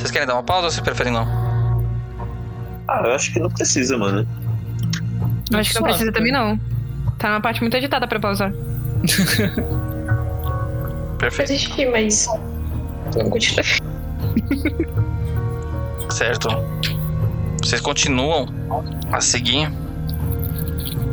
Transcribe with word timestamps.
Vocês 0.00 0.10
querem 0.10 0.26
dar 0.26 0.32
uma 0.32 0.42
pausa 0.42 0.64
ou 0.64 0.70
vocês 0.70 0.82
preferem 0.82 1.12
não? 1.12 1.28
Ah, 2.88 3.02
eu 3.04 3.12
acho 3.12 3.30
que 3.34 3.38
não 3.38 3.50
precisa, 3.50 3.98
mano. 3.98 4.26
Eu 5.50 5.58
acho 5.58 5.72
que 5.72 5.76
não 5.76 5.82
precisa 5.82 6.10
também, 6.10 6.32
não. 6.32 6.58
Tá 7.18 7.28
uma 7.28 7.40
parte 7.42 7.60
muito 7.60 7.76
agitada 7.76 8.08
pra 8.08 8.18
pausar. 8.18 8.50
Perfeito. 11.18 11.52
Assisti, 11.52 11.84
mas. 11.84 12.26
Não 13.14 13.28
continua. 13.28 13.62
Certo. 16.08 16.48
Vocês 17.62 17.82
continuam 17.82 18.46
a 19.12 19.20
seguir. 19.20 19.70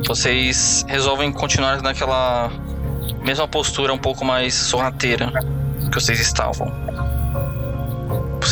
Vocês 0.07 0.85
resolvem 0.87 1.33
continuar 1.33 1.81
naquela 1.81 2.49
mesma 3.21 3.49
postura 3.49 3.93
um 3.93 3.97
pouco 3.97 4.23
mais 4.23 4.53
sorrateira 4.53 5.29
que 5.91 5.99
vocês 5.99 6.21
estavam. 6.21 6.71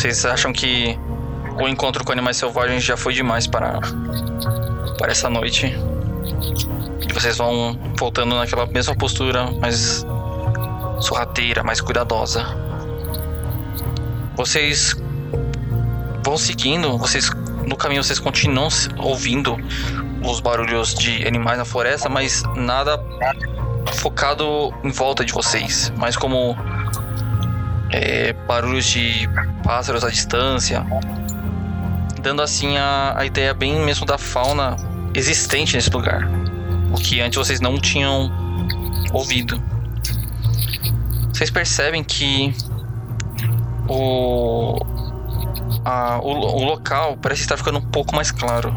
Vocês 0.06 0.24
acham 0.24 0.52
que 0.52 0.96
o 1.60 1.66
encontro 1.66 2.04
com 2.04 2.12
animais 2.12 2.36
selvagens 2.36 2.84
já 2.84 2.96
foi 2.96 3.12
demais 3.12 3.48
para 3.48 3.80
para 4.98 5.10
essa 5.10 5.28
noite? 5.28 5.66
E 5.66 7.12
vocês 7.12 7.36
vão 7.36 7.76
voltando 7.98 8.36
naquela 8.36 8.66
mesma 8.66 8.94
postura 8.94 9.50
mais 9.50 10.06
sorrateira, 11.00 11.64
mais 11.64 11.80
cuidadosa. 11.80 12.46
Vocês 14.36 14.94
vão 16.22 16.38
seguindo, 16.38 16.96
vocês 16.98 17.28
no 17.66 17.74
caminho 17.74 18.04
vocês 18.04 18.20
continuam 18.20 18.68
ouvindo 18.98 19.56
os 20.22 20.38
barulhos 20.38 20.94
de 20.94 21.26
animais 21.26 21.58
na 21.58 21.64
floresta, 21.64 22.08
mas 22.08 22.44
nada 22.54 23.04
focado 23.94 24.72
em 24.84 24.90
volta 24.92 25.24
de 25.24 25.32
vocês, 25.32 25.92
mas 25.96 26.16
como 26.16 26.56
é, 27.96 28.32
barulhos 28.46 28.84
de 28.84 29.28
pássaros 29.64 30.04
à 30.04 30.10
distância, 30.10 30.84
dando 32.22 32.42
assim 32.42 32.76
a, 32.76 33.14
a 33.16 33.24
ideia 33.24 33.54
bem 33.54 33.78
mesmo 33.80 34.04
da 34.04 34.18
fauna 34.18 34.76
existente 35.14 35.74
nesse 35.76 35.88
lugar, 35.90 36.28
o 36.92 36.96
que 36.96 37.20
antes 37.20 37.38
vocês 37.38 37.60
não 37.60 37.78
tinham 37.78 38.30
ouvido. 39.12 39.62
Vocês 41.32 41.50
percebem 41.50 42.04
que 42.04 42.54
o 43.88 44.78
a- 45.84 46.18
o, 46.22 46.30
o 46.30 46.64
local 46.64 47.16
parece 47.16 47.42
estar 47.42 47.56
ficando 47.56 47.78
um 47.78 47.82
pouco 47.82 48.14
mais 48.14 48.30
claro. 48.30 48.74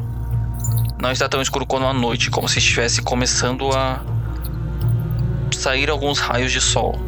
Não 1.02 1.12
está 1.12 1.28
tão 1.30 1.42
escuro 1.42 1.66
quanto 1.66 1.86
a 1.86 1.94
noite, 1.94 2.30
como 2.30 2.48
se 2.48 2.60
estivesse 2.60 3.02
começando 3.02 3.70
a 3.72 4.02
sair 5.56 5.90
alguns 5.90 6.20
raios 6.20 6.52
de 6.52 6.60
sol. 6.62 7.00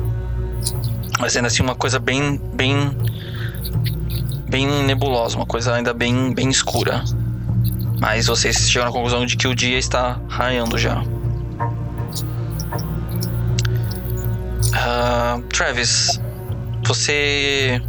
Mas 1.22 1.36
ainda 1.38 1.47
assim 1.47 1.61
uma 1.61 1.75
coisa 1.75 2.00
bem 2.00 2.41
bem 2.53 2.97
bem 4.50 4.67
nebulosa, 4.83 5.36
uma 5.38 5.45
coisa 5.45 5.75
ainda 5.75 5.94
bem 5.94 6.33
bem 6.33 6.50
escura. 6.50 7.03
Mas 8.00 8.25
vocês 8.25 8.69
chegam 8.69 8.89
à 8.89 8.91
conclusão 8.91 9.23
de 9.25 9.38
que 9.38 9.47
o 9.47 9.53
dia 9.53 9.78
está 9.78 10.19
raiando 10.28 10.78
já. 10.80 11.03
Ah, 14.73 15.39
Travis, 15.50 16.19
você 16.83 17.80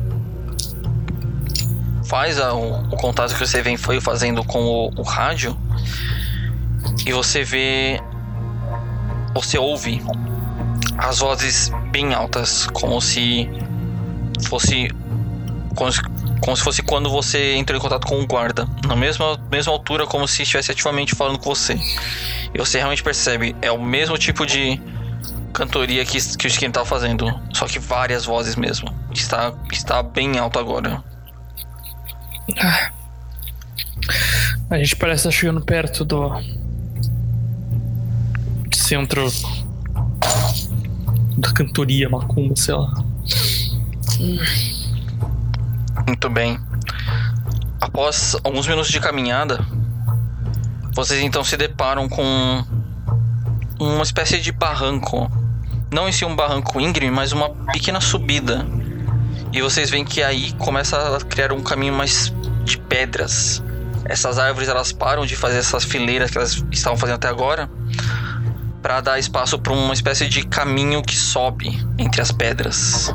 faz 2.04 2.38
a- 2.38 2.52
o, 2.52 2.82
o 2.92 2.96
contato 2.96 3.32
que 3.34 3.40
você 3.40 3.62
vem 3.62 3.76
foi 3.78 4.00
fazendo 4.00 4.44
com 4.44 4.60
o, 4.62 4.90
o 5.00 5.02
rádio 5.02 5.56
e 7.06 7.12
você 7.12 7.42
vê 7.42 7.98
você 9.34 9.56
ouve 9.56 10.02
as 11.02 11.18
vozes 11.18 11.70
bem 11.90 12.14
altas 12.14 12.66
como 12.68 13.00
se 13.00 13.48
fosse 14.46 14.88
como 15.74 15.90
se, 15.90 16.00
como 16.40 16.56
se 16.56 16.62
fosse 16.62 16.82
quando 16.82 17.10
você 17.10 17.54
entrou 17.54 17.78
em 17.78 17.82
contato 17.82 18.06
com 18.06 18.20
o 18.20 18.26
guarda. 18.26 18.68
Na 18.86 18.94
mesma 18.94 19.36
mesma 19.50 19.72
altura 19.72 20.06
como 20.06 20.28
se 20.28 20.42
estivesse 20.42 20.70
ativamente 20.70 21.14
falando 21.14 21.38
com 21.38 21.50
você. 21.50 21.76
E 22.54 22.58
você 22.58 22.78
realmente 22.78 23.02
percebe 23.02 23.56
é 23.60 23.72
o 23.72 23.82
mesmo 23.82 24.16
tipo 24.16 24.46
de 24.46 24.80
cantoria 25.52 26.04
que, 26.04 26.18
que 26.36 26.46
o 26.46 26.48
Skin 26.48 26.70
tá 26.70 26.84
fazendo 26.84 27.26
só 27.52 27.66
que 27.66 27.80
várias 27.80 28.24
vozes 28.24 28.54
mesmo. 28.54 28.88
Está 29.12 29.52
está 29.72 30.02
bem 30.02 30.38
alto 30.38 30.58
agora. 30.58 31.02
A 34.70 34.78
gente 34.78 34.96
parece 34.96 35.28
estar 35.28 35.30
chegando 35.32 35.60
perto 35.62 36.04
do 36.04 36.30
centro 38.72 39.28
da 41.36 41.52
cantoria, 41.52 42.08
macumba, 42.08 42.54
sei 42.56 42.74
lá. 42.74 42.92
Muito 46.06 46.28
bem. 46.30 46.58
Após 47.80 48.36
alguns 48.44 48.66
minutos 48.66 48.90
de 48.90 49.00
caminhada, 49.00 49.64
vocês 50.94 51.20
então 51.22 51.42
se 51.42 51.56
deparam 51.56 52.08
com 52.08 52.64
uma 53.78 54.02
espécie 54.02 54.40
de 54.40 54.52
barranco. 54.52 55.30
Não 55.90 56.08
em 56.08 56.12
si 56.12 56.24
um 56.24 56.34
barranco 56.34 56.80
íngreme, 56.80 57.10
mas 57.10 57.32
uma 57.32 57.50
pequena 57.72 58.00
subida. 58.00 58.66
E 59.52 59.60
vocês 59.60 59.90
veem 59.90 60.04
que 60.04 60.22
aí 60.22 60.52
começa 60.52 61.16
a 61.16 61.20
criar 61.20 61.52
um 61.52 61.62
caminho 61.62 61.92
mais 61.92 62.32
de 62.64 62.78
pedras. 62.78 63.62
Essas 64.04 64.38
árvores 64.38 64.68
elas 64.68 64.92
param 64.92 65.26
de 65.26 65.36
fazer 65.36 65.58
essas 65.58 65.84
fileiras 65.84 66.30
que 66.30 66.38
elas 66.38 66.64
estavam 66.70 66.98
fazendo 66.98 67.16
até 67.16 67.28
agora 67.28 67.68
para 68.82 69.00
dar 69.00 69.18
espaço 69.18 69.58
para 69.58 69.72
uma 69.72 69.94
espécie 69.94 70.28
de 70.28 70.44
caminho 70.44 71.02
que 71.02 71.16
sobe 71.16 71.78
entre 71.98 72.20
as 72.20 72.32
pedras. 72.32 73.14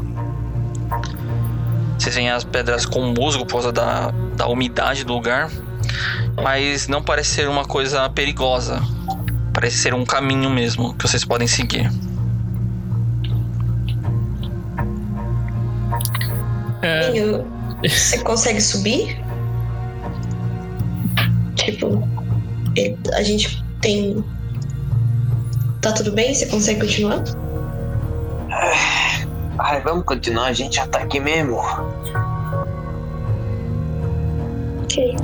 Vocês 2.00 2.16
veem 2.16 2.30
as 2.30 2.44
pedras 2.44 2.86
com 2.86 3.02
musgo 3.14 3.46
por 3.46 3.54
causa 3.54 3.72
da, 3.72 4.12
da 4.36 4.48
umidade 4.48 5.04
do 5.04 5.14
lugar. 5.14 5.50
Mas 6.42 6.88
não 6.88 7.02
parece 7.04 7.32
ser 7.32 7.50
uma 7.50 7.66
coisa 7.66 8.08
perigosa. 8.10 8.82
Parece 9.54 9.78
ser 9.78 9.94
um 9.94 10.06
caminho 10.06 10.50
mesmo 10.50 10.94
que 10.94 11.08
vocês 11.08 11.26
podem 11.26 11.48
seguir. 11.48 11.92
É, 16.82 17.12
Eu- 17.18 17.46
Você 17.84 18.20
consegue 18.24 18.60
subir? 18.62 19.20
Tipo, 21.56 22.08
a 23.14 23.22
gente 23.24 23.64
tem. 23.82 24.24
Tá 25.88 25.94
tudo 25.94 26.12
bem? 26.12 26.34
Você 26.34 26.46
consegue 26.48 26.82
continuar? 26.82 27.24
Ai, 29.58 29.80
vamos 29.80 30.04
continuar, 30.04 30.48
a 30.48 30.54
gente 30.54 30.76
já 30.76 30.86
tá 30.86 31.00
aqui 31.00 31.18
mesmo. 31.18 31.56
Ok. 34.84 35.16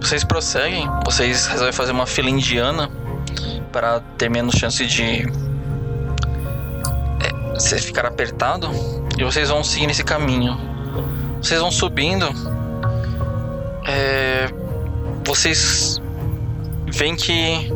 Vocês 0.00 0.22
prosseguem, 0.22 0.88
vocês 1.04 1.48
resolvem 1.48 1.72
fazer 1.72 1.90
uma 1.90 2.06
fila 2.06 2.30
indiana 2.30 2.88
para 3.72 3.98
ter 4.16 4.30
menos 4.30 4.54
chance 4.54 4.86
de 4.86 5.22
é, 7.22 7.54
você 7.56 7.76
ficar 7.78 8.06
apertado 8.06 8.70
e 9.18 9.24
vocês 9.24 9.48
vão 9.48 9.64
seguir 9.64 9.90
esse 9.90 10.04
caminho. 10.04 10.56
Vocês 11.42 11.60
vão 11.60 11.72
subindo, 11.72 12.28
é, 13.84 14.48
vocês 15.24 16.00
veem 16.86 17.16
que 17.16 17.68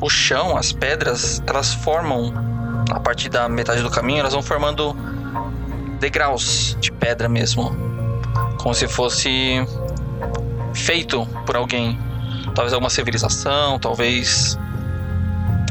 o 0.00 0.08
chão, 0.08 0.56
as 0.56 0.72
pedras, 0.72 1.42
elas 1.46 1.74
formam 1.74 2.32
a 2.90 3.00
partir 3.00 3.28
da 3.28 3.48
metade 3.48 3.82
do 3.82 3.90
caminho, 3.90 4.20
elas 4.20 4.32
vão 4.32 4.42
formando 4.42 4.96
degraus 5.98 6.76
de 6.80 6.92
pedra 6.92 7.28
mesmo, 7.28 7.76
como 8.58 8.74
se 8.74 8.86
fosse 8.86 9.66
feito 10.74 11.26
por 11.44 11.56
alguém. 11.56 11.98
Talvez 12.54 12.72
alguma 12.72 12.90
civilização, 12.90 13.78
talvez 13.78 14.58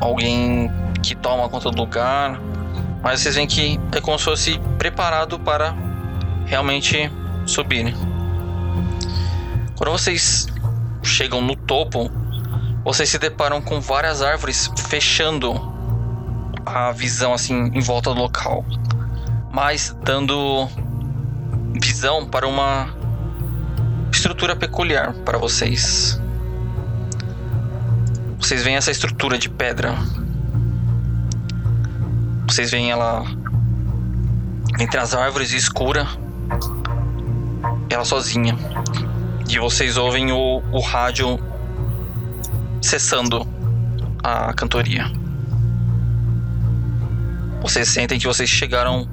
alguém 0.01 0.71
que 1.01 1.15
toma 1.15 1.49
conta 1.49 1.71
do 1.71 1.77
lugar. 1.77 2.39
Mas 3.01 3.21
vocês 3.21 3.35
veem 3.35 3.47
que 3.47 3.79
é 3.95 4.01
como 4.01 4.17
se 4.17 4.25
fosse 4.25 4.59
preparado 4.77 5.39
para 5.39 5.75
realmente 6.45 7.11
subir. 7.45 7.95
Quando 9.75 9.91
vocês 9.91 10.47
chegam 11.03 11.41
no 11.41 11.55
topo, 11.55 12.11
vocês 12.87 13.09
se 13.09 13.19
deparam 13.19 13.61
com 13.61 13.81
várias 13.81 14.21
árvores 14.21 14.71
fechando 14.87 15.53
a 16.65 16.93
visão 16.93 17.33
assim 17.33 17.69
em 17.73 17.81
volta 17.81 18.13
do 18.13 18.21
local, 18.21 18.63
mas 19.51 19.93
dando 20.05 20.69
visão 21.81 22.25
para 22.25 22.47
uma 22.47 22.95
estrutura 24.09 24.55
peculiar 24.55 25.11
para 25.25 25.37
vocês. 25.37 26.17
Vocês 28.39 28.63
veem 28.63 28.77
essa 28.77 28.89
estrutura 28.89 29.37
de 29.37 29.49
pedra. 29.49 29.93
Vocês 32.47 32.71
veem 32.71 32.89
ela 32.89 33.25
entre 34.79 34.97
as 34.97 35.13
árvores 35.13 35.51
escura. 35.51 36.07
Ela 37.89 38.05
sozinha. 38.05 38.57
E 39.49 39.59
vocês 39.59 39.97
ouvem 39.97 40.31
o, 40.31 40.63
o 40.71 40.79
rádio 40.79 41.37
cessando 42.81 43.47
a 44.23 44.53
cantoria. 44.53 45.05
Vocês 47.61 47.89
sentem 47.89 48.19
que 48.19 48.27
vocês 48.27 48.49
chegaram 48.49 49.07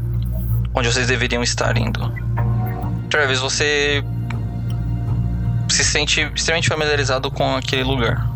onde 0.75 0.93
vocês 0.93 1.07
deveriam 1.07 1.43
estar 1.43 1.77
indo. 1.77 2.13
Travis, 3.09 3.39
você 3.41 4.05
se 5.69 5.85
sente 5.85 6.21
extremamente 6.35 6.69
familiarizado 6.69 7.31
com 7.31 7.57
aquele 7.57 7.83
lugar. 7.83 8.29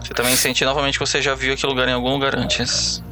Você 0.00 0.12
também 0.14 0.36
sente 0.36 0.64
novamente 0.64 0.98
que 0.98 1.06
você 1.06 1.20
já 1.20 1.34
viu 1.34 1.54
aquele 1.54 1.72
lugar 1.72 1.88
em 1.88 1.92
algum 1.92 2.10
lugar 2.10 2.36
antes. 2.36 3.02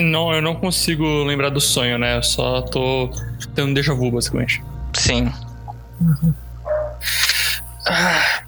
Não, 0.00 0.32
eu 0.32 0.40
não 0.40 0.54
consigo 0.54 1.24
lembrar 1.24 1.50
do 1.50 1.60
sonho, 1.60 1.98
né? 1.98 2.16
Eu 2.16 2.22
só 2.22 2.62
tô 2.62 3.10
tendo 3.54 3.74
déjà 3.74 3.92
vu, 3.92 4.10
basicamente. 4.10 4.62
Sim. 4.94 5.30
Ah, 7.86 8.43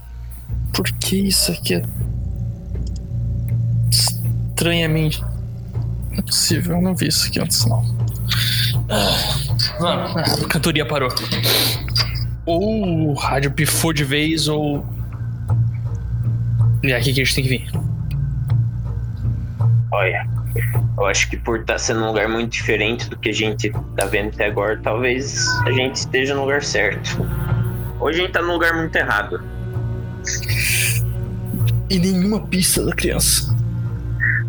por 0.77 0.85
que 0.93 1.17
isso 1.17 1.51
aqui 1.51 1.77
é 1.77 1.83
estranhamente. 3.91 5.23
Não 5.23 6.19
é 6.19 6.23
possível, 6.23 6.77
eu 6.77 6.83
não 6.83 6.95
vi 6.95 7.09
isso 7.09 7.27
aqui 7.27 7.41
antes, 7.41 7.65
não. 7.65 7.97
Ah, 8.91 10.45
a 10.45 10.49
cantoria 10.49 10.85
parou. 10.85 11.09
Ou 12.45 13.11
o 13.11 13.15
rádio 13.15 13.51
pifou 13.53 13.93
de 13.93 14.05
vez, 14.05 14.49
ou. 14.49 14.85
E 16.83 16.93
é 16.93 16.97
aqui 16.97 17.15
que 17.15 17.23
a 17.23 17.25
gente 17.25 17.35
tem 17.35 17.45
que 17.45 17.51
vir. 17.51 17.71
Olha, 19.91 20.29
eu 20.99 21.07
acho 21.07 21.31
que 21.31 21.39
por 21.39 21.61
estar 21.61 21.79
sendo 21.79 22.03
um 22.03 22.09
lugar 22.09 22.29
muito 22.29 22.53
diferente 22.53 23.09
do 23.09 23.17
que 23.17 23.31
a 23.31 23.33
gente 23.33 23.73
tá 23.97 24.05
vendo 24.05 24.29
até 24.29 24.47
agora, 24.47 24.79
talvez 24.83 25.49
a 25.65 25.71
gente 25.71 25.97
esteja 25.97 26.35
no 26.35 26.43
lugar 26.43 26.63
certo. 26.63 27.27
Hoje 27.99 28.21
a 28.21 28.23
gente 28.25 28.33
tá 28.33 28.43
num 28.43 28.53
lugar 28.53 28.75
muito 28.75 28.95
errado. 28.95 29.56
E 31.89 31.99
nenhuma 31.99 32.41
pista 32.47 32.85
da 32.85 32.93
criança. 32.93 33.55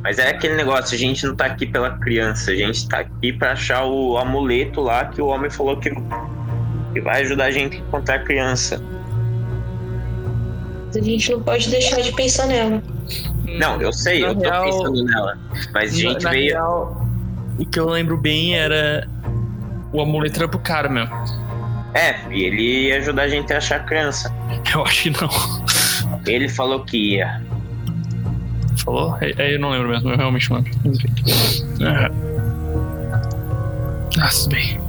Mas 0.04 0.18
é 0.20 0.30
aquele 0.30 0.56
negócio, 0.56 0.96
a 0.96 0.98
gente 0.98 1.26
não 1.26 1.36
tá 1.36 1.46
aqui 1.46 1.66
pela 1.66 1.92
criança, 1.98 2.52
a 2.52 2.56
gente 2.56 2.88
tá 2.88 3.00
aqui 3.00 3.34
pra 3.34 3.52
achar 3.52 3.84
o 3.86 4.18
amuleto 4.18 4.82
lá 4.82 5.06
que 5.06 5.22
o 5.22 5.28
homem 5.28 5.50
falou 5.50 5.78
que, 5.78 5.90
que 6.94 7.02
vai 7.02 7.22
ajudar 7.24 7.46
a 7.46 7.52
gente 7.52 7.78
a 7.78 7.80
encontrar 7.80 8.16
a 8.16 8.20
criança. 8.24 8.82
A 10.96 11.02
gente 11.02 11.32
não 11.32 11.42
pode 11.44 11.70
deixar 11.70 12.02
de 12.02 12.12
pensar 12.14 12.48
nela. 12.48 12.82
Não, 13.60 13.80
eu 13.82 13.92
sei, 13.94 14.22
Na 14.22 14.28
eu 14.30 14.36
tô 14.36 14.42
real- 14.42 14.64
pensando 14.66 15.04
nela. 15.04 15.38
Mas 15.74 15.94
a 15.94 15.96
gente 15.96 16.24
Na 16.24 16.30
veio. 16.32 16.52
real, 16.54 17.08
o 17.60 17.66
que 17.66 17.80
eu 17.80 17.88
lembro 17.90 18.18
bem 18.18 18.56
era. 18.58 19.08
O 19.94 20.02
amuleto 20.02 20.40
era 20.40 20.48
pro 20.48 20.60
cara 20.60 20.90
mesmo. 20.90 21.14
É, 21.94 22.16
e 22.30 22.44
ele 22.44 22.88
ia 22.88 22.98
ajudar 22.98 23.24
a 23.24 23.28
gente 23.28 23.52
a 23.54 23.58
achar 23.58 23.78
a 23.78 23.84
criança. 23.84 24.34
Eu 24.74 24.84
acho 24.84 25.04
que 25.04 25.10
não. 25.12 25.30
Ele 26.26 26.50
falou 26.50 26.84
que 26.84 27.16
ia. 27.16 27.42
Falou? 28.84 29.18
É, 29.22 29.34
é, 29.38 29.56
eu 29.56 29.60
não 29.60 29.70
lembro 29.72 29.90
mesmo, 29.90 30.10
eu 30.12 30.18
realmente 30.18 30.50
não 30.50 30.58
lembro. 30.58 30.72
Enfim. 30.86 31.08
Ah, 34.20 34.30
bem. 34.50 34.80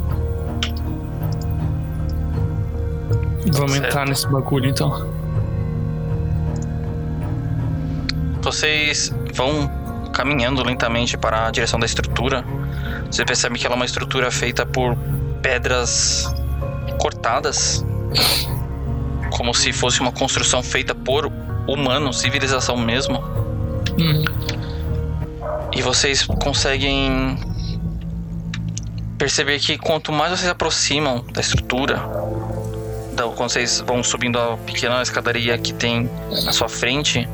Vamos 3.53 3.73
Certo. 3.73 3.87
entrar 3.87 4.06
nesse 4.06 4.29
bagulho 4.29 4.69
então. 4.69 5.11
Vocês 8.43 9.15
vão 9.35 9.69
caminhando 10.12 10.62
lentamente 10.65 11.17
para 11.17 11.47
a 11.47 11.51
direção 11.51 11.79
da 11.79 11.87
estrutura. 11.87 12.44
Você 13.11 13.25
percebe 13.25 13.59
que 13.59 13.67
ela 13.67 13.75
é 13.75 13.77
uma 13.77 13.85
estrutura 13.85 14.31
feita 14.31 14.67
por 14.67 14.97
pedras 15.43 16.33
cortadas, 16.99 17.85
como 19.31 19.55
se 19.55 19.73
fosse 19.73 20.00
uma 20.00 20.12
construção 20.12 20.62
feita 20.62 20.95
por 20.95 21.31
humanos, 21.67 22.21
civilização 22.21 22.77
mesmo. 22.77 23.19
Hum. 23.99 24.25
E 25.73 25.83
vocês 25.83 26.27
conseguem 26.27 27.39
perceber 29.17 29.59
que 29.59 29.77
quanto 29.77 30.12
mais 30.12 30.31
vocês 30.31 30.41
se 30.41 30.49
aproximam 30.49 31.25
da 31.33 31.41
estrutura, 31.41 31.99
quando 33.37 33.51
vocês 33.51 33.81
vão 33.87 34.03
subindo 34.03 34.39
a 34.39 34.56
pequena 34.56 35.03
escadaria 35.03 35.56
que 35.59 35.73
tem 35.73 36.11
na 36.44 36.53
sua 36.53 36.69
frente, 36.69 37.29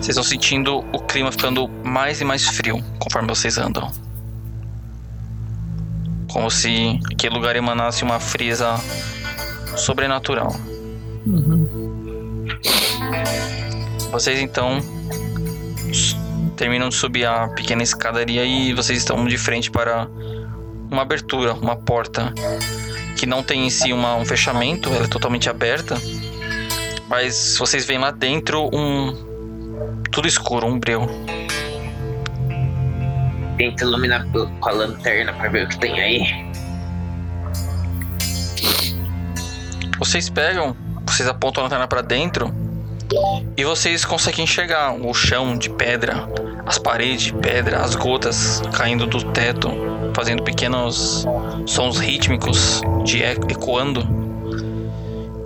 vocês 0.00 0.16
vão 0.16 0.24
sentindo 0.24 0.84
o 0.92 0.98
clima 1.00 1.32
ficando 1.32 1.68
mais 1.82 2.20
e 2.20 2.24
mais 2.24 2.46
frio 2.46 2.82
conforme 2.98 3.28
vocês 3.28 3.58
andam. 3.58 3.90
Como 6.34 6.50
se 6.50 6.98
aquele 7.12 7.32
lugar 7.36 7.54
emanasse 7.54 8.02
uma 8.02 8.18
frieza 8.18 8.74
sobrenatural. 9.76 10.54
Vocês 14.10 14.40
então 14.40 14.78
terminam 16.56 16.88
de 16.88 16.96
subir 16.96 17.24
a 17.24 17.46
pequena 17.48 17.84
escadaria 17.84 18.44
e 18.44 18.74
vocês 18.74 18.98
estão 18.98 19.24
de 19.24 19.38
frente 19.38 19.70
para 19.70 20.08
uma 20.90 21.02
abertura, 21.02 21.54
uma 21.54 21.76
porta 21.76 22.34
que 23.16 23.26
não 23.26 23.40
tem 23.40 23.66
em 23.66 23.70
si 23.70 23.92
uma- 23.92 24.16
um 24.16 24.24
fechamento, 24.24 24.88
ela 24.92 25.04
é 25.04 25.08
totalmente 25.08 25.48
aberta. 25.48 25.96
Mas 27.08 27.56
vocês 27.56 27.84
veem 27.84 28.00
lá 28.00 28.10
dentro 28.10 28.68
um 28.72 30.02
tudo 30.10 30.26
escuro, 30.26 30.66
um 30.66 30.80
breu. 30.80 31.08
Tenta 33.56 33.84
iluminar 33.84 34.26
com 34.32 34.68
a 34.68 34.72
lanterna 34.72 35.32
pra 35.32 35.48
ver 35.48 35.66
o 35.66 35.68
que 35.68 35.78
tem 35.78 36.00
aí. 36.00 36.54
Vocês 39.98 40.28
pegam, 40.28 40.76
vocês 41.06 41.28
apontam 41.28 41.62
a 41.62 41.64
lanterna 41.64 41.86
para 41.86 42.02
dentro 42.02 42.52
e 43.56 43.64
vocês 43.64 44.04
conseguem 44.04 44.44
enxergar 44.44 44.92
o 44.92 45.14
chão 45.14 45.56
de 45.56 45.70
pedra, 45.70 46.28
as 46.66 46.78
paredes 46.78 47.22
de 47.22 47.34
pedra, 47.34 47.80
as 47.80 47.94
gotas 47.94 48.62
caindo 48.72 49.06
do 49.06 49.22
teto, 49.32 49.70
fazendo 50.14 50.42
pequenos 50.42 51.24
sons 51.66 51.98
rítmicos 51.98 52.82
de 53.04 53.22
eco, 53.22 53.50
ecoando. 53.50 54.06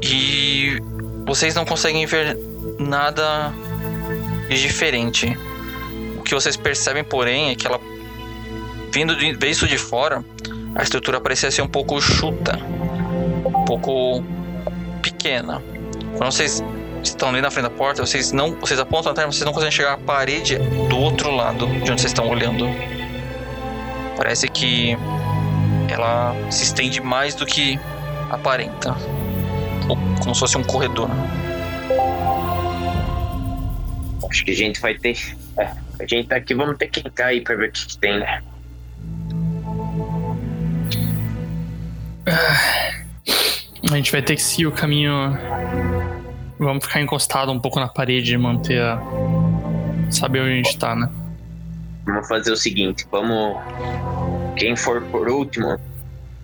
E 0.03 0.81
vocês 1.27 1.55
não 1.55 1.65
conseguem 1.65 2.07
ver 2.07 2.39
nada 2.79 3.53
de 4.49 4.63
diferente. 4.63 5.37
O 6.19 6.23
que 6.23 6.35
vocês 6.35 6.57
percebem, 6.57 7.05
porém, 7.05 7.51
é 7.51 7.55
que 7.55 7.67
ela 7.67 7.81
vindo 8.93 9.17
de, 9.17 9.33
visto 9.33 9.67
de 9.67 9.79
fora, 9.79 10.25
a 10.75 10.83
estrutura 10.83 11.21
parecia 11.21 11.51
ser 11.51 11.63
um 11.63 11.69
pouco 11.69 12.01
chuta, 12.01 12.59
um 13.45 13.65
pouco 13.65 14.23
pequena. 15.03 15.63
Quando 16.17 16.33
vocês 16.33 16.63
estão 17.03 17.29
ali 17.29 17.41
na 17.41 17.51
frente 17.51 17.65
da 17.65 17.71
porta, 17.71 18.05
vocês 18.05 18.33
não, 18.33 18.55
vocês 18.57 18.79
apontam 18.79 19.09
a 19.09 19.11
lanterna, 19.11 19.33
vocês 19.33 19.45
não 19.45 19.53
conseguem 19.53 19.73
chegar 19.73 19.95
à 19.95 19.99
parede 19.99 20.59
do 20.89 20.99
outro 20.99 21.31
lado 21.31 21.67
de 21.67 21.91
onde 21.91 22.01
vocês 22.01 22.07
estão 22.07 22.29
olhando. 22.29 22.67
Parece 24.17 24.49
que 24.49 24.97
ela 25.89 26.35
se 26.51 26.65
estende 26.65 27.01
mais 27.01 27.35
do 27.35 27.47
que 27.47 27.79
aparenta, 28.31 28.95
como 29.87 30.35
se 30.35 30.41
fosse 30.41 30.59
um 30.59 30.65
corredor. 30.65 31.09
Acho 34.29 34.45
que 34.45 34.51
a 34.51 34.57
gente 34.57 34.81
vai 34.81 34.95
ter. 34.95 35.17
É, 35.57 35.63
a 36.01 36.07
gente 36.07 36.29
tá 36.29 36.37
aqui, 36.37 36.55
vamos 36.55 36.77
ter 36.77 36.89
que 36.89 37.01
entrar 37.01 37.27
aí 37.27 37.41
pra 37.41 37.57
ver 37.57 37.71
o 37.71 37.73
que, 37.73 37.87
que 37.87 37.99
tem, 37.99 38.19
né? 38.19 38.43
A 42.31 43.97
gente 43.97 44.13
vai 44.13 44.23
ter 44.23 44.37
que 44.37 44.43
seguir 44.43 44.67
o 44.67 44.73
caminho. 44.73 45.13
Vamos 46.59 46.85
ficar 46.85 47.01
encostado 47.01 47.53
um 47.53 47.61
pouco 47.61 47.79
na 47.79 47.89
parede 47.89 48.35
e 48.35 48.39
manter 48.39 48.83
a. 48.83 49.01
Saber 50.11 50.41
onde 50.41 50.53
a 50.53 50.57
gente 50.57 50.79
tá, 50.79 50.97
né? 50.97 51.11
Vamos 52.05 52.27
fazer 52.27 52.51
o 52.51 52.57
seguinte, 52.57 53.07
vamos. 53.11 53.57
Quem 54.57 54.75
for 54.75 55.03
por 55.03 55.29
último, 55.29 55.79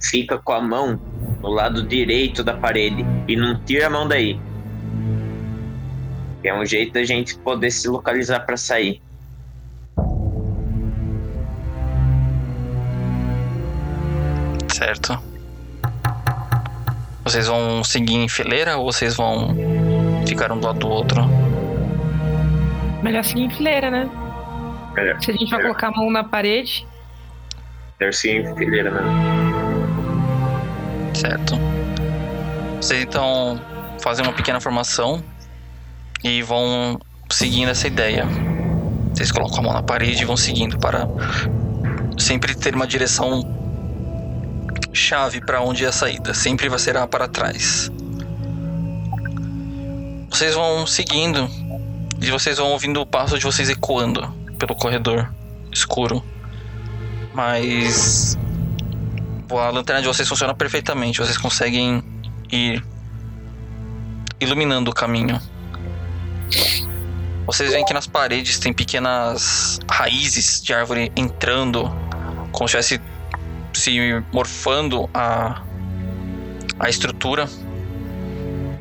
fica 0.00 0.38
com 0.38 0.52
a 0.52 0.60
mão 0.60 1.00
no 1.40 1.48
lado 1.48 1.82
direito 1.82 2.44
da 2.44 2.54
parede 2.54 3.04
e 3.26 3.36
não 3.36 3.58
tira 3.64 3.86
a 3.86 3.90
mão 3.90 4.06
daí. 4.06 4.38
É 6.42 6.52
um 6.52 6.64
jeito 6.64 6.92
da 6.92 7.02
gente 7.02 7.38
poder 7.38 7.70
se 7.70 7.88
localizar 7.88 8.40
pra 8.40 8.56
sair. 8.56 9.00
Certo. 14.70 15.33
Vocês 17.25 17.47
vão 17.47 17.83
seguir 17.83 18.16
em 18.16 18.28
fileira 18.28 18.76
ou 18.76 18.93
vocês 18.93 19.16
vão 19.16 19.57
ficar 20.26 20.52
um 20.52 20.59
do 20.61 20.66
lado 20.66 20.78
do 20.81 20.88
outro? 20.88 21.25
Melhor 23.02 23.25
seguir 23.25 23.45
em 23.45 23.50
fileira, 23.50 23.90
né? 23.90 24.11
Melhor. 24.95 25.21
Se 25.23 25.31
a 25.31 25.35
gente 25.35 25.50
vai 25.50 25.59
Melhor. 25.59 25.75
colocar 25.75 25.88
a 25.88 25.90
mão 25.90 26.11
na 26.11 26.25
parede, 26.25 26.87
Deve 27.99 28.12
ser 28.12 28.40
em 28.40 28.57
fileira 28.57 28.90
mesmo. 28.90 29.09
Certo. 31.14 31.54
Vocês 32.76 33.02
então 33.02 33.61
fazem 34.02 34.25
uma 34.25 34.33
pequena 34.33 34.61
formação 34.61 35.23
e 36.23 36.43
vão 36.43 36.99
seguindo 37.31 37.71
essa 37.71 37.87
ideia. 37.87 38.26
Vocês 39.14 39.31
colocam 39.31 39.61
a 39.61 39.62
mão 39.62 39.73
na 39.73 39.83
parede 39.83 40.23
e 40.23 40.25
vão 40.25 40.37
seguindo 40.37 40.78
para 40.78 41.09
sempre 42.19 42.54
ter 42.54 42.75
uma 42.75 42.87
direção 42.87 43.43
chave 44.94 45.40
para 45.40 45.60
onde 45.60 45.84
é 45.84 45.88
a 45.88 45.92
saída. 45.92 46.32
Sempre 46.32 46.68
vai 46.68 46.78
ser 46.78 46.94
para 47.08 47.28
trás. 47.28 47.90
Vocês 50.30 50.54
vão 50.54 50.86
seguindo 50.86 51.48
e 52.20 52.30
vocês 52.30 52.58
vão 52.58 52.70
ouvindo 52.70 53.00
o 53.00 53.06
passo 53.06 53.38
de 53.38 53.44
vocês 53.44 53.68
ecoando 53.68 54.26
pelo 54.58 54.74
corredor 54.74 55.32
escuro. 55.72 56.22
Mas 57.32 58.38
A 59.50 59.70
lanterna 59.70 60.00
de 60.00 60.08
vocês 60.08 60.28
funciona 60.28 60.54
perfeitamente. 60.54 61.20
Vocês 61.20 61.36
conseguem 61.36 62.02
ir 62.50 62.84
iluminando 64.40 64.90
o 64.90 64.94
caminho. 64.94 65.40
Vocês 67.46 67.70
veem 67.70 67.84
que 67.84 67.92
nas 67.92 68.06
paredes 68.06 68.58
tem 68.58 68.72
pequenas 68.72 69.78
raízes 69.88 70.62
de 70.62 70.72
árvore 70.72 71.12
entrando, 71.14 71.94
como 72.50 72.68
se 72.68 72.76
estivesse 72.78 73.13
se 73.75 73.99
morfando 74.33 75.09
a, 75.12 75.62
a 76.78 76.88
estrutura. 76.88 77.49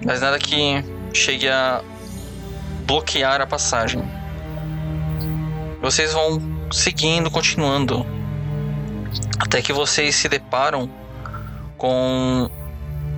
Mas 0.06 0.22
nada 0.22 0.38
que 0.38 0.84
chegue 1.14 1.48
a 1.48 1.82
bloquear 2.86 3.42
a 3.42 3.48
passagem. 3.48 4.04
Vocês 5.82 6.14
vão 6.14 6.42
seguindo, 6.72 7.30
continuando, 7.30 8.06
até 9.40 9.62
que 9.62 9.74
vocês 9.74 10.16
se 10.16 10.30
deparam 10.30 10.90
com 11.78 12.50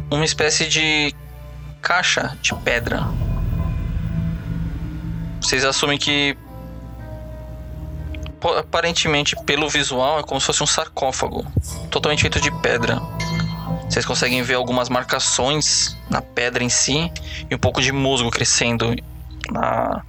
uma 0.10 0.26
espécie 0.26 0.68
de 0.68 1.14
caixa 1.82 2.38
de 2.42 2.54
pedra. 2.56 3.08
Vocês 5.42 5.64
assumem 5.64 5.98
que 5.98 6.36
aparentemente 8.50 9.36
pelo 9.46 9.70
visual 9.70 10.20
é 10.20 10.24
como 10.24 10.40
se 10.40 10.48
fosse 10.48 10.64
um 10.64 10.68
sarcófago, 10.68 11.46
totalmente 11.90 12.22
feito 12.22 12.40
de 12.40 12.52
pedra. 12.62 13.02
Vocês 13.90 14.06
conseguem 14.06 14.42
ver 14.42 14.56
algumas 14.56 14.90
marcações 14.90 15.96
na 16.10 16.22
pedra 16.22 16.64
em 16.64 16.70
si 16.70 17.12
e 17.50 17.56
um 17.56 17.58
pouco 17.58 17.82
de 17.82 17.92
musgo 17.92 18.30
crescendo 18.32 18.96
na, 19.52 20.04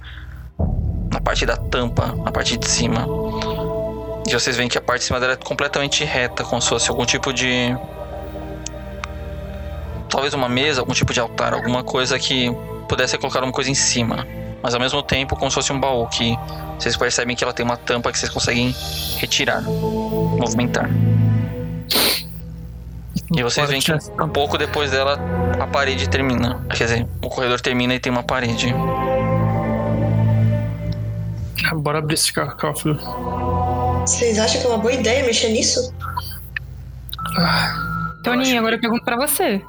na 1.11 1.21
parte 1.21 1.45
da 1.45 1.55
tampa, 1.55 2.07
na 2.23 2.31
parte 2.31 2.57
de 2.57 2.67
cima. 2.67 3.07
E 4.27 4.33
vocês 4.33 4.57
veem 4.57 4.67
que 4.67 4.77
a 4.77 4.81
parte 4.81 5.01
de 5.01 5.05
cima 5.05 5.19
dela 5.19 5.33
é 5.33 5.35
completamente 5.37 6.03
reta, 6.03 6.43
como 6.43 6.61
se 6.61 6.69
fosse 6.69 6.89
algum 6.89 7.05
tipo 7.05 7.31
de. 7.31 7.77
Talvez 10.09 10.33
uma 10.33 10.49
mesa, 10.49 10.81
algum 10.81 10.93
tipo 10.93 11.13
de 11.13 11.19
altar, 11.19 11.53
alguma 11.53 11.83
coisa 11.83 12.17
que 12.17 12.49
pudesse 12.89 13.17
colocar 13.17 13.43
uma 13.43 13.51
coisa 13.51 13.69
em 13.69 13.75
cima. 13.75 14.27
Mas 14.61 14.73
ao 14.73 14.79
mesmo 14.79 15.01
tempo, 15.01 15.35
como 15.35 15.49
se 15.49 15.55
fosse 15.55 15.71
um 15.71 15.79
baú, 15.79 16.07
que 16.07 16.37
vocês 16.77 16.95
percebem 16.95 17.35
que 17.35 17.43
ela 17.43 17.53
tem 17.53 17.65
uma 17.65 17.77
tampa 17.77 18.11
que 18.11 18.19
vocês 18.19 18.31
conseguem 18.31 18.75
retirar, 19.17 19.61
movimentar. 19.61 20.89
E 23.35 23.43
vocês 23.43 23.69
veem 23.69 23.81
que 23.81 23.91
um 23.93 24.29
pouco 24.29 24.57
depois 24.57 24.91
dela 24.91 25.19
a 25.59 25.67
parede 25.67 26.07
termina. 26.09 26.65
Quer 26.69 26.85
dizer, 26.85 27.07
o 27.21 27.29
corredor 27.29 27.59
termina 27.59 27.93
e 27.93 27.99
tem 27.99 28.11
uma 28.11 28.23
parede. 28.23 28.73
Bora 31.75 31.99
abrir 31.99 32.13
esse 32.13 32.31
cofre. 32.33 32.97
Vocês 34.01 34.39
acham 34.39 34.61
que 34.61 34.67
é 34.67 34.69
uma 34.69 34.77
boa 34.77 34.93
ideia 34.93 35.25
mexer 35.25 35.49
nisso? 35.49 35.93
Toninho, 38.23 38.59
agora 38.59 38.75
eu 38.75 38.79
pergunto 38.79 39.03
pra 39.03 39.17
você. 39.17 39.61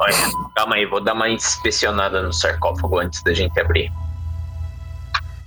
Olha, 0.00 0.14
calma 0.54 0.74
aí, 0.74 0.84
vou 0.86 1.00
dar 1.00 1.14
uma 1.14 1.28
inspecionada 1.28 2.20
no 2.22 2.32
sarcófago 2.32 2.98
antes 2.98 3.22
da 3.22 3.32
gente 3.32 3.58
abrir. 3.60 3.92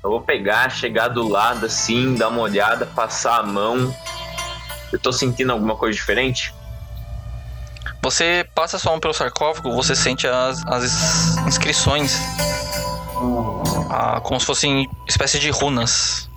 Eu 0.01 0.09
vou 0.11 0.21
pegar, 0.21 0.69
chegar 0.69 1.09
do 1.09 1.27
lado 1.27 1.65
assim, 1.65 2.15
dar 2.15 2.29
uma 2.29 2.41
olhada, 2.41 2.85
passar 2.85 3.39
a 3.39 3.43
mão. 3.43 3.93
Eu 4.93 4.99
tô 4.99 5.11
sentindo 5.11 5.51
alguma 5.51 5.75
coisa 5.75 5.93
diferente? 5.93 6.53
Você 8.01 8.47
passa 8.55 8.79
sua 8.79 8.91
mão 8.91 8.99
pelo 8.99 9.13
sarcófago, 9.13 9.73
você 9.73 9.93
sente 9.93 10.25
as, 10.25 10.65
as 10.67 11.37
inscrições. 11.45 12.17
Ah, 13.89 14.21
como 14.23 14.39
se 14.39 14.45
fossem 14.45 14.89
espécie 15.07 15.37
de 15.37 15.49
runas. 15.49 16.29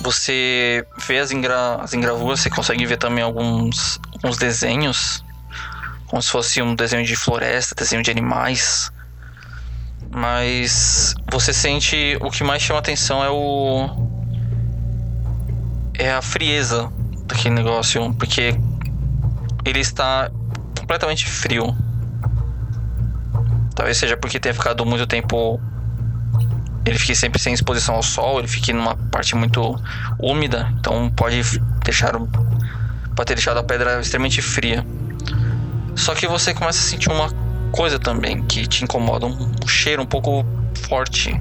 Você 0.00 0.86
vê 1.08 1.18
as, 1.18 1.32
engra 1.32 1.76
as 1.82 1.92
engravuras, 1.92 2.38
você 2.40 2.50
consegue 2.50 2.86
ver 2.86 2.98
também 2.98 3.24
alguns, 3.24 4.00
alguns 4.14 4.36
desenhos. 4.36 5.24
Como 6.06 6.22
se 6.22 6.30
fosse 6.30 6.62
um 6.62 6.76
desenho 6.76 7.04
de 7.04 7.16
floresta, 7.16 7.74
desenho 7.74 8.02
de 8.02 8.10
animais. 8.12 8.92
Mas 10.10 11.14
você 11.30 11.52
sente 11.52 12.16
o 12.20 12.30
que 12.30 12.42
mais 12.42 12.62
chama 12.62 12.80
atenção 12.80 13.22
é 13.22 13.30
o. 13.30 14.08
É 15.94 16.12
a 16.12 16.22
frieza 16.22 16.90
daquele 17.26 17.54
negócio. 17.54 18.12
Porque 18.14 18.58
ele 19.64 19.80
está 19.80 20.30
completamente 20.78 21.26
frio. 21.26 21.76
Talvez 23.74 23.98
seja 23.98 24.16
porque 24.16 24.40
tenha 24.40 24.54
ficado 24.54 24.84
muito 24.84 25.06
tempo. 25.06 25.60
Ele 26.84 26.98
fique 26.98 27.14
sempre 27.14 27.38
sem 27.38 27.52
exposição 27.52 27.96
ao 27.96 28.02
sol, 28.02 28.38
ele 28.38 28.48
fique 28.48 28.72
numa 28.72 28.96
parte 28.96 29.36
muito 29.36 29.78
úmida, 30.18 30.72
então 30.78 31.10
pode 31.10 31.42
deixar 31.84 32.12
pode 32.12 33.26
ter 33.26 33.34
deixado 33.34 33.58
a 33.58 33.62
pedra 33.62 34.00
extremamente 34.00 34.40
fria. 34.40 34.86
Só 35.94 36.14
que 36.14 36.26
você 36.26 36.54
começa 36.54 36.78
a 36.78 36.82
sentir 36.82 37.10
uma 37.10 37.28
coisa 37.68 37.98
também 37.98 38.42
que 38.44 38.66
te 38.66 38.84
incomoda, 38.84 39.26
um, 39.26 39.66
cheiro 39.66 40.02
um 40.02 40.06
pouco 40.06 40.44
forte. 40.88 41.40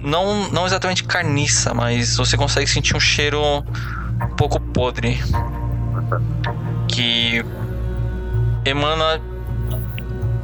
Não, 0.00 0.50
não 0.50 0.66
exatamente 0.66 1.04
carniça, 1.04 1.72
mas 1.72 2.16
você 2.16 2.36
consegue 2.36 2.66
sentir 2.66 2.96
um 2.96 3.00
cheiro 3.00 3.40
um 3.42 4.36
pouco 4.36 4.60
podre 4.60 5.18
que 6.88 7.44
emana 8.64 9.20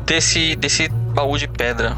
desse, 0.07 0.57
desse 0.57 0.89
baú 0.89 1.37
de 1.37 1.47
pedra. 1.47 1.97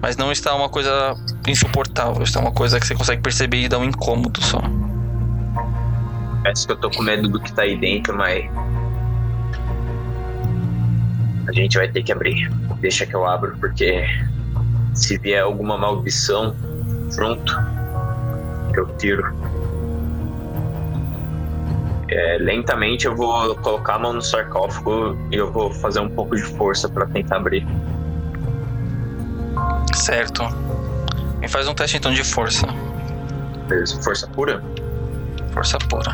Mas 0.00 0.16
não 0.16 0.30
está 0.30 0.54
uma 0.54 0.68
coisa 0.68 1.16
insuportável, 1.46 2.22
está 2.22 2.40
uma 2.40 2.52
coisa 2.52 2.78
que 2.78 2.86
você 2.86 2.94
consegue 2.94 3.22
perceber 3.22 3.62
e 3.62 3.68
dá 3.68 3.78
um 3.78 3.84
incômodo 3.84 4.42
só. 4.42 4.60
Parece 6.42 6.66
que 6.66 6.72
eu 6.72 6.76
tô 6.76 6.90
com 6.90 7.02
medo 7.02 7.28
do 7.28 7.40
que 7.40 7.52
tá 7.52 7.62
aí 7.62 7.76
dentro, 7.76 8.16
mas. 8.16 8.44
A 11.48 11.52
gente 11.52 11.78
vai 11.78 11.88
ter 11.88 12.02
que 12.02 12.12
abrir. 12.12 12.50
Deixa 12.80 13.06
que 13.06 13.14
eu 13.14 13.26
abro, 13.26 13.56
porque 13.58 14.04
se 14.94 15.18
vier 15.18 15.42
alguma 15.42 15.76
maldição 15.78 16.54
junto, 17.10 17.54
eu 18.74 18.86
tiro. 18.96 19.34
É, 22.08 22.38
lentamente 22.38 23.06
eu 23.06 23.16
vou 23.16 23.54
colocar 23.56 23.94
a 23.94 23.98
mão 23.98 24.12
no 24.12 24.22
sarcófago 24.22 25.16
e 25.30 25.36
eu 25.36 25.50
vou 25.50 25.72
fazer 25.72 26.00
um 26.00 26.08
pouco 26.08 26.36
de 26.36 26.42
força 26.42 26.88
para 26.88 27.06
tentar 27.06 27.36
abrir. 27.36 27.66
Certo. 29.94 30.42
Me 31.40 31.48
faz 31.48 31.66
um 31.68 31.74
teste 31.74 31.96
então 31.96 32.12
de 32.12 32.22
força. 32.22 32.66
Força 34.02 34.28
pura? 34.28 34.62
Força 35.52 35.78
pura. 35.78 36.12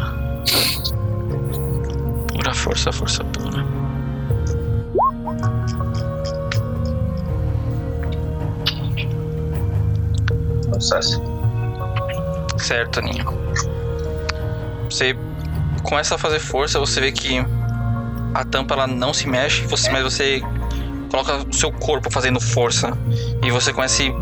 Pura 2.32 2.54
força, 2.54 2.90
força 2.90 3.24
pura. 3.24 3.81
Sucesso. 10.82 11.22
Certo, 12.58 12.98
Aninha. 12.98 13.24
Você 14.84 15.16
começa 15.84 16.16
a 16.16 16.18
fazer 16.18 16.40
força, 16.40 16.80
você 16.80 17.00
vê 17.00 17.12
que 17.12 17.38
a 18.34 18.44
tampa 18.44 18.74
ela 18.74 18.86
não 18.88 19.14
se 19.14 19.28
mexe, 19.28 19.62
você, 19.66 19.90
mas 19.90 20.02
você 20.02 20.42
coloca 21.08 21.36
o 21.48 21.52
seu 21.52 21.70
corpo 21.70 22.10
fazendo 22.10 22.40
força 22.40 22.96
e 23.44 23.50
você 23.50 23.72
conhece, 23.72 24.12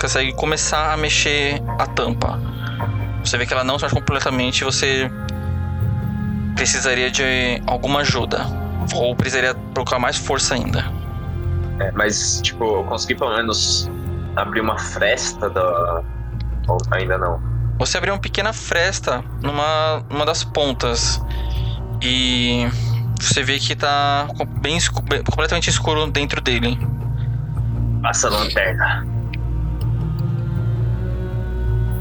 consegue 0.00 0.32
começar 0.32 0.94
a 0.94 0.96
mexer 0.96 1.62
a 1.78 1.86
tampa. 1.86 2.40
Você 3.22 3.36
vê 3.36 3.44
que 3.44 3.52
ela 3.52 3.64
não 3.64 3.78
se 3.78 3.84
mexe 3.84 3.94
completamente, 3.94 4.64
você 4.64 5.10
precisaria 6.56 7.10
de 7.10 7.62
alguma 7.66 8.00
ajuda 8.00 8.46
ou 8.94 9.14
precisaria 9.14 9.54
colocar 9.74 9.98
mais 9.98 10.16
força 10.16 10.54
ainda. 10.54 10.90
É, 11.80 11.92
mas 11.92 12.40
tipo, 12.42 12.64
eu 12.64 12.84
consegui 12.84 13.14
pelo 13.14 13.36
menos 13.36 13.90
abrir 14.36 14.60
uma 14.60 14.78
fresta 14.78 15.48
da 15.50 16.02
ou 16.68 16.78
ainda 16.90 17.16
não. 17.18 17.40
Você 17.78 17.96
abriu 17.96 18.12
uma 18.12 18.20
pequena 18.20 18.52
fresta 18.52 19.24
numa, 19.42 20.04
numa 20.10 20.26
das 20.26 20.44
pontas. 20.44 21.20
E 22.02 22.68
você 23.18 23.42
vê 23.42 23.58
que 23.58 23.74
tá 23.74 24.28
bem 24.60 24.76
escuro, 24.76 25.06
completamente 25.24 25.70
escuro 25.70 26.06
dentro 26.10 26.40
dele. 26.40 26.78
Passa 28.02 28.28
a 28.28 28.30
lanterna. 28.30 29.06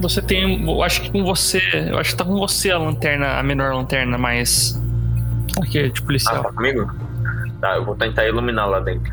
Você 0.01 0.21
tem. 0.21 0.67
Eu 0.67 0.83
acho 0.83 1.01
que 1.01 1.11
com 1.11 1.23
você. 1.23 1.61
Eu 1.89 1.97
acho 1.97 2.11
que 2.11 2.17
tá 2.17 2.25
com 2.25 2.35
você 2.37 2.69
a 2.69 2.77
lanterna, 2.77 3.39
a 3.39 3.43
menor 3.43 3.73
lanterna, 3.73 4.17
mais. 4.17 4.79
Aqui, 5.61 5.89
de 5.89 6.01
policial. 6.03 6.37
Ah, 6.37 6.43
tá 6.43 6.53
comigo? 6.53 6.93
Tá, 7.59 7.75
eu 7.75 7.85
vou 7.85 7.95
tentar 7.95 8.27
iluminar 8.27 8.69
lá 8.69 8.79
dentro. 8.79 9.11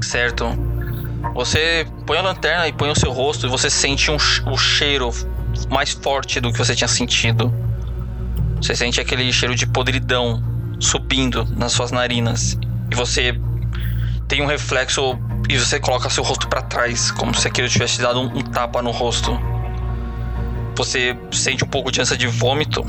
Certo. 0.00 0.73
Você 1.32 1.86
põe 2.06 2.18
a 2.18 2.22
lanterna 2.22 2.68
e 2.68 2.72
põe 2.72 2.90
o 2.90 2.94
seu 2.94 3.10
rosto 3.12 3.46
e 3.46 3.48
você 3.48 3.70
sente 3.70 4.10
um, 4.10 4.16
um 4.46 4.56
cheiro 4.56 5.10
mais 5.70 5.92
forte 5.92 6.40
do 6.40 6.52
que 6.52 6.58
você 6.58 6.74
tinha 6.74 6.88
sentido. 6.88 7.52
Você 8.56 8.74
sente 8.74 9.00
aquele 9.00 9.32
cheiro 9.32 9.54
de 9.54 9.66
podridão 9.66 10.42
subindo 10.78 11.44
nas 11.56 11.72
suas 11.72 11.90
narinas. 11.90 12.58
E 12.90 12.94
você 12.94 13.38
tem 14.28 14.42
um 14.42 14.46
reflexo 14.46 15.18
e 15.48 15.58
você 15.58 15.78
coloca 15.78 16.08
seu 16.08 16.24
rosto 16.24 16.48
para 16.48 16.62
trás, 16.62 17.10
como 17.10 17.34
se 17.34 17.46
aquilo 17.46 17.68
tivesse 17.68 18.00
dado 18.00 18.20
um, 18.20 18.38
um, 18.38 18.40
tapa 18.42 18.80
no 18.80 18.90
rosto. 18.90 19.38
você 20.76 21.16
sente 21.30 21.64
um 21.64 21.68
pouco 21.68 21.92
de 21.92 22.00
ânsia 22.00 22.16
de 22.16 22.26
vômito, 22.26 22.84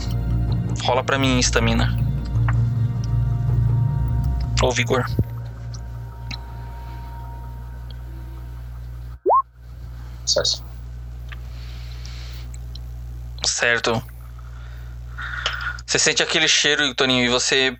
rola 0.83 1.03
pra 1.03 1.17
mim 1.17 1.39
estamina. 1.39 1.97
Ou 4.61 4.71
vigor. 4.71 5.05
Sucesso. 10.25 10.63
Certo. 13.45 14.01
Você 15.85 15.99
sente 15.99 16.23
aquele 16.23 16.47
cheiro, 16.47 16.93
Toninho, 16.95 17.25
e 17.25 17.29
você 17.29 17.77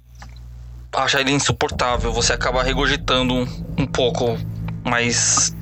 acha 0.94 1.20
ele 1.20 1.32
insuportável. 1.32 2.14
Você 2.14 2.34
acaba 2.34 2.64
regurgitando 2.64 3.34
um, 3.34 3.66
um 3.80 3.86
pouco, 3.88 4.38
mas. 4.84 5.56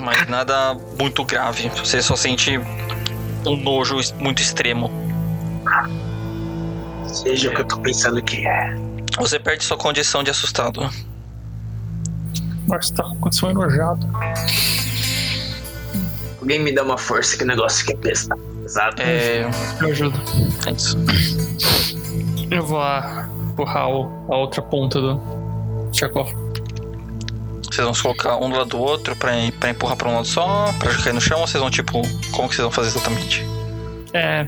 Mas 0.00 0.26
nada 0.28 0.74
muito 0.98 1.24
grave. 1.24 1.68
Você 1.70 2.02
só 2.02 2.16
sente 2.16 2.58
um 3.46 3.56
nojo 3.56 3.96
muito 4.18 4.42
extremo. 4.42 4.90
Seja 7.06 7.50
o 7.50 7.54
que 7.54 7.60
eu 7.60 7.64
tô 7.64 7.78
pensando 7.80 8.22
que 8.22 8.46
é. 8.46 8.74
Você 9.18 9.38
perde 9.38 9.64
sua 9.64 9.76
condição 9.76 10.22
de 10.22 10.30
assustado. 10.30 10.90
Nossa, 12.66 12.94
tá 12.94 13.02
com 13.04 13.16
condição 13.16 13.50
enojado. 13.50 14.06
Alguém 16.46 16.60
me 16.62 16.70
dá 16.72 16.84
uma 16.84 16.96
força 16.96 17.36
que 17.36 17.42
o 17.42 17.46
negócio 17.48 17.90
é 17.90 17.96
pesado. 17.96 18.40
Pesado. 18.62 19.02
É. 19.02 19.50
Eu 19.80 19.88
ajudo. 19.90 20.20
é 20.64 20.70
isso. 20.70 20.96
Eu 22.48 22.64
vou 22.64 22.80
ah, 22.80 23.28
empurrar 23.50 23.88
o- 23.90 24.32
a 24.32 24.36
outra 24.36 24.62
ponta 24.62 25.00
do 25.00 25.20
sarcófago. 25.92 26.46
Vocês 27.64 27.84
vão 27.84 27.92
se 27.92 28.00
colocar 28.00 28.36
um 28.36 28.48
do 28.48 28.56
lado 28.58 28.68
do 28.70 28.78
outro 28.78 29.16
pra, 29.16 29.32
pra 29.58 29.70
empurrar 29.70 29.96
pra 29.96 30.08
um 30.08 30.14
lado 30.14 30.26
só, 30.28 30.72
pra 30.78 30.94
cair 30.94 31.12
no 31.12 31.20
chão, 31.20 31.40
ou 31.40 31.48
vocês 31.48 31.60
vão 31.60 31.68
tipo. 31.68 32.00
Como 32.30 32.48
que 32.48 32.54
vocês 32.54 32.62
vão 32.62 32.70
fazer 32.70 32.88
exatamente? 32.90 33.44
É. 34.12 34.46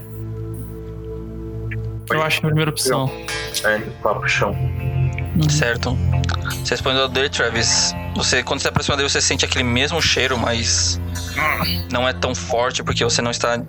Eu 2.13 2.23
acho 2.23 2.39
que 2.39 2.47
é 2.47 2.49
a 2.49 2.51
primeira 2.51 2.71
opção. 2.71 3.11
É, 3.65 3.79
para 4.01 4.21
o 4.21 4.29
chão. 4.29 4.57
Certo. 5.51 5.99
Você 6.65 6.77
põe 6.77 6.95
do 6.95 7.01
lado 7.01 7.13
dele, 7.13 7.29
Travis. 7.29 7.93
Você, 8.19 8.43
quando 8.43 8.61
você 8.61 8.67
aproxima 8.67 8.97
dele, 8.97 9.09
você 9.09 9.21
sente 9.21 9.45
aquele 9.45 9.63
mesmo 9.63 10.03
cheiro, 10.03 10.37
mas 10.37 11.01
não 11.93 12.07
é 12.07 12.13
tão 12.13 12.35
forte 12.35 12.83
porque 12.83 13.05
você 13.05 13.23
não 13.23 13.31
está 13.31 13.63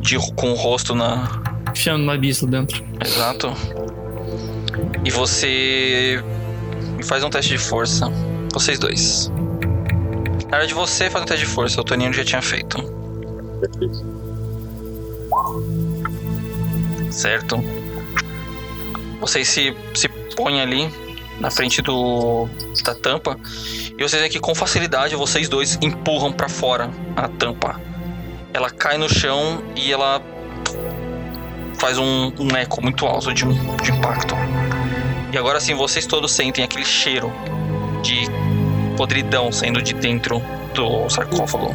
de, 0.00 0.16
com 0.36 0.52
o 0.52 0.54
rosto 0.54 0.94
na. 0.94 1.42
Enfiando 1.68 2.04
o 2.04 2.06
nariz 2.06 2.40
lá 2.42 2.48
dentro. 2.48 2.84
Exato. 3.04 3.52
E 5.04 5.10
você 5.10 6.22
faz 7.02 7.24
um 7.24 7.28
teste 7.28 7.50
de 7.50 7.58
força. 7.58 8.08
Vocês 8.52 8.78
dois. 8.78 9.32
Na 10.44 10.58
verdade, 10.58 10.74
você 10.74 11.10
faz 11.10 11.24
um 11.24 11.26
teste 11.26 11.44
de 11.44 11.50
força. 11.50 11.80
O 11.80 11.84
Toninho 11.84 12.12
já 12.12 12.24
tinha 12.24 12.40
feito. 12.40 12.78
Certo. 17.10 17.56
Vocês 19.20 19.48
se, 19.48 19.76
se 19.92 20.08
põem 20.36 20.60
ali 20.60 20.88
na 21.42 21.50
frente 21.50 21.82
do 21.82 22.48
da 22.84 22.94
tampa 22.94 23.36
e 23.98 24.02
vocês 24.02 24.20
veem 24.20 24.30
que 24.30 24.38
com 24.38 24.54
facilidade 24.54 25.16
vocês 25.16 25.48
dois 25.48 25.76
empurram 25.82 26.32
pra 26.32 26.48
fora 26.48 26.88
a 27.16 27.28
tampa. 27.28 27.80
Ela 28.54 28.70
cai 28.70 28.96
no 28.96 29.08
chão 29.08 29.60
e 29.74 29.92
ela 29.92 30.22
faz 31.78 31.98
um, 31.98 32.32
um 32.38 32.56
eco 32.56 32.80
muito 32.80 33.04
alto 33.06 33.34
de, 33.34 33.44
de 33.44 33.90
impacto. 33.90 34.36
E 35.32 35.36
agora 35.36 35.58
sim, 35.58 35.74
vocês 35.74 36.06
todos 36.06 36.30
sentem 36.30 36.62
aquele 36.62 36.84
cheiro 36.84 37.32
de 38.02 38.26
podridão 38.96 39.50
saindo 39.50 39.82
de 39.82 39.94
dentro 39.94 40.40
do 40.74 41.08
sarcófago. 41.08 41.74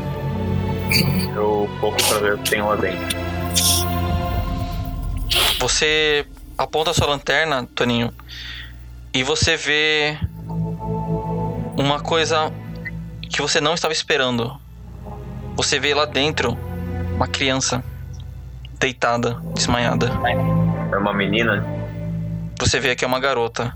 Eu 1.35 1.69
pouco 1.81 2.01
pra 2.03 2.19
ver 2.19 2.33
o 2.35 2.37
que 2.37 2.51
tem 2.51 2.61
lá 2.61 2.75
dentro. 2.77 3.17
Você 5.59 6.25
aponta 6.57 6.91
a 6.91 6.93
sua 6.93 7.07
lanterna, 7.07 7.67
Toninho, 7.75 8.13
e 9.17 9.23
você 9.23 9.57
vê 9.57 10.15
uma 11.75 11.99
coisa 11.99 12.53
que 13.27 13.41
você 13.41 13.59
não 13.59 13.73
estava 13.73 13.91
esperando. 13.91 14.55
Você 15.55 15.79
vê 15.79 15.91
lá 15.95 16.05
dentro 16.05 16.55
uma 17.15 17.27
criança 17.27 17.83
deitada, 18.79 19.41
desmaiada. 19.55 20.11
É 20.91 20.97
uma 20.97 21.15
menina? 21.15 21.65
Você 22.59 22.79
vê 22.79 22.95
que 22.95 23.03
é 23.03 23.07
uma 23.07 23.19
garota. 23.19 23.75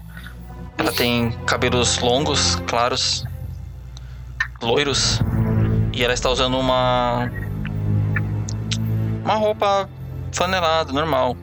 Ela 0.77 0.91
tem 0.91 1.31
cabelos 1.47 1.97
longos, 1.97 2.57
claros, 2.67 3.25
loiros, 4.61 5.21
e 5.91 6.03
ela 6.03 6.13
está 6.13 6.29
usando 6.29 6.59
uma 6.59 7.31
uma 9.23 9.35
roupa 9.37 9.89
flanelada, 10.31 10.93
normal. 10.93 11.35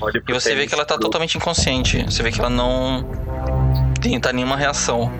Olha 0.00 0.22
E 0.26 0.32
você 0.32 0.54
vê 0.54 0.66
que 0.66 0.74
ela 0.74 0.84
tá 0.84 0.94
pro- 0.94 1.04
totalmente 1.04 1.36
inconsciente. 1.36 2.04
Você 2.04 2.22
vê 2.22 2.30
que 2.30 2.38
ela 2.40 2.50
não 2.50 3.04
tem 4.00 4.18
tá 4.20 4.32
nenhuma 4.32 4.56
reação. 4.56 5.12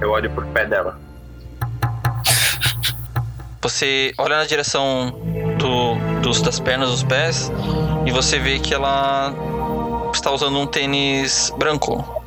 Eu 0.00 0.10
olho 0.10 0.30
pro 0.30 0.46
pé 0.48 0.64
dela. 0.66 0.98
Você 3.62 4.12
olha 4.18 4.36
na 4.38 4.44
direção 4.44 5.10
do, 5.58 6.20
dos, 6.20 6.40
das 6.40 6.60
pernas 6.60 6.90
dos 6.90 7.02
pés 7.02 7.50
e 8.06 8.10
você 8.12 8.38
vê 8.38 8.58
que 8.58 8.72
ela 8.72 9.32
está 10.14 10.30
usando 10.30 10.58
um 10.58 10.66
tênis 10.66 11.52
branco. 11.58 12.22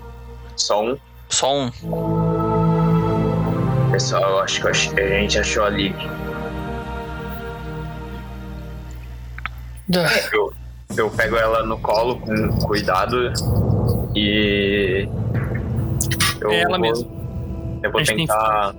Só 0.55 0.83
um. 0.83 0.97
Só 1.29 1.55
um. 1.55 1.71
Pessoal, 3.91 4.29
eu 4.31 4.39
acho 4.39 4.61
que 4.61 4.67
a 4.67 4.73
gente 5.19 5.39
achou 5.39 5.63
a 5.63 5.69
Lily. 5.69 5.95
Eu, 10.33 10.53
eu 10.97 11.09
pego 11.11 11.35
ela 11.35 11.65
no 11.65 11.77
colo 11.79 12.19
com 12.19 12.49
cuidado 12.59 13.31
e. 14.15 15.07
Eu 16.41 16.51
É 16.51 16.61
ela 16.61 16.77
vou, 16.77 16.79
mesmo. 16.79 17.79
Eu 17.83 17.91
vou 17.91 18.01
A 18.01 18.03
tentar. 18.05 18.75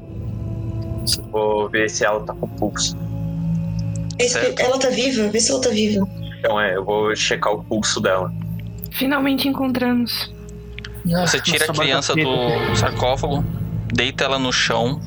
Vou 1.30 1.68
ver 1.68 1.88
se 1.88 2.04
ela 2.04 2.20
tá 2.20 2.34
com 2.34 2.46
pulso. 2.48 2.96
Esse- 4.18 4.34
Certo. 4.40 4.60
ela 4.60 4.78
tá 4.78 4.90
viva? 4.90 5.28
Vê 5.28 5.40
se 5.40 5.50
ela 5.50 5.60
tá 5.60 5.70
viva. 5.70 6.06
Então 6.38 6.60
é, 6.60 6.76
eu 6.76 6.84
vou 6.84 7.14
checar 7.16 7.52
o 7.52 7.62
pulso 7.64 8.00
dela. 8.00 8.32
Finalmente 8.92 9.48
encontramos. 9.48 10.32
Você 11.04 11.40
tira 11.40 11.64
a 11.64 11.68
Nossa, 11.68 11.80
criança 11.82 12.14
bata 12.14 12.26
do 12.70 12.76
sarcófago, 12.76 13.44
deita 13.92 14.24
ela 14.24 14.38
no 14.38 14.52
chão. 14.52 15.00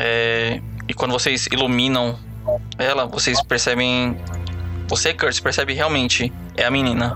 é, 0.00 0.60
e 0.88 0.94
quando 0.94 1.12
vocês 1.12 1.46
iluminam 1.52 2.16
ela, 2.78 3.06
vocês 3.06 3.40
percebem. 3.42 4.16
Você, 4.88 5.12
Curtis, 5.12 5.40
percebe 5.40 5.74
realmente 5.74 6.32
é 6.56 6.64
a 6.64 6.70
menina. 6.70 7.14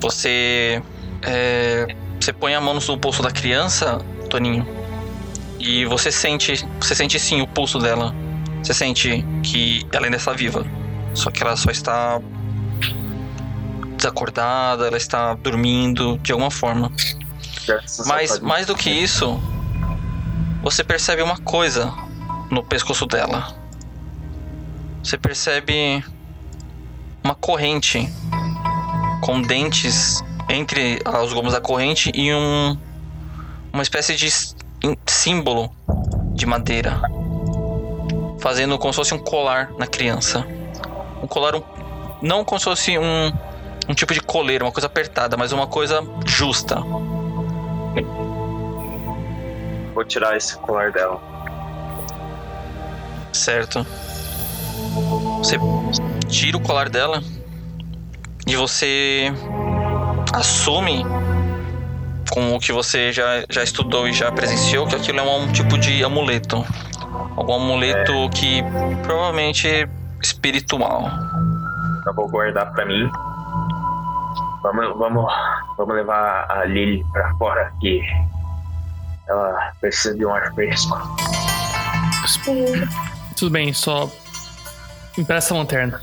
Você. 0.00 0.82
é, 1.22 1.94
você 2.20 2.32
põe 2.32 2.54
a 2.54 2.60
mão 2.60 2.74
no 2.74 2.98
pulso 2.98 3.22
da 3.22 3.30
criança, 3.30 3.98
Toninho. 4.28 4.66
E 5.58 5.84
você 5.86 6.10
sente. 6.10 6.66
Você 6.80 6.94
sente 6.94 7.18
sim 7.18 7.40
o 7.40 7.46
pulso 7.46 7.78
dela. 7.78 8.14
Você 8.62 8.74
sente 8.74 9.24
que 9.42 9.86
ela 9.92 10.06
ainda 10.06 10.16
está 10.16 10.32
viva. 10.32 10.66
Só 11.14 11.30
que 11.30 11.42
ela 11.42 11.56
só 11.56 11.70
está 11.70 12.20
desacordada, 13.96 14.86
ela 14.86 14.96
está 14.96 15.34
dormindo 15.34 16.18
de 16.18 16.32
alguma 16.32 16.50
forma. 16.50 16.90
Mas 18.06 18.40
mais 18.40 18.66
do 18.66 18.74
que 18.74 18.90
isso, 18.90 19.40
você 20.62 20.82
percebe 20.82 21.22
uma 21.22 21.38
coisa 21.38 21.92
no 22.50 22.64
pescoço 22.64 23.06
dela. 23.06 23.59
Você 25.02 25.16
percebe 25.18 26.04
uma 27.24 27.34
corrente 27.34 28.08
com 29.22 29.40
dentes 29.42 30.22
entre 30.48 31.00
os 31.22 31.32
gomos 31.32 31.52
da 31.52 31.60
corrente 31.60 32.10
e 32.14 32.32
um 32.34 32.76
uma 33.72 33.82
espécie 33.82 34.16
de 34.16 34.28
símbolo 35.06 35.70
de 36.34 36.44
madeira, 36.44 37.00
fazendo 38.40 38.76
como 38.78 38.92
se 38.92 38.96
fosse 38.96 39.14
um 39.14 39.18
colar 39.18 39.70
na 39.78 39.86
criança. 39.86 40.44
Um 41.22 41.26
colar 41.26 41.54
um- 41.54 41.62
não 42.20 42.44
como 42.44 42.58
se 42.58 42.64
fosse 42.64 42.98
um 42.98 43.32
um 43.88 43.94
tipo 43.94 44.14
de 44.14 44.20
coleira, 44.20 44.64
uma 44.64 44.70
coisa 44.72 44.86
apertada, 44.86 45.36
mas 45.36 45.50
uma 45.52 45.66
coisa 45.66 46.04
justa. 46.24 46.80
Vou 49.94 50.04
tirar 50.04 50.36
esse 50.36 50.56
colar 50.58 50.92
dela. 50.92 51.20
Certo. 53.32 53.84
Você 55.40 55.58
tira 56.28 56.56
o 56.58 56.60
colar 56.60 56.90
dela 56.90 57.22
e 58.46 58.54
você 58.56 59.32
assume 60.34 61.04
com 62.30 62.54
o 62.54 62.60
que 62.60 62.72
você 62.72 63.10
já, 63.10 63.44
já 63.48 63.62
estudou 63.62 64.06
e 64.06 64.12
já 64.12 64.30
presenciou 64.30 64.86
que 64.86 64.94
aquilo 64.94 65.18
é 65.18 65.22
um 65.22 65.50
tipo 65.50 65.78
de 65.78 66.04
amuleto. 66.04 66.64
Algum 67.36 67.54
amuleto 67.54 68.28
que 68.30 68.62
provavelmente 69.02 69.66
é 69.66 69.88
espiritual. 70.22 71.08
Eu 72.06 72.14
vou 72.14 72.28
guardar 72.28 72.70
pra 72.72 72.84
mim. 72.84 73.10
Vamos, 74.62 74.98
vamos, 74.98 75.32
vamos 75.78 75.94
levar 75.94 76.46
a 76.50 76.66
Lily 76.66 77.02
pra 77.12 77.34
fora 77.36 77.72
que 77.80 78.02
ela 79.26 79.72
precisa 79.80 80.14
de 80.14 80.26
um 80.26 80.34
ar 80.34 80.52
fresco. 80.54 80.98
Tudo 83.36 83.50
bem, 83.50 83.72
só. 83.72 84.10
Empresta 85.18 85.54
a 85.54 85.56
lanterna. 85.58 86.00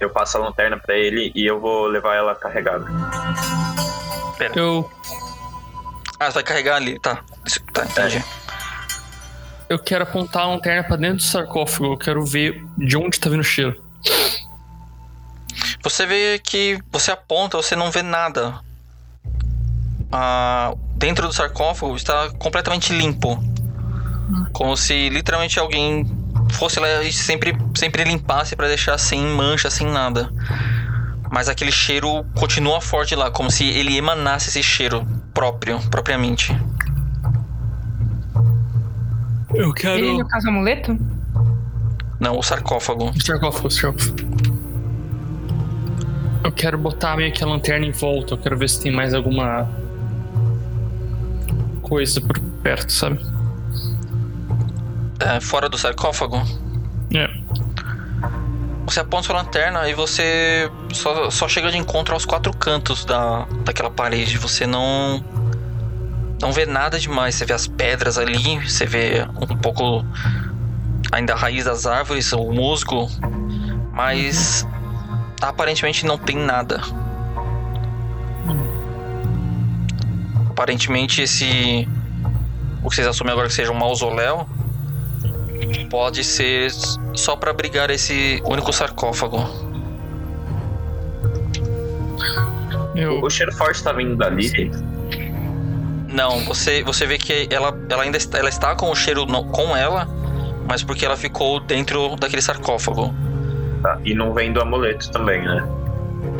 Eu 0.00 0.10
passo 0.10 0.36
a 0.36 0.40
lanterna 0.40 0.78
pra 0.78 0.96
ele 0.96 1.32
e 1.34 1.46
eu 1.46 1.60
vou 1.60 1.86
levar 1.86 2.14
ela 2.14 2.34
carregada. 2.34 2.84
Eu, 4.54 4.88
Ah, 6.20 6.26
você 6.26 6.34
vai 6.34 6.42
carregar 6.42 6.76
ali, 6.76 6.98
tá. 7.00 7.22
Tá, 7.72 7.84
entendi. 7.84 8.22
eu 9.68 9.78
quero 9.78 10.02
apontar 10.04 10.42
a 10.42 10.46
lanterna 10.48 10.84
pra 10.84 10.96
dentro 10.96 11.16
do 11.16 11.22
sarcófago. 11.22 11.92
Eu 11.94 11.98
quero 11.98 12.24
ver 12.24 12.64
de 12.76 12.96
onde 12.96 13.18
tá 13.18 13.28
vindo 13.30 13.40
o 13.40 13.44
cheiro. 13.44 13.82
Você 15.82 16.04
vê 16.06 16.38
que 16.42 16.78
você 16.90 17.10
aponta, 17.10 17.56
você 17.56 17.74
não 17.74 17.90
vê 17.90 18.02
nada. 18.02 18.60
Ah, 20.12 20.74
dentro 20.96 21.26
do 21.26 21.32
sarcófago 21.34 21.96
está 21.96 22.30
completamente 22.38 22.92
limpo. 22.92 23.42
Como 24.52 24.76
se 24.76 25.08
literalmente 25.08 25.58
alguém 25.58 26.04
fosse 26.50 26.78
lá 26.80 27.02
e 27.02 27.12
sempre, 27.12 27.56
sempre 27.74 28.04
limpasse 28.04 28.56
para 28.56 28.68
deixar 28.68 28.98
sem 28.98 29.20
mancha, 29.22 29.70
sem 29.70 29.86
nada. 29.86 30.30
Mas 31.30 31.48
aquele 31.48 31.70
cheiro 31.70 32.24
continua 32.34 32.80
forte 32.80 33.14
lá, 33.14 33.30
como 33.30 33.50
se 33.50 33.64
ele 33.68 33.96
emanasse 33.96 34.48
esse 34.48 34.62
cheiro 34.62 35.06
próprio, 35.34 35.78
propriamente. 35.90 36.56
Eu 39.54 39.66
Ele, 39.66 39.72
quero. 39.74 40.18
no 40.18 40.28
caso, 40.28 40.48
amuleto? 40.48 40.98
Não, 42.20 42.38
o 42.38 42.42
sarcófago. 42.42 43.12
Sarcófago, 43.22 43.70
sarcófago. 43.70 44.16
Eu 46.44 46.52
quero 46.52 46.78
botar 46.78 47.16
meio 47.16 47.32
que 47.32 47.42
a 47.42 47.46
lanterna 47.46 47.84
em 47.86 47.92
volta. 47.92 48.34
Eu 48.34 48.38
quero 48.38 48.56
ver 48.56 48.68
se 48.68 48.80
tem 48.80 48.92
mais 48.92 49.12
alguma 49.14 49.68
coisa 51.82 52.20
por 52.20 52.38
perto, 52.62 52.92
sabe? 52.92 53.18
É, 55.20 55.40
fora 55.40 55.68
do 55.68 55.76
sarcófago. 55.76 56.42
É. 57.14 57.28
Você 58.86 59.00
aponta 59.00 59.24
sua 59.24 59.36
lanterna 59.36 59.88
e 59.88 59.94
você 59.94 60.70
só, 60.92 61.30
só 61.30 61.48
chega 61.48 61.70
de 61.70 61.76
encontro 61.76 62.14
aos 62.14 62.24
quatro 62.24 62.56
cantos 62.56 63.04
da, 63.04 63.46
daquela 63.64 63.90
parede. 63.90 64.38
Você 64.38 64.66
não. 64.66 65.22
Não 66.40 66.52
vê 66.52 66.64
nada 66.64 66.98
demais. 66.98 67.34
Você 67.34 67.44
vê 67.44 67.52
as 67.52 67.66
pedras 67.66 68.16
ali, 68.16 68.58
você 68.60 68.86
vê 68.86 69.26
um 69.50 69.56
pouco 69.56 70.04
ainda 71.10 71.34
a 71.34 71.36
raiz 71.36 71.64
das 71.64 71.84
árvores, 71.84 72.32
o 72.32 72.50
musgo. 72.50 73.10
Mas 73.92 74.66
aparentemente 75.42 76.06
não 76.06 76.16
tem 76.16 76.36
nada. 76.36 76.80
Aparentemente 80.50 81.22
esse. 81.22 81.88
O 82.82 82.88
que 82.88 82.94
vocês 82.94 83.06
assumem 83.06 83.32
agora 83.32 83.48
que 83.48 83.54
seja 83.54 83.72
um 83.72 83.78
mausoléu 83.78 84.48
pode 85.90 86.22
ser 86.24 86.70
só 87.14 87.36
pra 87.36 87.50
abrigar 87.50 87.90
esse 87.90 88.40
único 88.44 88.72
sarcófago. 88.72 89.38
Eu, 92.94 93.20
O 93.22 93.30
cheiro 93.30 93.52
forte 93.52 93.82
tá 93.82 93.92
vindo 93.92 94.16
dali. 94.16 94.70
Não, 96.08 96.40
você, 96.44 96.82
você 96.82 97.06
vê 97.06 97.18
que 97.18 97.46
ela, 97.50 97.76
ela 97.88 98.02
ainda 98.02 98.16
está, 98.16 98.38
ela 98.38 98.48
está 98.48 98.74
com 98.74 98.90
o 98.90 98.94
cheiro 98.94 99.24
no- 99.26 99.44
com 99.44 99.76
ela, 99.76 100.08
mas 100.66 100.82
porque 100.82 101.04
ela 101.04 101.16
ficou 101.16 101.60
dentro 101.60 102.16
daquele 102.16 102.42
sarcófago. 102.42 103.14
Tá, 103.82 103.98
e 104.04 104.14
não 104.14 104.32
vem 104.34 104.52
do 104.52 104.60
amuleto 104.60 105.10
também, 105.10 105.42
né? 105.42 105.66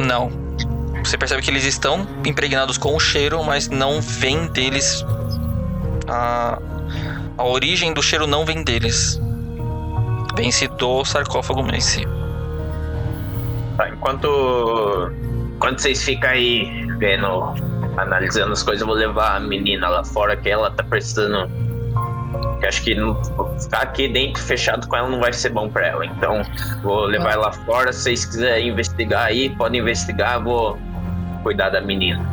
Não. 0.01 0.31
Você 1.05 1.17
percebe 1.17 1.43
que 1.43 1.51
eles 1.51 1.65
estão 1.65 2.07
impregnados 2.25 2.77
com 2.77 2.97
o 2.97 2.99
cheiro, 2.99 3.43
mas 3.45 3.69
não 3.69 4.01
vem 4.01 4.49
deles. 4.49 5.05
A, 6.09 6.59
a 7.39 7.45
origem 7.45 7.95
do 7.95 8.03
cheiro 8.03 8.27
não 8.27 8.45
vem 8.45 8.65
deles. 8.65 9.21
Vem-se 10.37 10.67
do 10.69 11.05
sarcófago 11.05 11.61
em 11.73 11.81
si. 11.81 12.07
Tá, 13.77 13.89
enquanto. 13.89 15.13
Enquanto 15.55 15.81
vocês 15.81 16.03
ficam 16.03 16.31
aí 16.31 16.87
vendo, 16.99 17.55
analisando 17.97 18.53
as 18.53 18.63
coisas, 18.63 18.81
eu 18.81 18.87
vou 18.87 18.97
levar 18.97 19.37
a 19.37 19.41
menina 19.41 19.89
lá 19.89 20.05
fora 20.05 20.37
que 20.37 20.51
ela 20.51 20.71
tá 20.71 20.83
precisando. 20.83 21.49
Que 22.61 22.67
acho 22.67 22.83
que 22.83 22.95
não, 22.95 23.21
ficar 23.61 23.83
aqui 23.83 24.09
dentro 24.09 24.43
fechado 24.43 24.87
com 24.87 24.97
ela 24.97 25.09
não 25.09 25.21
vai 25.21 25.33
ser 25.33 25.51
bom 25.51 25.69
pra 25.69 25.87
ela. 25.87 26.07
Então, 26.07 26.43
vou 26.83 27.07
levar 27.07 27.33
ela 27.33 27.53
fora. 27.53 27.93
Se 27.93 28.03
vocês 28.03 28.25
quiserem 28.25 28.69
investigar 28.69 29.27
aí, 29.27 29.51
podem 29.51 29.81
investigar. 29.81 30.43
Vou 30.43 30.79
cuidar 31.43 31.71
da 31.71 31.81
menina. 31.81 32.25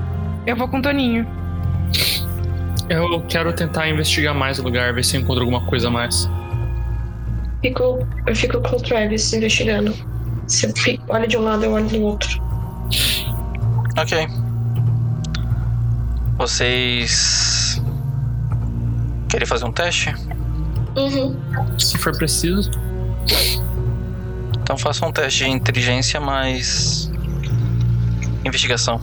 Eu 0.46 0.56
vou 0.56 0.68
com 0.68 0.78
o 0.78 0.82
Toninho. 0.82 1.28
Eu 2.90 3.22
quero 3.28 3.52
tentar 3.54 3.88
investigar 3.90 4.34
mais 4.36 4.60
o 4.60 4.64
lugar, 4.64 4.94
ver 4.94 5.04
se 5.04 5.18
eu 5.18 5.22
encontro 5.22 5.44
alguma 5.44 5.66
coisa 5.66 5.88
a 5.88 5.92
mais. 5.92 6.30
Fico, 7.62 8.06
eu 8.28 8.36
fico 8.36 8.62
com 8.62 8.76
o 8.76 8.82
Travis 8.82 9.34
investigando. 9.34 9.94
Você 10.48 10.72
fica- 10.74 11.04
olha 11.10 11.28
de 11.28 11.38
um 11.38 11.42
lado, 11.42 11.64
eu 11.66 11.72
olho 11.72 11.88
do 11.88 12.02
outro. 12.02 12.42
Ok. 13.98 14.28
Vocês. 16.38 17.82
Querem 19.30 19.48
fazer 19.48 19.66
um 19.66 19.72
teste? 19.72 20.14
Uhum. 20.96 21.36
Se 21.80 21.98
for 21.98 22.16
preciso. 22.16 22.70
Então 24.62 24.78
faça 24.78 25.06
um 25.06 25.12
teste 25.12 25.46
de 25.46 25.50
inteligência 25.50 26.20
mais. 26.20 27.10
Investigação. 28.46 29.00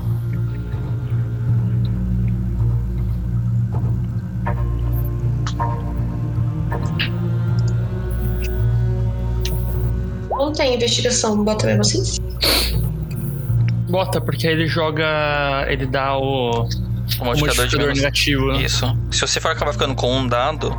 Não 10.53 10.57
tem 10.59 10.75
investigação, 10.75 11.43
bota 11.43 11.65
mesmo 11.67 11.81
assim? 11.81 12.03
Bota, 13.89 14.21
porque 14.21 14.47
aí 14.47 14.53
ele 14.53 14.67
joga. 14.67 15.65
Ele 15.67 15.87
dá 15.87 16.15
o, 16.19 16.65
O 16.65 17.23
o 17.23 17.25
modificador, 17.25 17.67
de 17.69 17.79
menos. 17.79 17.99
negativo. 17.99 18.53
né? 18.53 18.61
Isso. 18.61 18.85
Se 19.11 19.23
você 19.23 19.41
for 19.41 19.51
acabar 19.51 19.73
ficando 19.73 19.95
com 19.95 20.15
um 20.15 20.29
dado, 20.29 20.71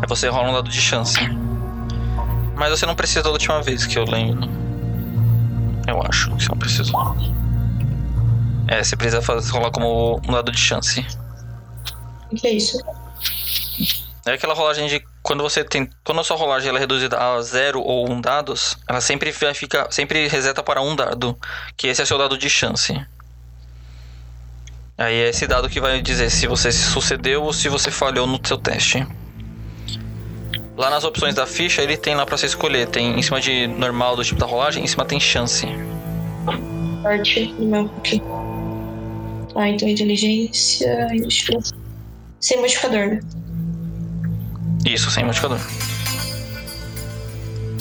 aí 0.00 0.06
você 0.08 0.28
rola 0.28 0.50
um 0.50 0.52
dado 0.52 0.68
de 0.70 0.80
chance. 0.80 1.18
Mas 2.54 2.70
você 2.70 2.86
não 2.86 2.94
precisa 2.94 3.22
da 3.24 3.30
última 3.30 3.60
vez 3.60 3.84
que 3.84 3.98
eu 3.98 4.04
lembro. 4.04 4.48
Eu 5.88 6.00
acho 6.08 6.30
que 6.36 6.44
você 6.44 6.48
não 6.50 6.58
precisa. 6.58 6.92
É, 8.68 8.84
você 8.84 8.94
precisa 8.94 9.20
fazer, 9.20 9.50
rolar 9.50 9.72
como 9.72 10.20
um 10.28 10.32
dado 10.32 10.52
de 10.52 10.58
chance. 10.60 11.04
O 12.30 12.36
que 12.36 12.46
é 12.46 12.52
isso? 12.52 12.78
É 14.24 14.34
aquela 14.34 14.54
rolagem 14.54 14.86
de 14.86 15.02
quando 15.30 15.44
você 15.44 15.62
tem, 15.62 15.88
quando 16.02 16.20
a 16.20 16.24
sua 16.24 16.36
rolagem 16.36 16.68
ela 16.68 16.78
é 16.78 16.80
reduzida 16.80 17.16
a 17.16 17.40
zero 17.40 17.80
ou 17.80 18.10
um 18.10 18.20
dados, 18.20 18.76
ela 18.88 19.00
sempre 19.00 19.30
vai 19.30 19.54
ficar, 19.54 19.86
sempre 19.92 20.26
reseta 20.26 20.60
para 20.60 20.82
um 20.82 20.96
dado, 20.96 21.38
que 21.76 21.86
esse 21.86 22.02
é 22.02 22.04
seu 22.04 22.18
dado 22.18 22.36
de 22.36 22.50
chance. 22.50 23.00
Aí 24.98 25.14
é 25.14 25.28
esse 25.28 25.46
dado 25.46 25.68
que 25.68 25.80
vai 25.80 26.02
dizer 26.02 26.30
se 26.30 26.48
você 26.48 26.72
se 26.72 26.82
sucedeu 26.82 27.44
ou 27.44 27.52
se 27.52 27.68
você 27.68 27.92
falhou 27.92 28.26
no 28.26 28.44
seu 28.44 28.58
teste. 28.58 29.06
Lá 30.76 30.90
nas 30.90 31.04
opções 31.04 31.36
da 31.36 31.46
ficha 31.46 31.80
ele 31.80 31.96
tem 31.96 32.16
lá 32.16 32.26
para 32.26 32.36
você 32.36 32.46
escolher, 32.46 32.88
tem 32.88 33.16
em 33.16 33.22
cima 33.22 33.40
de 33.40 33.68
normal 33.68 34.16
do 34.16 34.24
tipo 34.24 34.40
da 34.40 34.46
rolagem, 34.46 34.82
em 34.82 34.88
cima 34.88 35.04
tem 35.04 35.20
chance. 35.20 35.64
Parte 37.04 37.46
do 37.52 37.66
meu. 37.66 37.84
Ok. 37.98 38.20
Ah, 39.54 39.68
então 39.68 39.88
inteligência. 39.88 41.14
investigação. 41.14 41.78
Sem 42.40 42.58
modificador, 42.58 43.06
né? 43.06 43.20
Isso, 44.92 45.08
sem 45.10 45.24
modificador. 45.24 45.58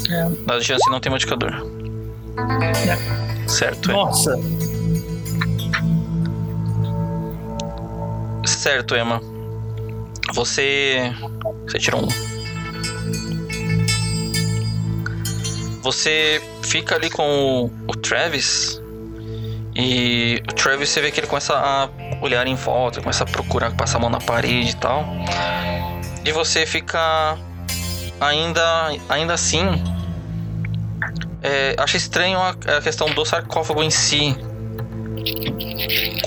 É. 0.10 0.30
Dado 0.45 0.60
de 0.60 0.65
chance 0.65 0.89
não 0.91 1.00
tem 1.00 1.12
modificador. 1.12 1.52
Certo, 3.48 3.89
é. 3.89 3.93
Nossa! 3.93 4.36
Certo, 8.45 8.95
Emma. 8.95 9.22
Você. 10.34 11.12
Você 11.63 11.80
tirou 11.80 12.04
um. 12.04 12.08
Você 15.82 16.41
fica 16.62 16.95
ali 16.95 17.10
com 17.10 17.24
o, 17.24 17.72
o 17.88 17.95
Travis. 17.95 18.80
E 19.76 20.43
o 20.48 20.54
Travis 20.54 20.89
você 20.89 21.02
vê 21.02 21.10
que 21.10 21.19
ele 21.19 21.28
começa 21.28 21.56
a 21.56 21.89
olhar 22.22 22.45
em 22.45 22.56
volta, 22.56 23.02
começa 23.02 23.24
a 23.24 23.28
procurar, 23.28 23.72
passar 23.72 23.98
a 23.98 24.02
mão 24.02 24.10
na 24.10 24.19
parede 24.19 24.72
e 24.72 24.76
tal. 24.76 25.06
E 26.25 26.32
você 26.32 26.65
fica 26.65 27.38
ainda, 28.19 28.91
ainda 29.08 29.34
assim. 29.34 29.65
É, 31.41 31.75
acha 31.77 31.97
estranho 31.97 32.38
a, 32.38 32.49
a 32.49 32.82
questão 32.82 33.10
do 33.10 33.25
sarcófago 33.25 33.82
em 33.82 33.89
si. 33.89 34.36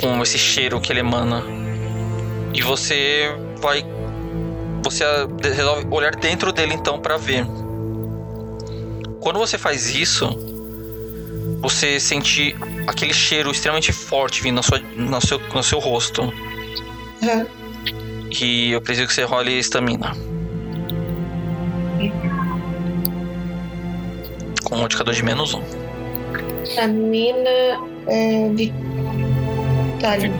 Com 0.01 0.23
esse 0.23 0.39
cheiro 0.39 0.81
que 0.81 0.93
ele 0.93 1.01
emana. 1.01 1.43
E 2.55 2.63
você 2.63 3.29
vai. 3.61 3.85
Você 4.83 5.05
resolve 5.43 5.87
olhar 5.91 6.15
dentro 6.17 6.53
dele 6.53 6.75
então 6.75 6.99
para 7.01 7.17
ver. 7.17 7.47
Quando 9.21 9.39
você 9.39 9.57
faz 9.57 9.95
isso, 9.95 10.29
você 11.61 12.01
sente 12.01 12.57
aquele 12.89 13.15
cheiro 13.15 13.53
extremamente 13.53 13.93
forte 13.93 14.43
vindo 14.43 14.57
na 14.57 14.63
sua, 14.63 14.81
no, 14.81 15.21
seu, 15.21 15.39
no 15.39 15.63
seu 15.63 15.79
rosto. 15.79 16.23
Aham. 17.23 17.62
E 18.41 18.73
eu 18.73 18.81
preciso 18.81 19.07
que 19.09 19.15
você 19.15 19.25
role 19.25 19.59
estamina. 19.59 20.17
com 24.73 24.79
um 24.79 24.81
modificador 24.81 25.15
de 25.15 25.23
menos 25.23 25.53
um. 25.53 25.63
A 26.79 26.87
mina 26.87 27.51
é. 28.09 28.49
Vitalidade? 29.99 30.33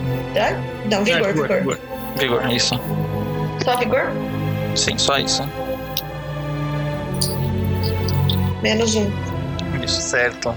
Não, 0.89 1.03
vigor, 1.03 1.29
É, 1.29 1.33
vigor. 1.33 1.79
Vigor, 2.17 2.51
isso. 2.51 2.73
Só 3.63 3.77
vigor? 3.77 4.11
Sim, 4.75 4.97
só 4.97 5.19
isso. 5.19 5.43
Menos 8.63 8.95
um. 8.95 9.11
Isso, 9.83 10.01
certo. 10.01 10.55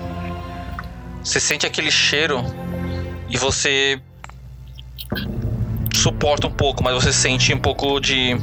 Você 1.22 1.38
sente 1.38 1.66
aquele 1.66 1.90
cheiro 1.90 2.42
e 3.29 3.37
você 3.37 4.01
suporta 5.96 6.46
um 6.46 6.50
pouco, 6.50 6.82
mas 6.85 6.94
você 6.94 7.12
sente 7.12 7.52
um 7.52 7.59
pouco 7.59 7.98
de 8.00 8.37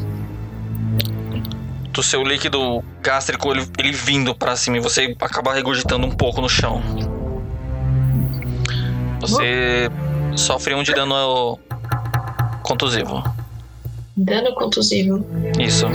do 1.92 2.02
seu 2.02 2.24
líquido 2.24 2.84
gástrico 3.02 3.52
ele, 3.52 3.68
ele 3.78 3.92
vindo 3.92 4.34
pra 4.34 4.56
cima 4.56 4.78
e 4.78 4.80
você 4.80 5.16
acaba 5.22 5.54
regurgitando 5.54 6.08
um 6.08 6.12
pouco 6.12 6.42
no 6.42 6.50
chão. 6.50 6.82
Você 9.22 9.90
sofre 10.36 10.74
um 10.74 10.82
de 10.82 10.92
dano 10.92 11.60
contusivo. 12.64 13.24
Dano 14.18 14.54
contusivo. 14.56 15.26
Isso. 15.60 15.86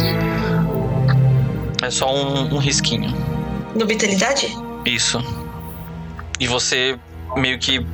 É 1.83 1.90
só 1.90 2.14
um, 2.14 2.55
um 2.55 2.59
risquinho. 2.59 3.12
No 3.75 3.87
vitalidade? 3.87 4.57
Isso. 4.85 5.18
E 6.38 6.47
você 6.47 6.99
meio 7.37 7.59
que 7.59 7.85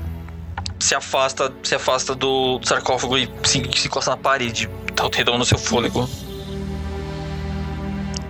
se 0.85 0.94
afasta, 0.94 1.51
se 1.62 1.75
afasta 1.75 2.14
do 2.14 2.61
sarcófago 2.62 3.16
e 3.16 3.27
se, 3.42 3.62
se 3.75 3.87
encosta 3.87 4.11
na 4.11 4.18
parede, 4.18 4.68
tá 4.94 5.09
redondo 5.11 5.38
no 5.38 5.44
seu 5.47 5.57
fôlego. 5.57 6.07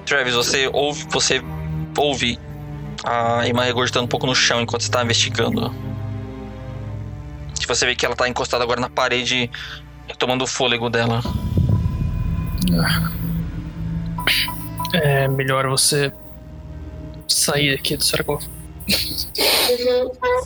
Travis, 0.07 0.35
você 0.35 0.71
ouve, 0.73 1.05
você 1.11 1.43
ouve 1.99 2.38
a 3.03 3.49
Emma 3.49 3.64
regurgitando 3.64 4.05
um 4.05 4.09
pouco 4.09 4.25
no 4.25 4.37
chão 4.37 4.61
enquanto 4.61 4.83
você 4.83 4.90
tá 4.90 5.03
investigando. 5.03 5.75
E 7.61 7.67
você 7.67 7.87
vê 7.87 7.97
que 7.97 8.07
ela 8.07 8.14
tá 8.14 8.29
encostada 8.29 8.62
agora 8.62 8.81
na 8.81 8.88
parede, 8.88 9.51
tomando 10.17 10.43
o 10.43 10.47
fôlego 10.47 10.88
dela. 10.88 11.23
É 14.93 15.27
melhor 15.27 15.67
você 15.67 16.12
sair 17.27 17.75
aqui 17.75 17.97
do 17.97 18.05
sarcófago. 18.05 18.49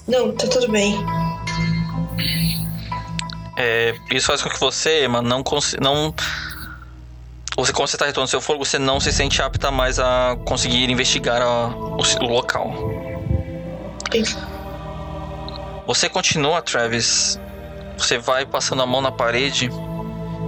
Não, 0.09 0.33
tá 0.33 0.47
tudo 0.47 0.71
bem. 0.73 0.97
É, 3.57 3.94
isso 4.12 4.26
faz 4.28 4.40
com 4.42 4.48
que 4.48 4.59
você, 4.61 5.04
Emma, 5.04 5.20
não 5.20 5.42
não 5.81 6.14
você 7.57 7.72
quando 7.72 7.88
você 7.88 7.96
tá 7.96 8.07
retornando 8.07 8.31
seu 8.31 8.40
fôlego, 8.40 8.64
você 8.64 8.78
não 8.78 9.00
se 9.00 9.11
sente 9.12 9.42
apta 9.42 9.70
mais 9.70 9.98
a 9.98 10.37
conseguir 10.44 10.88
investigar 10.90 11.42
a- 11.42 11.66
o, 11.76 11.96
o 11.96 12.26
local. 12.28 12.72
Você 15.87 16.09
continua, 16.09 16.62
Travis. 16.62 17.38
Você 17.96 18.16
vai 18.18 18.46
passando 18.46 18.83
a 18.83 18.87
mão 18.87 19.00
na 19.00 19.11
parede, 19.11 19.68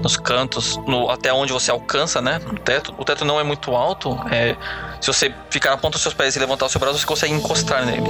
nos 0.03 0.17
cantos, 0.17 0.77
no- 0.87 1.11
até 1.11 1.33
onde 1.33 1.53
você 1.53 1.71
alcança, 1.71 2.21
né? 2.23 2.39
No 2.47 2.59
teto. 2.59 2.95
O 2.97 3.05
teto 3.05 3.25
não 3.25 3.41
é 3.41 3.43
muito 3.43 3.75
alto. 3.75 4.17
É, 4.31 4.55
se 5.01 5.09
você 5.09 5.35
ficar 5.51 5.71
na 5.71 5.77
ponta 5.79 5.95
dos 5.95 6.03
seus 6.03 6.15
pés 6.15 6.37
e 6.37 6.39
levantar 6.39 6.67
o 6.67 6.69
seu 6.69 6.79
braço, 6.79 6.99
você 6.99 7.07
consegue 7.07 7.35
encostar 7.35 7.85
nele. 7.85 8.09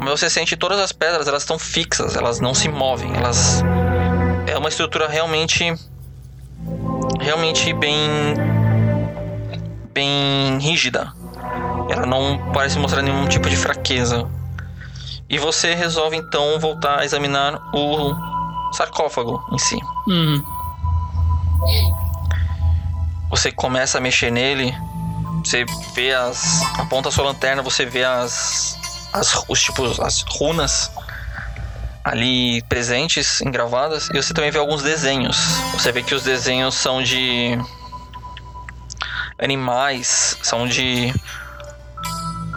Mas 0.00 0.08
você 0.18 0.30
sente 0.30 0.56
todas 0.56 0.80
as 0.80 0.92
pedras, 0.92 1.28
elas 1.28 1.42
estão 1.42 1.58
fixas, 1.58 2.16
elas 2.16 2.40
não 2.40 2.54
se 2.54 2.68
movem. 2.68 3.14
Elas 3.14 3.62
é 4.46 4.56
uma 4.56 4.68
estrutura 4.68 5.06
realmente 5.08 5.74
realmente 7.20 7.72
bem 7.74 8.00
bem 9.92 10.58
rígida. 10.58 11.12
Ela 11.90 12.06
não 12.06 12.50
parece 12.52 12.78
mostrar 12.78 13.02
nenhum 13.02 13.26
tipo 13.28 13.48
de 13.50 13.56
fraqueza. 13.56 14.26
E 15.28 15.38
você 15.38 15.74
resolve 15.74 16.16
então 16.16 16.58
voltar 16.58 17.00
a 17.00 17.04
examinar 17.04 17.60
o 17.74 18.14
sarcófago 18.72 19.42
em 19.52 19.58
si. 19.58 19.78
Hum, 20.08 20.42
Você 23.28 23.52
começa 23.52 23.98
a 23.98 24.00
mexer 24.00 24.30
nele, 24.32 24.74
você 25.44 25.64
vê 25.94 26.12
as. 26.12 26.62
aponta 26.78 27.08
a 27.10 27.12
sua 27.12 27.24
lanterna, 27.24 27.62
você 27.62 27.84
vê 27.86 28.02
as. 28.04 28.76
As 29.12 29.44
os 29.48 29.62
tipos. 29.62 29.98
as 30.00 30.22
runas 30.22 30.90
ali 32.04 32.62
presentes, 32.62 33.40
engravadas, 33.40 34.08
e 34.10 34.16
você 34.16 34.32
também 34.32 34.50
vê 34.50 34.58
alguns 34.58 34.82
desenhos. 34.82 35.36
Você 35.74 35.92
vê 35.92 36.02
que 36.02 36.14
os 36.14 36.22
desenhos 36.22 36.74
são 36.74 37.02
de. 37.02 37.58
animais, 39.38 40.38
são 40.42 40.66
de. 40.66 41.12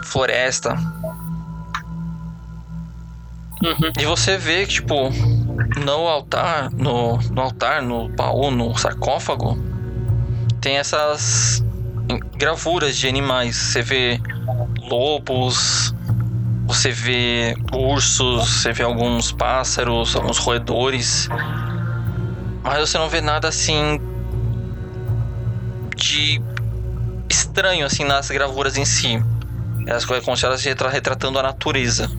floresta. 0.04 0.76
uhum. 3.62 3.92
E 4.00 4.06
você 4.06 4.38
vê 4.38 4.66
que, 4.66 4.74
tipo, 4.74 5.10
no 5.84 6.08
altar, 6.08 6.70
no, 6.72 7.18
no 7.18 7.42
altar, 7.42 7.82
no 7.82 8.10
baú, 8.10 8.52
no 8.52 8.78
sarcófago, 8.78 9.58
tem 10.62 10.78
essas 10.78 11.64
gravuras 12.36 12.96
de 12.96 13.08
animais. 13.08 13.56
Você 13.56 13.82
vê 13.82 14.22
lobos, 14.90 15.94
você 16.66 16.92
vê 16.92 17.56
ursos, 17.72 18.62
você 18.62 18.72
vê 18.72 18.84
alguns 18.84 19.32
pássaros, 19.32 20.16
alguns 20.16 20.38
roedores. 20.38 21.30
Mas 22.64 22.90
você 22.90 22.98
não 22.98 23.10
vê 23.10 23.22
nada 23.22 23.50
assim 23.50 24.00
de 25.96 26.42
estranho 27.30 27.86
assim 27.86 28.04
nas 28.04 28.30
gravuras 28.30 28.78
em 28.78 28.86
si. 28.86 29.22
Elas 29.86 30.06
coisas 30.06 30.24
como 30.24 30.38
se 30.38 30.46
elas 30.46 30.64
retratando 30.64 31.38
a 31.40 31.44
natureza. 31.44 32.10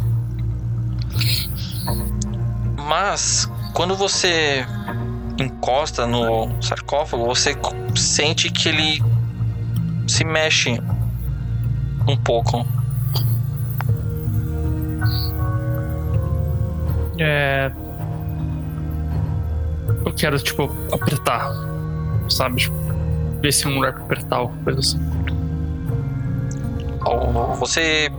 Mas 2.76 3.48
quando 3.72 3.96
você 3.96 4.66
encosta 5.38 6.06
no 6.06 6.62
sarcófago, 6.62 7.24
você 7.24 7.56
sente 7.96 8.50
que 8.50 8.68
ele 8.68 9.02
se 10.06 10.24
mexe 10.24 10.78
um 12.06 12.16
pouco. 12.16 12.66
É. 17.18 17.70
Eu 20.04 20.12
quero, 20.12 20.38
tipo, 20.38 20.70
apertar. 20.92 21.50
Sabe? 22.28 22.62
Tipo, 22.62 22.76
ver 23.40 23.52
se 23.52 23.66
é 23.66 23.68
um 23.68 23.74
lugar 23.74 23.92
pra 23.92 24.02
apertar 24.04 24.40
ou 24.40 24.48
coisa 24.64 24.80
assim. 24.80 24.98
Você 27.58 28.10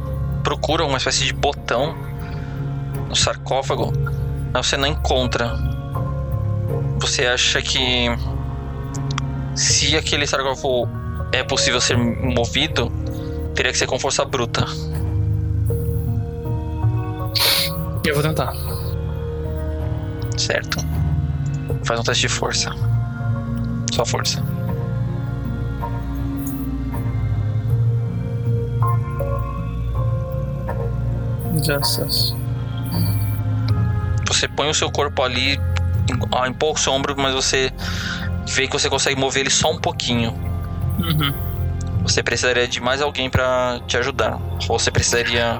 procura 0.43 0.85
uma 0.85 0.97
espécie 0.97 1.25
de 1.25 1.33
botão 1.33 1.95
no 3.09 3.15
sarcófago, 3.15 3.91
mas 4.53 4.67
você 4.67 4.77
não 4.77 4.87
encontra. 4.87 5.51
Você 6.99 7.25
acha 7.25 7.61
que 7.61 8.07
se 9.55 9.97
aquele 9.97 10.27
sarcófago 10.27 10.87
é 11.31 11.43
possível 11.43 11.81
ser 11.81 11.97
movido, 11.97 12.91
teria 13.55 13.71
que 13.71 13.77
ser 13.77 13.87
com 13.87 13.97
força 13.97 14.23
bruta. 14.23 14.65
Eu 18.05 18.13
vou 18.13 18.21
tentar. 18.21 18.53
Certo. 20.37 20.77
Faz 21.85 21.99
um 21.99 22.03
teste 22.03 22.27
de 22.27 22.33
força. 22.33 22.71
Só 23.93 24.05
força. 24.05 24.43
Acesso. 31.79 32.37
Você 34.27 34.47
põe 34.47 34.69
o 34.69 34.73
seu 34.73 34.91
corpo 34.91 35.23
ali 35.23 35.53
em, 35.53 36.37
ah, 36.37 36.47
empurra 36.47 36.73
o 36.73 36.77
seu 36.77 36.93
ombro, 36.93 37.15
mas 37.17 37.33
você 37.33 37.71
vê 38.53 38.67
que 38.67 38.73
você 38.73 38.89
consegue 38.89 39.19
mover 39.19 39.41
ele 39.41 39.49
só 39.49 39.71
um 39.71 39.79
pouquinho. 39.79 40.31
Uhum. 40.99 41.33
Você 42.03 42.21
precisaria 42.21 42.67
de 42.67 42.79
mais 42.79 43.01
alguém 43.01 43.29
pra 43.29 43.79
te 43.87 43.97
ajudar. 43.97 44.39
Ou 44.69 44.79
você 44.79 44.91
precisaria. 44.91 45.59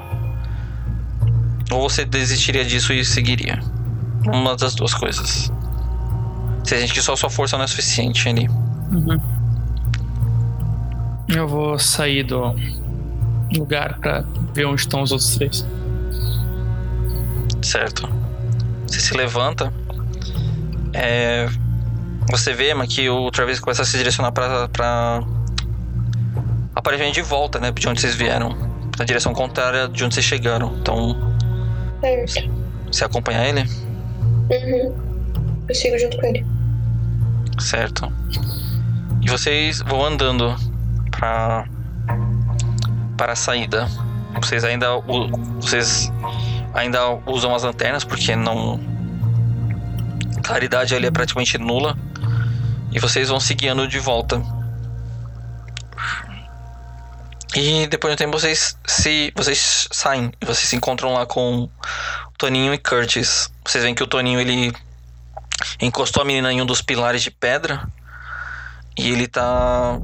Ou 1.72 1.80
você 1.80 2.04
desistiria 2.04 2.64
disso 2.64 2.92
e 2.92 3.04
seguiria. 3.04 3.60
Uma 4.32 4.56
das 4.56 4.74
duas 4.74 4.92
coisas. 4.94 5.52
Você 6.64 6.78
sente 6.80 6.92
que 6.94 7.00
só 7.02 7.14
sua 7.16 7.30
força 7.30 7.56
não 7.56 7.64
é 7.64 7.66
suficiente 7.68 8.28
ali. 8.28 8.48
Uhum. 8.48 9.20
Eu 11.28 11.46
vou 11.48 11.78
sair 11.78 12.22
do 12.24 12.54
lugar 13.56 13.98
pra 13.98 14.24
ver 14.54 14.66
onde 14.66 14.80
estão 14.80 15.02
os 15.02 15.12
outros 15.12 15.34
três. 15.36 15.66
Certo. 17.62 18.08
Você 18.86 19.00
se 19.00 19.14
levanta. 19.16 19.72
É, 20.92 21.48
Você 22.30 22.52
vê, 22.52 22.74
mas 22.74 22.92
que 22.94 23.08
o 23.08 23.30
Travis 23.30 23.60
começa 23.60 23.82
a 23.82 23.84
se 23.84 23.96
direcionar 23.96 24.32
pra, 24.32 24.68
pra. 24.68 25.22
Aparentemente 26.74 27.14
de 27.20 27.22
volta, 27.22 27.58
né? 27.58 27.70
De 27.72 27.88
onde 27.88 28.00
vocês 28.00 28.14
vieram. 28.14 28.54
Na 28.98 29.04
direção 29.04 29.32
contrária 29.32 29.88
de 29.88 30.04
onde 30.04 30.14
vocês 30.14 30.24
chegaram. 30.26 30.74
Então, 30.80 31.34
Certo. 32.00 32.50
você 32.90 33.04
acompanha 33.04 33.44
ele? 33.46 33.68
Uhum. 34.50 34.94
Eu 35.68 35.74
sigo 35.74 35.98
junto 35.98 36.16
com 36.18 36.26
ele. 36.26 36.46
Certo. 37.58 38.12
E 39.22 39.28
vocês 39.28 39.80
vão 39.80 40.04
andando 40.04 40.54
pra. 41.10 41.66
para 43.16 43.32
a 43.32 43.36
saída. 43.36 43.88
vocês 44.40 44.64
ainda 44.64 44.98
vocês 45.60 46.12
ainda 46.74 47.00
usam 47.26 47.54
as 47.54 47.62
lanternas 47.62 48.04
porque 48.04 48.36
não 48.36 48.78
claridade 50.44 50.94
ali 50.94 51.06
é 51.06 51.10
praticamente 51.10 51.58
nula 51.58 51.96
e 52.92 53.00
vocês 53.00 53.28
vão 53.28 53.40
se 53.40 53.54
guiando 53.54 53.88
de 53.88 53.98
volta. 53.98 54.40
E 57.54 57.86
depois 57.86 58.10
de 58.10 58.14
um 58.14 58.26
tempo 58.26 58.38
vocês 58.38 58.78
se 58.86 59.32
vocês 59.34 59.88
saem 59.90 60.30
vocês 60.44 60.68
se 60.68 60.76
encontram 60.76 61.14
lá 61.14 61.24
com 61.24 61.68
Toninho 62.38 62.74
e 62.74 62.78
Curtis. 62.78 63.50
Vocês 63.64 63.82
veem 63.82 63.94
que 63.94 64.02
o 64.02 64.06
Toninho 64.06 64.40
ele 64.40 64.72
encostou 65.80 66.22
a 66.22 66.26
menina 66.26 66.52
em 66.52 66.60
um 66.60 66.66
dos 66.66 66.82
pilares 66.82 67.22
de 67.22 67.30
pedra 67.30 67.86
e 68.96 69.10
ele 69.10 69.26
tá 69.26 69.98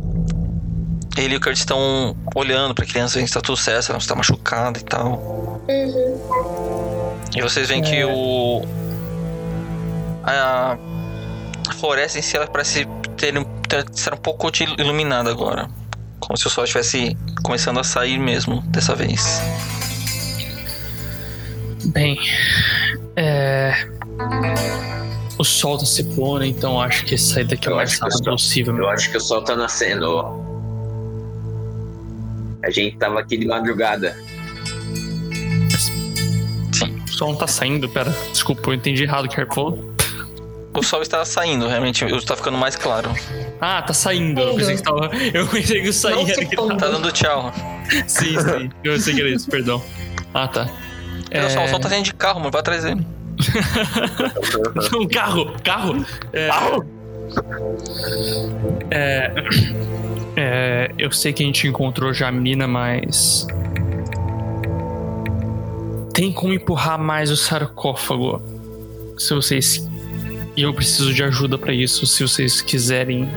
ele 1.17 1.35
e 1.35 1.37
o 1.37 1.41
Curtis 1.41 1.61
estão 1.61 2.17
olhando 2.35 2.75
pra 2.75 2.87
criança, 2.87 3.19
vendo 3.19 3.29
se 3.29 3.35
tá 3.35 3.41
tudo 3.41 3.57
certo, 3.57 3.85
se 3.85 3.91
ela 3.91 3.99
não 3.99 4.03
está 4.03 4.15
machucada 4.15 4.79
e 4.79 4.83
tal. 4.83 5.63
Uhum. 5.69 7.19
E 7.37 7.43
vocês 7.43 7.69
veem 7.69 7.83
que 7.83 8.05
o. 8.05 8.63
A, 10.25 10.77
a 11.69 11.73
floresta 11.75 12.19
em 12.19 12.23
si 12.23 12.37
ela 12.37 12.47
parece 12.47 12.87
ter, 13.17 13.33
ter 13.69 13.87
ser 13.93 14.15
um 14.15 14.19
pouco 14.19 14.51
iluminada 14.79 15.31
agora. 15.31 15.69
Como 16.19 16.37
se 16.37 16.47
o 16.47 16.51
sol 16.51 16.65
estivesse 16.65 17.17
começando 17.43 17.81
a 17.81 17.85
sair 17.85 18.19
mesmo 18.19 18.63
dessa 18.69 18.95
vez. 18.95 19.41
Bem, 21.87 22.19
é. 23.17 23.73
O 25.39 25.45
sol 25.45 25.79
tá 25.79 25.85
se 25.85 26.05
pondo, 26.05 26.45
então 26.45 26.81
acho 26.81 27.05
que 27.05 27.19
sair 27.19 27.45
daqui 27.45 27.69
o 27.69 27.73
Eu 27.73 27.77
mais 27.77 27.99
rápido 27.99 28.25
possível. 28.25 28.77
Eu 28.77 28.89
acho 28.89 29.11
que 29.11 29.17
o 29.17 29.21
sol 29.21 29.43
tá 29.43 29.57
nascendo. 29.57 30.41
A 32.65 32.71
gente 32.71 32.97
tava 32.97 33.19
aqui 33.21 33.37
de 33.37 33.47
madrugada. 33.47 34.17
O 37.09 37.13
sol 37.13 37.33
não 37.33 37.37
tá 37.37 37.47
saindo, 37.47 37.89
pera. 37.89 38.15
Desculpa, 38.31 38.71
eu 38.71 38.75
entendi 38.75 39.03
errado 39.03 39.25
o 39.25 39.29
que 39.29 39.45
falou. 39.47 39.93
O 40.75 40.83
sol 40.83 41.03
está 41.03 41.25
saindo, 41.25 41.69
realmente, 41.69 42.05
está 42.05 42.35
ficando 42.35 42.57
mais 42.57 42.77
claro. 42.77 43.11
Ah, 43.61 43.83
tá 43.83 43.93
saindo. 43.93 44.41
Eu 44.41 44.55
pensei 44.55 44.77
que 44.77 44.83
tava. 44.83 45.11
Eu 45.35 45.47
pensei 45.47 45.83
que 45.83 45.93
saía. 45.93 46.35
Tá 46.79 46.89
dando 46.89 47.13
tchau. 47.13 47.53
Sim, 48.07 48.41
sim. 48.41 48.71
Eu 48.83 48.99
sei 48.99 49.15
que 49.15 49.21
era 49.21 49.31
isso, 49.31 49.51
perdão. 49.51 49.83
Ah, 50.33 50.49
tá. 50.49 50.69
Olha 51.35 51.51
só, 51.51 51.61
É, 51.61 51.65
o 51.65 51.69
sol 51.69 51.81
tá 51.81 51.89
saindo 51.89 52.05
de 52.05 52.15
carro, 52.15 52.41
mano, 52.41 52.51
vai 52.51 52.61
atrás 52.61 52.85
dele. 52.85 53.07
Um 54.95 55.07
carro! 55.09 55.53
Carro! 55.65 56.05
É... 56.33 56.49
É... 58.91 59.33
é, 60.37 60.91
Eu 60.99 61.11
sei 61.11 61.33
que 61.33 61.43
a 61.43 61.47
gente 61.47 61.67
encontrou 61.67 62.13
já 62.13 62.29
a 62.29 62.33
menina, 62.33 62.67
mas. 62.67 63.47
Tem 66.13 66.31
como 66.33 66.53
empurrar 66.53 66.99
mais 66.99 67.31
o 67.31 67.37
sarcófago. 67.37 68.43
Se 69.19 69.35
vocês. 69.35 69.89
E 70.57 70.63
eu 70.63 70.75
preciso 70.75 71.15
de 71.15 71.25
ajuda 71.25 71.57
pra 71.57 71.73
isso, 71.73 72.07
se 72.07 72.23
vocês 72.23 72.61
quiserem. 72.61 73.31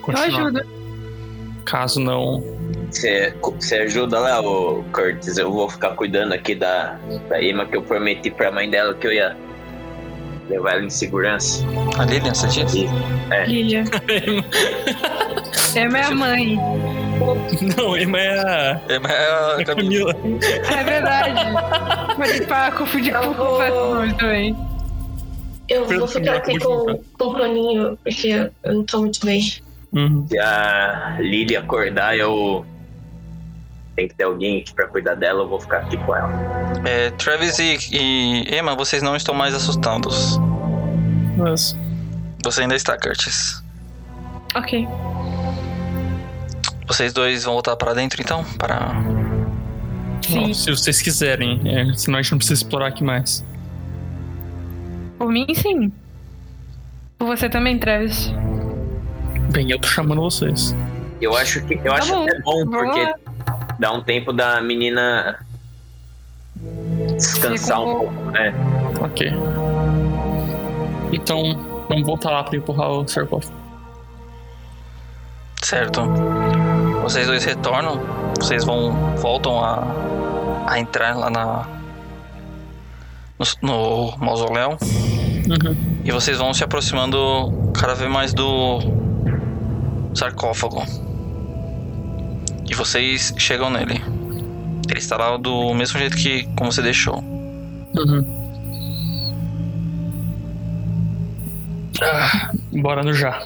Continuar. 0.00 0.26
ajudo. 0.46 0.62
Caso 1.64 2.00
não. 2.00 2.42
Você 2.92 3.76
ajuda 3.76 4.18
lá, 4.18 4.40
ô 4.40 4.84
Curtis. 4.92 5.38
Eu 5.38 5.50
vou 5.50 5.68
ficar 5.68 5.90
cuidando 5.90 6.32
aqui 6.32 6.54
da, 6.54 6.98
da 7.28 7.42
Emma 7.42 7.66
que 7.66 7.76
eu 7.76 7.82
prometi 7.82 8.30
pra 8.30 8.52
mãe 8.52 8.68
dela 8.68 8.94
que 8.94 9.06
eu 9.06 9.12
ia 9.12 9.36
levar 10.48 10.72
ela 10.72 10.84
em 10.84 10.90
segurança. 10.90 11.64
A 11.98 12.04
Lilian, 12.04 12.34
você 12.34 12.46
disse? 12.48 12.86
Lilia. 13.46 13.84
É 15.74 15.88
minha 15.88 16.10
mãe. 16.10 16.58
não, 17.76 17.96
Emma 17.96 18.18
é 18.18 18.38
a. 18.40 18.80
É, 18.88 18.98
mas 18.98 19.12
é 19.12 19.62
a 19.62 19.64
Camila. 19.64 20.12
Camila. 20.12 20.40
É 20.70 20.84
verdade. 20.84 21.40
Ter 22.16 22.70
que 22.70 22.76
confundir 22.76 23.14
com 23.14 23.62
Eu 23.62 24.10
o 24.10 24.14
também. 24.16 24.56
Eu 25.68 25.86
vou 25.86 26.06
ficar 26.06 26.36
aqui 26.36 26.58
com, 26.58 27.00
com 27.18 27.24
o 27.24 27.34
Toninho, 27.34 27.98
porque 28.04 28.50
eu 28.62 28.74
não 28.74 28.84
tô 28.84 29.00
muito 29.00 29.24
bem. 29.24 29.40
Uhum. 29.92 30.26
Se 30.28 30.38
a 30.38 31.16
Lily 31.20 31.56
acordar, 31.56 32.16
eu. 32.16 32.66
Tem 33.94 34.08
que 34.08 34.14
ter 34.14 34.24
alguém 34.24 34.60
aqui 34.60 34.72
pra 34.74 34.86
cuidar 34.86 35.14
dela, 35.14 35.42
eu 35.42 35.48
vou 35.48 35.60
ficar 35.60 35.78
aqui 35.78 35.96
com 35.98 36.16
ela. 36.16 36.32
É, 36.84 37.10
Travis 37.10 37.58
e, 37.58 37.76
e 37.92 38.56
Emma, 38.58 38.74
vocês 38.74 39.02
não 39.02 39.14
estão 39.14 39.34
mais 39.34 39.54
assustados. 39.54 40.38
Mas. 41.36 41.76
Você 42.44 42.62
ainda 42.62 42.74
está, 42.74 42.98
Curtis. 42.98 43.62
Ok. 44.54 44.88
Vocês 46.86 47.12
dois 47.12 47.44
vão 47.44 47.54
voltar 47.54 47.76
para 47.76 47.94
dentro 47.94 48.20
então? 48.20 48.44
Para. 48.58 48.92
Sim. 50.26 50.40
Bom, 50.40 50.54
se 50.54 50.70
vocês 50.70 51.00
quiserem, 51.02 51.60
é, 51.64 51.94
senão 51.94 52.18
a 52.18 52.22
gente 52.22 52.32
não 52.32 52.38
precisa 52.38 52.62
explorar 52.62 52.88
aqui 52.88 53.04
mais. 53.04 53.44
Por 55.18 55.30
mim, 55.30 55.46
sim. 55.54 55.92
Por 57.18 57.26
você 57.26 57.48
também, 57.48 57.78
Travis. 57.78 58.32
Bem, 59.52 59.70
eu 59.70 59.78
tô 59.78 59.88
chamando 59.88 60.20
vocês. 60.22 60.74
Eu 61.20 61.36
acho 61.36 61.64
que 61.64 61.74
eu 61.74 61.82
Tá 61.84 61.94
acho 61.94 62.12
bom, 62.12 62.22
até 62.24 62.40
bom, 62.40 62.66
porque 62.66 63.00
lá. 63.00 63.14
Dá 63.78 63.92
um 63.92 64.02
tempo 64.02 64.32
da 64.32 64.60
menina 64.60 65.38
descansar 67.16 67.80
um 67.80 67.90
um 67.90 67.98
pouco, 67.98 68.30
né? 68.30 68.54
Ok. 69.00 69.32
Então, 71.12 71.84
vamos 71.88 72.06
voltar 72.06 72.30
lá 72.30 72.44
pra 72.44 72.56
empurrar 72.56 72.88
o 72.90 73.06
sarcófago. 73.06 73.54
Certo. 75.60 76.02
Vocês 77.02 77.26
dois 77.26 77.44
retornam. 77.44 78.00
Vocês 78.36 78.64
vão. 78.64 78.92
voltam 79.16 79.62
a. 79.62 79.84
a 80.66 80.78
entrar 80.78 81.16
lá 81.16 81.30
na. 81.30 81.66
no, 83.38 83.46
no 83.62 84.18
mausoléu. 84.18 84.70
Uhum. 84.70 85.76
E 86.04 86.10
vocês 86.10 86.38
vão 86.38 86.52
se 86.52 86.64
aproximando 86.64 87.72
cada 87.72 87.94
vez 87.94 88.10
mais 88.10 88.34
do 88.34 88.80
sarcófago. 90.14 90.82
E 92.70 92.74
vocês 92.74 93.34
chegam 93.38 93.70
nele. 93.70 94.00
Ele 94.90 94.98
está 94.98 95.16
lá 95.16 95.36
do 95.36 95.72
mesmo 95.74 95.98
jeito 95.98 96.16
que 96.16 96.44
como 96.56 96.70
você 96.72 96.82
deixou. 96.82 97.18
Uhum. 97.22 98.42
Ah, 102.02 102.50
bora 102.72 103.02
no 103.02 103.12
já. 103.12 103.42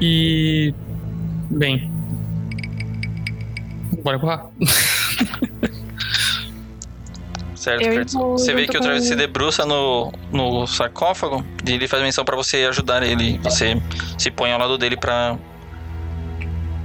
E. 0.00 0.74
Bem. 1.50 1.90
Bora 4.02 4.16
empurrar. 4.16 4.46
Certo, 7.54 8.12
vou- 8.18 8.32
Você 8.36 8.52
vê 8.52 8.66
que 8.66 8.76
o 8.76 8.80
Travis 8.80 9.04
se 9.04 9.16
debruça 9.16 9.64
no, 9.64 10.12
no 10.30 10.66
sarcófago 10.66 11.42
e 11.66 11.72
ele 11.72 11.88
faz 11.88 12.02
menção 12.02 12.22
pra 12.22 12.36
você 12.36 12.58
ajudar 12.68 13.02
ele. 13.02 13.38
Você 13.38 13.80
se 14.18 14.30
põe 14.30 14.52
ao 14.52 14.58
lado 14.58 14.76
dele 14.76 14.96
pra. 14.98 15.38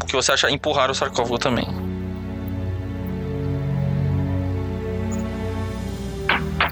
Que 0.10 0.16
você 0.16 0.32
acha 0.32 0.50
empurrar 0.50 0.90
o 0.90 0.96
sarcófago 0.96 1.38
também. 1.38 1.68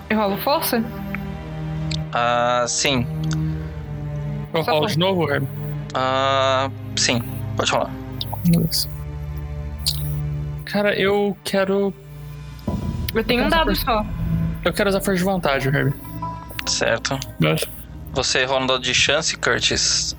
Eu 0.09 0.17
rolo 0.17 0.37
força? 0.37 0.83
Ah, 2.11 2.65
sim. 2.67 3.05
Eu 4.51 4.63
Só 4.63 4.71
rolo 4.71 4.87
de 4.87 4.97
novo, 4.97 5.29
Herb? 5.29 5.47
Ah, 5.93 6.71
sim. 6.95 7.21
Pode 7.55 7.69
falar. 7.69 7.91
Beleza. 8.47 8.89
Cara, 10.65 10.99
eu 10.99 11.37
quero. 11.43 11.93
Eu 13.13 13.23
tenho 13.23 13.45
um 13.45 13.49
dado 13.49 13.75
só. 13.75 14.03
Eu 14.65 14.73
quero 14.73 14.89
usar 14.89 14.99
força 14.99 15.17
de 15.19 15.23
vontade, 15.23 15.67
Herb. 15.67 15.93
Certo. 16.65 17.19
Você 18.13 18.45
rola 18.45 18.63
um 18.63 18.67
dado 18.67 18.81
de 18.81 18.95
chance, 18.95 19.37
Curtis. 19.37 20.17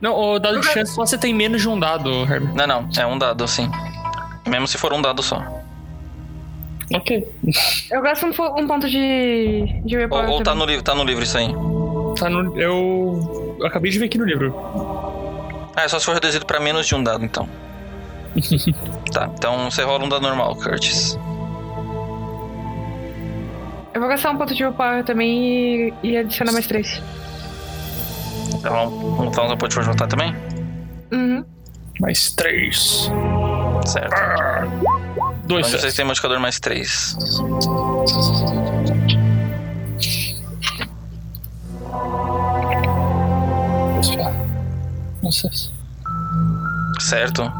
Não, 0.00 0.14
o 0.18 0.38
dado 0.38 0.60
de 0.60 0.66
chance 0.66 0.94
só 0.94 1.04
você 1.04 1.18
tem 1.18 1.34
menos 1.34 1.60
de 1.60 1.68
um 1.68 1.78
dado, 1.78 2.10
Herb. 2.24 2.52
Não, 2.54 2.66
não. 2.66 2.88
É 2.96 3.06
um 3.06 3.18
dado, 3.18 3.46
sim. 3.46 3.70
Mesmo 4.46 4.66
se 4.66 4.78
for 4.78 4.92
um 4.92 5.02
dado 5.02 5.22
só. 5.22 5.42
Ok. 6.94 7.28
Eu 7.90 8.02
gasto 8.02 8.26
um, 8.26 8.32
fo- 8.32 8.54
um 8.58 8.66
ponto 8.66 8.88
de. 8.88 9.80
de 9.84 9.96
Ou, 10.10 10.26
ou 10.30 10.42
tá 10.42 10.54
no 10.54 10.64
livro, 10.64 10.82
tá 10.82 10.94
no 10.94 11.04
livro 11.04 11.22
isso 11.22 11.36
aí. 11.38 11.48
Tá 12.18 12.28
no. 12.28 12.58
Eu. 12.60 13.56
Eu 13.60 13.66
acabei 13.66 13.90
de 13.90 13.98
ver 13.98 14.06
aqui 14.06 14.18
no 14.18 14.24
livro. 14.24 14.54
Ah, 15.76 15.82
é 15.82 15.88
só 15.88 15.98
se 15.98 16.04
for 16.06 16.14
reduzido 16.14 16.44
pra 16.46 16.58
menos 16.58 16.86
de 16.86 16.94
um 16.94 17.02
dado, 17.02 17.24
então. 17.24 17.48
tá, 19.12 19.30
então 19.34 19.70
você 19.70 19.82
rola 19.82 20.04
um 20.04 20.08
dado 20.08 20.22
normal, 20.22 20.56
Curtis. 20.56 21.16
Eu 23.92 24.00
vou 24.00 24.08
gastar 24.08 24.30
um 24.30 24.36
ponto 24.36 24.54
de 24.54 24.62
repower 24.64 25.04
também 25.04 25.92
e, 26.02 26.10
e 26.10 26.16
adicionar 26.16 26.52
mais 26.52 26.66
três. 26.66 27.02
Então, 28.54 28.86
um 28.88 29.30
pouco 29.30 29.68
de 29.68 29.82
juntar 29.82 30.06
também? 30.06 30.34
Uhum. 31.12 31.44
Mais 32.00 32.30
três. 32.32 33.10
Certo. 33.86 34.16
Dois. 35.44 35.66
Onde 35.66 35.80
vocês 35.80 35.94
têm 35.94 36.04
modificador 36.04 36.40
mais 36.40 36.58
3. 36.60 37.16
Nossa. 45.22 45.50
Certo. 46.98 47.52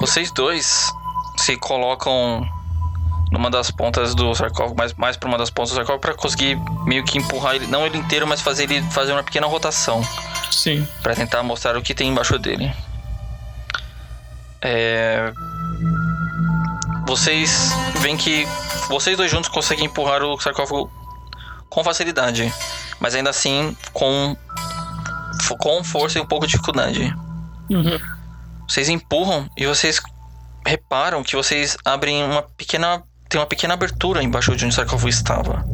Vocês 0.00 0.30
dois 0.32 0.92
se 1.36 1.56
colocam 1.56 2.46
numa 3.32 3.50
das 3.50 3.70
pontas 3.70 4.14
do 4.14 4.34
sarcófago, 4.34 4.76
mais, 4.76 4.92
mais 4.92 5.16
pra 5.16 5.26
uma 5.26 5.38
das 5.38 5.48
pontas 5.48 5.70
do 5.70 5.76
sarcófago, 5.76 6.00
pra 6.00 6.14
conseguir 6.14 6.58
meio 6.84 7.02
que 7.02 7.16
empurrar 7.16 7.54
ele, 7.54 7.66
não 7.66 7.86
ele 7.86 7.96
inteiro, 7.96 8.26
mas 8.26 8.42
fazer 8.42 8.64
ele 8.70 8.82
fazer 8.90 9.12
uma 9.12 9.22
pequena 9.22 9.46
rotação. 9.46 10.06
Sim. 10.50 10.86
Pra 11.02 11.14
tentar 11.14 11.42
mostrar 11.42 11.74
o 11.76 11.82
que 11.82 11.94
tem 11.94 12.10
embaixo 12.10 12.38
dele. 12.38 12.70
É... 14.60 15.32
Vocês 17.06 17.72
veem 18.00 18.18
que 18.18 18.46
vocês 18.88 19.16
dois 19.16 19.30
juntos 19.30 19.48
conseguem 19.48 19.86
empurrar 19.86 20.22
o 20.22 20.38
sarcófago 20.38 20.90
com 21.70 21.82
facilidade, 21.82 22.52
mas 23.00 23.14
ainda 23.14 23.30
assim 23.30 23.74
com 23.94 24.36
com 25.58 25.84
força 25.84 26.18
e 26.18 26.20
um 26.20 26.26
pouco 26.26 26.46
de 26.46 26.52
dificuldade. 26.52 27.14
Uhum. 27.68 27.98
Vocês 28.68 28.88
empurram 28.88 29.48
e 29.56 29.66
vocês 29.66 30.00
reparam 30.66 31.22
que 31.22 31.34
vocês 31.34 31.76
abrem 31.84 32.22
uma 32.24 32.42
pequena 32.42 33.02
tem 33.32 33.40
uma 33.40 33.46
pequena 33.46 33.72
abertura 33.72 34.22
embaixo 34.22 34.54
de 34.54 34.66
onde 34.66 34.74
o 34.74 34.76
sarcófago 34.76 35.08
estava. 35.08 35.64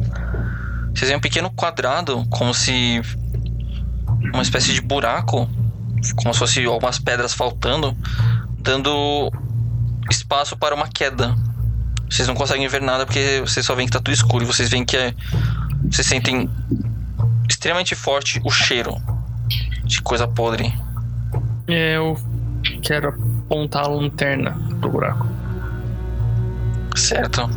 Vocês 0.95 1.09
veem 1.09 1.17
um 1.17 1.19
pequeno 1.19 1.51
quadrado, 1.51 2.25
como 2.29 2.53
se 2.53 3.01
uma 4.33 4.41
espécie 4.41 4.73
de 4.73 4.79
buraco, 4.79 5.45
como 6.15 6.33
se 6.33 6.39
fosse 6.39 6.63
algumas 6.63 6.99
pedras 6.99 7.33
faltando, 7.33 7.93
dando 8.59 9.29
espaço 10.09 10.55
para 10.55 10.73
uma 10.73 10.87
queda. 10.87 11.35
Vocês 12.09 12.29
não 12.29 12.33
conseguem 12.33 12.65
ver 12.69 12.81
nada 12.81 13.05
porque 13.05 13.41
vocês 13.41 13.65
só 13.65 13.75
veem 13.75 13.87
que 13.87 13.91
tá 13.91 13.99
tudo 13.99 14.13
escuro. 14.13 14.45
E 14.45 14.47
vocês 14.47 14.69
veem 14.69 14.85
que 14.85 14.95
é. 14.95 15.13
Vocês 15.91 16.07
sentem 16.07 16.49
extremamente 17.49 17.93
forte 17.93 18.39
o 18.45 18.49
cheiro 18.49 18.95
de 19.83 20.01
coisa 20.01 20.25
podre. 20.25 20.73
Eu 21.67 22.17
quero 22.81 23.09
apontar 23.45 23.83
a 23.83 23.89
lanterna 23.89 24.57
pro 24.79 24.89
buraco. 24.89 25.38
Certo. 26.95 27.49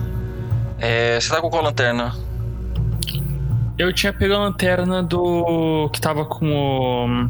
É, 0.79 1.19
você 1.21 1.29
tá 1.29 1.41
com 1.41 1.49
qual 1.51 1.63
lanterna? 1.63 2.15
Eu 3.79 3.93
tinha 3.93 4.13
pego 4.13 4.35
a 4.35 4.39
lanterna 4.39 5.03
do. 5.03 5.89
que 5.93 6.01
tava 6.01 6.25
com 6.25 6.47
o. 6.53 7.29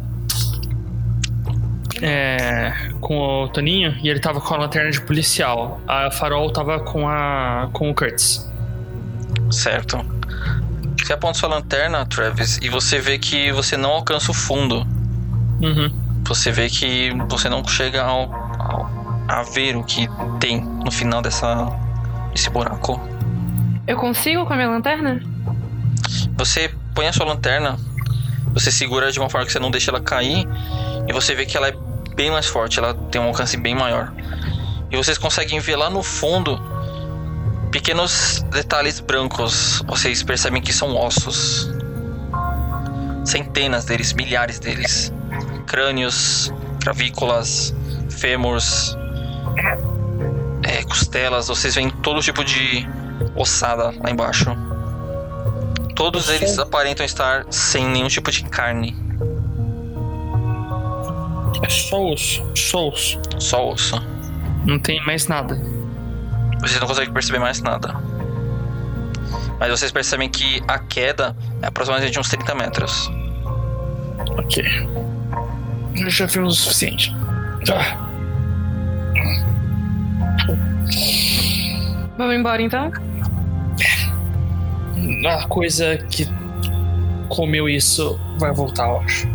É. 2.00 2.72
com 3.00 3.16
o 3.44 3.48
Toninho 3.48 3.94
e 4.02 4.08
ele 4.08 4.18
tava 4.18 4.40
com 4.40 4.54
a 4.54 4.58
lanterna 4.58 4.90
de 4.90 5.00
policial. 5.00 5.80
A 5.86 6.10
farol 6.10 6.50
tava 6.52 6.80
com 6.80 7.08
a. 7.08 7.68
com 7.72 7.90
o 7.90 7.94
Kurtz. 7.94 8.48
Certo. 9.50 9.98
Você 11.00 11.12
aponta 11.12 11.38
sua 11.38 11.48
lanterna, 11.48 12.04
Travis, 12.06 12.58
e 12.62 12.68
você 12.68 12.98
vê 12.98 13.18
que 13.18 13.52
você 13.52 13.76
não 13.76 13.90
alcança 13.90 14.30
o 14.30 14.34
fundo. 14.34 14.86
Uhum. 15.60 15.90
Você 16.26 16.50
vê 16.50 16.68
que 16.68 17.10
você 17.28 17.48
não 17.48 17.66
chega 17.66 18.02
ao, 18.02 18.32
ao- 18.58 18.90
a 19.28 19.42
ver 19.42 19.76
o 19.76 19.82
que 19.84 20.08
tem 20.40 20.60
no 20.60 20.90
final 20.90 21.20
dessa 21.20 21.66
desse 22.32 22.50
buraco. 22.50 23.00
Eu 23.86 23.96
consigo 23.96 24.46
com 24.46 24.52
a 24.52 24.56
minha 24.56 24.70
lanterna? 24.70 25.20
Você 26.36 26.72
põe 26.94 27.06
a 27.06 27.12
sua 27.12 27.26
lanterna, 27.26 27.76
você 28.52 28.70
segura 28.70 29.10
de 29.10 29.18
uma 29.18 29.28
forma 29.28 29.46
que 29.46 29.52
você 29.52 29.58
não 29.58 29.70
deixa 29.70 29.90
ela 29.90 30.00
cair, 30.00 30.46
e 31.08 31.12
você 31.12 31.34
vê 31.34 31.46
que 31.46 31.56
ela 31.56 31.68
é 31.68 31.74
bem 32.14 32.30
mais 32.30 32.46
forte, 32.46 32.78
ela 32.78 32.94
tem 32.94 33.20
um 33.20 33.24
alcance 33.24 33.56
bem 33.56 33.74
maior. 33.74 34.12
E 34.90 34.96
vocês 34.96 35.16
conseguem 35.16 35.58
ver 35.58 35.76
lá 35.76 35.88
no 35.88 36.02
fundo 36.02 36.60
pequenos 37.70 38.44
detalhes 38.50 39.00
brancos. 39.00 39.82
Vocês 39.86 40.22
percebem 40.22 40.60
que 40.60 40.72
são 40.72 40.94
ossos. 40.94 41.70
Centenas 43.24 43.86
deles, 43.86 44.12
milhares 44.12 44.58
deles. 44.58 45.10
Crânios, 45.66 46.52
clavículas, 46.82 47.74
fêmurs, 48.10 48.94
é, 50.62 50.82
costelas. 50.84 51.48
Vocês 51.48 51.74
veem 51.74 51.90
todo 51.90 52.20
tipo 52.20 52.44
de 52.44 52.86
ossada 53.34 53.92
lá 54.02 54.10
embaixo. 54.10 54.50
Todos 55.94 56.28
eles 56.28 56.58
aparentam 56.58 57.04
estar 57.04 57.44
sem 57.50 57.86
nenhum 57.86 58.08
tipo 58.08 58.30
de 58.30 58.44
carne, 58.44 58.96
É 61.62 61.68
só 61.68 62.02
osso. 62.12 62.44
Só 62.56 62.88
osso. 62.88 63.20
só 63.38 63.70
osso. 63.70 63.96
Não 64.66 64.78
tem 64.78 65.00
mais 65.04 65.28
nada. 65.28 65.54
Vocês 66.60 66.80
não 66.80 66.88
conseguem 66.88 67.12
perceber 67.12 67.38
mais 67.38 67.60
nada. 67.60 67.94
Mas 69.60 69.70
vocês 69.70 69.92
percebem 69.92 70.28
que 70.28 70.62
a 70.66 70.78
queda 70.78 71.36
é 71.60 71.66
aproximadamente 71.66 72.12
de 72.12 72.18
uns 72.18 72.28
30 72.28 72.54
metros. 72.54 73.10
Ok. 74.38 74.64
Já 76.08 76.26
vimos 76.26 76.58
o 76.58 76.62
suficiente. 76.62 77.14
Tá. 77.64 78.11
Vamos 82.22 82.36
embora 82.36 82.62
então? 82.62 82.92
A 85.26 85.48
coisa 85.48 85.96
que 86.08 86.24
comeu 87.28 87.68
isso 87.68 88.16
vai 88.38 88.52
voltar, 88.52 88.86
eu 88.86 89.00
acho. 89.00 89.26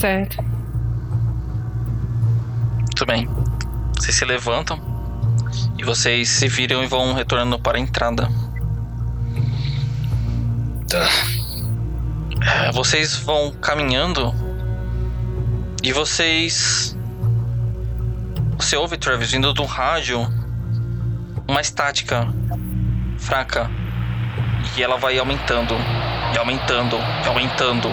Certo. 0.00 0.42
Muito 2.78 3.04
bem. 3.04 3.28
Vocês 3.94 4.16
se 4.16 4.24
levantam 4.24 4.80
e 5.76 5.84
vocês 5.84 6.30
se 6.30 6.48
viram 6.48 6.82
e 6.82 6.86
vão 6.86 7.12
retornando 7.12 7.58
para 7.58 7.76
a 7.76 7.80
entrada. 7.82 8.26
Tá. 10.88 11.06
É, 12.40 12.72
Vocês 12.72 13.16
vão 13.16 13.52
caminhando 13.60 14.34
e 15.82 15.92
vocês. 15.92 16.96
Você 18.56 18.78
ouve, 18.78 18.96
Travis, 18.96 19.30
vindo 19.30 19.52
do 19.52 19.66
rádio 19.66 20.40
uma 21.52 21.60
estática 21.60 22.26
fraca. 23.18 23.70
E 24.76 24.82
ela 24.82 24.96
vai 24.96 25.18
aumentando, 25.18 25.74
e 26.34 26.38
aumentando, 26.38 26.96
e 26.96 27.28
aumentando. 27.28 27.88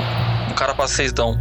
No 0.47 0.55
cara 0.55 0.73
para 0.73 0.87
vocês 0.87 1.11
dão. 1.11 1.37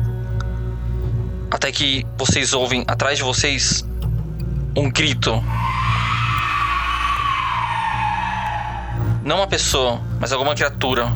Até 1.51 1.71
que 1.71 2.05
vocês 2.17 2.53
ouvem 2.53 2.85
atrás 2.89 3.19
de 3.19 3.25
vocês 3.25 3.89
um 4.77 4.91
grito. 4.91 5.33
Não 9.25 9.37
uma 9.37 9.47
pessoa, 9.47 10.01
mas 10.21 10.33
alguma 10.33 10.55
criatura 10.55 11.13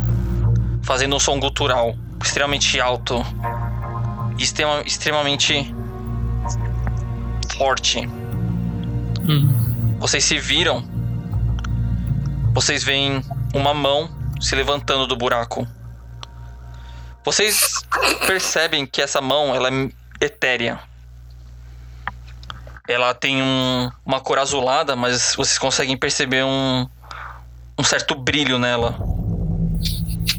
fazendo 0.83 1.17
um 1.17 1.21
som 1.21 1.39
gutural 1.41 1.97
extremamente 2.23 2.81
alto 2.81 3.25
e 4.39 4.43
extrema- 4.43 4.83
extremamente 4.87 5.75
forte. 7.57 8.09
Hum. 9.29 9.97
Vocês 9.99 10.25
se 10.25 10.37
viram, 10.39 10.85
vocês 12.53 12.85
veem 12.85 13.23
uma 13.55 13.75
mão 13.75 14.11
se 14.41 14.55
levantando 14.55 15.07
do 15.07 15.17
buraco. 15.17 15.67
Vocês 17.25 17.81
percebem 18.27 18.85
que 18.87 19.01
essa 19.01 19.21
mão 19.21 19.55
ela 19.55 19.69
é 19.69 19.91
etérea. 20.21 20.81
Ela 22.89 23.15
tem 23.15 23.41
um- 23.43 23.91
uma 24.05 24.21
cor 24.21 24.39
azulada, 24.39 24.97
mas 24.97 25.35
vocês 25.37 25.57
conseguem 25.59 25.97
perceber 25.97 26.45
um, 26.45 26.87
um 27.79 27.85
certo 27.85 28.15
brilho 28.15 28.59
nela. 28.59 28.99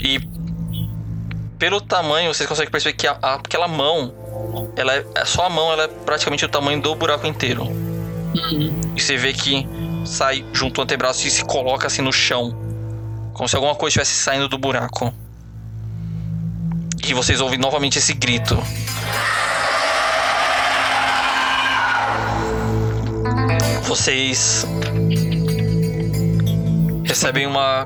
E 0.01 0.19
pelo 1.57 1.79
tamanho, 1.79 2.33
vocês 2.33 2.47
conseguem 2.47 2.69
perceber 2.69 2.97
que 2.97 3.07
a- 3.07 3.17
a- 3.21 3.35
aquela 3.35 3.67
mão, 3.69 4.13
ela 4.75 4.93
é, 4.93 5.25
só 5.25 5.45
a 5.45 5.49
mão, 5.49 5.71
ela 5.71 5.83
é 5.83 5.87
praticamente 5.87 6.43
o 6.43 6.49
tamanho 6.49 6.81
do 6.81 6.93
buraco 6.93 7.25
inteiro. 7.25 7.65
E 8.95 9.01
você 9.01 9.15
vê 9.15 9.31
que 9.31 9.65
sai 10.05 10.45
junto 10.53 10.81
ao 10.81 10.83
antebraço 10.83 11.27
e 11.27 11.31
se 11.31 11.43
coloca 11.43 11.87
assim 11.87 12.01
no 12.01 12.11
chão, 12.11 12.55
como 13.33 13.47
se 13.47 13.55
alguma 13.55 13.75
coisa 13.75 14.01
estivesse 14.01 14.23
saindo 14.23 14.47
do 14.47 14.57
buraco. 14.57 15.13
E 17.05 17.13
vocês 17.13 17.41
ouvem 17.41 17.59
novamente 17.59 17.97
esse 17.99 18.13
grito. 18.13 18.57
Vocês 23.83 24.65
recebem 27.03 27.45
uma 27.45 27.85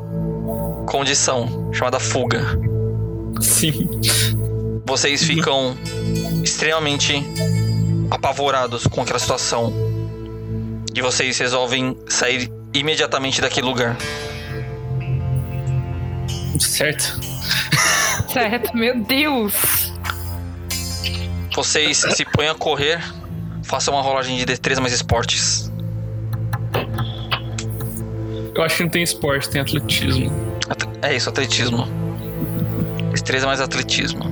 condição 0.87 1.69
chamada 1.73 1.99
fuga. 1.99 2.59
Sim. 3.41 3.89
Vocês 4.85 5.23
ficam 5.23 5.75
extremamente 6.43 7.23
apavorados 8.09 8.87
com 8.87 9.01
aquela 9.01 9.19
situação. 9.19 9.73
E 10.93 11.01
vocês 11.01 11.37
resolvem 11.37 11.97
sair 12.07 12.51
imediatamente 12.73 13.39
daquele 13.41 13.67
lugar. 13.67 13.95
Certo. 16.59 17.19
Certo, 18.31 18.75
meu 18.75 18.99
Deus. 19.03 19.53
Vocês 21.55 21.97
se 21.97 22.25
põem 22.25 22.47
a 22.49 22.55
correr, 22.55 22.99
façam 23.63 23.93
uma 23.93 24.01
rolagem 24.03 24.37
de 24.37 24.45
destreza 24.45 24.81
mais 24.81 24.93
esportes. 24.93 25.71
Eu 28.55 28.63
acho 28.63 28.77
que 28.77 28.83
não 28.83 28.89
tem 28.89 29.03
esporte, 29.03 29.49
tem 29.49 29.61
atletismo. 29.61 30.31
At- 30.69 30.87
É 31.03 31.15
isso, 31.15 31.29
atletismo. 31.29 31.87
Destreza 33.11 33.45
mais 33.45 33.61
atletismo. 33.61 34.23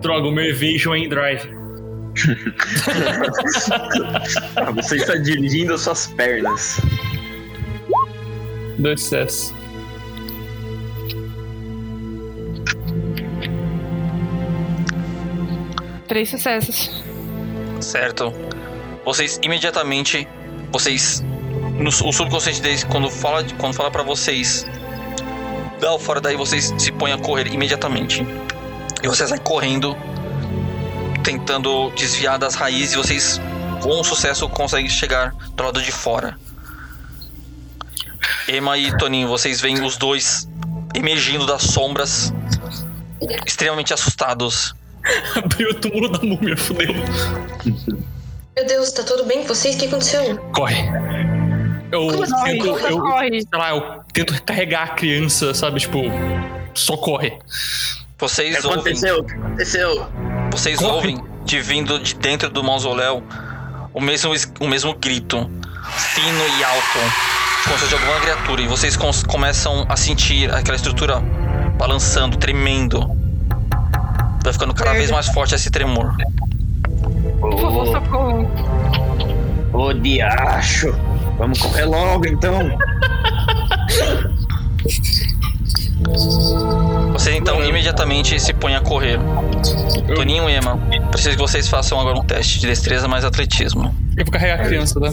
Droga, 0.00 0.26
o 0.28 0.32
meu 0.32 0.44
Evasion 0.44 0.94
é 0.94 0.98
em 0.98 1.08
drive. 1.08 1.53
Ah, 4.56 4.70
você 4.70 4.96
está 4.96 5.16
dirigindo 5.16 5.74
as 5.74 5.82
suas 5.82 6.06
pernas. 6.08 6.80
Dois 8.78 9.00
sucessos. 9.00 9.54
Três 16.06 16.28
sucessos. 16.28 17.02
Certo. 17.80 18.32
Vocês 19.04 19.40
imediatamente. 19.42 20.28
Vocês. 20.70 21.24
No, 21.78 21.88
o 21.88 22.12
subconsciente 22.12 22.60
deles, 22.60 22.84
quando 22.84 23.10
fala, 23.10 23.44
quando 23.58 23.74
fala 23.74 23.90
para 23.90 24.02
vocês. 24.02 24.66
Dá 25.80 25.92
o 25.92 25.98
fora 25.98 26.20
daí, 26.20 26.36
vocês 26.36 26.72
se 26.78 26.92
põem 26.92 27.12
a 27.12 27.18
correr 27.18 27.48
imediatamente. 27.48 28.24
E 29.02 29.08
vocês 29.08 29.28
saem 29.28 29.40
correndo. 29.42 29.96
Tentando 31.24 31.90
desviar 31.96 32.38
das 32.38 32.54
raízes. 32.54 32.92
E 32.92 32.96
vocês, 32.96 33.40
com 33.82 34.04
sucesso, 34.04 34.48
conseguem 34.48 34.88
chegar 34.88 35.34
do 35.54 35.62
lado 35.64 35.80
de 35.82 35.90
fora. 35.90 36.36
Emma 38.48 38.76
e 38.78 38.94
Toninho, 38.96 39.28
vocês 39.28 39.60
veem 39.60 39.82
os 39.82 39.96
dois 39.96 40.48
emergindo 40.94 41.46
das 41.46 41.62
sombras. 41.62 42.32
Extremamente 43.46 43.92
assustados. 43.94 44.74
Abriu 45.36 45.70
o 45.70 45.74
túmulo 45.74 46.08
da 46.10 46.18
múmia, 46.18 46.56
fudeu. 46.56 46.92
Meu 48.56 48.66
Deus, 48.66 48.92
tá 48.92 49.02
tudo 49.02 49.24
bem 49.24 49.42
com 49.42 49.48
vocês? 49.48 49.74
O 49.74 49.78
que 49.78 49.86
aconteceu? 49.86 50.38
Corre. 50.54 50.84
Eu 51.90 52.06
Como 52.08 52.22
assim? 52.22 52.44
tento, 52.44 52.66
Corre, 52.68 52.92
eu, 52.92 52.98
corre. 53.00 53.30
sei 53.30 53.58
lá, 53.58 53.70
eu 53.70 54.00
tento 54.12 54.42
carregar 54.42 54.82
a 54.84 54.88
criança, 54.88 55.52
sabe? 55.54 55.80
Tipo, 55.80 56.00
só 56.74 56.96
corre. 56.96 57.28
O 57.30 57.38
Vocês 58.18 58.56
que 58.58 58.66
ouvem. 58.66 58.80
aconteceu? 58.80 59.18
O 59.18 59.24
que 59.24 59.32
aconteceu? 59.34 60.06
Vocês 60.54 60.78
Corre. 60.78 60.92
ouvem 60.92 61.24
de 61.44 61.60
vindo 61.60 61.98
de 61.98 62.14
dentro 62.14 62.48
do 62.48 62.62
mausoléu 62.62 63.24
o 63.92 64.00
mesmo, 64.00 64.32
es- 64.32 64.50
o 64.60 64.68
mesmo 64.68 64.94
grito, 64.94 65.50
fino 66.14 66.46
e 66.58 66.64
alto, 66.64 66.98
como 67.64 67.76
se 67.78 67.88
de 67.88 67.94
alguma 67.94 68.20
criatura. 68.20 68.62
E 68.62 68.68
vocês 68.68 68.96
começam 69.26 69.84
a 69.88 69.96
sentir 69.96 70.48
aquela 70.54 70.76
estrutura 70.76 71.20
balançando, 71.76 72.36
tremendo. 72.36 73.00
Vai 74.44 74.52
ficando 74.52 74.72
cada 74.74 74.92
vez 74.92 75.10
mais 75.10 75.26
forte 75.26 75.56
esse 75.56 75.70
tremor. 75.72 76.14
Por 77.40 77.60
favor, 77.60 77.86
socorro. 77.88 78.48
Ô, 79.72 79.92
diacho! 79.92 80.94
Vamos 81.36 81.60
correr 81.60 81.84
logo, 81.84 82.28
então! 82.28 82.54
Vocês 87.14 87.36
então 87.36 87.64
imediatamente 87.64 88.38
se 88.40 88.52
põem 88.52 88.74
a 88.74 88.80
correr. 88.80 89.20
Toninho 90.16 90.50
e 90.50 90.56
Emma, 90.56 90.76
preciso 91.12 91.36
que 91.36 91.42
vocês 91.42 91.68
façam 91.68 92.00
agora 92.00 92.18
um 92.18 92.24
teste 92.24 92.58
de 92.58 92.66
destreza 92.66 93.06
mais 93.06 93.24
atletismo. 93.24 93.94
Eu 94.16 94.24
vou 94.24 94.32
carregar 94.32 94.60
a 94.60 94.64
criança, 94.64 95.00
tá? 95.00 95.12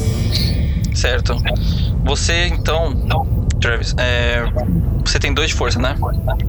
Certo. 0.95 1.35
Você 2.03 2.47
então. 2.47 3.47
Travis, 3.61 3.93
é, 3.99 4.43
você 5.05 5.19
tem 5.19 5.31
dois 5.31 5.49
de 5.49 5.53
força, 5.53 5.77
né? 5.77 5.95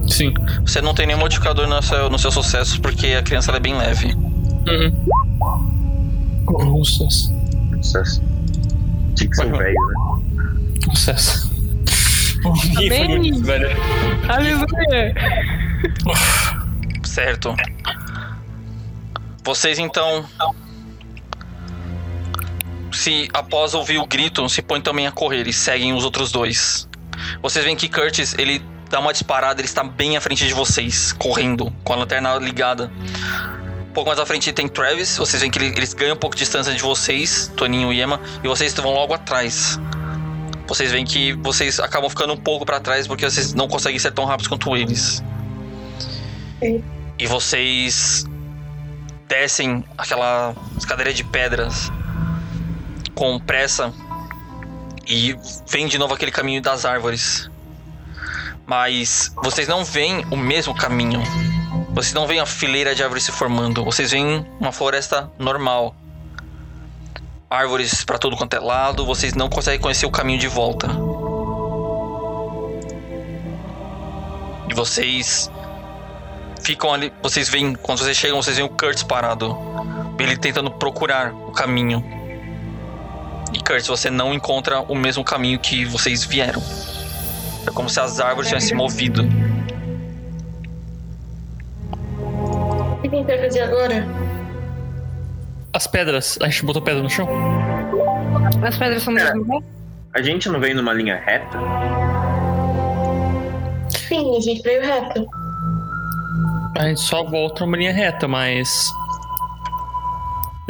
Sim. 0.09 0.33
Você 0.65 0.81
não 0.81 0.95
tem 0.95 1.05
nenhum 1.05 1.19
modificador 1.19 1.67
no 1.67 1.79
seu, 1.83 2.09
no 2.09 2.17
seu 2.17 2.31
sucesso 2.31 2.81
porque 2.81 3.13
a 3.13 3.21
criança 3.21 3.51
ela 3.51 3.57
é 3.57 3.61
bem 3.61 3.77
leve. 3.77 4.15
Uhum. 4.67 4.91
Sucesso. 6.83 7.31
Tinha 9.15 9.29
que 9.29 9.35
ser 9.35 9.45
um 9.45 9.51
Vai, 9.51 9.65
velho, 9.65 9.75
né? 9.75 9.85
Sucesso. 10.95 11.52
Bem. 12.89 13.29
isso, 13.29 13.43
velho. 13.43 13.69
Aleluia. 14.29 15.15
Certo. 17.03 17.55
Vocês 19.43 19.79
então. 19.79 20.25
Se 22.91 23.27
após 23.33 23.73
ouvir 23.73 23.97
o 23.97 24.05
grito, 24.05 24.47
se 24.47 24.61
põem 24.61 24.79
também 24.81 25.07
a 25.07 25.11
correr 25.11 25.47
e 25.47 25.53
seguem 25.53 25.93
os 25.93 26.03
outros 26.03 26.31
dois. 26.31 26.87
Vocês 27.41 27.65
veem 27.65 27.75
que 27.75 27.89
Curtis, 27.89 28.35
ele 28.37 28.63
dá 28.89 28.99
uma 28.99 29.11
disparada, 29.11 29.59
ele 29.59 29.67
está 29.67 29.83
bem 29.83 30.15
à 30.15 30.21
frente 30.21 30.45
de 30.45 30.53
vocês, 30.53 31.11
correndo, 31.13 31.73
com 31.83 31.93
a 31.93 31.95
lanterna 31.95 32.35
ligada. 32.35 32.91
Um 33.89 33.93
pouco 33.93 34.09
mais 34.09 34.19
à 34.19 34.25
frente 34.25 34.51
tem 34.53 34.67
Travis, 34.67 35.17
vocês 35.17 35.41
veem 35.41 35.51
que 35.51 35.57
ele- 35.57 35.73
eles 35.75 35.93
ganham 35.93 36.15
um 36.15 36.19
pouco 36.19 36.35
de 36.35 36.41
distância 36.43 36.73
de 36.73 36.81
vocês, 36.81 37.51
Toninho 37.55 37.91
e 37.91 38.01
Emma, 38.01 38.19
e 38.43 38.47
vocês 38.47 38.73
vão 38.75 38.91
logo 38.93 39.13
atrás. 39.13 39.79
Vocês 40.67 40.91
veem 40.91 41.05
que 41.05 41.33
vocês 41.33 41.79
acabam 41.79 42.09
ficando 42.09 42.33
um 42.33 42.37
pouco 42.37 42.65
para 42.65 42.79
trás 42.79 43.05
porque 43.05 43.29
vocês 43.29 43.53
não 43.53 43.67
conseguem 43.67 43.99
ser 43.99 44.11
tão 44.11 44.25
rápidos 44.25 44.47
quanto 44.47 44.75
eles. 44.75 45.23
E 47.19 47.27
vocês 47.27 48.25
descem 49.27 49.83
aquela 49.97 50.55
escadaria 50.77 51.13
de 51.13 51.23
pedras 51.23 51.91
com 53.13 53.39
pressa 53.39 53.93
e 55.07 55.37
vem 55.69 55.87
de 55.87 55.97
novo 55.97 56.13
aquele 56.13 56.31
caminho 56.31 56.61
das 56.61 56.85
árvores. 56.85 57.49
Mas 58.65 59.33
vocês 59.43 59.67
não 59.67 59.83
veem 59.83 60.25
o 60.31 60.37
mesmo 60.37 60.73
caminho. 60.73 61.21
Vocês 61.93 62.13
não 62.13 62.25
veem 62.25 62.39
a 62.39 62.45
fileira 62.45 62.95
de 62.95 63.03
árvores 63.03 63.23
se 63.23 63.31
formando. 63.31 63.83
Vocês 63.83 64.11
veem 64.11 64.45
uma 64.59 64.71
floresta 64.71 65.29
normal. 65.37 65.93
Árvores 67.53 68.03
para 68.03 68.17
todo 68.17 68.35
quanto 68.35 68.55
é 68.55 68.59
lado. 68.59 69.05
Vocês 69.05 69.35
não 69.35 69.47
conseguem 69.47 69.79
conhecer 69.79 70.07
o 70.07 70.09
caminho 70.09 70.39
de 70.39 70.47
volta. 70.47 70.87
E 74.67 74.73
vocês 74.73 75.51
ficam 76.63 76.91
ali. 76.91 77.13
Vocês 77.21 77.49
veem, 77.49 77.75
quando 77.75 77.99
vocês 77.99 78.17
chegam, 78.17 78.41
vocês 78.41 78.57
veem 78.57 78.67
o 78.67 78.71
Kurtz 78.71 79.03
parado. 79.03 79.55
Ele 80.17 80.35
tentando 80.35 80.71
procurar 80.71 81.31
o 81.31 81.51
caminho. 81.51 82.03
E 83.53 83.59
Kurtz, 83.59 83.85
você 83.85 84.09
não 84.09 84.33
encontra 84.33 84.79
o 84.79 84.95
mesmo 84.95 85.23
caminho 85.23 85.59
que 85.59 85.85
vocês 85.85 86.23
vieram. 86.23 86.63
É 87.67 87.69
como 87.69 87.87
se 87.87 87.99
as 87.99 88.19
árvores 88.19 88.47
tivessem 88.47 88.69
se 88.69 88.73
movido. 88.73 89.29
O 92.97 93.07
que 93.07 93.37
fazer 93.37 93.61
agora? 93.61 94.32
As 95.73 95.87
pedras. 95.87 96.37
A 96.41 96.49
gente 96.49 96.65
botou 96.65 96.81
pedra 96.81 97.01
no 97.01 97.09
chão? 97.09 97.27
As 98.65 98.77
pedras 98.77 99.03
são 99.03 99.17
É. 99.17 99.33
mesmo? 99.33 99.63
A 100.13 100.21
gente 100.21 100.47
não 100.49 100.59
veio 100.59 100.75
numa 100.75 100.93
linha 100.93 101.15
reta? 101.25 101.57
Sim, 103.89 104.37
a 104.37 104.39
gente 104.39 104.61
veio 104.61 104.81
reto. 104.81 105.27
A 106.77 106.87
gente 106.87 107.01
só 107.01 107.23
volta 107.23 107.63
uma 107.63 107.75
linha 107.77 107.91
reta, 107.93 108.27
mas. 108.27 108.91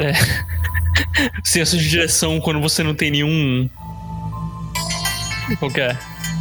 É. 0.00 0.12
Senso 1.44 1.76
de 1.76 1.88
direção 1.88 2.40
quando 2.40 2.60
você 2.60 2.82
não 2.82 2.94
tem 2.94 3.10
nenhum. 3.10 3.68
Qual 5.58 5.70
que 5.70 5.80
é? 5.80 5.96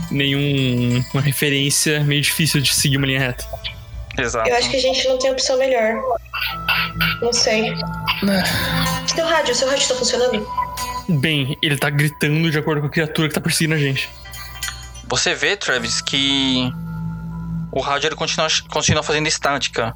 Nenhuma 0.10 1.22
referência, 1.22 2.02
meio 2.02 2.22
difícil 2.22 2.62
de 2.62 2.74
seguir 2.74 2.98
uma 2.98 3.08
linha 3.08 3.20
reta. 3.20 3.46
Exato. 4.18 4.50
Eu 4.50 4.56
acho 4.56 4.70
que 4.70 4.78
a 4.78 4.82
gente 4.82 5.08
não 5.08 5.18
tem 5.18 5.32
opção 5.32 5.58
melhor. 5.58 5.96
Não 7.22 7.34
sei. 7.34 7.74
Seu 9.08 9.26
rádio, 9.26 9.56
seu 9.56 9.68
rádio 9.68 9.88
tá 9.88 9.96
funcionando? 9.96 10.48
Bem, 11.10 11.58
ele 11.62 11.78
tá 11.78 11.90
gritando 11.90 12.50
de 12.50 12.58
acordo 12.58 12.82
com 12.82 12.88
a 12.88 12.90
criatura 12.90 13.28
que 13.28 13.34
tá 13.34 13.42
perseguindo 13.42 13.76
a 13.76 13.78
gente. 13.78 14.10
Você 15.08 15.36
vê, 15.36 15.56
Travis, 15.56 16.02
que 16.02 16.72
o 17.72 17.82
rádio 17.82 18.08
ele 18.08 18.16
continua, 18.16 18.48
continua 18.70 19.04
fazendo 19.04 19.28
estática, 19.28 19.96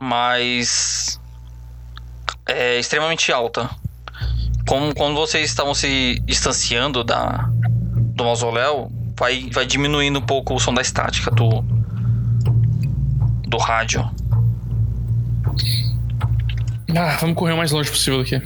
mas 0.00 1.20
é 2.46 2.78
extremamente 2.78 3.30
alta. 3.32 3.70
Como 4.66 4.94
quando 4.94 5.14
vocês 5.14 5.48
estavam 5.48 5.74
se 5.74 6.20
distanciando 6.24 7.04
da 7.04 7.48
do 8.16 8.24
mausoléu, 8.24 8.90
vai, 9.16 9.48
vai 9.52 9.66
diminuindo 9.66 10.18
um 10.18 10.22
pouco 10.22 10.54
o 10.54 10.58
som 10.58 10.72
da 10.72 10.80
estática 10.80 11.30
do 11.30 11.62
do 13.46 13.56
rádio. 13.58 14.08
Ah, 16.96 17.16
vamos 17.20 17.36
correr 17.36 17.52
o 17.52 17.56
mais 17.56 17.70
longe 17.72 17.90
possível 17.90 18.20
daqui. 18.22 18.40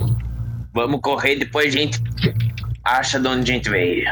Vamos 0.73 1.01
correr, 1.01 1.37
depois 1.37 1.75
a 1.75 1.79
gente 1.79 2.01
acha 2.85 3.19
de 3.21 3.29
onde 3.29 3.51
a 3.51 3.55
gente 3.55 3.69
veio. 3.71 4.05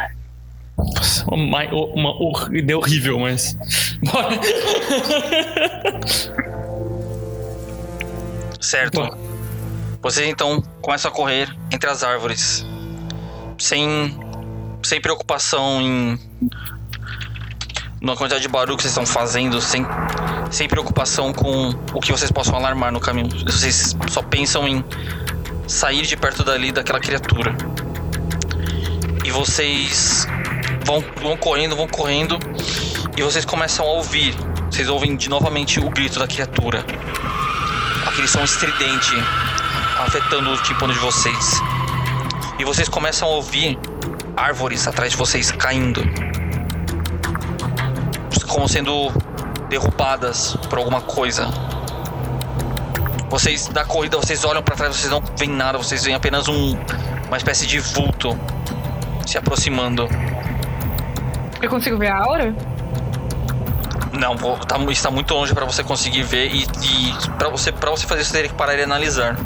Nossa, 0.76 1.24
uma, 1.34 1.64
uma, 1.64 2.10
hor- 2.10 2.54
ideia 2.54 2.78
horrível, 2.78 3.18
mas. 3.18 3.56
Bora! 4.04 4.38
Certo. 8.60 9.00
Bom. 9.00 9.28
Vocês 10.02 10.28
então 10.28 10.62
começam 10.80 11.10
a 11.10 11.14
correr 11.14 11.48
entre 11.72 11.88
as 11.88 12.02
árvores. 12.02 12.64
Sem. 13.58 14.16
Sem 14.82 15.00
preocupação 15.00 15.80
em. 15.82 16.18
Na 18.00 18.14
quantidade 18.16 18.42
de 18.42 18.48
barulho 18.48 18.76
que 18.76 18.82
vocês 18.82 18.92
estão 18.92 19.06
fazendo, 19.06 19.60
sem, 19.60 19.84
sem 20.50 20.68
preocupação 20.68 21.32
com 21.32 21.70
o 21.92 22.00
que 22.00 22.12
vocês 22.12 22.30
possam 22.30 22.54
alarmar 22.56 22.92
no 22.92 23.00
caminho. 23.00 23.28
Vocês 23.44 23.96
só 24.08 24.22
pensam 24.22 24.66
em 24.68 24.84
sair 25.66 26.02
de 26.02 26.16
perto 26.16 26.44
dali 26.44 26.70
daquela 26.72 27.00
criatura. 27.00 27.56
E 29.24 29.30
vocês 29.30 30.26
vão, 30.84 31.04
vão 31.20 31.36
correndo, 31.36 31.74
vão 31.76 31.88
correndo. 31.88 32.38
E 33.16 33.22
vocês 33.22 33.44
começam 33.44 33.84
a 33.84 33.90
ouvir. 33.90 34.34
Vocês 34.70 34.88
ouvem 34.88 35.16
de 35.16 35.28
novamente 35.28 35.80
o 35.80 35.90
grito 35.90 36.18
da 36.18 36.26
criatura 36.26 36.84
aquele 38.18 38.26
som 38.26 38.42
estridente, 38.42 39.14
afetando 40.00 40.50
o 40.50 40.56
tímpano 40.62 40.92
de 40.92 40.98
vocês. 40.98 41.60
E 42.58 42.64
vocês 42.64 42.88
começam 42.88 43.28
a 43.28 43.30
ouvir 43.30 43.78
árvores 44.36 44.88
atrás 44.88 45.12
de 45.12 45.16
vocês 45.16 45.52
caindo. 45.52 46.02
Como 48.58 48.68
sendo 48.68 49.12
derrubadas 49.68 50.56
por 50.68 50.80
alguma 50.80 51.00
coisa. 51.00 51.46
Vocês 53.30 53.68
da 53.68 53.84
corrida, 53.84 54.16
vocês 54.16 54.44
olham 54.44 54.60
para 54.64 54.74
trás, 54.74 54.96
vocês 54.96 55.12
não 55.12 55.22
veem 55.36 55.52
nada, 55.52 55.78
vocês 55.78 56.02
veem 56.02 56.16
apenas 56.16 56.48
um 56.48 56.76
uma 57.28 57.36
espécie 57.36 57.68
de 57.68 57.78
vulto 57.78 58.36
se 59.24 59.38
aproximando. 59.38 60.08
Eu 61.62 61.70
consigo 61.70 61.98
ver 61.98 62.08
a 62.08 62.18
aura? 62.18 62.52
Não, 64.12 64.36
tá, 64.36 64.76
está 64.90 65.08
muito 65.08 65.32
longe 65.34 65.54
para 65.54 65.64
você 65.64 65.84
conseguir 65.84 66.24
ver 66.24 66.52
e, 66.52 66.64
e 66.64 67.30
para 67.38 67.50
você 67.50 67.70
para 67.70 67.92
você 67.92 68.08
fazer 68.08 68.22
isso 68.22 68.30
você 68.32 68.38
teria 68.38 68.50
que 68.50 68.56
parar 68.56 68.74
e 68.74 68.82
analisar. 68.82 69.36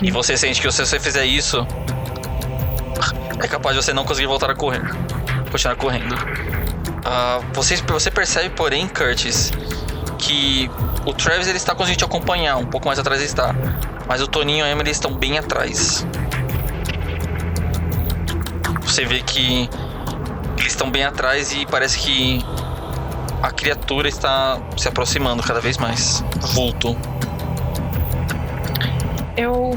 E 0.00 0.10
você 0.10 0.38
sente 0.38 0.58
que 0.58 0.72
se 0.72 0.86
você 0.86 0.98
fizer 0.98 1.26
isso, 1.26 1.66
é 3.44 3.46
capaz 3.46 3.76
de 3.76 3.84
você 3.84 3.92
não 3.92 4.06
conseguir 4.06 4.28
voltar 4.28 4.50
a 4.50 4.54
correr, 4.54 4.80
continuar 5.50 5.76
correndo. 5.76 6.16
Ah, 7.04 7.40
você, 7.52 7.76
você 7.76 8.10
percebe, 8.10 8.50
porém, 8.50 8.86
Curtis, 8.88 9.52
que 10.18 10.70
o 11.04 11.12
Travis 11.12 11.48
ele 11.48 11.56
está 11.56 11.74
conseguindo 11.74 11.98
te 11.98 12.04
acompanhar, 12.04 12.56
um 12.56 12.66
pouco 12.66 12.86
mais 12.86 12.98
atrás 12.98 13.20
ele 13.20 13.28
está, 13.28 13.54
mas 14.06 14.22
o 14.22 14.26
Toninho 14.26 14.64
e 14.64 14.68
a 14.68 14.70
Emily 14.70 14.90
estão 14.90 15.12
bem 15.12 15.38
atrás. 15.38 16.06
Você 18.82 19.04
vê 19.04 19.20
que 19.20 19.68
eles 20.58 20.72
estão 20.72 20.90
bem 20.90 21.04
atrás 21.04 21.52
e 21.52 21.66
parece 21.66 21.98
que 21.98 22.44
a 23.42 23.50
criatura 23.50 24.08
está 24.08 24.60
se 24.76 24.86
aproximando 24.86 25.42
cada 25.42 25.60
vez 25.60 25.78
mais. 25.78 26.24
Vulto. 26.40 26.96
Eu 29.36 29.72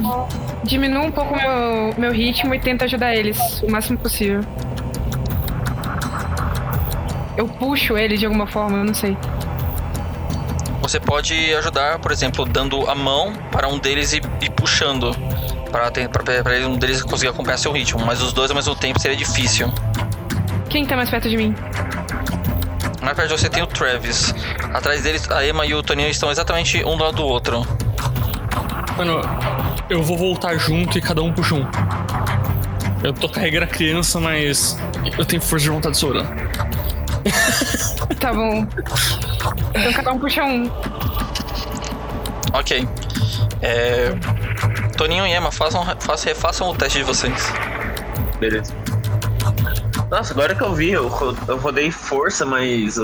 diminuo 0.63 1.05
um 1.05 1.11
pouco 1.11 1.35
meu, 1.35 1.93
meu 1.97 2.11
ritmo 2.11 2.53
e 2.53 2.59
tento 2.59 2.83
ajudar 2.83 3.15
eles 3.15 3.61
o 3.63 3.71
máximo 3.71 3.97
possível. 3.97 4.41
Eu 7.37 7.47
puxo 7.47 7.97
eles 7.97 8.19
de 8.19 8.25
alguma 8.25 8.47
forma, 8.47 8.77
eu 8.77 8.85
não 8.85 8.93
sei. 8.93 9.17
Você 10.81 10.99
pode 10.99 11.53
ajudar, 11.55 11.99
por 11.99 12.11
exemplo, 12.11 12.45
dando 12.45 12.89
a 12.89 12.95
mão 12.95 13.33
para 13.51 13.67
um 13.67 13.79
deles 13.79 14.13
e, 14.13 14.21
e 14.41 14.49
puxando. 14.49 15.15
Para 15.71 15.89
um 16.69 16.77
deles 16.77 17.01
conseguir 17.01 17.31
acompanhar 17.31 17.57
seu 17.57 17.71
ritmo. 17.71 18.05
Mas 18.05 18.21
os 18.21 18.31
dois 18.31 18.51
ao 18.51 18.55
mesmo 18.55 18.75
tempo 18.75 18.99
seria 18.99 19.17
difícil. 19.17 19.73
Quem 20.69 20.85
tá 20.85 20.95
mais 20.95 21.09
perto 21.09 21.29
de 21.29 21.35
mim? 21.35 21.55
Mais 23.01 23.15
perto 23.15 23.29
de 23.29 23.41
você 23.41 23.49
tem 23.49 23.63
o 23.63 23.67
Travis. 23.67 24.33
Atrás 24.73 25.01
deles, 25.03 25.29
a 25.29 25.45
Emma 25.45 25.65
e 25.65 25.73
o 25.73 25.83
Toninho 25.83 26.09
estão 26.09 26.31
exatamente 26.31 26.83
um 26.85 26.95
do 26.95 27.03
lado 27.03 27.17
do 27.17 27.25
outro. 27.25 27.65
Mano, 28.97 29.21
eu 29.89 30.01
vou 30.01 30.17
voltar 30.17 30.55
junto 30.57 30.97
e 30.97 31.01
cada 31.01 31.21
um 31.21 31.33
puxa 31.33 31.55
um. 31.55 31.67
Eu 33.03 33.11
tô 33.11 33.27
carregando 33.27 33.65
a 33.65 33.67
criança, 33.67 34.19
mas 34.19 34.79
eu 35.17 35.25
tenho 35.25 35.41
força 35.41 35.63
de 35.63 35.69
vontade 35.69 35.97
sobrando. 35.97 36.29
Tá 38.19 38.33
bom. 38.33 38.67
Então 39.73 39.93
cada 39.93 40.11
um 40.13 40.19
puxa 40.19 40.43
um. 40.43 40.69
Ok. 42.53 42.87
É... 43.61 44.11
Toninho 44.97 45.25
e 45.25 45.33
Emma, 45.33 45.51
façam, 45.51 45.83
façam, 45.99 46.33
refaçam 46.33 46.69
o 46.69 46.75
teste 46.75 46.99
de 46.99 47.03
vocês. 47.03 47.51
Beleza. 48.39 48.73
Nossa, 50.09 50.33
agora 50.33 50.55
que 50.55 50.61
eu 50.61 50.73
vi, 50.73 50.91
eu, 50.91 51.11
eu 51.47 51.57
rodei 51.57 51.91
força, 51.91 52.45
mas. 52.45 52.97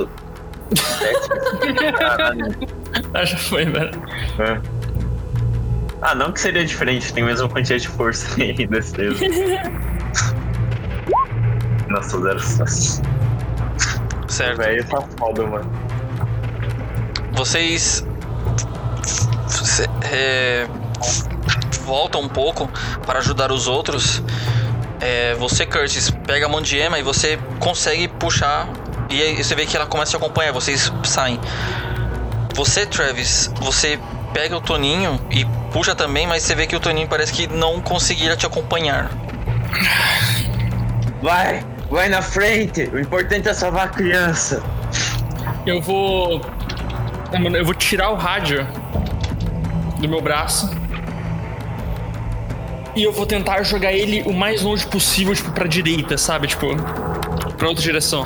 Ah, 3.14 3.26
já 3.26 3.38
foi, 3.38 3.66
velho. 3.66 3.92
É. 4.40 4.62
Ah, 6.02 6.16
não 6.16 6.32
que 6.32 6.40
seria 6.40 6.66
diferente, 6.66 7.14
tem 7.14 7.24
a 7.24 7.28
mesma 7.28 7.48
quantidade 7.48 7.84
de 7.84 7.90
força 7.90 8.26
e 8.42 8.66
destreza. 8.66 9.24
Nossa, 11.90 12.22
zero 12.22 12.40
sucesso. 12.40 13.02
Certo. 14.32 14.58
Velho, 14.58 14.86
tá 14.86 15.02
foda, 15.18 15.46
mano. 15.46 15.70
vocês 17.34 18.06
é, 20.10 20.66
voltam 21.84 22.22
um 22.22 22.30
pouco 22.30 22.70
para 23.06 23.20
ajudar 23.20 23.52
os 23.52 23.68
outros. 23.68 24.24
É, 25.02 25.36
você, 25.36 25.66
Curtis, 25.66 26.12
pega 26.26 26.46
a 26.46 26.50
mão 26.50 26.62
de 26.62 26.80
Emma 26.80 26.98
e 26.98 27.04
você 27.04 27.38
consegue 27.60 28.08
puxar. 28.08 28.70
E 29.10 29.22
aí 29.22 29.44
você 29.44 29.54
vê 29.54 29.66
que 29.66 29.76
ela 29.76 29.86
começa 29.86 30.16
a 30.16 30.20
te 30.20 30.24
acompanhar, 30.24 30.54
vocês 30.54 30.92
saem. 31.04 31.38
Você, 32.56 32.86
Travis, 32.86 33.52
você 33.60 34.00
pega 34.34 34.56
o 34.56 34.62
Toninho 34.62 35.20
e 35.30 35.44
puxa 35.74 35.94
também, 35.94 36.26
mas 36.26 36.44
você 36.44 36.56
vê 36.56 36.66
que 36.66 36.76
o 36.76 36.80
Toninho 36.80 37.10
parece 37.10 37.34
que 37.34 37.48
não 37.48 37.82
conseguirá 37.82 38.38
te 38.38 38.46
acompanhar. 38.46 39.12
Vai! 41.22 41.71
Vai 41.92 42.08
na 42.08 42.22
frente! 42.22 42.90
O 42.94 42.98
importante 42.98 43.50
é 43.50 43.54
salvar 43.54 43.88
a 43.88 43.90
criança! 43.90 44.64
Eu 45.66 45.82
vou. 45.82 46.42
Mano, 47.38 47.58
eu 47.58 47.66
vou 47.66 47.74
tirar 47.74 48.10
o 48.12 48.16
rádio 48.16 48.66
do 50.00 50.08
meu 50.08 50.22
braço. 50.22 50.72
E 52.96 53.04
eu 53.04 53.12
vou 53.12 53.26
tentar 53.26 53.62
jogar 53.64 53.92
ele 53.92 54.22
o 54.24 54.34
mais 54.34 54.62
longe 54.62 54.88
possível, 54.88 55.36
tipo, 55.36 55.52
pra 55.52 55.68
direita, 55.68 56.18
sabe? 56.18 56.48
Tipo, 56.48 56.76
pra 57.58 57.68
outra 57.68 57.84
direção. 57.84 58.26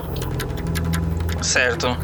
Certo. 1.42 1.98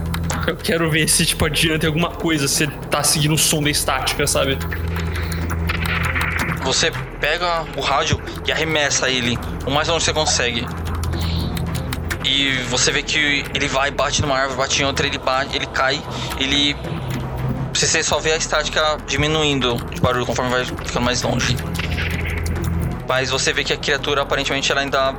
Eu 0.48 0.58
quero 0.58 0.90
ver 0.90 1.08
se, 1.08 1.26
tipo, 1.28 1.46
adianta 1.46 1.86
alguma 1.86 2.10
coisa, 2.10 2.48
se 2.48 2.64
ele 2.64 2.74
tá 2.90 3.04
seguindo 3.04 3.36
o 3.36 3.38
som 3.38 3.62
da 3.62 3.70
estática, 3.70 4.26
sabe? 4.26 4.58
Você 6.64 6.92
pega 7.20 7.66
o 7.78 7.82
rádio 7.82 8.20
e 8.48 8.52
arremessa 8.52 9.10
ele 9.10 9.38
o 9.66 9.72
mais 9.72 9.88
longe 9.88 10.00
que 10.00 10.12
você 10.12 10.14
consegue. 10.14 10.81
E 12.34 12.64
você 12.70 12.92
vê 12.94 13.04
que 13.04 13.44
ele 13.54 13.68
vai, 13.68 13.92
bate 13.92 14.22
numa 14.22 14.38
árvore, 14.38 14.58
bate 14.58 14.82
em 14.82 14.86
outra, 14.86 15.06
ele 15.06 15.18
bate, 15.18 15.54
ele 15.54 15.66
cai, 15.66 16.02
ele. 16.40 16.76
Você 17.74 18.02
só 18.02 18.20
vê 18.20 18.32
a 18.32 18.38
estática 18.38 18.98
diminuindo 19.06 19.76
de 19.94 20.00
barulho 20.00 20.26
conforme 20.26 20.50
vai 20.52 20.64
ficando 20.64 21.02
mais 21.04 21.22
longe. 21.22 21.58
Mas 23.08 23.30
você 23.30 23.52
vê 23.52 23.66
que 23.66 23.74
a 23.74 23.78
criatura 23.78 24.22
aparentemente 24.22 24.72
ela 24.72 24.80
ainda 24.80 25.14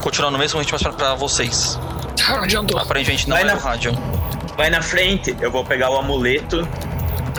continua 0.00 0.30
no 0.30 0.38
mesmo 0.38 0.58
ritmo 0.58 0.78
pra- 0.78 0.92
pra 0.92 1.14
vocês. 1.14 1.78
Não 2.28 2.42
adiantou. 2.44 2.78
Aparentemente 2.80 3.28
não 3.28 3.36
Vai 3.36 3.42
é 3.44 3.46
na- 3.46 3.54
rádio. 3.60 3.92
Vai 4.56 4.70
na 4.70 4.80
frente, 4.82 5.36
eu 5.40 5.50
vou 5.50 5.64
pegar 5.66 5.90
o 5.90 5.98
amuleto 5.98 6.66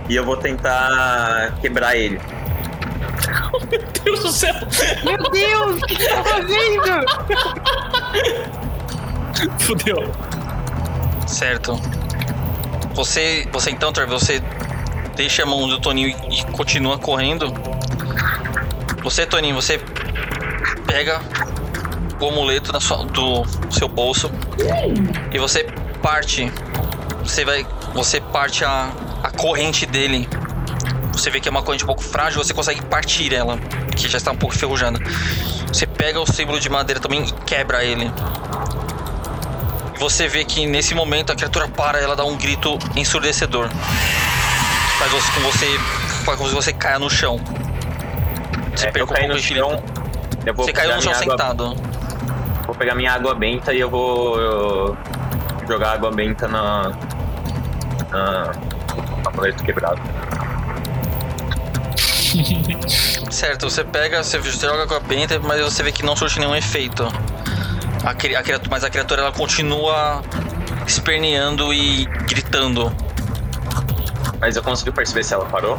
e 0.07 0.15
eu 0.15 0.23
vou 0.23 0.37
tentar 0.37 1.55
quebrar 1.61 1.95
ele. 1.95 2.19
Meu 3.69 3.81
Deus 4.03 4.19
do 4.21 4.31
céu! 4.31 4.53
Meu 5.03 5.17
Deus, 5.31 5.77
o 5.81 5.85
que 5.87 5.95
você 5.95 6.07
tá 6.09 6.23
fazendo? 6.23 7.05
Fudeu. 9.59 10.11
Certo. 11.27 11.79
Você, 12.93 13.47
você 13.51 13.71
então, 13.71 13.93
Trevor, 13.93 14.19
você 14.19 14.41
deixa 15.15 15.43
a 15.43 15.45
mão 15.45 15.67
do 15.67 15.79
Toninho 15.79 16.09
e, 16.29 16.43
continua 16.53 16.97
correndo. 16.97 17.53
Você, 19.03 19.25
Toninho, 19.25 19.55
você 19.55 19.79
pega 20.85 21.21
o 22.19 22.27
amuleto 22.27 22.77
sua- 22.81 23.05
do 23.05 23.43
seu 23.71 23.87
bolso 23.87 24.29
e 25.31 25.37
você 25.37 25.63
parte. 26.01 26.51
Você 27.23 27.45
vai, 27.45 27.65
você 27.93 28.19
parte 28.19 28.65
a, 28.65 28.89
a 29.23 29.31
corrente 29.31 29.85
dele. 29.85 30.27
Você 31.13 31.29
vê 31.29 31.39
que 31.39 31.47
é 31.47 31.51
uma 31.51 31.61
corrente 31.61 31.83
um 31.83 31.87
pouco 31.87 32.01
frágil, 32.03 32.41
você 32.43 32.53
consegue 32.53 32.81
partir 32.85 33.33
ela, 33.33 33.57
que 33.95 34.07
já 34.07 34.17
está 34.17 34.31
um 34.31 34.37
pouco 34.37 34.55
enferrujada. 34.55 34.99
Você 35.67 35.85
pega 35.85 36.19
o 36.19 36.25
símbolo 36.25 36.59
de 36.59 36.69
madeira 36.69 36.99
também 36.99 37.23
e 37.25 37.31
quebra 37.45 37.83
ele. 37.83 38.09
Você 39.99 40.27
vê 40.27 40.45
que 40.45 40.65
nesse 40.65 40.95
momento 40.95 41.31
a 41.31 41.35
criatura 41.35 41.67
para, 41.67 41.99
ela 41.99 42.15
dá 42.15 42.23
um 42.23 42.37
grito 42.37 42.77
ensurdecedor. 42.95 43.69
Faz 44.97 45.11
você, 45.11 45.31
com 45.31 45.41
você, 45.41 45.79
faz 46.25 46.37
com 46.37 46.45
que 46.47 46.53
você 46.55 46.73
caia 46.73 46.99
no 46.99 47.09
chão. 47.09 47.39
Você 48.75 48.85
É, 48.85 48.89
eu 48.89 48.93
perca 48.93 49.03
um 49.03 49.07
caí 49.15 49.27
pouco 49.27 49.35
no 49.35 49.41
chão. 49.41 49.83
Você 50.55 50.73
caiu 50.73 50.95
no 50.95 51.01
chão 51.01 51.11
água- 51.11 51.23
sentado. 51.31 51.75
Vou 52.65 52.75
pegar 52.75 52.95
minha 52.95 53.11
água 53.11 53.33
benta 53.35 53.73
e 53.73 53.79
eu 53.79 53.89
vou 53.89 54.39
eu, 54.39 54.97
jogar 55.67 55.93
água 55.93 56.11
benta 56.11 56.47
na. 56.47 56.91
na. 58.11 58.51
amuleto 59.25 59.63
quebrado. 59.63 59.99
Certo, 63.31 63.69
você 63.69 63.83
pega, 63.83 64.23
você 64.23 64.41
joga 64.41 64.87
com 64.87 64.93
a 64.95 64.99
benta, 64.99 65.39
mas 65.39 65.61
você 65.61 65.83
vê 65.83 65.91
que 65.91 66.03
não 66.03 66.15
surte 66.15 66.39
nenhum 66.39 66.55
efeito. 66.55 67.07
A, 68.03 68.11
a 68.11 68.13
criatura, 68.13 68.61
mas 68.69 68.83
a 68.83 68.89
criatura 68.89 69.21
ela 69.21 69.31
continua 69.31 70.21
esperneando 70.85 71.73
e 71.73 72.05
gritando. 72.27 72.95
Mas 74.39 74.55
eu 74.55 74.63
consegui 74.63 74.91
perceber 74.91 75.23
se 75.23 75.33
ela 75.33 75.45
parou. 75.45 75.77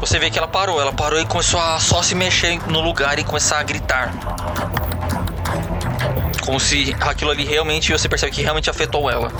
Você 0.00 0.18
vê 0.18 0.30
que 0.30 0.38
ela 0.38 0.48
parou, 0.48 0.80
ela 0.80 0.92
parou 0.92 1.20
e 1.20 1.24
começou 1.24 1.60
a 1.60 1.78
só 1.78 2.02
se 2.02 2.14
mexer 2.14 2.60
no 2.68 2.80
lugar 2.80 3.18
e 3.18 3.24
começar 3.24 3.58
a 3.58 3.62
gritar. 3.62 4.12
Como 6.44 6.58
se 6.58 6.96
aquilo 7.00 7.30
ali 7.30 7.44
realmente, 7.44 7.92
você 7.92 8.08
percebe 8.08 8.32
que 8.32 8.42
realmente 8.42 8.68
afetou 8.68 9.08
ela. 9.08 9.30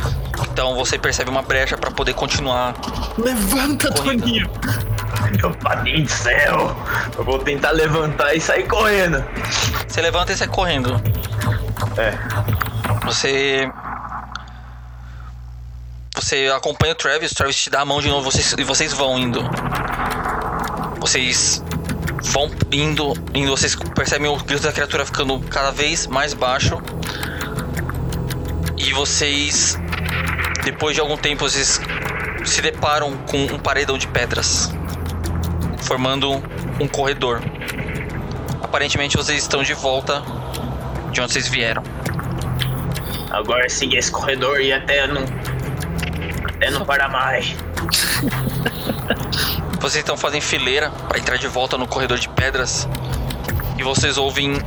Então 0.52 0.76
você 0.76 0.98
percebe 0.98 1.30
uma 1.30 1.42
brecha 1.42 1.76
pra 1.76 1.90
poder 1.90 2.14
continuar. 2.14 2.74
Levanta, 3.18 3.90
Corrida. 3.92 4.22
Toninho! 4.22 4.50
Meu 5.40 5.50
padrinho 5.56 6.04
do 6.04 6.10
céu! 6.10 6.76
Eu 7.18 7.24
vou 7.24 7.38
tentar 7.40 7.72
levantar 7.72 8.34
e 8.34 8.40
sair 8.40 8.66
correndo. 8.68 9.24
Você 9.88 10.00
levanta 10.00 10.32
e 10.32 10.36
sai 10.36 10.48
correndo. 10.48 11.00
É. 11.96 13.04
Você. 13.04 13.70
Você 16.14 16.52
acompanha 16.54 16.92
o 16.92 16.96
Travis, 16.96 17.32
o 17.32 17.34
Travis 17.34 17.56
te 17.56 17.70
dá 17.70 17.80
a 17.80 17.84
mão 17.84 18.00
de 18.00 18.08
novo 18.08 18.30
vocês, 18.30 18.54
e 18.58 18.62
vocês 18.62 18.92
vão 18.92 19.18
indo. 19.18 19.40
Vocês 21.00 21.62
vão 22.24 22.50
indo, 22.70 23.14
indo, 23.34 23.50
vocês 23.50 23.74
percebem 23.94 24.28
o 24.28 24.36
grito 24.36 24.62
da 24.62 24.72
criatura 24.72 25.06
ficando 25.06 25.40
cada 25.48 25.70
vez 25.70 26.06
mais 26.06 26.34
baixo. 26.34 26.80
E 28.76 28.92
vocês, 28.92 29.78
depois 30.62 30.94
de 30.94 31.00
algum 31.00 31.16
tempo, 31.16 31.48
vocês 31.48 31.80
se 32.44 32.60
deparam 32.60 33.16
com 33.30 33.44
um 33.54 33.58
paredão 33.58 33.96
de 33.96 34.06
pedras, 34.06 34.70
formando 35.78 36.42
um 36.78 36.86
corredor. 36.86 37.40
Aparentemente 38.62 39.16
vocês 39.16 39.42
estão 39.42 39.62
de 39.62 39.74
volta 39.74 40.22
de 41.10 41.20
onde 41.20 41.32
vocês 41.32 41.48
vieram. 41.48 41.82
Agora 43.30 43.68
seguir 43.68 43.98
esse 43.98 44.10
corredor 44.10 44.60
e 44.60 44.72
até 44.72 45.06
não. 45.06 45.24
Até 46.56 46.70
não 46.70 46.84
parar 46.84 47.08
mais. 47.08 47.54
Vocês 49.80 50.04
então 50.04 50.14
fazem 50.14 50.42
fileira 50.42 50.90
para 51.08 51.18
entrar 51.18 51.38
de 51.38 51.48
volta 51.48 51.78
no 51.78 51.86
corredor 51.86 52.18
de 52.18 52.28
pedras 52.28 52.86
e 53.78 53.82
vocês 53.82 54.18
ouvem 54.18 54.60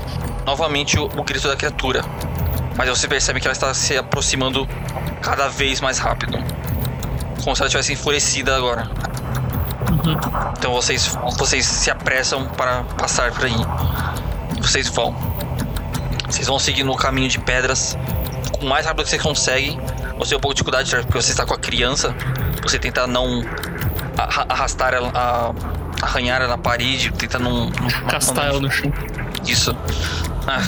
novamente 0.44 0.98
o, 0.98 1.06
o 1.06 1.24
grito 1.24 1.48
da 1.48 1.56
criatura. 1.56 2.02
Mas 2.76 2.90
você 2.90 3.08
percebe 3.08 3.40
que 3.40 3.46
ela 3.46 3.54
está 3.54 3.72
se 3.76 3.96
aproximando 3.96 4.68
cada 5.22 5.48
vez 5.50 5.80
mais 5.80 6.00
rápido. 6.00 6.40
Como 7.44 7.56
se 7.56 7.62
ela 7.62 7.68
estivesse 7.68 7.94
enfurecida 7.94 8.56
agora. 8.56 8.90
Então 10.58 10.74
vocês, 10.74 11.16
vocês 11.38 11.64
se 11.64 11.92
apressam 11.92 12.48
para 12.48 12.84
passar 12.98 13.32
por 13.32 13.46
aí. 13.46 13.56
Vocês 14.60 14.90
vão. 14.90 15.16
Vocês 16.34 16.48
vão 16.48 16.58
seguir 16.58 16.84
no 16.84 16.96
caminho 16.96 17.30
de 17.30 17.38
pedras 17.40 17.96
o 18.60 18.66
mais 18.66 18.86
rápido 18.88 19.04
que 19.04 19.10
vocês 19.12 19.22
conseguem. 19.22 19.80
Você 20.18 20.30
tem 20.30 20.38
um 20.38 20.42
pouco 20.42 20.54
de 20.56 20.58
dificuldade 20.58 20.90
porque 21.06 21.22
você 21.22 21.30
está 21.32 21.46
com 21.46 21.54
a 21.54 21.58
criança. 21.60 22.16
Você 22.64 22.80
tenta 22.80 23.06
não 23.06 23.44
arra- 24.18 24.46
arrastar 24.50 24.96
ela, 24.96 25.12
a- 25.14 25.54
arranhar 26.02 26.40
ela 26.42 26.50
na 26.50 26.58
parede, 26.58 27.12
tenta 27.12 27.38
não. 27.38 27.66
não 27.70 28.08
Castar 28.10 28.48
ela 28.48 28.60
no 28.60 28.72
chão. 28.72 28.92
Isso. 29.46 29.76
Ah. 30.48 30.64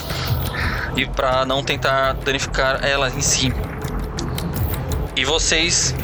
E 0.95 1.07
pra 1.07 1.45
não 1.45 1.63
tentar 1.63 2.13
danificar 2.13 2.85
ela 2.85 3.09
em 3.09 3.21
si. 3.21 3.51
E 5.15 5.25
vocês 5.25 5.95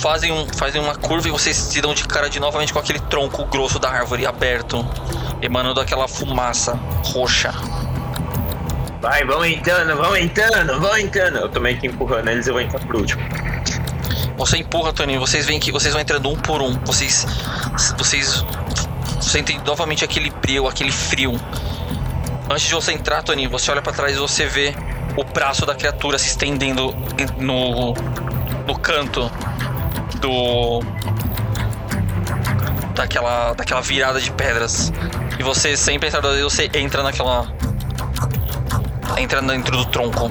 fazem, 0.00 0.32
um, 0.32 0.46
fazem 0.54 0.80
uma 0.80 0.94
curva 0.94 1.28
e 1.28 1.30
vocês 1.30 1.54
se 1.54 1.80
dão 1.82 1.92
de 1.92 2.04
cara 2.04 2.30
de 2.30 2.40
novamente 2.40 2.72
com 2.72 2.78
aquele 2.78 2.98
tronco 3.00 3.44
grosso 3.44 3.78
da 3.78 3.90
árvore 3.90 4.24
aberto, 4.24 4.86
emanando 5.42 5.80
aquela 5.80 6.08
fumaça 6.08 6.78
roxa. 7.04 7.52
Vai, 9.00 9.24
vão 9.24 9.44
entrando, 9.44 9.96
vão 9.96 10.16
entrando, 10.16 10.78
vão 10.78 10.98
entrando. 10.98 11.38
Eu 11.38 11.48
tô 11.48 11.58
meio 11.58 11.78
que 11.78 11.86
empurrando 11.86 12.28
eles 12.28 12.46
eu 12.46 12.52
vou 12.52 12.62
entrar 12.62 12.80
por 12.80 12.96
último. 12.96 13.22
Você 14.36 14.58
empurra, 14.58 14.92
Toninho, 14.92 15.18
vocês 15.18 15.46
veem 15.46 15.58
que 15.58 15.72
vocês 15.72 15.92
vão 15.94 16.02
entrando 16.02 16.28
um 16.28 16.36
por 16.36 16.60
um. 16.60 16.72
Vocês. 16.84 17.26
Vocês 17.96 18.44
sentem 19.20 19.58
novamente 19.64 20.04
aquele 20.04 20.30
brilho, 20.30 20.66
aquele 20.66 20.92
frio. 20.92 21.32
Antes 22.50 22.66
de 22.66 22.74
você 22.74 22.92
entrar, 22.92 23.22
Toninho, 23.22 23.48
você 23.48 23.70
olha 23.70 23.80
pra 23.80 23.92
trás 23.92 24.16
e 24.16 24.18
você 24.18 24.44
vê 24.46 24.74
o 25.16 25.24
braço 25.24 25.64
da 25.64 25.74
criatura 25.74 26.18
se 26.18 26.28
estendendo 26.28 26.94
no. 27.38 27.94
no 28.66 28.78
canto 28.78 29.30
do. 30.20 30.80
daquela. 32.94 33.54
daquela 33.54 33.80
virada 33.80 34.20
de 34.20 34.30
pedras. 34.30 34.92
E 35.38 35.42
você, 35.42 35.74
sem 35.74 35.98
pensar 35.98 36.20
duas 36.20 36.36
vezes, 36.36 36.52
você 36.52 36.70
entra 36.74 37.02
naquela. 37.02 37.59
Entra 39.20 39.42
dentro 39.42 39.76
do 39.76 39.84
tronco. 39.86 40.30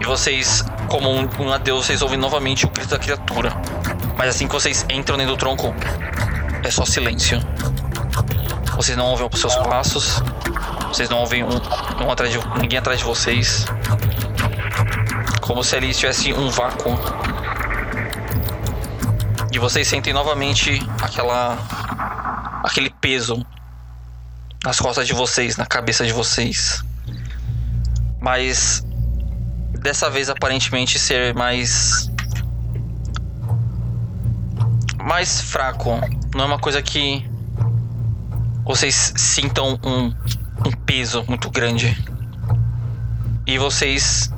E 0.00 0.04
vocês, 0.04 0.64
como 0.88 1.10
um, 1.10 1.28
um 1.40 1.52
adeus, 1.52 1.86
vocês 1.86 2.02
ouvem 2.02 2.18
novamente 2.18 2.64
o 2.64 2.70
grito 2.70 2.90
da 2.90 2.98
criatura. 2.98 3.52
Mas 4.16 4.28
assim 4.28 4.46
que 4.46 4.54
vocês 4.54 4.86
entram 4.88 5.16
dentro 5.16 5.34
do 5.34 5.38
tronco, 5.38 5.74
é 6.62 6.70
só 6.70 6.84
silêncio. 6.84 7.40
Vocês 8.76 8.96
não 8.96 9.06
ouvem 9.06 9.28
os 9.32 9.40
seus 9.40 9.56
passos. 9.56 10.22
Vocês 10.88 11.08
não 11.08 11.18
ouvem 11.18 11.42
um, 11.42 11.60
um 12.04 12.10
atrás 12.10 12.32
de, 12.32 12.38
ninguém 12.60 12.78
atrás 12.78 13.00
de 13.00 13.04
vocês. 13.04 13.66
Como 15.40 15.62
se 15.64 15.74
ali 15.74 15.90
estivesse 15.90 16.32
um 16.32 16.48
vácuo. 16.50 16.98
E 19.52 19.58
vocês 19.58 19.86
sentem 19.86 20.12
novamente 20.12 20.80
aquela. 21.02 21.58
aquele 22.64 22.90
peso 23.00 23.44
nas 24.64 24.80
costas 24.80 25.06
de 25.06 25.12
vocês, 25.12 25.56
na 25.56 25.66
cabeça 25.66 26.06
de 26.06 26.12
vocês. 26.12 26.82
Mas 28.24 28.82
dessa 29.82 30.08
vez 30.08 30.30
aparentemente 30.30 30.98
ser 30.98 31.34
mais 31.34 32.10
mais 35.02 35.42
fraco. 35.42 36.00
Não 36.34 36.44
é 36.44 36.46
uma 36.46 36.58
coisa 36.58 36.80
que 36.80 37.22
vocês 38.64 39.12
sintam 39.14 39.78
um, 39.84 40.06
um 40.66 40.72
peso 40.86 41.22
muito 41.28 41.50
grande. 41.50 42.02
E 43.46 43.58
vocês 43.58 44.32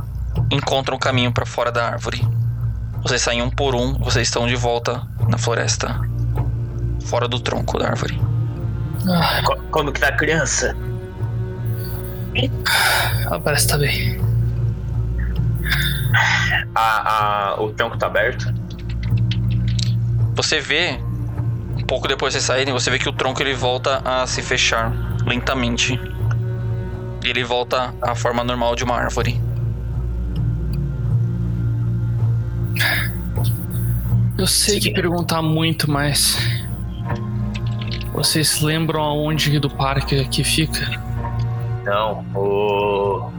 encontram 0.50 0.96
o 0.96 0.98
caminho 0.98 1.30
para 1.30 1.46
fora 1.46 1.70
da 1.70 1.86
árvore. 1.86 2.26
Vocês 3.02 3.22
saem 3.22 3.40
um 3.40 3.50
por 3.50 3.76
um, 3.76 3.92
vocês 3.98 4.26
estão 4.26 4.48
de 4.48 4.56
volta 4.56 5.06
na 5.28 5.38
floresta, 5.38 6.00
fora 7.04 7.28
do 7.28 7.38
tronco 7.38 7.78
da 7.78 7.86
árvore. 7.90 8.20
Ah, 9.08 9.42
Co- 9.44 9.62
Como 9.70 9.92
que 9.92 10.00
tá 10.00 10.08
a 10.08 10.16
criança? 10.16 10.76
Ela 13.24 13.40
parece 13.40 13.66
estar 13.66 13.78
bem. 13.78 14.20
A, 16.74 17.54
a, 17.54 17.62
o 17.62 17.70
tronco 17.72 17.96
tá 17.96 18.06
aberto? 18.06 18.52
Você 20.34 20.60
vê, 20.60 20.98
um 21.76 21.82
pouco 21.86 22.06
depois 22.06 22.32
de 22.32 22.40
vocês 22.40 22.44
saírem, 22.44 22.72
você 22.72 22.90
vê 22.90 22.98
que 22.98 23.08
o 23.08 23.12
tronco 23.12 23.42
ele 23.42 23.54
volta 23.54 24.02
a 24.04 24.26
se 24.26 24.42
fechar 24.42 24.92
lentamente. 25.24 25.98
E 27.24 27.28
ele 27.28 27.42
volta 27.42 27.94
à 28.02 28.14
forma 28.14 28.44
normal 28.44 28.76
de 28.76 28.84
uma 28.84 28.96
árvore. 28.96 29.40
Eu 34.38 34.46
sei 34.46 34.78
que 34.78 34.90
perguntar 34.90 35.40
muito, 35.40 35.90
mas. 35.90 36.38
Vocês 38.12 38.60
lembram 38.60 39.02
aonde 39.02 39.58
do 39.58 39.70
parque 39.70 40.20
aqui 40.20 40.44
fica? 40.44 41.05
Não, 41.86 42.24
o 42.34 43.30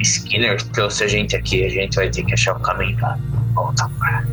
Skinner 0.00 0.60
trouxe 0.72 1.04
a 1.04 1.08
gente 1.08 1.36
aqui. 1.36 1.64
A 1.64 1.68
gente 1.68 1.94
vai 1.94 2.08
ter 2.10 2.24
que 2.24 2.32
achar 2.34 2.56
o 2.56 2.60
caminho 2.60 2.96
pra 2.96 3.16
voltar 3.54 3.88
pra. 3.98 4.24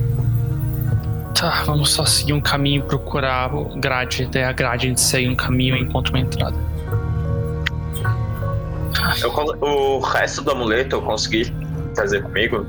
Tá, 1.40 1.64
vamos 1.66 1.92
só 1.92 2.04
seguir 2.06 2.34
um 2.34 2.42
caminho 2.42 2.80
e 2.80 2.88
procurar 2.88 3.54
o 3.54 3.66
grade. 3.80 4.28
Daí 4.32 4.44
a 4.44 4.52
grade 4.52 4.88
a 4.88 4.90
gente 4.90 5.02
segue 5.02 5.30
um 5.30 5.36
caminho 5.36 5.76
e 5.76 5.82
encontra 5.82 6.12
uma 6.14 6.20
entrada. 6.22 6.56
Eu 9.22 9.30
o 9.62 10.00
resto 10.00 10.42
do 10.42 10.52
amuleto 10.52 10.96
eu 10.96 11.02
consegui 11.02 11.54
trazer 11.94 12.24
comigo. 12.24 12.66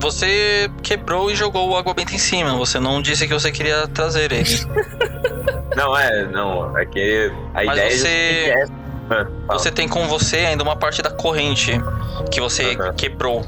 Você 0.00 0.68
quebrou 0.82 1.30
e 1.30 1.36
jogou 1.36 1.70
o 1.70 1.76
água 1.76 1.94
benta 1.94 2.12
em 2.14 2.18
cima. 2.18 2.56
Você 2.56 2.80
não 2.80 3.00
disse 3.00 3.28
que 3.28 3.32
você 3.32 3.52
queria 3.52 3.86
trazer 3.86 4.32
ele. 4.32 4.50
Não, 5.76 5.96
é, 5.96 6.26
não. 6.26 6.76
É 6.76 6.84
que 6.84 7.32
a 7.54 7.64
Mas 7.64 7.78
ideia 7.78 7.96
você- 7.96 8.08
é. 8.08 8.64
Fala. 9.46 9.58
Você 9.58 9.70
tem 9.70 9.88
com 9.88 10.06
você 10.08 10.38
ainda 10.38 10.62
uma 10.62 10.76
parte 10.76 11.02
da 11.02 11.10
corrente 11.10 11.72
que 12.30 12.40
você 12.40 12.74
Aham. 12.76 12.92
quebrou. 12.94 13.44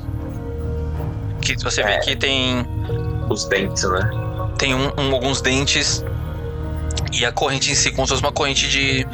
Que 1.41 1.55
você 1.63 1.83
vê 1.83 1.93
É. 1.93 1.99
que 1.99 2.17
tem, 2.17 2.67
Os 3.29 3.45
dentes, 3.47 3.83
né? 3.85 4.11
tem 4.59 4.75
um- 4.75 4.93
um- 4.99 5.13
alguns 5.15 5.41
dentes 5.41 6.05
e 7.13 7.25
a 7.25 7.33
corrente 7.33 7.71
em 7.71 7.75
si, 7.75 7.91
como 7.91 8.07
se 8.07 8.13
fosse 8.15 8.23
uma 8.25 8.33
corrente 8.33 8.69
de, 8.69 9.07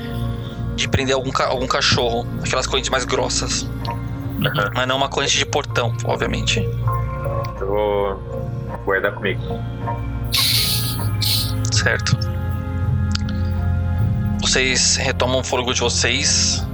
de 0.76 0.88
prender 0.88 1.14
algum, 1.14 1.30
ca- 1.30 1.48
algum 1.48 1.66
cachorro. 1.66 2.26
Aquelas 2.44 2.66
correntes 2.66 2.90
mais 2.90 3.04
grossas. 3.04 3.68
Aham. 4.44 4.70
Mas 4.74 4.88
não 4.88 4.96
uma 4.96 5.08
corrente 5.08 5.36
de 5.36 5.44
portão, 5.46 5.94
obviamente. 6.04 6.60
Eu 7.60 7.66
vou 7.66 8.16
guardar 8.84 9.12
comigo. 9.12 9.42
Certo. 11.72 12.16
Vocês 14.50 14.96
retomam 14.96 15.38
o 15.38 15.44
fôlego 15.44 15.72
de 15.72 15.80
vocês. 15.80 16.66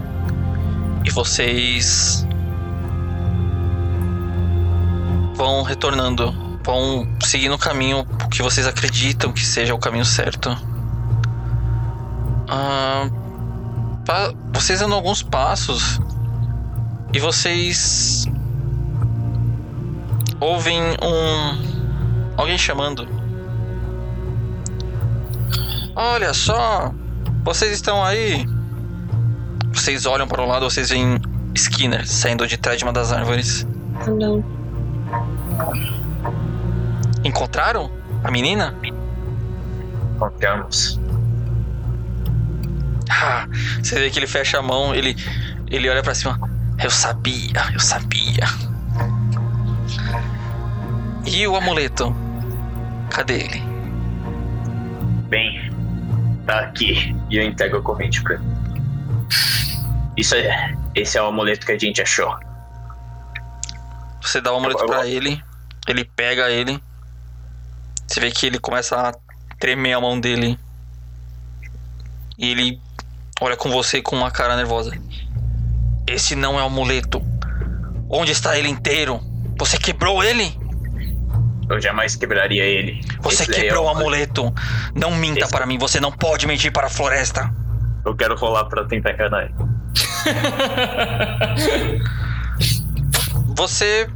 E 1.04 1.10
vocês. 1.10 2.26
Vão 5.34 5.62
retornando. 5.62 6.32
Vão 6.64 7.06
seguindo 7.22 7.54
o 7.54 7.58
caminho 7.58 8.06
que 8.30 8.40
vocês 8.40 8.66
acreditam 8.66 9.30
que 9.30 9.44
seja 9.44 9.74
o 9.74 9.78
caminho 9.78 10.06
certo. 10.06 10.56
Ah, 12.48 13.10
pa- 14.06 14.32
vocês 14.54 14.80
andam 14.80 14.96
alguns 14.96 15.22
passos. 15.22 16.00
E 17.12 17.18
vocês. 17.20 18.24
Ouvem 20.40 20.80
um. 21.02 22.32
Alguém 22.38 22.56
chamando. 22.56 23.06
Olha 25.94 26.32
só! 26.32 26.90
Vocês 27.46 27.70
estão 27.70 28.04
aí? 28.04 28.44
Vocês 29.72 30.04
olham 30.04 30.26
para 30.26 30.42
o 30.42 30.46
lado, 30.46 30.68
vocês 30.68 30.90
veem 30.90 31.16
Skinner 31.54 32.04
saindo 32.04 32.44
de 32.44 32.56
trás 32.56 32.76
de 32.76 32.82
uma 32.82 32.92
das 32.92 33.12
árvores. 33.12 33.64
Não. 34.04 34.44
Encontraram 37.22 37.88
a 38.24 38.32
menina? 38.32 38.74
Encontramos. 40.16 40.98
Ah, 43.08 43.46
você 43.80 43.94
vê 43.94 44.10
que 44.10 44.18
ele 44.18 44.26
fecha 44.26 44.58
a 44.58 44.62
mão, 44.62 44.92
ele, 44.92 45.14
ele 45.70 45.88
olha 45.88 46.02
pra 46.02 46.16
cima. 46.16 46.40
Eu 46.82 46.90
sabia, 46.90 47.62
eu 47.72 47.78
sabia. 47.78 48.42
E 51.24 51.46
o 51.46 51.54
amuleto? 51.54 52.12
Cadê 53.08 53.34
ele? 53.34 53.62
Bem, 55.28 55.65
tá 56.46 56.60
aqui. 56.60 57.14
E 57.28 57.36
eu 57.36 57.42
entrego 57.42 57.76
a 57.78 57.82
corrente 57.82 58.22
pra 58.22 58.34
ele. 58.34 58.44
Isso 60.16 60.34
é. 60.34 60.74
Esse 60.94 61.18
é 61.18 61.22
o 61.22 61.26
amuleto 61.26 61.66
que 61.66 61.72
a 61.72 61.78
gente 61.78 62.00
achou. 62.00 62.34
Você 64.22 64.40
dá 64.40 64.52
o 64.52 64.56
amuleto 64.56 64.80
Eu- 64.80 64.86
eu- 64.86 64.92
pra 64.92 65.06
ele, 65.06 65.42
ele 65.86 66.04
pega 66.04 66.50
ele. 66.50 66.80
Você 68.06 68.20
vê 68.20 68.30
que 68.30 68.46
ele 68.46 68.58
começa 68.58 68.96
a 68.96 69.12
tremer 69.58 69.92
a 69.94 70.00
mão 70.00 70.18
dele. 70.18 70.58
E 72.38 72.50
ele 72.50 72.80
olha 73.40 73.56
com 73.56 73.70
você 73.70 74.00
com 74.00 74.16
uma 74.16 74.30
cara 74.30 74.56
nervosa. 74.56 74.96
Esse 76.06 76.34
não 76.34 76.58
é 76.58 76.62
o 76.62 76.66
amuleto. 76.66 77.22
Onde 78.08 78.32
está 78.32 78.56
ele 78.58 78.68
inteiro? 78.68 79.20
Você 79.58 79.76
quebrou 79.78 80.22
ele? 80.22 80.56
Eu 81.68 81.80
jamais 81.80 82.14
quebraria 82.14 82.62
ele. 82.64 83.00
Você 83.20 83.42
Esse 83.42 83.50
daí 83.52 83.60
é 83.60 83.62
quebrou 83.64 83.86
o 83.86 83.88
amuleto. 83.88 84.52
Não 84.94 85.14
minta 85.16 85.40
Esse- 85.40 85.50
para 85.50 85.66
mim, 85.66 85.78
você 85.78 85.98
não 86.00 86.12
pode 86.12 86.46
mentir 86.46 86.72
para 86.72 86.86
a 86.86 86.90
floresta. 86.90 87.52
Eu 88.04 88.14
quero 88.14 88.36
rolar 88.36 88.66
pra 88.66 88.84
tentar 88.84 89.12
enganar 89.12 89.42
ele. 89.44 89.54
Você. 93.56 94.08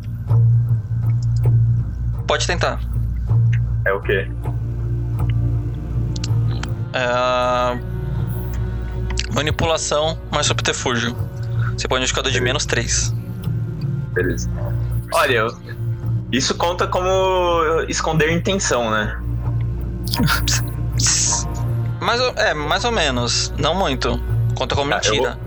Pode 2.26 2.46
tentar. 2.46 2.78
É 3.84 3.92
o 3.92 4.00
quê? 4.00 4.28
É... 6.92 7.90
Manipulação 9.34 10.18
mais 10.30 10.46
subterfúgio. 10.46 11.16
Você 11.76 11.88
põe 11.88 12.00
um 12.00 12.02
indicador 12.04 12.30
de 12.30 12.40
menos 12.40 12.66
3. 12.66 13.14
Beleza. 14.12 14.48
Olha, 15.12 15.32
eu- 15.32 15.56
isso 16.32 16.54
conta 16.54 16.86
como 16.86 17.08
esconder 17.88 18.30
intenção, 18.32 18.90
né? 18.90 19.18
Mais 22.00 22.20
ou, 22.20 22.28
é, 22.36 22.54
mais 22.54 22.84
ou 22.84 22.92
menos. 22.92 23.52
Não 23.58 23.74
muito. 23.74 24.20
Conta 24.54 24.74
como 24.74 24.90
Tá, 24.90 25.00
eu 25.04 25.10
mentira. 25.12 25.38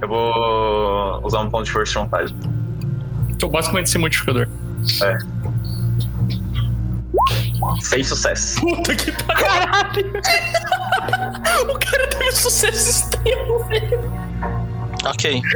Eu 0.00 0.08
vou 0.08 1.20
usar 1.26 1.40
um 1.40 1.50
ponto 1.50 1.64
de 1.64 1.72
força 1.72 1.92
frontal. 1.92 2.24
Então, 3.28 3.48
basicamente, 3.50 3.86
esse 3.86 3.98
modificador. 3.98 4.48
Seis 7.80 8.08
sucessos. 8.08 8.58
Puta 8.60 8.94
que 8.94 9.12
pariu! 9.12 9.44
Caralho! 9.44 10.12
o 11.70 11.78
cara 11.78 12.06
teve 12.08 12.32
sucesso 12.32 12.90
extremo, 12.90 13.64
velho. 13.64 14.00
Ok. 15.04 15.42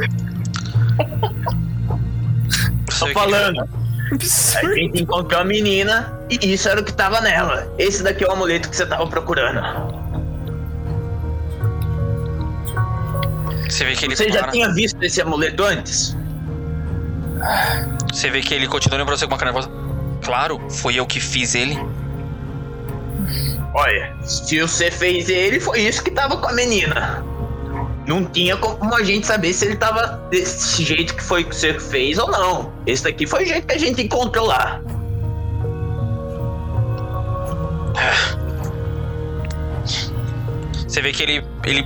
Tô 2.99 3.05
vê 3.07 3.13
que- 3.13 3.84
falando. 4.09 4.11
A 4.11 4.15
Absurdo. 4.15 4.75
gente 4.75 5.03
encontrou 5.03 5.41
a 5.41 5.43
menina 5.43 6.19
e 6.29 6.53
isso 6.53 6.69
era 6.69 6.79
o 6.79 6.83
que 6.83 6.93
tava 6.93 7.21
nela. 7.21 7.71
Esse 7.77 8.03
daqui 8.03 8.23
é 8.23 8.27
o 8.27 8.31
amuleto 8.31 8.69
que 8.69 8.75
você 8.75 8.85
tava 8.85 9.07
procurando. 9.07 9.61
Você 13.69 13.83
vê 13.83 13.95
que 13.95 14.05
ele 14.05 14.15
Você 14.15 14.31
já 14.31 14.47
tinha 14.49 14.71
visto 14.73 15.01
esse 15.03 15.21
amuleto 15.21 15.63
antes? 15.63 16.15
Você 18.13 18.29
vê 18.29 18.41
que 18.41 18.53
ele 18.53 18.67
continua 18.67 19.03
pra 19.05 19.17
você 19.17 19.25
com 19.25 19.33
uma 19.33 19.37
cara 19.37 19.51
nervosa. 19.51 19.69
Claro, 20.23 20.59
foi 20.69 20.95
eu 20.95 21.05
que 21.05 21.19
fiz 21.19 21.55
ele. 21.55 21.77
Olha, 23.73 24.15
se 24.23 24.61
você 24.61 24.89
fez 24.89 25.27
ele, 25.29 25.59
foi 25.59 25.81
isso 25.81 26.01
que 26.03 26.11
tava 26.11 26.37
com 26.37 26.47
a 26.47 26.53
menina. 26.53 27.23
Não 28.07 28.23
tinha 28.25 28.55
como 28.57 28.93
a 28.93 29.03
gente 29.03 29.25
saber 29.25 29.51
se 29.53 29.65
ele 29.65 29.75
tava 29.75 30.27
desse 30.29 30.83
jeito 30.83 31.15
que 31.15 31.23
foi 31.23 31.43
que 31.43 31.55
você 31.55 31.79
fez 31.79 32.17
ou 32.19 32.29
não. 32.29 32.71
Esse 32.85 33.03
daqui 33.03 33.25
foi 33.25 33.43
o 33.43 33.45
jeito 33.47 33.65
que 33.65 33.73
a 33.73 33.79
gente 33.79 34.01
encontrou 34.01 34.45
lá. 34.45 34.79
Você 40.87 41.01
vê 41.01 41.11
que 41.11 41.23
ele, 41.23 41.43
ele, 41.65 41.83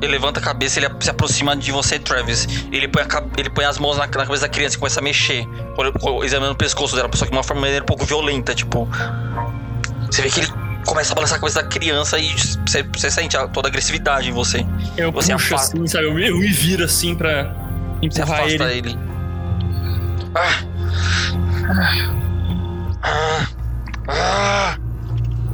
ele 0.00 0.12
levanta 0.12 0.38
a 0.38 0.42
cabeça, 0.42 0.78
ele 0.78 0.88
se 1.00 1.10
aproxima 1.10 1.56
de 1.56 1.72
você, 1.72 1.98
Travis. 1.98 2.46
Ele 2.70 2.86
põe, 2.86 3.02
a 3.02 3.06
ele 3.36 3.50
põe 3.50 3.64
as 3.64 3.78
mãos 3.78 3.96
na, 3.96 4.06
na 4.06 4.08
cabeça 4.08 4.42
da 4.42 4.48
criança 4.48 4.76
e 4.76 4.78
começa 4.78 5.00
a 5.00 5.02
mexer, 5.02 5.46
examinando 6.22 6.54
o 6.54 6.56
pescoço 6.56 6.94
dela, 6.94 7.10
só 7.12 7.24
que 7.24 7.30
de 7.32 7.36
uma 7.36 7.42
forma 7.42 7.62
maneira 7.62 7.82
um 7.82 7.86
pouco 7.86 8.04
violenta, 8.04 8.54
tipo. 8.54 8.88
Você 10.10 10.22
vê 10.22 10.30
que 10.30 10.40
ele 10.40 10.65
começa 10.86 11.12
a 11.12 11.14
balançar 11.14 11.36
a 11.36 11.40
cabeça 11.40 11.62
da 11.62 11.68
criança 11.68 12.18
e 12.18 12.32
você, 12.66 12.82
você 12.82 13.10
sente 13.10 13.36
toda 13.52 13.68
a 13.68 13.70
agressividade 13.70 14.28
em 14.30 14.32
você. 14.32 14.64
Eu 14.96 15.12
Você 15.12 15.32
puxo 15.34 15.54
afasta. 15.54 15.76
assim, 15.76 15.86
sabe? 15.86 16.04
Eu, 16.06 16.18
eu 16.18 16.38
me 16.38 16.48
viro 16.48 16.84
assim 16.84 17.14
pra 17.14 17.54
Você 18.00 18.06
empurrar 18.22 18.40
afasta 18.40 18.64
ele. 18.72 18.90
ele. 18.90 18.98
Ah. 20.34 20.62
Ah. 23.02 23.46
Ah. 24.08 24.76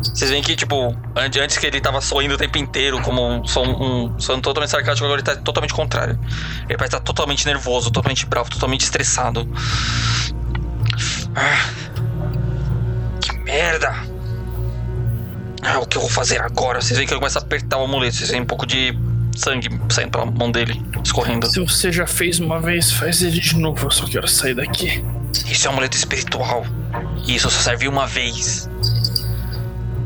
Vocês 0.02 0.30
veem 0.30 0.42
que, 0.42 0.54
tipo, 0.56 0.88
an- 1.16 1.30
antes 1.42 1.56
que 1.56 1.66
ele 1.66 1.80
tava 1.80 2.00
sorrindo 2.00 2.34
o 2.34 2.38
tempo 2.38 2.58
inteiro, 2.58 3.00
como 3.02 3.26
um 3.26 3.46
som, 3.46 3.62
um 3.64 4.20
som 4.20 4.40
totalmente 4.40 4.70
sarcástico, 4.70 5.04
agora 5.06 5.20
ele 5.20 5.26
tá 5.26 5.36
totalmente 5.36 5.72
contrário. 5.72 6.18
Ele 6.68 6.76
parece 6.76 6.96
estar 6.96 7.00
totalmente 7.00 7.46
nervoso, 7.46 7.90
totalmente 7.90 8.26
bravo, 8.26 8.50
totalmente 8.50 8.82
estressado. 8.82 9.48
Ah. 11.34 11.68
Que 13.20 13.36
merda! 13.38 13.94
O 15.82 15.86
que 15.86 15.96
eu 15.96 16.00
vou 16.00 16.10
fazer 16.10 16.40
agora? 16.40 16.80
Vocês 16.80 16.96
veem 16.96 17.08
que 17.08 17.12
ele 17.12 17.18
começa 17.18 17.40
a 17.40 17.42
apertar 17.42 17.76
o 17.78 17.84
amuleto, 17.84 18.14
vocês 18.14 18.30
veem 18.30 18.42
um 18.42 18.46
pouco 18.46 18.64
de 18.64 18.96
sangue 19.36 19.68
saindo 19.90 20.12
pela 20.12 20.26
mão 20.26 20.48
dele, 20.52 20.80
escorrendo. 21.04 21.44
Se 21.50 21.58
você 21.58 21.90
já 21.90 22.06
fez 22.06 22.38
uma 22.38 22.60
vez, 22.60 22.92
faz 22.92 23.20
ele 23.20 23.40
de 23.40 23.56
novo. 23.58 23.86
Eu 23.86 23.90
só 23.90 24.06
quero 24.06 24.28
sair 24.28 24.54
daqui. 24.54 25.04
Isso 25.44 25.66
é 25.66 25.70
um 25.70 25.72
amuleto 25.72 25.96
espiritual. 25.96 26.64
E 27.26 27.34
isso 27.34 27.50
só 27.50 27.60
serve 27.62 27.88
uma 27.88 28.06
vez. 28.06 28.70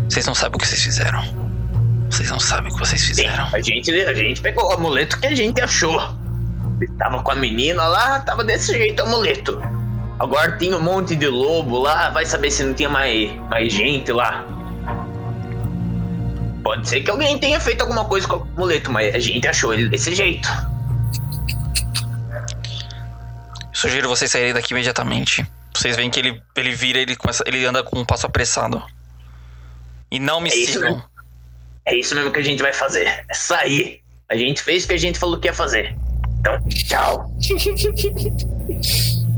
Vocês 0.08 0.24
não 0.24 0.34
sabem 0.34 0.56
o 0.56 0.58
que 0.58 0.66
vocês 0.66 0.82
fizeram. 0.82 1.22
Vocês 2.08 2.30
não 2.30 2.40
sabem 2.40 2.72
o 2.72 2.74
que 2.74 2.80
vocês 2.80 3.02
Sim, 3.02 3.08
fizeram. 3.08 3.46
a 3.52 3.60
gente, 3.60 3.90
a 3.90 4.14
gente 4.14 4.40
pegou 4.40 4.70
o 4.70 4.72
amuleto 4.72 5.20
que 5.20 5.26
a 5.26 5.34
gente 5.34 5.60
achou. 5.60 6.00
Ele 6.80 6.90
tava 6.98 7.22
com 7.22 7.32
a 7.32 7.34
menina 7.34 7.86
lá, 7.86 8.20
tava 8.20 8.42
desse 8.42 8.72
jeito 8.72 9.02
o 9.02 9.06
amuleto. 9.06 9.60
Agora 10.18 10.56
tinha 10.56 10.74
um 10.78 10.82
monte 10.82 11.14
de 11.14 11.26
lobo 11.26 11.80
lá, 11.80 12.08
vai 12.08 12.24
saber 12.24 12.50
se 12.50 12.64
não 12.64 12.72
tinha 12.72 12.88
mais, 12.88 13.30
mais 13.50 13.70
gente 13.70 14.10
lá. 14.10 14.55
Pode 16.66 16.88
ser 16.88 17.00
que 17.00 17.08
alguém 17.08 17.38
tenha 17.38 17.60
feito 17.60 17.82
alguma 17.82 18.04
coisa 18.06 18.26
com 18.26 18.38
o 18.38 18.42
amuleto, 18.42 18.90
mas 18.90 19.14
a 19.14 19.20
gente 19.20 19.46
achou 19.46 19.72
ele 19.72 19.88
desse 19.88 20.12
jeito. 20.12 20.48
Sugiro 23.72 24.08
vocês 24.08 24.32
saírem 24.32 24.52
daqui 24.52 24.74
imediatamente. 24.74 25.46
Vocês 25.72 25.94
veem 25.94 26.10
que 26.10 26.18
ele, 26.18 26.42
ele 26.56 26.74
vira, 26.74 26.98
ele 26.98 27.14
começa, 27.14 27.44
ele 27.46 27.64
anda 27.64 27.84
com 27.84 28.00
um 28.00 28.04
passo 28.04 28.26
apressado. 28.26 28.82
E 30.10 30.18
não 30.18 30.40
me 30.40 30.48
É 30.48 30.52
sigam. 30.52 31.04
É 31.84 31.94
isso 31.94 32.16
mesmo 32.16 32.32
que 32.32 32.40
a 32.40 32.42
gente 32.42 32.60
vai 32.60 32.72
fazer. 32.72 33.06
É 33.06 33.34
sair. 33.34 34.02
A 34.28 34.34
gente 34.34 34.60
fez 34.60 34.86
o 34.86 34.88
que 34.88 34.94
a 34.94 34.98
gente 34.98 35.20
falou 35.20 35.38
que 35.38 35.46
ia 35.46 35.54
fazer. 35.54 35.96
Então, 36.40 36.58
tchau. 36.68 37.30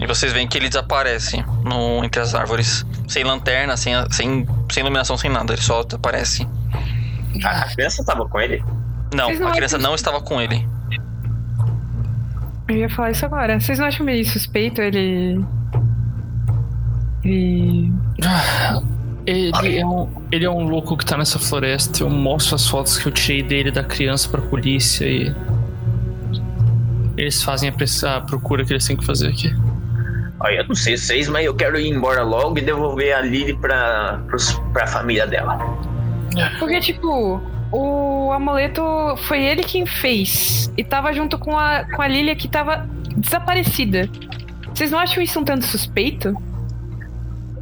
E 0.00 0.06
vocês 0.06 0.32
veem 0.32 0.48
que 0.48 0.58
ele 0.58 0.68
desaparece 0.68 1.36
no, 1.62 2.04
entre 2.04 2.20
as 2.20 2.34
árvores. 2.34 2.84
Sem 3.06 3.22
lanterna, 3.24 3.76
sem, 3.76 3.94
sem, 4.10 4.46
sem 4.70 4.80
iluminação, 4.82 5.16
sem 5.16 5.30
nada. 5.30 5.52
Ele 5.52 5.62
só 5.62 5.82
desaparece. 5.82 6.46
A 7.44 7.64
criança 7.74 8.04
tava 8.04 8.26
com 8.28 8.40
ele? 8.40 8.62
Não, 9.14 9.32
não 9.38 9.48
a 9.48 9.52
criança 9.52 9.76
acham- 9.76 9.88
não 9.88 9.94
estava 9.94 10.20
com 10.20 10.40
ele. 10.40 10.66
Eu 12.68 12.76
ia 12.76 12.88
falar 12.88 13.10
isso 13.10 13.24
agora. 13.26 13.60
Vocês 13.60 13.78
não 13.78 13.86
acham 13.86 14.06
meio 14.06 14.24
suspeito 14.24 14.80
ele. 14.80 15.44
Ele. 17.24 17.92
Ele 19.26 19.78
é, 19.78 19.86
um, 19.86 20.08
ele 20.30 20.44
é 20.44 20.50
um 20.50 20.64
louco 20.68 20.96
que 20.96 21.04
tá 21.04 21.16
nessa 21.16 21.38
floresta. 21.38 22.02
Eu 22.02 22.10
mostro 22.10 22.54
as 22.54 22.66
fotos 22.66 22.98
que 22.98 23.06
eu 23.08 23.12
tirei 23.12 23.42
dele 23.42 23.70
da 23.70 23.82
criança 23.82 24.28
pra 24.28 24.40
polícia 24.42 25.06
e. 25.06 25.34
Eles 27.16 27.42
fazem 27.42 27.70
a, 27.70 28.16
a 28.16 28.20
procura 28.20 28.64
que 28.64 28.72
eles 28.72 28.84
têm 28.86 28.96
que 28.96 29.04
fazer 29.04 29.28
aqui. 29.28 29.54
Olha, 30.44 30.56
eu 30.56 30.68
não 30.68 30.74
sei 30.74 30.94
vocês, 30.94 31.26
mas 31.26 31.46
eu 31.46 31.54
quero 31.54 31.80
ir 31.80 31.88
embora 31.88 32.22
logo 32.22 32.58
e 32.58 32.60
devolver 32.60 33.16
a 33.16 33.22
Lily 33.22 33.56
pra, 33.56 34.20
pra 34.74 34.86
família 34.86 35.26
dela. 35.26 35.56
Porque, 36.58 36.80
tipo, 36.80 37.40
o 37.72 38.30
amuleto 38.30 38.82
foi 39.26 39.42
ele 39.42 39.62
quem 39.62 39.86
fez. 39.86 40.70
E 40.76 40.84
tava 40.84 41.14
junto 41.14 41.38
com 41.38 41.56
a, 41.56 41.86
com 41.96 42.02
a 42.02 42.06
Lilia 42.06 42.36
que 42.36 42.46
tava 42.46 42.86
desaparecida. 43.16 44.06
Vocês 44.74 44.90
não 44.90 44.98
acham 44.98 45.22
isso 45.22 45.40
um 45.40 45.44
tanto 45.44 45.64
suspeito? 45.64 46.36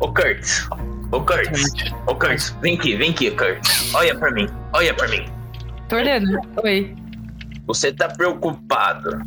Ô, 0.01 0.13
Kurt, 0.13 0.67
Ô, 1.13 1.21
Kurt. 1.21 1.93
Ô, 2.09 2.17
Kurt, 2.17 2.51
vem 2.61 2.77
aqui, 2.77 2.97
vem 2.97 3.11
aqui, 3.11 3.31
Kurt. 3.31 3.65
Olha 3.95 4.19
pra 4.19 4.33
mim, 4.33 4.49
olha 4.73 4.93
pra 4.93 5.07
mim. 5.07 5.25
Tô 5.89 5.95
olhando. 5.95 6.37
Oi. 6.65 6.97
Você 7.65 7.93
tá 7.93 8.09
preocupado 8.09 9.23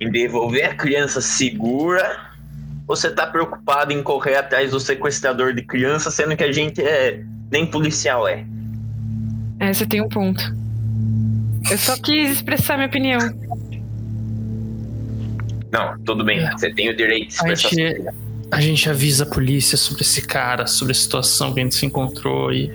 em 0.00 0.10
devolver 0.10 0.70
a 0.70 0.74
criança 0.74 1.20
segura? 1.20 2.34
Você 2.86 3.10
tá 3.10 3.26
preocupado 3.26 3.92
em 3.92 4.02
correr 4.02 4.36
atrás 4.36 4.70
do 4.70 4.78
sequestrador 4.80 5.52
de 5.52 5.62
criança, 5.62 6.10
sendo 6.10 6.36
que 6.36 6.44
a 6.44 6.52
gente 6.52 6.80
é 6.80 7.22
nem 7.50 7.66
policial 7.66 8.26
é? 8.28 8.44
É, 9.58 9.72
você 9.72 9.86
tem 9.86 10.00
um 10.00 10.08
ponto. 10.08 10.42
Eu 11.70 11.78
só 11.78 11.96
quis 11.96 12.30
expressar 12.30 12.76
minha 12.76 12.86
opinião. 12.88 13.18
Não, 15.72 15.98
tudo 16.04 16.24
bem, 16.24 16.48
você 16.52 16.72
tem 16.72 16.88
o 16.88 16.96
direito 16.96 17.28
de 17.30 17.34
A 17.34 17.52
expressar 17.52 17.68
sua 17.68 17.78
gente, 17.78 17.92
opinião. 17.92 18.14
a 18.52 18.60
gente 18.60 18.88
avisa 18.90 19.24
a 19.24 19.26
polícia 19.26 19.76
sobre 19.76 20.02
esse 20.02 20.22
cara, 20.22 20.66
sobre 20.66 20.92
a 20.92 20.94
situação 20.94 21.52
que 21.52 21.60
a 21.60 21.62
gente 21.64 21.74
se 21.74 21.84
encontrou 21.86 22.52
e. 22.52 22.70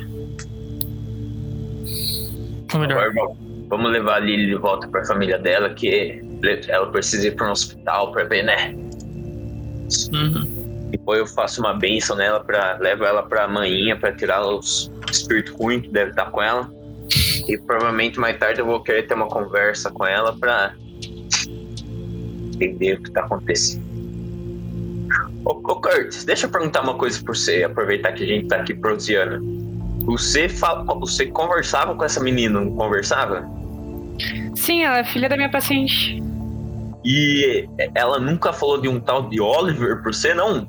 Ou 2.73 2.79
melhor, 2.79 2.97
Agora, 3.03 3.13
vamos- 3.13 3.51
Vamos 3.69 3.89
levar 3.89 4.15
a 4.15 4.19
Lily 4.19 4.47
de 4.47 4.55
volta 4.55 4.85
pra 4.89 5.05
família 5.05 5.39
dela, 5.39 5.69
que 5.73 6.21
ela 6.67 6.91
precisa 6.91 7.25
ir 7.29 7.35
pra 7.37 7.47
um 7.47 7.51
hospital 7.51 8.11
pra 8.11 8.25
ver, 8.25 8.43
né? 8.43 8.75
Uhum. 10.13 10.61
Depois 10.91 11.19
eu 11.19 11.25
faço 11.25 11.61
uma 11.61 11.73
benção 11.73 12.17
nela, 12.17 12.43
pra, 12.43 12.77
levo 12.79 13.05
ela 13.05 13.23
pra 13.23 13.47
manhinha 13.47 13.97
pra 13.97 14.11
tirar 14.11 14.45
os 14.45 14.91
espíritos 15.09 15.53
ruins 15.53 15.83
que 15.83 15.89
deve 15.89 16.11
estar 16.11 16.29
com 16.29 16.41
ela. 16.41 16.69
E 17.47 17.57
provavelmente 17.57 18.19
mais 18.19 18.37
tarde 18.37 18.59
eu 18.59 18.65
vou 18.65 18.81
querer 18.81 19.07
ter 19.07 19.13
uma 19.13 19.27
conversa 19.27 19.89
com 19.89 20.05
ela 20.05 20.35
pra 20.37 20.73
entender 22.53 22.93
o 22.95 23.03
que 23.03 23.11
tá 23.11 23.21
acontecendo. 23.21 23.89
Ô, 25.45 25.51
ô 25.51 25.75
Curtis, 25.81 26.25
deixa 26.25 26.45
eu 26.45 26.51
perguntar 26.51 26.81
uma 26.81 26.95
coisa 26.95 27.19
por 27.23 27.35
você, 27.35 27.63
aproveitar 27.63 28.11
que 28.11 28.23
a 28.23 28.27
gente 28.27 28.47
tá 28.47 28.57
aqui 28.57 28.73
proseando. 28.73 29.41
Você, 30.05 30.49
fala, 30.49 30.83
você 30.95 31.27
conversava 31.27 31.95
com 31.95 32.03
essa 32.03 32.19
menina, 32.19 32.59
não 32.59 32.75
conversava? 32.75 33.49
Sim, 34.55 34.83
ela 34.83 34.99
é 34.99 35.03
filha 35.03 35.29
da 35.29 35.37
minha 35.37 35.49
paciente. 35.49 36.21
E 37.03 37.67
ela 37.95 38.19
nunca 38.19 38.53
falou 38.53 38.79
de 38.79 38.87
um 38.87 38.99
tal 38.99 39.27
de 39.29 39.41
Oliver 39.41 40.01
por 40.03 40.13
você, 40.13 40.33
não? 40.33 40.67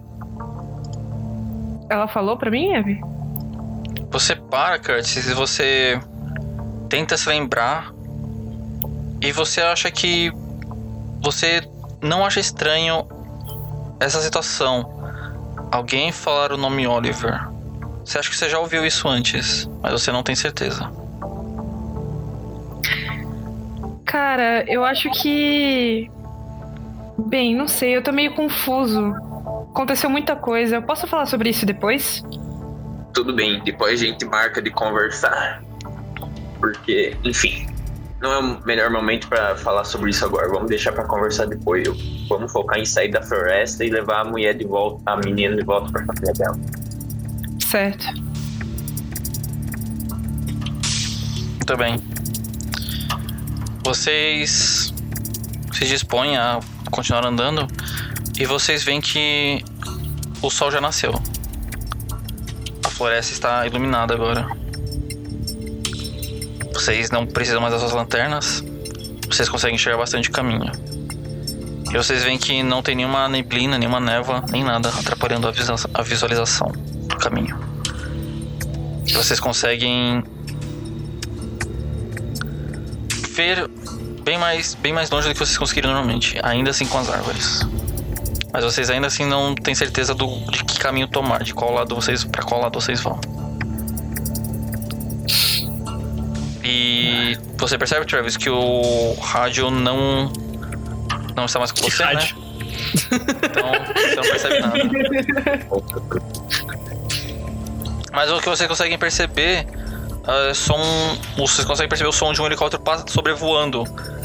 Ela 1.91 2.09
falou 2.09 2.37
pra 2.37 2.51
mim, 2.51 2.73
Eve? 2.73 3.01
Você 4.11 4.35
para, 4.35 4.79
Curtis, 4.79 5.29
e 5.29 5.35
você 5.35 6.01
tenta 6.89 7.17
se 7.17 7.29
lembrar. 7.29 7.93
E 9.21 9.31
você 9.33 9.61
acha 9.61 9.91
que. 9.91 10.33
Você 11.23 11.63
não 12.03 12.25
acha 12.25 12.41
estranho 12.41 13.07
essa 14.01 14.21
situação. 14.21 15.01
Alguém 15.71 16.11
falar 16.13 16.53
o 16.53 16.57
nome 16.57 16.87
Oliver. 16.87 17.49
Você 18.05 18.19
acha 18.19 18.29
que 18.29 18.37
você 18.37 18.49
já 18.49 18.59
ouviu 18.59 18.85
isso 18.85 19.09
antes, 19.09 19.69
mas 19.81 19.93
você 19.93 20.11
não 20.11 20.23
tem 20.23 20.35
certeza. 20.35 20.91
Cara, 24.05 24.65
eu 24.67 24.85
acho 24.85 25.11
que. 25.11 26.11
Bem, 27.19 27.55
não 27.55 27.69
sei, 27.69 27.97
eu 27.97 28.03
tô 28.03 28.13
meio 28.13 28.35
confuso. 28.35 29.15
Aconteceu 29.71 30.11
muita 30.11 30.37
coisa. 30.37 30.77
Eu 30.77 30.83
posso 30.83 31.07
falar 31.07 31.27
sobre 31.27 31.51
isso 31.51 31.65
depois? 31.65 32.23
Tudo 33.13 33.35
bem, 33.35 33.63
depois 33.65 34.01
a 34.01 34.05
gente 34.05 34.25
marca 34.25 34.61
de 34.61 34.71
conversar. 34.71 35.63
Porque, 36.59 37.17
enfim, 37.25 37.67
não 38.21 38.33
é 38.33 38.39
o 38.39 38.65
melhor 38.65 38.91
momento 38.91 39.29
pra 39.29 39.57
falar 39.57 39.85
sobre 39.85 40.11
isso 40.11 40.25
agora. 40.25 40.49
Vamos 40.49 40.69
deixar 40.69 40.93
pra 40.93 41.05
conversar 41.05 41.47
depois. 41.47 41.87
Vamos 42.29 42.53
focar 42.53 42.79
em 42.79 42.85
sair 42.85 43.11
da 43.11 43.21
floresta 43.21 43.85
e 43.85 43.91
levar 43.91 44.21
a 44.21 44.25
mulher 44.25 44.55
de 44.55 44.65
volta, 44.65 45.03
a 45.11 45.17
menina 45.17 45.57
de 45.57 45.65
volta 45.65 45.91
pra 45.91 46.05
família 46.07 46.33
dela. 46.35 46.59
Certo. 47.59 48.05
Muito 51.57 51.77
bem. 51.77 52.01
Vocês 53.85 54.95
se 55.73 55.85
dispõem 55.85 56.37
a 56.37 56.61
continuar 56.93 57.25
andando 57.27 57.67
e 58.39 58.45
vocês 58.45 58.85
veem 58.85 59.01
que 59.01 59.65
o 60.43 60.51
sol 60.51 60.71
já 60.71 60.81
nasceu. 60.81 61.13
A 62.85 62.91
floresta 62.91 63.33
está 63.33 63.67
iluminada 63.67 64.15
agora. 64.15 64.47
Vocês 66.73 67.11
não 67.11 67.27
precisam 67.27 67.61
mais 67.61 67.73
das 67.73 67.81
suas 67.81 67.93
lanternas. 67.93 68.63
Vocês 69.27 69.49
conseguem 69.49 69.77
enxergar 69.77 69.99
bastante 69.99 70.31
caminho. 70.31 70.71
E 71.91 71.97
vocês 71.97 72.23
veem 72.23 72.39
que 72.39 72.63
não 72.63 72.83
tem 72.83 72.95
nenhuma 72.95 73.29
neblina, 73.29 73.79
nenhuma 73.79 74.01
névoa, 74.01 74.45
nem 74.51 74.63
nada 74.63 74.89
atrapalhando 74.89 75.49
a, 75.49 76.03
visualização 76.03 76.69
do 76.69 77.17
caminho. 77.17 77.59
E 79.07 79.13
vocês 79.13 79.41
conseguem 79.41 80.23
ver 83.31 83.69
bem 84.23 84.39
mais, 84.39 84.75
bem 84.75 84.93
mais 84.93 85.11
longe 85.11 85.29
do 85.29 85.35
que 85.35 85.39
vocês 85.39 85.59
conseguiriam 85.59 85.93
normalmente, 85.93 86.39
ainda 86.43 86.71
assim 86.71 86.87
com 86.87 86.99
as 86.99 87.09
árvores. 87.09 87.61
Mas 88.53 88.65
vocês 88.65 88.91
ainda 88.91 89.07
assim 89.07 89.25
não 89.25 89.55
têm 89.55 89.75
certeza 89.75 90.15
do, 90.15 90.27
de 90.51 90.65
que 90.65 90.79
caminho 90.79 91.09
tomar, 91.09 91.43
de 91.43 91.55
qual 91.55 91.73
lado 91.73 91.95
vocês, 91.95 92.25
para 92.25 92.43
qual 92.43 92.61
lado 92.61 92.81
vocês 92.81 93.01
vão. 93.01 93.19
E 96.63 97.37
você 97.57 97.77
percebe, 97.77 98.07
Travis, 98.07 98.37
que 98.37 98.51
o 98.51 99.15
rádio 99.21 99.71
não 99.71 100.31
não 101.35 101.47
está 101.47 101.59
mais 101.59 101.73
com 101.73 101.81
você, 101.81 102.05
rádio? 102.05 102.37
né? 102.37 102.43
Então 103.43 103.73
você 103.95 104.15
não 104.17 104.23
percebe 104.23 104.61
nada. 104.61 104.79
Mas 108.13 108.31
o 108.31 108.39
que 108.39 108.49
vocês 108.49 108.69
conseguem 108.69 108.99
perceber 108.99 109.67
é 110.27 110.55
som. 110.55 110.79
Vocês 111.37 111.67
conseguem 111.67 111.89
perceber 111.89 112.09
o 112.09 112.13
som 112.13 112.33
de 112.33 112.41
um 112.41 112.47
helicóptero 112.47 112.83
sobrevoando 113.09 113.85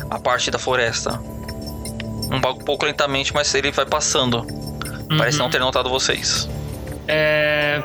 a 0.10 0.20
parte 0.20 0.52
da 0.52 0.60
floresta. 0.60 1.20
Um 2.32 2.42
pouco, 2.42 2.86
lentamente, 2.86 3.34
mas 3.34 3.54
ele 3.56 3.72
vai 3.72 3.86
passando. 3.86 4.46
Parece 5.18 5.38
Uhum. 5.38 5.44
não 5.46 5.50
ter 5.52 5.60
notado 5.60 5.90
vocês. 5.90 6.48
É. 7.08 7.82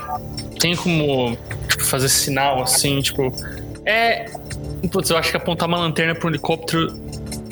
Tem 0.58 0.74
como 0.76 1.36
tipo, 1.68 1.84
fazer 1.84 2.08
sinal 2.08 2.62
assim, 2.62 3.00
tipo. 3.00 3.32
É. 3.86 4.26
Putz, 4.90 5.10
eu 5.10 5.16
acho 5.16 5.30
que 5.30 5.36
apontar 5.36 5.68
uma 5.68 5.78
lanterna 5.78 6.14
pro 6.14 6.28
helicóptero 6.28 6.92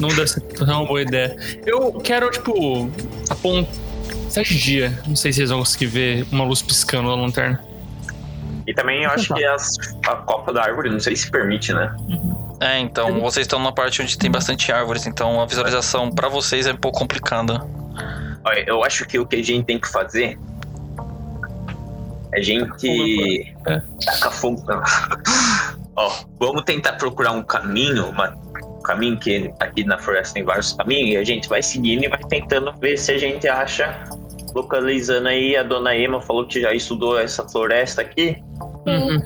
não 0.01 0.09
deve 0.09 0.27
ser 0.27 0.43
uma 0.61 0.85
boa 0.85 1.03
ideia. 1.03 1.37
Eu 1.65 1.93
quero, 2.01 2.31
tipo, 2.31 2.91
apontar. 3.29 3.73
Sete 4.29 4.57
dia. 4.57 4.97
Não 5.07 5.17
sei 5.17 5.33
se 5.33 5.39
vocês 5.39 5.51
vão 5.51 5.59
conseguir 5.59 5.87
ver 5.87 6.27
uma 6.31 6.45
luz 6.45 6.63
piscando 6.63 7.09
na 7.09 7.17
lanterna. 7.17 7.61
E 8.71 8.75
também 8.75 9.03
eu 9.03 9.11
acho 9.11 9.35
que 9.35 9.45
as- 9.45 9.77
a 10.07 10.15
copa 10.15 10.53
da 10.53 10.63
árvore, 10.63 10.89
não 10.91 11.01
sei 11.01 11.17
se 11.17 11.29
permite, 11.29 11.73
né? 11.75 11.93
É, 12.61 12.79
então 12.79 13.21
vocês 13.21 13.45
estão 13.45 13.59
numa 13.59 13.73
parte 13.75 14.01
onde 14.01 14.17
tem 14.17 14.31
bastante 14.31 14.71
árvores, 14.71 15.09
então 15.09 15.41
a 15.41 15.45
visualização 15.45 16.09
pra 16.09 16.29
vocês 16.29 16.69
é 16.69 16.73
um 16.73 16.77
pouco 16.77 17.01
complicada. 17.01 17.61
Olha, 18.45 18.65
eu 18.69 18.85
acho 18.85 19.05
que 19.07 19.19
o 19.19 19.27
que 19.27 19.35
a 19.37 19.43
gente 19.45 19.65
tem 19.65 19.77
que 19.81 19.89
fazer 19.89 20.39
é 22.33 22.39
a 22.39 22.41
gente 22.41 23.55
É. 23.67 23.83
tacar 24.07 24.33
fogo. 24.33 24.63
Ó, 25.97 26.13
vamos 26.39 26.63
tentar 26.63 26.93
procurar 26.93 27.33
um 27.33 27.43
caminho, 27.43 28.07
uma- 28.09 28.31
um 28.63 28.83
caminho 28.83 29.19
que 29.19 29.53
aqui 29.59 29.83
na 29.83 29.99
floresta 29.99 30.35
tem 30.35 30.45
vários 30.45 30.73
caminhos, 30.75 31.11
e 31.15 31.17
a 31.17 31.25
gente 31.25 31.49
vai 31.49 31.61
seguindo 31.61 32.05
e 32.05 32.09
vai 32.09 32.21
tentando 32.29 32.73
ver 32.79 32.97
se 32.97 33.11
a 33.11 33.19
gente 33.19 33.49
acha, 33.49 33.99
localizando 34.55 35.29
aí, 35.29 35.57
a 35.57 35.63
dona 35.63 35.97
Emma 35.97 36.21
falou 36.21 36.47
que 36.47 36.61
já 36.61 36.73
estudou 36.73 37.19
essa 37.19 37.49
floresta 37.49 38.03
aqui. 38.03 38.37
Uhum. 38.87 39.21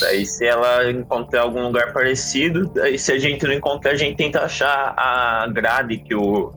Daí 0.00 0.26
se 0.26 0.44
ela 0.44 0.90
encontrar 0.90 1.42
algum 1.42 1.62
lugar 1.64 1.92
parecido, 1.92 2.68
daí 2.74 2.98
se 2.98 3.12
a 3.12 3.18
gente 3.18 3.44
não 3.44 3.52
encontrar, 3.52 3.92
a 3.92 3.96
gente 3.96 4.16
tenta 4.16 4.40
achar 4.40 4.94
a 4.96 5.46
grade 5.46 5.98
que 5.98 6.14
o, 6.14 6.52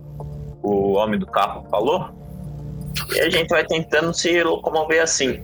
o 0.64 0.94
homem 0.94 1.20
do 1.20 1.28
carro 1.28 1.68
falou. 1.70 2.10
E 3.14 3.20
a 3.20 3.30
gente 3.30 3.48
vai 3.50 3.64
tentando 3.66 4.14
se 4.14 4.42
locomover 4.44 5.02
assim. 5.02 5.44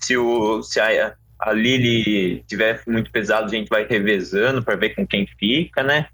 Se, 0.00 0.16
o, 0.16 0.62
se 0.62 0.78
a, 0.78 1.14
a 1.40 1.52
Lily 1.52 2.44
tiver 2.46 2.80
muito 2.86 3.10
pesado, 3.10 3.46
a 3.46 3.50
gente 3.50 3.68
vai 3.68 3.84
revezando 3.84 4.62
pra 4.62 4.76
ver 4.76 4.90
com 4.94 5.04
quem 5.04 5.26
fica, 5.38 5.82
né? 5.82 6.06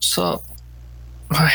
Só. 0.00 0.40
Vai. 1.30 1.52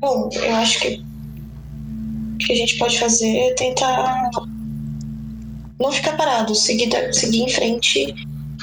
Bom, 0.00 0.30
eu 0.32 0.54
acho 0.56 0.80
que 0.80 1.04
o 2.34 2.38
que 2.38 2.52
a 2.52 2.56
gente 2.56 2.78
pode 2.78 2.98
fazer 2.98 3.36
é 3.36 3.54
tentar 3.54 4.30
não 5.78 5.92
ficar 5.92 6.16
parado, 6.16 6.54
seguir, 6.54 6.88
da- 6.88 7.12
seguir 7.12 7.42
em 7.42 7.48
frente. 7.50 8.14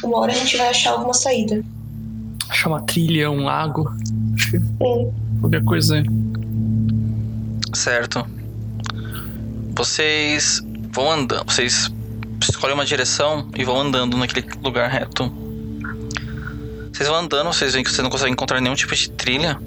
Uma 0.03 0.17
hora 0.19 0.31
a 0.31 0.35
gente 0.35 0.57
vai 0.57 0.69
achar 0.69 0.91
alguma 0.91 1.13
saída. 1.13 1.63
Achar 2.49 2.69
uma 2.69 2.81
trilha, 2.81 3.29
um 3.29 3.43
lago. 3.43 3.87
Acho 4.35 4.51
que 4.51 4.57
Hum, 4.57 5.11
qualquer 5.41 5.63
coisa. 5.63 6.03
Certo. 7.73 8.25
Vocês 9.75 10.61
vão 10.91 11.11
andando, 11.11 11.45
vocês 11.45 11.91
escolhem 12.41 12.73
uma 12.73 12.85
direção 12.85 13.47
e 13.55 13.63
vão 13.63 13.79
andando 13.81 14.17
naquele 14.17 14.47
lugar 14.63 14.89
reto. 14.89 15.31
Vocês 16.97 17.07
vão 17.07 17.19
andando, 17.19 17.53
vocês 17.53 17.73
veem 17.73 17.83
que 17.83 17.91
vocês 17.91 18.01
não 18.01 18.09
conseguem 18.09 18.33
encontrar 18.33 18.59
nenhum 18.59 18.73
tipo 18.73 18.95
de 18.95 19.11
trilha. 19.11 19.61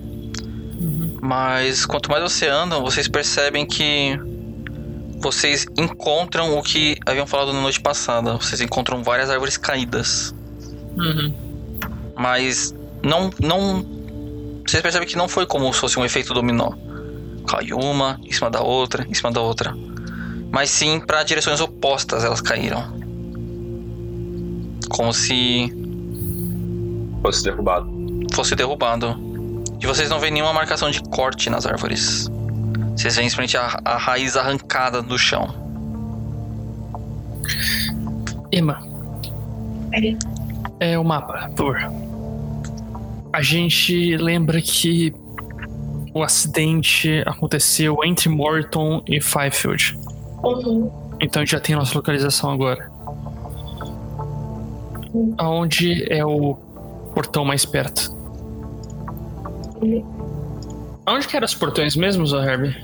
Mas 1.23 1.87
quanto 1.87 2.11
mais 2.11 2.25
você 2.25 2.49
anda, 2.49 2.81
vocês 2.81 3.07
percebem 3.07 3.65
que 3.65 4.19
vocês 5.21 5.65
encontram 5.79 6.59
o 6.59 6.63
que 6.63 6.99
haviam 7.07 7.29
falado 7.29 7.53
na 7.53 7.61
noite 7.61 7.81
passada. 7.81 8.33
Vocês 8.33 8.61
encontram 8.61 9.05
várias 9.05 9.31
árvores 9.31 9.57
caídas. 9.57 10.35
Uhum. 10.97 11.33
Mas 12.17 12.75
não. 13.01 13.31
não. 13.41 13.87
Vocês 14.67 14.83
percebem 14.83 15.07
que 15.07 15.17
não 15.17 15.29
foi 15.29 15.47
como 15.47 15.73
se 15.73 15.79
fosse 15.79 16.01
um 16.01 16.05
efeito 16.05 16.35
dominó. 16.35 16.73
Caiu 17.47 17.79
uma 17.79 18.19
em 18.25 18.33
cima 18.33 18.51
da 18.51 18.61
outra, 18.61 19.07
em 19.09 19.15
cima 19.15 19.31
da 19.31 19.41
outra. 19.41 19.73
Mas 20.51 20.69
sim 20.69 20.99
para 20.99 21.23
direções 21.23 21.61
opostas 21.61 22.25
elas 22.25 22.41
caíram. 22.41 22.93
Como 24.89 25.13
se 25.13 25.73
Fosse 27.23 27.45
derrubado. 27.45 27.91
fosse 28.33 28.55
derrubado. 28.55 29.17
E 29.81 29.87
vocês 29.87 30.11
não 30.11 30.19
veem 30.19 30.33
nenhuma 30.33 30.53
marcação 30.53 30.91
de 30.91 31.03
corte 31.03 31.49
nas 31.49 31.67
árvores. 31.67 32.31
Vocês 32.97 33.17
veem 33.17 33.29
simplesmente 33.29 33.57
a, 33.57 33.81
a 33.85 33.97
raiz 33.97 34.37
arrancada 34.37 35.03
do 35.03 35.19
chão. 35.19 35.55
Emma, 38.53 38.81
é 40.81 40.99
o 40.99 41.05
mapa, 41.05 41.51
por. 41.57 41.79
A 43.33 43.43
gente 43.43 44.17
lembra 44.17 44.61
que 44.61 45.15
o 46.13 46.23
acidente 46.23 47.23
aconteceu 47.27 47.97
entre 48.05 48.29
Morton 48.29 49.03
e 49.07 49.21
Fifield. 49.21 49.97
Uhum. 50.43 50.91
Então 51.21 51.45
já 51.47 51.61
tem 51.61 51.77
nossa 51.77 51.95
localização 51.95 52.51
agora. 52.51 52.91
Aonde 55.39 56.05
é 56.13 56.25
o 56.25 56.59
portão 57.15 57.45
mais 57.45 57.65
perto? 57.65 58.15
Aonde 61.07 61.27
que 61.27 61.37
eram 61.37 61.47
os 61.47 61.55
portões 61.55 61.97
mesmo, 61.97 62.27
Zé 62.27 62.37
Herbie? 62.37 62.77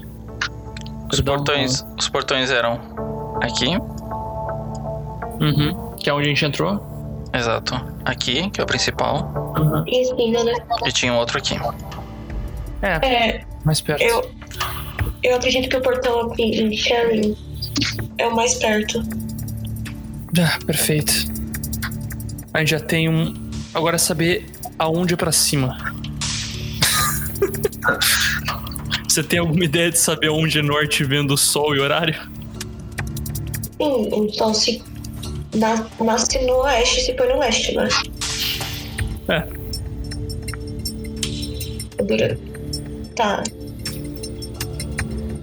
Os 1.12 1.20
portões, 1.20 1.84
os 1.98 2.08
portões 2.08 2.50
eram 2.50 2.80
aqui, 3.42 3.78
Uhum. 5.38 5.92
Que 5.98 6.08
é 6.08 6.14
onde 6.14 6.26
a 6.26 6.28
gente 6.30 6.44
entrou? 6.46 6.80
exato. 7.34 7.74
Aqui, 8.06 8.48
que 8.48 8.58
é 8.60 8.64
o 8.64 8.66
principal. 8.66 9.54
Uhum. 9.58 9.84
E 9.86 10.92
tinha 10.92 11.12
um 11.12 11.16
outro 11.18 11.36
aqui. 11.36 11.54
É, 12.80 13.06
É, 13.06 13.44
mais 13.62 13.80
perto. 13.82 14.02
eu, 14.02 14.30
eu 15.22 15.36
acredito 15.36 15.68
que 15.68 15.76
o 15.76 15.82
portão 15.82 16.32
aqui 16.32 16.42
em 16.42 16.74
Sharing 16.74 17.36
é 18.16 18.26
o 18.26 18.34
mais 18.34 18.54
perto. 18.54 19.02
Ah, 20.40 20.58
perfeito. 20.64 21.12
A 22.54 22.60
gente 22.60 22.70
já 22.70 22.80
tem 22.80 23.08
um. 23.10 23.34
Agora 23.76 23.96
é 23.96 23.98
saber 23.98 24.46
aonde 24.78 25.12
é 25.12 25.16
pra 25.18 25.30
cima. 25.30 25.76
Você 29.06 29.22
tem 29.22 29.38
alguma 29.38 29.62
ideia 29.66 29.90
de 29.90 29.98
saber 29.98 30.30
onde 30.30 30.58
é 30.58 30.62
norte 30.62 31.04
vendo 31.04 31.34
o 31.34 31.36
sol 31.36 31.76
e 31.76 31.80
horário? 31.80 32.14
Sim, 33.76 34.08
então 34.14 34.54
se 34.54 34.82
na- 35.54 35.84
nasce 36.00 36.38
no 36.46 36.54
oeste, 36.62 37.02
se 37.02 37.12
põe 37.12 37.28
no 37.28 37.38
leste, 37.38 37.74
né? 37.74 37.86
É. 39.28 39.46
Dura. 42.02 42.38
Tá. 43.14 43.42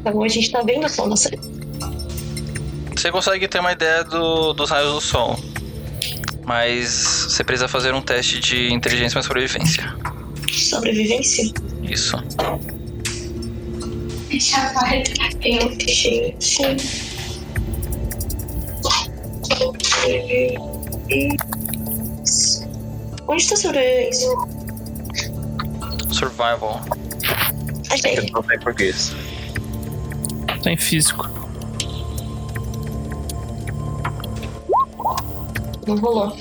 Tá 0.04 0.12
bom, 0.12 0.24
a 0.24 0.28
gente 0.28 0.52
tá 0.52 0.64
vendo 0.64 0.88
o 0.88 0.90
sol 0.90 1.08
nascer. 1.08 1.40
Você 2.96 3.12
consegue 3.12 3.48
ter 3.48 3.60
uma 3.60 3.74
ideia 3.74 4.04
do- 4.04 4.54
dos 4.54 4.72
raios 4.72 4.92
do 4.94 5.02
sol. 5.02 5.38
Mas 6.46 6.90
você 7.30 7.44
precisa 7.44 7.68
fazer 7.68 7.94
um 7.94 8.02
teste 8.02 8.40
de 8.40 8.72
inteligência 8.74 9.20
e 9.20 9.24
sobrevivência. 9.24 9.96
Sobrevivência? 10.52 11.52
Isso. 11.84 12.18
Deixa 14.30 14.58
a 14.58 14.70
porta. 14.74 15.12
Eu. 15.42 15.72
Sim. 16.40 16.78
Onde 23.28 23.48
tá 23.48 23.54
a 23.54 23.58
sobrevivência? 23.58 24.30
Survival. 26.12 26.82
Achei. 27.90 28.18
Eu 28.18 28.26
não 28.32 28.44
sei 28.44 28.58
português. 28.60 29.16
Tá 30.62 30.72
em 30.72 30.78
físico. 30.78 31.43
Não 35.88 35.98
rolou. 35.98 36.36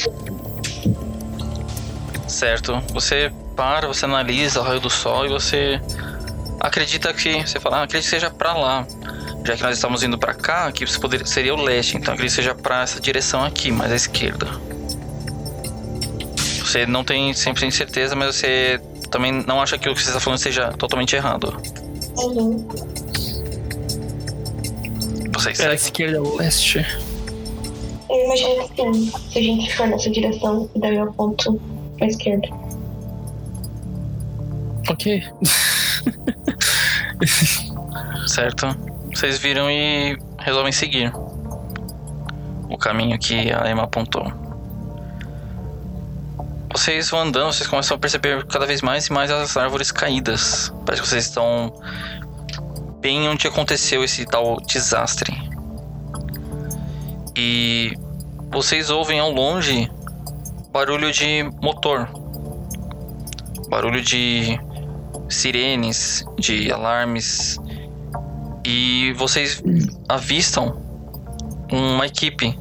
Certo. 2.28 2.82
Você 2.92 3.32
para, 3.56 3.86
você 3.86 4.04
analisa 4.04 4.60
o 4.60 4.62
raio 4.62 4.80
do 4.80 4.88
sol 4.90 5.26
e 5.26 5.28
você 5.28 5.80
acredita 6.60 7.12
que. 7.12 7.46
Você 7.46 7.60
fala, 7.60 7.78
ah, 7.78 7.82
acredito 7.82 8.04
que 8.04 8.10
seja 8.10 8.30
pra 8.30 8.54
lá. 8.54 8.86
Já 9.44 9.56
que 9.56 9.62
nós 9.62 9.74
estamos 9.76 10.02
indo 10.04 10.16
pra 10.16 10.34
cá, 10.34 10.66
aqui 10.66 10.86
você 10.86 10.98
poderia, 11.00 11.26
seria 11.26 11.52
o 11.52 11.60
leste, 11.60 11.96
então 11.96 12.14
acredito 12.14 12.36
que 12.36 12.42
seja 12.42 12.54
pra 12.54 12.82
essa 12.82 13.00
direção 13.00 13.44
aqui, 13.44 13.72
mais 13.72 13.90
à 13.90 13.96
esquerda. 13.96 14.46
Você 16.64 16.86
não 16.86 17.02
tem 17.04 17.32
100% 17.32 17.70
certeza, 17.72 18.14
mas 18.14 18.36
você 18.36 18.80
também 19.10 19.32
não 19.32 19.60
acha 19.60 19.76
que 19.76 19.88
o 19.88 19.94
que 19.94 20.00
você 20.00 20.08
está 20.08 20.20
falando 20.20 20.38
seja 20.38 20.72
totalmente 20.72 21.16
errado. 21.16 21.60
Uhum. 22.16 22.66
Vocês 25.32 25.58
Era 25.58 25.70
seguem? 25.70 25.74
esquerda 25.74 26.22
ou 26.22 26.36
leste? 26.36 26.86
Eu 28.12 28.26
imagino 28.26 28.68
que 28.68 28.76
sim. 28.76 29.10
Se 29.30 29.38
a 29.38 29.42
gente 29.42 29.74
for 29.74 29.88
nessa 29.88 30.10
direção, 30.10 30.68
daí 30.76 30.96
eu 30.96 31.04
aponto 31.04 31.58
pra 31.96 32.06
esquerda. 32.06 32.46
Ok. 34.90 35.24
Certo. 38.28 38.66
Vocês 39.14 39.38
viram 39.38 39.70
e 39.70 40.18
resolvem 40.38 40.72
seguir 40.72 41.10
o 42.68 42.76
caminho 42.76 43.18
que 43.18 43.50
a 43.50 43.70
Emma 43.70 43.84
apontou. 43.84 44.30
Vocês 46.70 47.08
vão 47.08 47.20
andando, 47.20 47.52
vocês 47.52 47.68
começam 47.68 47.96
a 47.96 48.00
perceber 48.00 48.44
cada 48.46 48.66
vez 48.66 48.82
mais 48.82 49.06
e 49.06 49.12
mais 49.12 49.30
as 49.30 49.56
árvores 49.56 49.90
caídas. 49.90 50.70
Parece 50.84 51.02
que 51.02 51.08
vocês 51.08 51.24
estão 51.24 51.72
bem 53.00 53.26
onde 53.28 53.46
aconteceu 53.46 54.04
esse 54.04 54.26
tal 54.26 54.60
desastre. 54.60 55.51
E 57.36 57.96
vocês 58.50 58.90
ouvem 58.90 59.18
ao 59.18 59.30
longe 59.30 59.90
barulho 60.70 61.10
de 61.12 61.44
motor. 61.60 62.08
Barulho 63.68 64.02
de 64.02 64.58
sirenes, 65.28 66.24
de 66.38 66.70
alarmes. 66.70 67.58
E 68.64 69.12
vocês 69.14 69.62
avistam 70.08 70.80
uma 71.70 72.06
equipe 72.06 72.58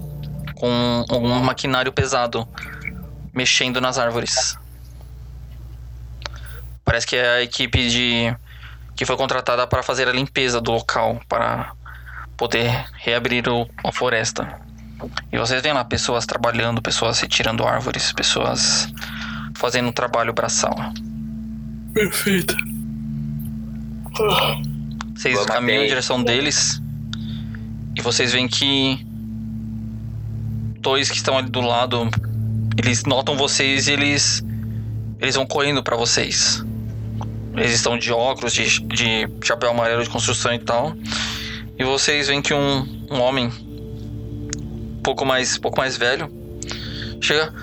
com 0.56 1.06
um 1.12 1.40
maquinário 1.42 1.92
pesado 1.92 2.48
mexendo 3.34 3.82
nas 3.82 3.98
árvores. 3.98 4.58
Parece 6.86 7.08
que 7.08 7.16
é 7.16 7.38
a 7.38 7.42
equipe 7.42 7.90
de 7.90 8.36
que 8.96 9.06
foi 9.06 9.18
contratada 9.18 9.66
para 9.66 9.82
fazer 9.82 10.08
a 10.08 10.12
limpeza 10.12 10.62
do 10.62 10.72
local 10.72 11.20
para 11.28 11.74
poder 12.42 12.86
reabrir 12.94 13.48
o, 13.48 13.70
a 13.84 13.92
floresta. 13.92 14.60
E 15.32 15.38
vocês 15.38 15.62
veem 15.62 15.76
lá 15.76 15.86
pessoas 15.86 16.26
trabalhando, 16.26 16.82
pessoas 16.82 17.20
retirando 17.20 17.64
árvores, 17.64 18.12
pessoas 18.12 18.92
fazendo 19.54 19.90
um 19.90 19.92
trabalho 19.92 20.34
braçal. 20.34 20.76
Perfeito. 21.94 22.58
Vocês 25.14 25.36
Vamos 25.36 25.46
caminham 25.46 25.78
bem. 25.82 25.86
em 25.86 25.90
direção 25.90 26.24
deles 26.24 26.82
e 27.96 28.02
vocês 28.02 28.32
veem 28.32 28.48
que 28.48 29.06
dois 30.80 31.12
que 31.12 31.18
estão 31.18 31.38
ali 31.38 31.52
do 31.52 31.62
lado, 31.62 32.10
eles 32.76 33.04
notam 33.04 33.38
vocês 33.38 33.88
e 33.88 33.92
eles 33.92 34.44
eles 35.20 35.36
vão 35.36 35.46
correndo 35.46 35.84
pra 35.84 35.96
vocês. 35.96 36.66
Eles 37.56 37.74
estão 37.74 38.00
de 38.00 38.12
óculos, 38.12 38.52
de, 38.52 38.80
de 38.88 39.30
chapéu 39.44 39.70
amarelo 39.70 40.04
de 40.04 40.10
construção 40.10 40.52
e 40.56 40.58
tal. 40.60 40.96
E 41.78 41.84
vocês 41.84 42.28
veem 42.28 42.42
que 42.42 42.54
um, 42.54 43.06
um 43.10 43.20
homem 43.20 43.48
um 43.48 45.02
pouco 45.04 45.26
mais 45.26 45.58
pouco 45.58 45.80
mais 45.80 45.98
velho 45.98 46.32
chega 47.20 47.54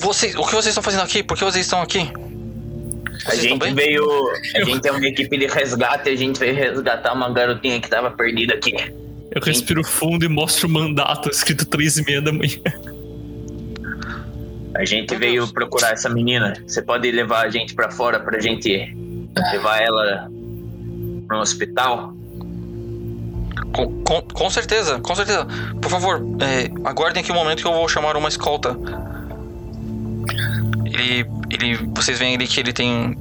vocês, 0.00 0.34
o 0.36 0.44
que 0.44 0.52
vocês 0.52 0.66
estão 0.66 0.82
fazendo 0.82 1.02
aqui? 1.02 1.22
Por 1.22 1.36
que 1.36 1.44
vocês 1.44 1.64
estão 1.66 1.82
aqui? 1.82 1.98
A 1.98 3.30
Vocês 3.30 3.44
estão 3.44 3.66
gente 3.66 3.74
veio. 3.74 4.04
A 4.54 4.64
gente 4.64 4.86
é 4.86 4.92
uma 4.92 5.06
equipe 5.06 5.36
de 5.36 5.46
resgate, 5.46 6.08
a 6.10 6.16
gente 6.16 6.38
veio 6.38 6.54
resgatar 6.54 7.12
uma 7.12 7.30
garotinha 7.30 7.80
que 7.80 7.88
tava 7.88 8.10
perdida 8.10 8.54
aqui. 8.54 8.74
Eu 9.30 9.40
respiro 9.42 9.82
fundo 9.82 10.24
e 10.24 10.28
mostro 10.28 10.68
o 10.68 10.70
mandato 10.70 11.28
escrito 11.28 11.64
três 11.66 11.96
e 11.96 12.04
meia 12.04 12.20
da 12.20 12.32
manhã. 12.32 12.60
A 14.76 14.84
gente 14.84 15.16
veio 15.16 15.46
procurar 15.48 15.92
essa 15.92 16.08
menina. 16.08 16.54
Você 16.66 16.82
pode 16.82 17.10
levar 17.10 17.46
a 17.46 17.48
gente 17.48 17.74
pra 17.74 17.90
fora 17.90 18.20
pra 18.20 18.38
gente 18.40 18.94
levar 19.52 19.80
ela 19.80 20.28
pro 21.26 21.38
hospital? 21.38 22.14
Com, 23.74 24.04
com, 24.04 24.22
com 24.22 24.50
certeza, 24.50 25.00
com 25.00 25.14
certeza. 25.16 25.46
Por 25.82 25.90
favor, 25.90 26.22
é, 26.40 26.70
aguardem 26.88 27.22
aqui 27.22 27.32
um 27.32 27.34
momento 27.34 27.60
que 27.60 27.66
eu 27.66 27.74
vou 27.74 27.88
chamar 27.88 28.16
uma 28.16 28.28
escolta. 28.28 28.76
Ele. 30.84 31.26
ele 31.50 31.76
vocês 31.94 32.18
veem 32.18 32.36
ali 32.36 32.46
que 32.46 32.60
ele 32.60 32.72
tem. 32.72 33.18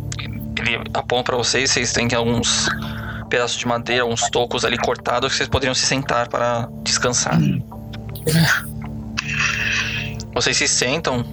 ele 0.59 0.79
aponta 0.93 1.23
pra 1.23 1.37
vocês, 1.37 1.71
vocês 1.71 1.91
têm 1.91 2.07
alguns 2.13 2.69
pedaços 3.29 3.57
de 3.57 3.67
madeira, 3.67 4.05
uns 4.05 4.29
tocos 4.29 4.63
ali 4.63 4.77
cortados 4.77 5.31
que 5.31 5.37
vocês 5.37 5.49
poderiam 5.49 5.73
se 5.73 5.87
sentar 5.87 6.29
para 6.29 6.69
descansar. 6.83 7.39
Vocês 10.35 10.55
se 10.55 10.67
sentam. 10.67 11.25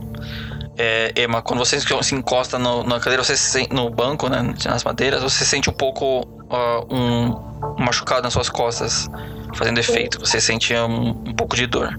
É, 0.78 1.12
Emma, 1.14 1.42
quando 1.42 1.59
você 1.59 1.78
se 1.78 2.14
encosta 2.14 2.59
no, 2.59 2.84
na 2.84 2.98
cadeira, 2.98 3.22
você 3.22 3.36
se, 3.36 3.68
no 3.70 3.90
banco, 3.90 4.30
né, 4.30 4.55
nas 4.64 4.82
madeiras, 4.82 5.22
você 5.22 5.44
sente 5.44 5.68
um 5.68 5.74
pouco 5.74 6.26
ah, 6.51 6.85
um, 6.90 7.35
machucado 7.78 8.22
nas 8.22 8.32
suas 8.32 8.48
costas, 8.48 9.09
fazendo 9.55 9.78
efeito. 9.78 10.18
Você 10.20 10.40
sente 10.40 10.74
um, 10.74 11.10
um 11.10 11.35
pouco 11.35 11.56
de 11.56 11.66
dor. 11.66 11.98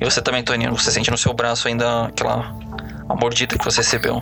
E 0.00 0.04
você 0.04 0.20
também, 0.20 0.42
Toninho, 0.42 0.76
você 0.76 0.90
sente 0.90 1.10
no 1.10 1.18
seu 1.18 1.32
braço 1.32 1.68
ainda 1.68 2.06
aquela 2.06 2.54
a 3.08 3.14
mordida 3.14 3.56
que 3.56 3.64
você 3.64 3.80
recebeu. 3.80 4.20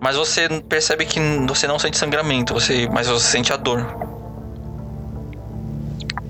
Mas 0.00 0.16
você 0.16 0.48
percebe 0.68 1.04
que 1.06 1.18
você 1.46 1.66
não 1.66 1.78
sente 1.78 1.96
sangramento, 1.96 2.54
você, 2.54 2.88
mas 2.92 3.06
você 3.08 3.26
sente 3.26 3.52
a 3.52 3.56
dor. 3.56 3.84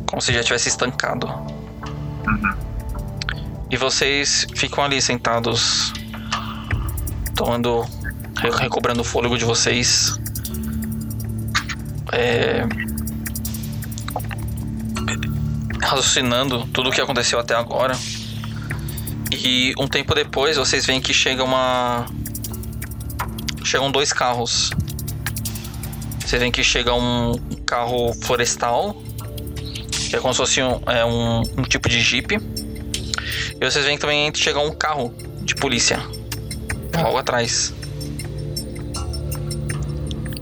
Como 0.09 0.23
se 0.23 0.33
já 0.33 0.43
tivesse 0.43 0.69
estancado. 0.69 1.29
E 3.71 3.77
vocês 3.77 4.47
ficam 4.55 4.85
ali 4.85 5.03
sentados, 5.03 5.93
tomando, 7.35 7.85
re- 8.39 8.51
recobrando 8.51 9.01
o 9.01 9.05
fôlego 9.05 9.37
de 9.37 9.45
vocês. 9.45 10.19
É, 12.15 12.67
raciocinando 15.83 16.67
tudo 16.69 16.89
o 16.89 16.93
que 16.93 17.01
aconteceu 17.01 17.39
até 17.39 17.55
agora. 17.55 17.97
E 19.33 19.75
um 19.79 19.87
tempo 19.87 20.15
depois 20.15 20.57
vocês 20.57 20.87
veem 20.87 21.01
que 21.01 21.13
chega 21.13 21.45
uma. 21.45 22.07
Chegam 23.65 23.91
dois 23.91 24.13
carros. 24.13 24.71
Vocês 26.21 26.41
veem 26.41 26.51
que 26.51 26.65
chega 26.65 26.95
um 26.95 27.35
carro 27.67 28.13
florestal, 28.15 28.97
que 30.09 30.17
é 30.17 30.21
como 30.21 30.33
se 30.33 30.39
fosse 30.39 30.63
um, 30.63 30.81
é 30.87 31.05
um, 31.05 31.43
um 31.59 31.63
tipo 31.63 31.89
de 31.89 32.01
jeep. 32.01 32.35
E 32.35 33.65
vocês 33.65 33.85
veem 33.85 33.97
que 33.97 34.01
também 34.01 34.33
chega 34.35 34.59
um 34.59 34.71
carro 34.71 35.15
de 35.43 35.55
polícia 35.55 36.01
logo 36.97 37.19
atrás. 37.19 37.75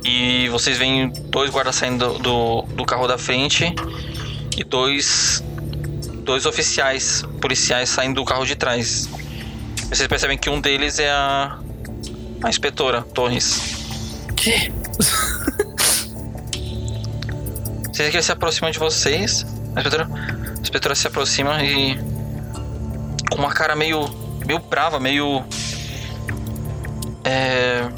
E 0.04 0.48
vocês 0.48 0.78
veem 0.78 1.12
dois 1.26 1.50
guardas 1.50 1.76
saindo 1.76 2.18
do, 2.18 2.62
do, 2.62 2.84
carro 2.84 3.06
da 3.06 3.16
frente 3.16 3.72
e 4.56 4.64
dois 4.64 5.42
dois 6.24 6.46
oficiais 6.46 7.24
policiais 7.40 7.88
saindo 7.88 8.16
do 8.16 8.24
carro 8.24 8.44
de 8.44 8.56
trás. 8.56 9.08
Vocês 9.88 10.06
percebem 10.08 10.38
que 10.38 10.48
um 10.50 10.60
deles 10.60 10.98
é 10.98 11.10
a 11.10 11.58
a 12.42 12.48
inspetora 12.48 13.02
Torres. 13.02 13.60
Que? 14.36 14.72
Vocês 17.92 18.10
que 18.10 18.16
ele 18.16 18.22
se 18.22 18.32
aproxima 18.32 18.72
de 18.72 18.78
vocês. 18.78 19.46
A 19.76 19.80
inspetora, 19.80 20.08
a 20.56 20.60
inspetora 20.60 20.94
se 20.94 21.06
aproxima 21.06 21.62
e 21.62 21.96
com 23.30 23.38
uma 23.38 23.52
cara 23.52 23.76
meio 23.76 24.08
meio 24.44 24.58
brava, 24.58 24.98
meio 24.98 25.44
é, 27.24 27.88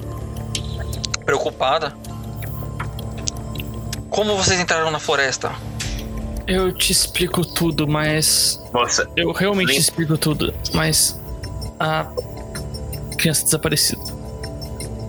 preocupada. 1.24 1.94
Como 4.10 4.36
vocês 4.36 4.60
entraram 4.60 4.90
na 4.90 4.98
floresta? 4.98 5.52
Eu 6.46 6.72
te 6.72 6.92
explico 6.92 7.44
tudo, 7.44 7.88
mas. 7.88 8.62
Moça, 8.72 9.08
Eu 9.16 9.32
realmente 9.32 9.72
te 9.72 9.78
explico 9.78 10.16
tudo, 10.18 10.52
mas. 10.72 11.18
A 11.80 12.06
criança 13.18 13.44
desaparecida. 13.44 14.00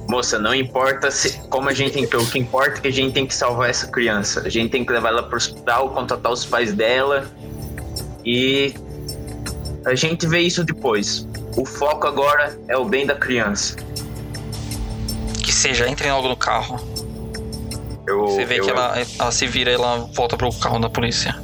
moça, 0.08 0.40
não 0.40 0.56
importa 0.56 1.12
se, 1.12 1.38
como 1.50 1.70
a 1.70 1.74
gente 1.74 2.00
entrou, 2.00 2.24
o 2.24 2.28
que 2.28 2.40
importa 2.40 2.78
é 2.80 2.82
que 2.82 2.88
a 2.88 2.92
gente 2.92 3.14
tem 3.14 3.28
que 3.28 3.36
salvar 3.36 3.70
essa 3.70 3.88
criança. 3.88 4.42
A 4.46 4.50
gente 4.50 4.72
tem 4.72 4.84
que 4.86 4.92
levar 4.92 5.10
ela 5.10 5.24
pro 5.24 5.36
hospital, 5.38 5.90
contatar 5.90 6.32
os 6.32 6.46
pais 6.46 6.74
dela 6.74 7.28
e 8.26 8.74
a 9.86 9.94
gente 9.94 10.26
vê 10.26 10.40
isso 10.40 10.64
depois. 10.64 11.28
O 11.56 11.66
foco 11.66 12.08
agora 12.08 12.58
é 12.68 12.78
o 12.78 12.86
bem 12.86 13.06
da 13.06 13.16
criança. 13.16 13.76
Seja, 15.56 15.88
entrem 15.90 16.12
logo 16.12 16.28
no 16.28 16.36
carro. 16.36 16.80
Eu, 18.06 18.28
Você 18.28 18.44
vê 18.46 18.60
eu- 18.60 18.66
que 18.66 18.70
ela, 18.72 18.94
ela 19.20 19.32
se 19.32 19.48
vira 19.48 19.72
e 19.72 19.74
ela 19.74 20.00
volta 20.14 20.36
pro 20.38 20.52
carro 20.54 20.80
da 20.80 20.90
polícia. 20.90 21.36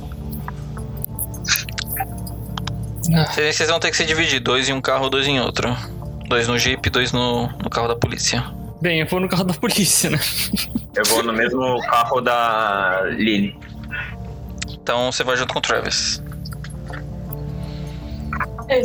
Ah, 3.13 3.25
Vocês 3.25 3.55
vocês 3.55 3.69
vão 3.69 3.79
ter 3.79 3.89
que 3.91 3.97
se 3.97 4.05
dividir, 4.05 4.39
dois 4.39 4.69
em 4.69 4.73
um 4.73 4.81
carro, 4.81 5.09
dois 5.09 5.27
em 5.27 5.39
outro. 5.39 5.75
Dois 6.27 6.47
no 6.47 6.57
jeep, 6.57 6.89
dois 6.89 7.11
no, 7.11 7.47
no 7.47 7.69
carro 7.69 7.87
da 7.87 7.95
polícia. 7.95 8.43
Bem, 8.81 8.99
eu 9.01 9.07
vou 9.07 9.19
no 9.19 9.27
carro 9.29 9.43
da 9.43 9.53
polícia, 9.53 10.09
né? 10.09 10.19
eu 10.95 11.03
vou 11.05 11.23
no 11.23 11.33
mesmo 11.33 11.79
carro 11.83 12.21
da 12.21 13.01
Lily. 13.11 13.57
Então 14.71 15.11
você 15.11 15.23
vai 15.23 15.35
junto 15.37 15.53
com 15.53 15.59
o 15.59 15.61
Travis. 15.61 16.21
É, 18.69 18.81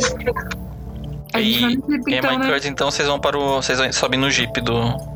A 1.33 1.41
E 1.41 1.53
jeep, 1.53 1.83
Emma 1.89 2.05
então, 2.19 2.33
e 2.33 2.39
né? 2.39 2.47
Kurt, 2.51 2.65
então 2.65 2.91
vocês 2.91 3.07
vão 3.09 3.19
para 3.21 3.39
o. 3.39 3.57
Vocês 3.63 3.95
sobem 3.95 4.19
no 4.19 4.31
jeep 4.31 4.61
do. 4.61 5.16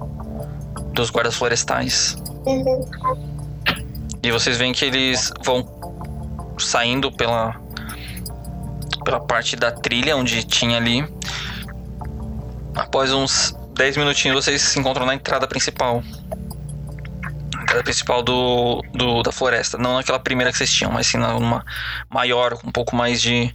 Dos 1.01 1.09
guardas 1.09 1.35
florestais. 1.35 2.15
uhum. 2.45 2.87
E 4.23 4.31
vocês 4.31 4.59
veem 4.59 4.71
que 4.71 4.85
eles 4.85 5.33
vão 5.43 5.67
saindo 6.59 7.11
pela 7.11 7.59
pela 9.03 9.19
parte 9.19 9.57
da 9.57 9.73
trilha 9.73 10.15
onde 10.15 10.45
tinha 10.45 10.77
ali. 10.77 11.09
Após 12.75 13.15
uns 13.15 13.57
10 13.73 13.97
minutinhos 13.97 14.45
vocês 14.45 14.61
se 14.61 14.79
encontram 14.79 15.07
na 15.07 15.15
entrada 15.15 15.49
principal. 15.49 16.05
Entrada 17.63 17.83
principal 17.83 18.23
do, 18.23 18.85
do 18.93 19.23
da 19.23 19.33
floresta, 19.33 19.79
não 19.79 19.95
naquela 19.95 20.19
primeira 20.19 20.53
que 20.53 20.59
vocês 20.59 20.71
tinham, 20.71 20.93
mas 20.93 21.07
sim 21.07 21.17
numa 21.17 21.65
maior, 22.11 22.59
com 22.59 22.69
um 22.69 22.73
pouco 22.73 22.95
mais 22.95 23.23
de 23.23 23.55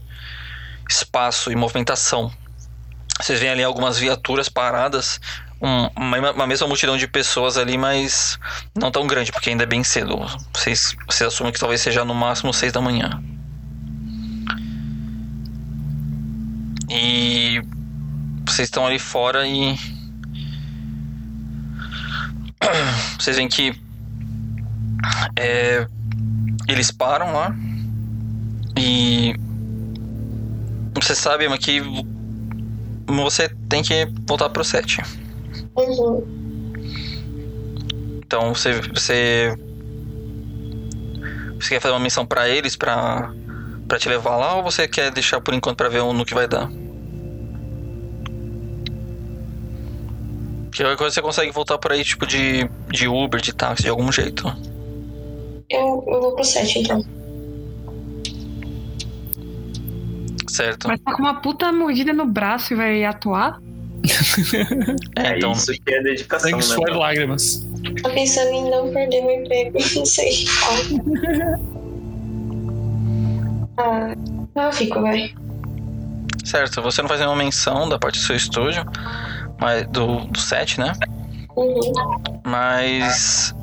espaço 0.89 1.51
e 1.51 1.55
movimentação. 1.55 2.33
Vocês 3.21 3.39
veem 3.39 3.51
ali 3.51 3.63
algumas 3.63 3.99
viaturas 3.99 4.49
paradas, 4.49 5.21
um- 5.65 5.89
uma, 5.95 6.31
uma 6.31 6.47
mesma 6.47 6.67
multidão 6.67 6.95
de 6.97 7.07
pessoas 7.07 7.57
ali, 7.57 7.77
mas 7.77 8.37
não 8.75 8.91
tão 8.91 9.07
grande, 9.07 9.31
porque 9.31 9.49
ainda 9.49 9.63
é 9.63 9.65
bem 9.67 9.83
cedo. 9.83 10.17
Vocês, 10.53 10.95
vocês 11.07 11.27
assumem 11.27 11.51
que 11.51 11.59
talvez 11.59 11.81
seja 11.81 12.05
no 12.05 12.13
máximo 12.13 12.53
6 12.53 12.71
da 12.71 12.79
manhã. 12.81 13.21
E 16.89 17.61
vocês 18.47 18.67
estão 18.67 18.85
ali 18.85 18.99
fora 18.99 19.47
e. 19.47 19.75
Vocês 23.19 23.35
veem 23.37 23.47
que. 23.47 23.73
é, 25.35 25.87
eles 26.67 26.91
param 26.91 27.33
lá. 27.33 27.55
E. 28.77 29.35
Você 30.93 31.15
sabe, 31.15 31.47
mas 31.49 31.59
que. 31.59 31.81
Você 33.07 33.49
tem 33.69 33.83
que 33.83 34.05
voltar 34.27 34.49
pro 34.49 34.63
set. 34.63 35.01
Então 38.17 38.53
você 38.53 38.79
você 38.93 39.55
você 41.59 41.69
quer 41.69 41.81
fazer 41.81 41.93
uma 41.93 41.99
missão 41.99 42.25
pra 42.25 42.47
eles 42.47 42.75
pra 42.75 43.33
para 43.87 43.99
te 43.99 44.09
levar 44.09 44.37
lá 44.37 44.55
ou 44.55 44.63
você 44.63 44.87
quer 44.87 45.11
deixar 45.11 45.41
por 45.41 45.53
enquanto 45.53 45.77
pra 45.77 45.89
ver 45.89 46.01
no 46.01 46.25
que 46.25 46.33
vai 46.33 46.47
dar? 46.47 46.69
Porque 50.65 50.83
qualquer 50.83 50.97
coisa 50.97 51.13
você 51.13 51.21
consegue 51.21 51.51
voltar 51.51 51.77
por 51.77 51.91
aí 51.91 52.03
tipo 52.03 52.25
de 52.25 52.69
de 52.89 53.07
Uber, 53.07 53.41
de 53.41 53.53
táxi, 53.53 53.83
de 53.83 53.89
algum 53.89 54.11
jeito. 54.11 54.47
Eu, 55.69 56.03
eu 56.07 56.21
vou 56.21 56.35
pro 56.35 56.43
set, 56.43 56.79
então. 56.79 57.03
Certo? 60.49 60.87
Mas 60.87 61.01
tá 61.01 61.13
com 61.13 61.21
uma 61.21 61.41
puta 61.41 61.71
mordida 61.71 62.13
no 62.13 62.25
braço 62.25 62.73
e 62.73 62.75
vai 62.77 63.03
atuar? 63.03 63.59
É, 65.17 65.27
É 65.27 65.37
então 65.37 65.51
isso 65.51 65.71
que 65.71 65.93
é 65.93 66.01
dedicação, 66.03 66.49
Sangue, 66.49 66.63
né? 66.67 66.73
suor 66.73 66.87
mano? 66.87 66.99
lágrimas. 66.99 67.65
Tô 68.03 68.09
pensando 68.11 68.49
em 68.49 68.69
não 68.69 68.91
perder 68.91 69.21
meu 69.21 69.31
emprego, 69.41 69.77
não 69.95 70.05
sei. 70.05 70.45
Ah, 73.77 74.13
ah, 74.55 74.61
eu 74.63 74.71
fico, 74.73 75.01
vai. 75.01 75.33
certo, 76.43 76.81
você 76.81 77.01
não 77.01 77.09
faz 77.09 77.19
nenhuma 77.19 77.37
menção 77.37 77.89
da 77.89 77.99
parte 77.99 78.19
do 78.19 78.25
seu 78.25 78.35
estúdio, 78.35 78.85
mas 79.59 79.85
do, 79.87 80.21
do 80.25 80.39
set, 80.39 80.79
né? 80.79 80.93
Uhum. 81.55 81.93
Mas 82.45 83.53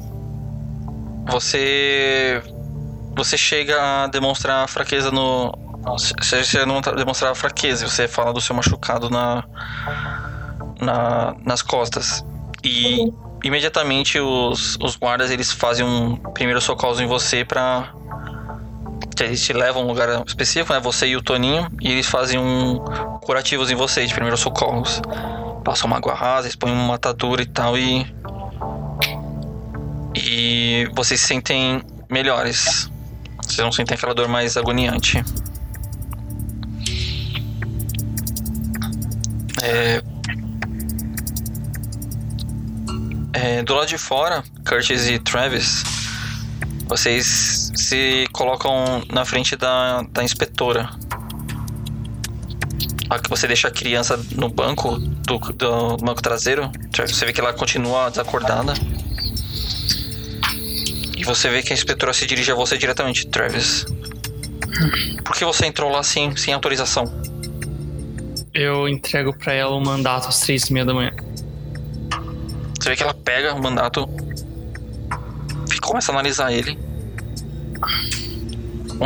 você 1.30 2.42
você 3.14 3.36
chega 3.36 4.04
a 4.04 4.06
demonstrar 4.06 4.66
fraqueza 4.68 5.10
no 5.10 5.52
você 6.18 6.44
chega 6.44 6.64
a 6.64 6.94
demonstrar 6.94 7.34
fraqueza, 7.34 7.88
você 7.88 8.06
fala 8.06 8.32
do 8.32 8.40
seu 8.40 8.54
machucado 8.54 9.10
na, 9.10 9.44
na 10.82 11.34
nas 11.44 11.62
costas 11.62 12.24
e 12.62 13.00
Uhum. 13.00 13.38
imediatamente 13.44 14.18
os, 14.20 14.76
os 14.80 14.96
guardas 14.96 15.30
eles 15.30 15.50
fazem 15.50 15.84
um 15.84 16.16
primeiro 16.16 16.60
socorro 16.60 17.00
em 17.00 17.06
você 17.06 17.44
pra 17.44 17.92
eles 19.20 19.44
te 19.44 19.52
levam 19.52 19.82
a 19.82 19.84
um 19.84 19.88
lugar 19.88 20.24
específico, 20.26 20.72
né? 20.72 20.80
Você 20.80 21.06
e 21.06 21.16
o 21.16 21.22
Toninho, 21.22 21.68
e 21.80 21.92
eles 21.92 22.06
fazem 22.06 22.38
um 22.38 22.78
curativos 23.20 23.70
em 23.70 23.74
você 23.74 24.04
de 24.04 24.12
primeiros 24.12 24.40
socorros. 24.40 25.00
Passam 25.64 25.86
uma 25.86 25.96
água 25.98 26.14
rasa, 26.14 26.48
eles 26.48 26.56
põem 26.56 26.72
uma 26.72 26.96
atadura 26.96 27.42
e 27.42 27.46
tal 27.46 27.78
e 27.78 28.04
E 30.14 30.88
vocês 30.94 31.20
se 31.20 31.26
sentem 31.26 31.82
melhores. 32.10 32.90
Vocês 33.42 33.58
não 33.58 33.72
sentem 33.72 33.94
aquela 33.96 34.14
dor 34.14 34.28
mais 34.28 34.56
agoniante. 34.56 35.22
É... 39.62 40.02
É, 43.34 43.62
do 43.62 43.74
lado 43.74 43.88
de 43.88 43.96
fora, 43.96 44.44
Curtis 44.68 45.08
e 45.08 45.18
Travis, 45.18 45.82
vocês 46.86 47.70
se 47.74 48.26
colocam 48.32 49.02
na 49.10 49.24
frente 49.24 49.56
da, 49.56 50.02
da 50.10 50.22
inspetora. 50.22 50.90
Você 53.28 53.46
deixa 53.46 53.68
a 53.68 53.70
criança 53.70 54.18
no 54.32 54.48
banco 54.48 54.98
do, 54.98 55.38
do 55.38 55.96
banco 55.98 56.22
traseiro, 56.22 56.70
você 56.96 57.26
vê 57.26 57.32
que 57.32 57.40
ela 57.40 57.52
continua 57.52 58.10
desacordada. 58.10 58.74
E 61.16 61.24
você 61.24 61.48
vê 61.48 61.62
que 61.62 61.72
a 61.72 61.76
inspetora 61.76 62.12
se 62.12 62.26
dirige 62.26 62.50
a 62.50 62.54
você 62.54 62.76
diretamente, 62.76 63.26
Travis. 63.28 63.86
Por 65.24 65.36
que 65.36 65.44
você 65.44 65.66
entrou 65.66 65.90
lá 65.90 66.02
sem, 66.02 66.34
sem 66.36 66.52
autorização? 66.52 67.04
Eu 68.52 68.88
entrego 68.88 69.36
pra 69.38 69.52
ela 69.52 69.74
um 69.76 69.82
mandato 69.82 70.28
às 70.28 70.40
três 70.40 70.64
e 70.64 70.72
meia 70.72 70.84
da 70.84 70.92
manhã. 70.92 71.12
Você 72.82 72.88
vê 72.88 72.96
que 72.96 73.02
ela 73.04 73.14
pega 73.14 73.54
o 73.54 73.62
mandato 73.62 74.08
e 75.72 75.78
começa 75.78 76.10
a 76.10 76.14
analisar 76.16 76.52
ele. 76.52 76.76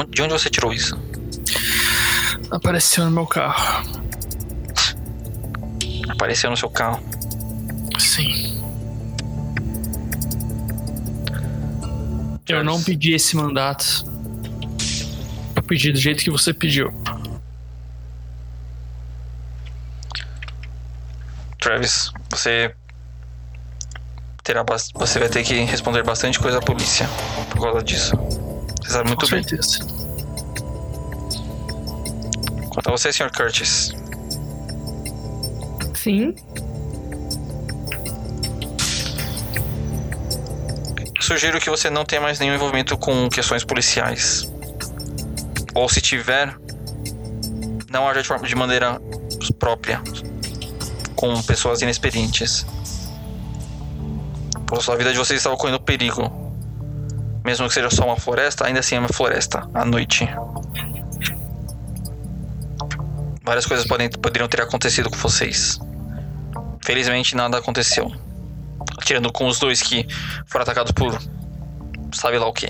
De 0.09 0.23
onde 0.23 0.33
você 0.33 0.49
tirou 0.49 0.73
isso? 0.73 0.99
Apareceu 2.51 3.05
no 3.05 3.11
meu 3.11 3.27
carro. 3.27 3.87
Apareceu 6.09 6.49
no 6.49 6.57
seu 6.57 6.71
carro. 6.71 7.03
Sim. 7.99 8.65
Eu 12.49 12.65
não 12.65 12.83
pedi 12.83 13.13
esse 13.13 13.37
mandato. 13.37 14.07
Eu 15.55 15.63
pedi 15.63 15.93
do 15.93 15.99
jeito 15.99 16.25
que 16.25 16.31
você 16.31 16.55
pediu. 16.55 16.91
Travis, 21.61 22.11
você 22.31 22.75
terá 24.47 24.65
você 24.95 25.19
vai 25.19 25.29
ter 25.29 25.43
que 25.43 25.55
responder 25.65 26.05
bastante 26.05 26.39
coisa 26.39 26.59
à 26.59 26.63
polícia 26.63 27.09
por 27.51 27.61
causa 27.63 27.83
disso. 27.83 28.15
Você 28.81 28.93
sabe 28.93 29.09
muito 29.09 29.27
Com 29.27 29.33
bem. 29.33 29.43
certeza. 29.43 29.85
Quanto 32.71 32.89
a 32.89 32.93
você, 32.93 33.13
Sr. 33.13 33.33
Curtis, 33.37 33.93
Sim. 35.95 36.33
sugiro 41.21 41.59
que 41.59 41.69
você 41.69 41.91
não 41.91 42.05
tenha 42.05 42.23
mais 42.23 42.39
nenhum 42.39 42.55
envolvimento 42.55 42.97
com 42.97 43.29
questões 43.29 43.65
policiais. 43.65 44.49
Ou 45.75 45.89
se 45.89 46.01
tiver, 46.01 46.57
não 47.91 48.09
haja 48.09 48.23
de 48.23 48.55
maneira 48.55 49.01
própria 49.59 50.01
com 51.17 51.43
pessoas 51.43 51.83
inexperientes. 51.83 52.65
A 54.73 54.97
vida 54.97 55.13
de 55.13 55.19
vocês 55.19 55.39
estava 55.39 55.57
correndo 55.57 55.81
perigo. 55.81 56.31
Mesmo 57.45 57.69
que 57.69 57.75
seja 57.75 57.91
só 57.91 58.05
uma 58.05 58.17
floresta, 58.17 58.67
ainda 58.67 58.81
assim 58.81 58.97
é 58.97 58.99
uma 58.99 59.09
floresta, 59.09 59.69
à 59.73 59.85
noite. 59.85 60.29
Várias 63.45 63.65
coisas 63.65 63.87
podem, 63.87 64.11
poderiam 64.11 64.49
ter 64.49 64.61
acontecido 64.61 65.09
com 65.09 65.17
vocês. 65.17 65.79
Felizmente 66.85 67.37
nada 67.37 67.59
aconteceu. 67.59 68.13
Tirando 69.05 69.33
com 69.33 69.47
os 69.47 69.61
dois 69.61 69.81
que 69.81 70.07
foram 70.47 70.65
atacados 70.65 70.91
por 70.91 71.17
sabe 72.13 72.39
lá 72.39 72.47
o 72.47 72.53
que. 72.53 72.67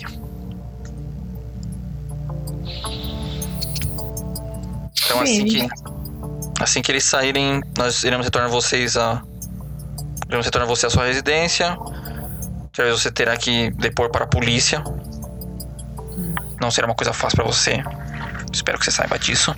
Então 5.04 5.20
assim 5.22 5.44
que 5.46 5.68
assim 6.60 6.82
que 6.82 6.92
eles 6.92 7.04
saírem, 7.04 7.62
nós 7.78 8.04
iremos 8.04 8.26
retornar 8.26 8.50
vocês 8.50 8.96
a 8.96 9.22
iremos 10.28 10.44
retornar 10.44 10.68
você 10.68 10.86
à 10.86 10.90
sua 10.90 11.06
residência. 11.06 11.76
Talvez 12.72 13.00
você 13.00 13.10
terá 13.10 13.36
que 13.36 13.70
depor 13.70 14.10
para 14.10 14.24
a 14.24 14.28
polícia. 14.28 14.82
Não 16.60 16.70
será 16.70 16.86
uma 16.86 16.94
coisa 16.94 17.12
fácil 17.12 17.36
para 17.36 17.46
você. 17.46 17.82
Espero 18.52 18.78
que 18.78 18.84
você 18.84 18.90
saiba 18.90 19.18
disso. 19.18 19.54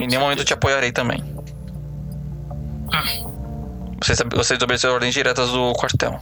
Em 0.00 0.06
nenhum 0.06 0.22
momento 0.22 0.40
eu 0.40 0.44
te 0.44 0.52
apoiarei 0.52 0.92
também. 0.92 1.22
Você, 4.02 4.14
você 4.24 4.54
desobedeceu 4.54 4.92
ordens 4.92 5.14
diretas 5.14 5.50
do 5.50 5.72
quartel. 5.72 6.20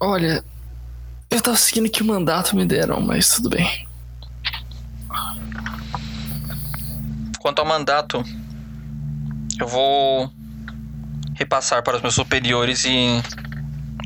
Olha, 0.00 0.44
eu 1.30 1.40
tava 1.40 1.56
seguindo 1.56 1.90
que 1.90 2.02
o 2.02 2.06
mandato 2.06 2.54
me 2.54 2.64
deram, 2.64 3.00
mas 3.00 3.28
tudo 3.28 3.50
bem. 3.50 3.88
Quanto 7.40 7.60
ao 7.60 7.66
mandato, 7.66 8.22
eu 9.58 9.66
vou 9.66 10.30
repassar 11.34 11.82
para 11.82 11.96
os 11.96 12.02
meus 12.02 12.14
superiores 12.14 12.84
e 12.84 13.22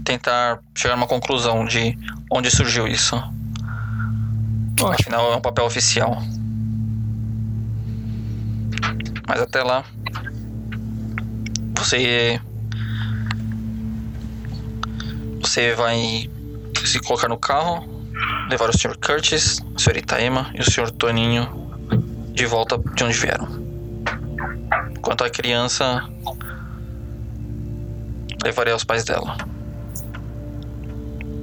tentar 0.05 0.59
chegar 0.74 0.95
a 0.95 0.97
uma 0.97 1.07
conclusão 1.07 1.65
de 1.65 1.97
onde 2.31 2.51
surgiu 2.51 2.87
isso. 2.87 3.16
Ótimo. 4.81 4.93
Afinal, 4.93 5.33
é 5.33 5.37
um 5.37 5.41
papel 5.41 5.65
oficial. 5.65 6.23
Mas 9.29 9.41
até 9.41 9.62
lá, 9.62 9.85
você. 11.77 12.41
Você 15.41 15.74
vai 15.74 16.31
se 16.85 17.01
colocar 17.01 17.29
no 17.29 17.37
carro, 17.39 17.85
levar 18.49 18.69
o 18.69 18.79
Sr. 18.79 18.97
Curtis, 18.99 19.61
a 19.74 19.79
Sra. 19.79 19.99
Itaema 19.99 20.51
e 20.55 20.61
o 20.61 20.65
Sr. 20.65 20.91
Toninho 20.91 21.49
de 22.33 22.47
volta 22.47 22.79
de 22.79 23.05
onde 23.05 23.19
vieram. 23.19 23.61
Quanto 25.03 25.24
à 25.24 25.31
criança, 25.31 26.09
levarei 28.45 28.73
aos 28.73 28.85
pais 28.85 29.05
dela. 29.05 29.37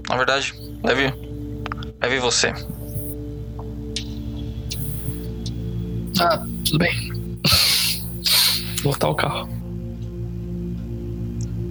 Na 0.10 0.18
verdade, 0.18 0.54
leve, 0.84 1.14
leve 2.02 2.20
você. 2.20 2.54
Ah, 6.20 6.44
tudo 6.66 6.78
bem. 6.80 7.12
Voltar 8.82 9.10
o 9.10 9.16
carro. 9.16 9.50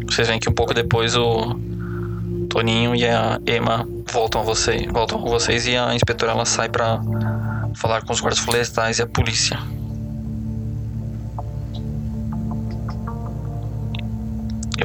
Vocês 0.06 0.28
veem 0.28 0.38
que 0.38 0.48
um 0.48 0.54
pouco 0.54 0.74
depois 0.74 1.16
o 1.16 1.58
Toninho 2.48 2.94
e 2.94 3.06
a 3.06 3.40
Emma 3.46 3.86
voltam 4.10 4.40
a 4.40 4.44
você, 4.44 4.86
voltam 4.90 5.20
com 5.20 5.28
vocês 5.28 5.66
e 5.66 5.76
a 5.76 5.94
inspetora 5.94 6.32
ela 6.32 6.44
sai 6.44 6.68
pra 6.68 7.00
falar 7.74 8.02
com 8.02 8.12
os 8.12 8.20
guardas 8.20 8.38
florestais 8.38 8.98
e 8.98 9.02
a 9.02 9.06
polícia. 9.06 9.58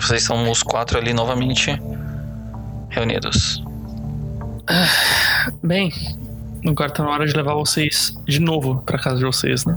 vocês 0.06 0.24
são 0.24 0.50
os 0.50 0.64
quatro 0.64 0.98
ali 0.98 1.14
novamente 1.14 1.72
reunidos. 2.90 3.64
Ah, 4.68 5.52
bem, 5.64 5.92
agora 6.66 6.90
tá 6.92 7.04
na 7.04 7.10
hora 7.10 7.26
de 7.26 7.34
levar 7.34 7.54
vocês 7.54 8.16
de 8.26 8.40
novo 8.40 8.82
pra 8.86 8.98
casa 8.98 9.18
de 9.18 9.26
vocês, 9.26 9.66
né? 9.66 9.76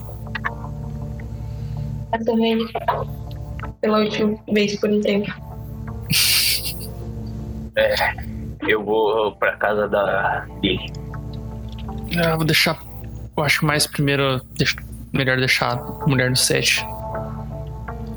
também 2.24 2.66
torre 2.66 3.08
pela 3.80 3.98
última 3.98 4.38
vez 4.52 4.78
por 4.78 4.90
um 4.90 5.00
tempo. 5.00 5.32
É, 7.78 7.94
eu 8.66 8.82
vou 8.82 9.36
pra 9.36 9.54
casa 9.58 9.86
da 9.86 10.46
Lily. 10.62 10.90
Eu 12.10 12.24
ah, 12.24 12.36
vou 12.36 12.46
deixar. 12.46 12.82
Eu 13.36 13.44
acho 13.44 13.66
mais 13.66 13.86
primeiro. 13.86 14.40
Melhor 15.12 15.36
deixar 15.36 15.72
a 15.72 16.06
mulher 16.06 16.30
no 16.30 16.36
set. 16.36 16.82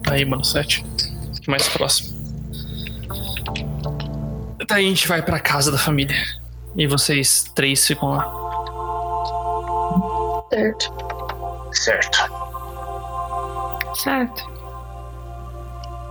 Aí, 0.09 0.23
mano, 0.23 0.45
sete 0.45 0.85
mais 1.49 1.67
próximo. 1.67 2.17
Daí 4.67 4.85
a 4.85 4.89
gente 4.89 5.07
vai 5.07 5.21
pra 5.21 5.39
casa 5.39 5.71
da 5.71 5.77
família. 5.77 6.15
E 6.75 6.85
vocês 6.85 7.51
três 7.55 7.85
ficam 7.87 8.09
lá. 8.09 8.39
Certo. 10.51 10.93
Certo. 11.71 12.17
Certo. 13.95 14.49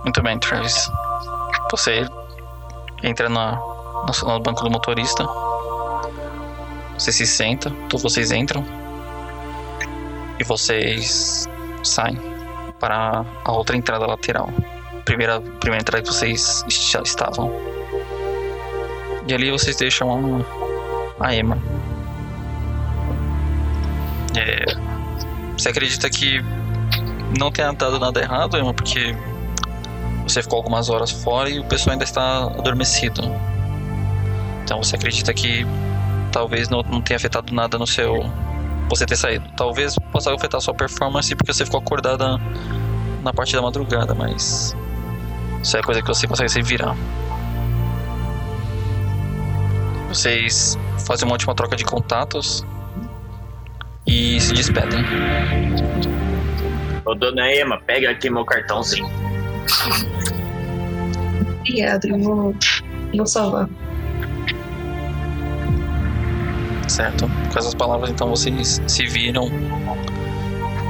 Muito 0.03 0.21
bem, 0.21 0.37
Travis. 0.39 0.89
Você 1.71 2.05
entra 3.01 3.29
na, 3.29 3.55
no, 3.55 4.27
no 4.27 4.39
banco 4.39 4.63
do 4.63 4.69
motorista. 4.69 5.25
Você 6.97 7.11
se 7.13 7.25
senta, 7.25 7.71
todos 7.89 8.03
vocês 8.03 8.31
entram. 8.31 8.65
E 10.37 10.43
vocês 10.43 11.47
saem 11.83 12.19
para 12.79 13.25
a 13.45 13.51
outra 13.51 13.77
entrada 13.77 14.05
lateral. 14.05 14.49
Primeira, 15.09 15.41
primeira 15.41 15.81
entrada 15.81 16.03
que 16.03 16.13
vocês 16.13 16.63
já 16.69 17.01
estavam. 17.01 17.51
E 19.27 19.33
ali 19.33 19.49
vocês 19.49 19.75
deixam 19.75 20.45
a, 21.19 21.33
Emma. 21.33 21.57
É, 24.37 24.65
você 25.57 25.69
acredita 25.69 26.07
que 26.11 26.39
não 27.39 27.51
tenha 27.51 27.71
dado 27.71 27.97
nada 27.97 28.21
errado, 28.21 28.55
Emma? 28.55 28.71
Porque 28.71 29.15
você 30.27 30.43
ficou 30.43 30.57
algumas 30.57 30.91
horas 30.91 31.09
fora 31.09 31.49
e 31.49 31.59
o 31.59 31.65
pessoal 31.65 31.93
ainda 31.93 32.03
está 32.03 32.43
adormecido. 32.43 33.23
Então 34.63 34.77
você 34.83 34.95
acredita 34.95 35.33
que 35.33 35.65
talvez 36.31 36.69
não, 36.69 36.83
não 36.83 37.01
tenha 37.01 37.17
afetado 37.17 37.51
nada 37.51 37.79
no 37.79 37.87
seu. 37.87 38.31
Você 38.89 39.07
ter 39.07 39.15
saído. 39.15 39.49
Talvez 39.57 39.95
possa 40.11 40.31
afetar 40.31 40.61
sua 40.61 40.75
performance 40.75 41.35
porque 41.35 41.51
você 41.51 41.65
ficou 41.65 41.79
acordada 41.79 42.39
na 43.23 43.33
parte 43.33 43.55
da 43.55 43.61
madrugada, 43.63 44.13
mas. 44.13 44.77
Isso 45.61 45.77
é 45.77 45.81
coisa 45.81 46.01
que 46.01 46.07
você 46.07 46.27
consegue 46.27 46.49
se 46.49 46.61
virar. 46.61 46.95
Vocês 50.07 50.77
fazem 51.05 51.27
uma 51.27 51.33
última 51.33 51.53
troca 51.53 51.75
de 51.75 51.83
contatos 51.83 52.65
e 54.07 54.39
se 54.39 54.53
despedem. 54.53 55.03
Ô, 57.05 57.13
dona 57.13 57.51
Ema, 57.53 57.79
pega 57.81 58.09
aqui 58.09 58.29
meu 58.29 58.43
cartãozinho. 58.43 59.09
Obrigada, 61.59 62.07
eu 62.07 62.17
vou, 62.19 62.55
vou 63.15 63.27
salvar. 63.27 63.69
Certo? 66.87 67.29
Com 67.51 67.59
essas 67.59 67.75
palavras, 67.75 68.09
então 68.09 68.29
vocês 68.29 68.81
se 68.87 69.05
viram 69.05 69.49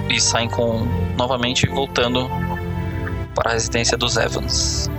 e 0.09 0.19
saem 0.19 0.49
com 0.49 0.87
novamente 1.17 1.67
voltando 1.67 2.29
para 3.39 3.51
a 3.51 3.53
residência 3.53 3.97
dos 3.97 4.17
Evans. 4.17 4.89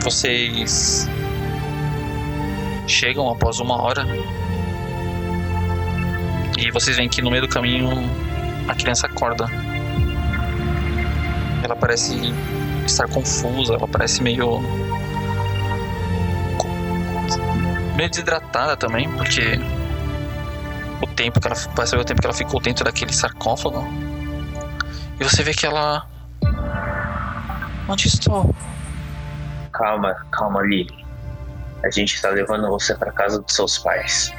Vocês 0.00 1.08
chegam 2.86 3.28
após 3.28 3.58
uma 3.58 3.82
hora 3.82 4.06
e 6.56 6.70
vocês 6.70 6.96
veem 6.96 7.08
que 7.08 7.20
no 7.20 7.32
meio 7.32 7.42
do 7.42 7.48
caminho 7.48 7.90
a 8.68 8.76
criança 8.76 9.08
acorda. 9.08 9.46
Ela 11.64 11.74
parece 11.74 12.14
estar 12.86 13.08
confusa, 13.08 13.74
ela 13.74 13.88
parece 13.88 14.22
meio 14.22 14.60
meio 17.96 18.08
desidratada 18.08 18.76
também, 18.76 19.10
porque 19.14 19.58
o 21.02 21.08
tempo 21.08 21.40
que 21.40 21.48
ela 21.48 21.56
parece 21.74 21.96
o 21.96 22.04
tempo 22.04 22.20
que 22.20 22.26
ela 22.28 22.36
ficou 22.36 22.60
dentro 22.60 22.84
daquele 22.84 23.12
sarcófago. 23.12 24.07
E 25.20 25.24
você 25.24 25.42
vê 25.42 25.52
que 25.52 25.66
ela 25.66 26.06
Onde 27.88 28.06
estou? 28.06 28.54
Calma, 29.72 30.14
calma, 30.30 30.60
Lily. 30.62 31.04
A 31.82 31.90
gente 31.90 32.14
está 32.14 32.28
levando 32.28 32.68
você 32.68 32.94
para 32.94 33.10
casa 33.12 33.40
dos 33.40 33.54
seus 33.54 33.78
pais. 33.78 34.30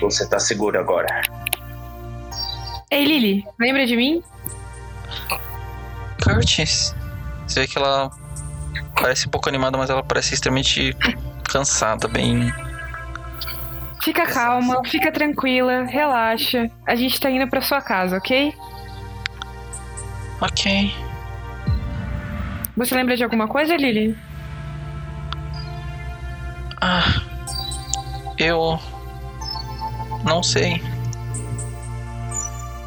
Você 0.00 0.24
está 0.24 0.38
seguro 0.38 0.78
agora. 0.78 1.06
Ei, 2.90 3.04
Lily, 3.04 3.44
lembra 3.60 3.86
de 3.86 3.96
mim? 3.96 4.22
Curtis. 6.24 6.94
Você 7.46 7.60
vê 7.60 7.66
que 7.66 7.76
ela 7.76 8.10
parece 8.98 9.26
um 9.26 9.30
pouco 9.30 9.48
animada, 9.50 9.76
mas 9.76 9.90
ela 9.90 10.02
parece 10.02 10.32
extremamente 10.32 10.96
cansada, 11.44 12.08
bem. 12.08 12.50
Fica 14.02 14.24
calma, 14.24 14.80
fica 14.86 15.12
tranquila, 15.12 15.82
relaxa. 15.82 16.70
A 16.86 16.94
gente 16.94 17.20
tá 17.20 17.30
indo 17.30 17.46
pra 17.48 17.60
sua 17.60 17.82
casa, 17.82 18.16
ok? 18.16 18.54
Ok. 20.40 20.94
Você 22.76 22.94
lembra 22.94 23.16
de 23.16 23.24
alguma 23.24 23.48
coisa, 23.48 23.74
Lily? 23.76 24.16
Ah. 26.80 27.22
Eu. 28.38 28.78
Não 30.24 30.42
sei. 30.42 30.82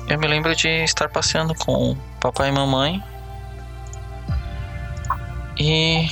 Eu 0.08 0.20
me 0.20 0.28
lembro 0.28 0.56
de 0.56 0.68
estar 0.84 1.10
passeando 1.10 1.56
com 1.56 1.96
papai 2.20 2.50
e 2.50 2.52
mamãe. 2.52 3.04
E. 5.58 6.08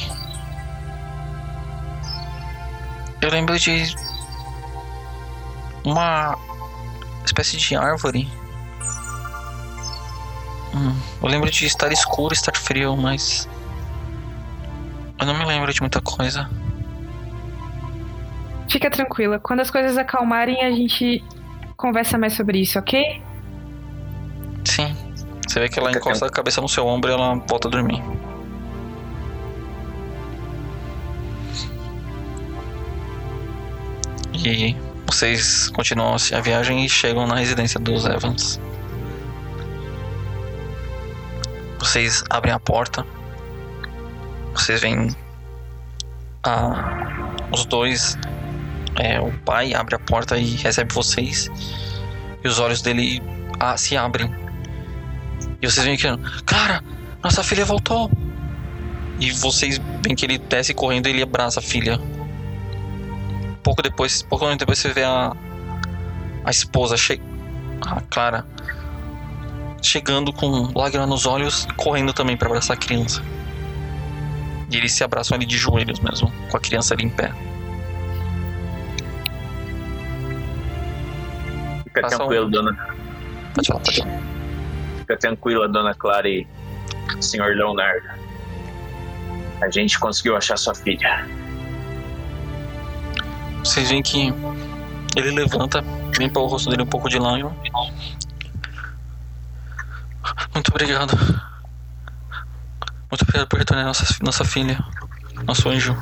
Eu 3.22 3.30
lembro 3.30 3.60
de. 3.60 3.96
Uma 5.84 6.38
espécie 7.24 7.58
de 7.58 7.76
árvore. 7.76 8.28
Hum, 10.76 10.96
eu 11.22 11.28
lembro 11.28 11.50
de 11.50 11.66
estar 11.66 11.92
escuro, 11.92 12.34
estar 12.34 12.56
frio, 12.56 12.96
mas. 12.96 13.48
Eu 15.20 15.26
não 15.26 15.38
me 15.38 15.46
lembro 15.46 15.74
de 15.74 15.82
muita 15.82 16.02
coisa. 16.02 16.50
Fica 18.70 18.90
tranquila. 18.90 19.40
Quando 19.40 19.62
as 19.62 19.72
coisas 19.72 19.98
acalmarem, 19.98 20.64
a 20.64 20.72
gente 20.72 21.24
conversa 21.76 22.18
mais 22.18 22.34
sobre 22.34 22.60
isso, 22.60 22.78
ok? 22.78 23.22
Sim. 24.66 24.96
Você 25.48 25.60
vê 25.62 25.70
que 25.70 25.80
ela 25.80 25.90
Fica 25.90 26.00
encosta 26.00 26.26
a 26.26 26.30
cabeça 26.30 26.60
no 26.62 26.68
seu 26.68 26.86
ombro 26.86 27.10
e 27.10 27.14
ela 27.14 27.36
volta 27.48 27.68
a 27.68 27.72
dormir. 27.72 28.04
E 34.34 34.76
vocês 35.06 35.70
continuam 35.70 36.16
a 36.34 36.42
viagem 36.42 36.86
e 36.86 36.90
chegam 36.90 37.26
na 37.26 37.36
residência 37.36 37.80
dos 37.80 38.06
Evans. 38.06 38.60
Vocês 41.80 42.24
abrem 42.30 42.54
a 42.54 42.60
porta. 42.60 43.06
Vocês 44.54 44.82
veem 44.82 45.16
a, 46.44 47.34
os 47.52 47.66
dois. 47.66 48.18
é, 49.00 49.20
o 49.20 49.32
pai 49.40 49.74
abre 49.74 49.96
a 49.96 50.00
porta 50.00 50.38
e 50.38 50.56
recebe 50.56 50.94
vocês. 50.94 51.50
E 52.44 52.48
os 52.48 52.60
olhos 52.60 52.82
dele 52.82 53.22
ah, 53.60 53.78
se 53.78 53.96
abrem. 53.96 54.34
E 55.62 55.70
vocês 55.70 55.86
veem 55.86 55.98
que. 55.98 56.08
Clara, 56.46 56.84
nossa 57.24 57.44
filha 57.44 57.66
voltou! 57.66 58.10
E 59.20 59.32
vocês 59.32 59.80
veem 60.04 60.16
que 60.16 60.26
ele 60.26 60.38
desce 60.38 60.74
correndo 60.74 61.08
e 61.08 61.10
ele 61.12 61.24
abraça 61.24 61.60
a 61.60 61.64
filha. 61.64 62.00
Pouco 63.64 63.82
depois, 63.82 64.22
pouco 64.22 64.56
depois 64.56 64.80
você 64.80 64.94
vê 64.94 65.04
a, 65.04 65.36
a 66.46 66.50
esposa, 66.50 66.96
a 67.86 68.02
Clara, 68.10 68.46
chegando 69.82 70.32
com 70.34 70.72
lágrima 70.78 71.06
nos 71.06 71.26
olhos, 71.26 71.68
correndo 71.78 72.14
também 72.14 72.36
para 72.38 72.48
abraçar 72.48 72.76
a 72.76 72.80
criança. 72.80 73.22
E 74.70 74.76
eles 74.76 74.92
se 74.92 75.04
abraçam 75.04 75.36
ali 75.36 75.46
de 75.46 75.58
joelhos 75.58 76.00
mesmo, 76.00 76.32
com 76.50 76.58
a 76.58 76.60
criança 76.60 76.94
ali 76.94 77.06
em 77.06 77.10
pé. 77.10 77.32
Fica 81.84 82.02
Passa 82.02 82.16
um- 82.16 82.18
tranquilo, 82.20 82.50
dona. 82.50 82.74
Pode 83.54 83.68
falar, 83.68 83.80
pode 83.80 83.98
falar. 84.02 84.20
Fica 85.00 85.18
tranquila, 85.18 85.68
dona 85.70 85.94
Clara 85.94 86.28
e 86.28 86.46
senhor 87.22 87.56
Leonardo. 87.56 88.08
A 89.62 89.70
gente 89.72 89.98
conseguiu 90.00 90.36
achar 90.36 90.58
sua 90.58 90.76
filha. 90.76 91.26
Vocês 93.60 93.90
veem 93.90 94.04
que 94.04 94.34
ele 95.16 95.32
levanta, 95.32 95.84
limpa 96.20 96.40
o 96.40 96.46
rosto 96.46 96.70
dele 96.70 96.84
um 96.84 96.88
pouco 96.88 97.10
de 97.10 97.18
lágrima. 97.18 97.56
Muito 100.58 100.70
obrigado. 100.72 101.16
Muito 103.12 103.22
obrigado 103.22 103.48
por 103.48 103.60
retornar 103.60 103.86
nossa, 103.86 104.06
nossa 104.24 104.44
filha, 104.44 104.84
nosso 105.44 105.70
anjo. 105.70 105.96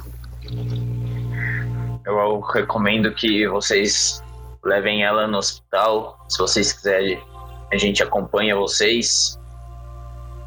Eu 2.05 2.39
recomendo 2.39 3.13
que 3.13 3.45
vocês 3.49 4.23
levem 4.63 5.03
ela 5.03 5.27
no 5.27 5.39
hospital. 5.39 6.25
Se 6.29 6.37
vocês 6.37 6.71
quiserem, 6.71 7.21
a 7.69 7.77
gente 7.77 8.01
acompanha 8.01 8.55
vocês. 8.55 9.37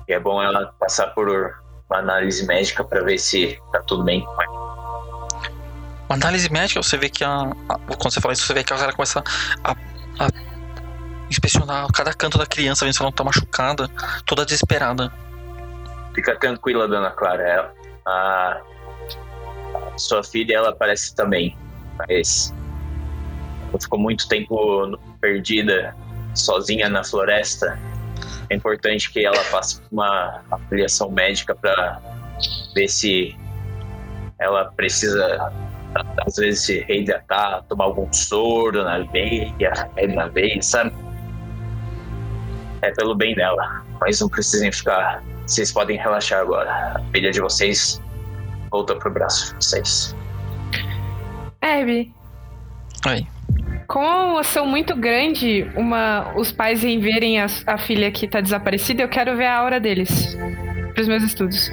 E 0.09 0.14
é 0.14 0.18
bom 0.18 0.43
ela 0.43 0.72
passar 0.80 1.09
por 1.09 1.28
uma 1.28 1.98
análise 1.98 2.47
médica 2.47 2.82
para 2.82 3.02
ver 3.05 3.18
se 3.18 3.60
tá 3.72 3.82
tudo 3.82 4.05
bem 4.05 4.24
com 4.24 4.43
ela. 4.43 5.28
Uma 6.09 6.16
análise 6.16 6.51
médica, 6.51 6.82
você 6.82 6.97
vê 6.97 7.10
que 7.10 7.22
a, 7.22 7.43
a- 7.68 7.78
Quando 7.98 8.10
você 8.10 8.22
fala 8.22 8.32
isso, 8.32 8.47
você 8.47 8.55
vê 8.55 8.64
que 8.64 8.72
a 8.72 8.78
cara 8.78 8.94
começa 8.94 9.22
a 9.62 9.74
inspecionar 11.30 11.86
cada 11.92 12.12
canto 12.12 12.38
da 12.38 12.46
criança, 12.46 12.84
vendo 12.84 12.94
se 12.94 13.00
ela 13.00 13.10
não 13.10 13.12
tá 13.12 13.24
machucada, 13.24 13.88
toda 14.24 14.44
desesperada. 14.44 15.12
Fica 16.14 16.36
tranquila, 16.36 16.88
dona 16.88 17.10
Clara. 17.10 17.72
A, 18.06 18.60
a 19.94 19.98
sua 19.98 20.24
filha, 20.24 20.56
ela 20.56 20.74
parece 20.74 21.14
também. 21.14 21.56
Mas 21.96 22.55
ficou 23.80 23.98
muito 23.98 24.26
tempo 24.28 24.98
perdida, 25.20 25.94
sozinha 26.34 26.88
na 26.88 27.05
floresta. 27.05 27.78
É 28.50 28.55
importante 28.55 29.10
que 29.12 29.24
ela 29.24 29.42
por 29.44 29.60
uma 29.92 30.42
avaliação 30.50 31.10
médica 31.10 31.55
para 31.55 32.00
ver 32.74 32.88
se 32.88 33.36
ela 34.38 34.66
precisa, 34.72 35.52
às 36.26 36.36
vezes, 36.36 36.64
se 36.64 36.80
reidratar, 36.80 37.62
tomar 37.64 37.84
algum 37.84 38.10
soro 38.12 38.84
na 38.84 39.00
veia, 39.00 39.52
na 40.14 40.28
veia, 40.28 40.62
sabe? 40.62 40.92
É 42.82 42.90
pelo 42.92 43.14
bem 43.14 43.34
dela. 43.34 43.84
Mas 44.00 44.20
não 44.20 44.28
precisem 44.28 44.70
ficar 44.72 45.22
vocês 45.46 45.72
podem 45.72 45.96
relaxar 45.96 46.40
agora. 46.40 46.70
A 46.70 47.00
filha 47.10 47.30
de 47.30 47.40
vocês 47.40 48.00
voltou 48.70 48.96
pro 48.96 49.10
braço 49.10 49.56
de 49.56 49.64
vocês. 49.64 50.14
Herb, 51.62 52.12
Aí. 53.06 53.26
Com 53.86 54.00
uma 54.00 54.32
emoção 54.32 54.66
muito 54.66 54.94
grande, 54.94 55.70
uma, 55.74 56.34
os 56.36 56.52
pais 56.52 56.84
em 56.84 57.00
verem 57.00 57.40
a, 57.40 57.46
a 57.66 57.78
filha 57.78 58.10
que 58.10 58.28
tá 58.28 58.40
desaparecida, 58.40 59.02
eu 59.02 59.09
quero 59.09 59.36
ver 59.36 59.46
a 59.46 59.56
aura 59.56 59.80
deles. 59.80 60.36
Pros 60.92 61.09
meus 61.09 61.22
estudos. 61.22 61.72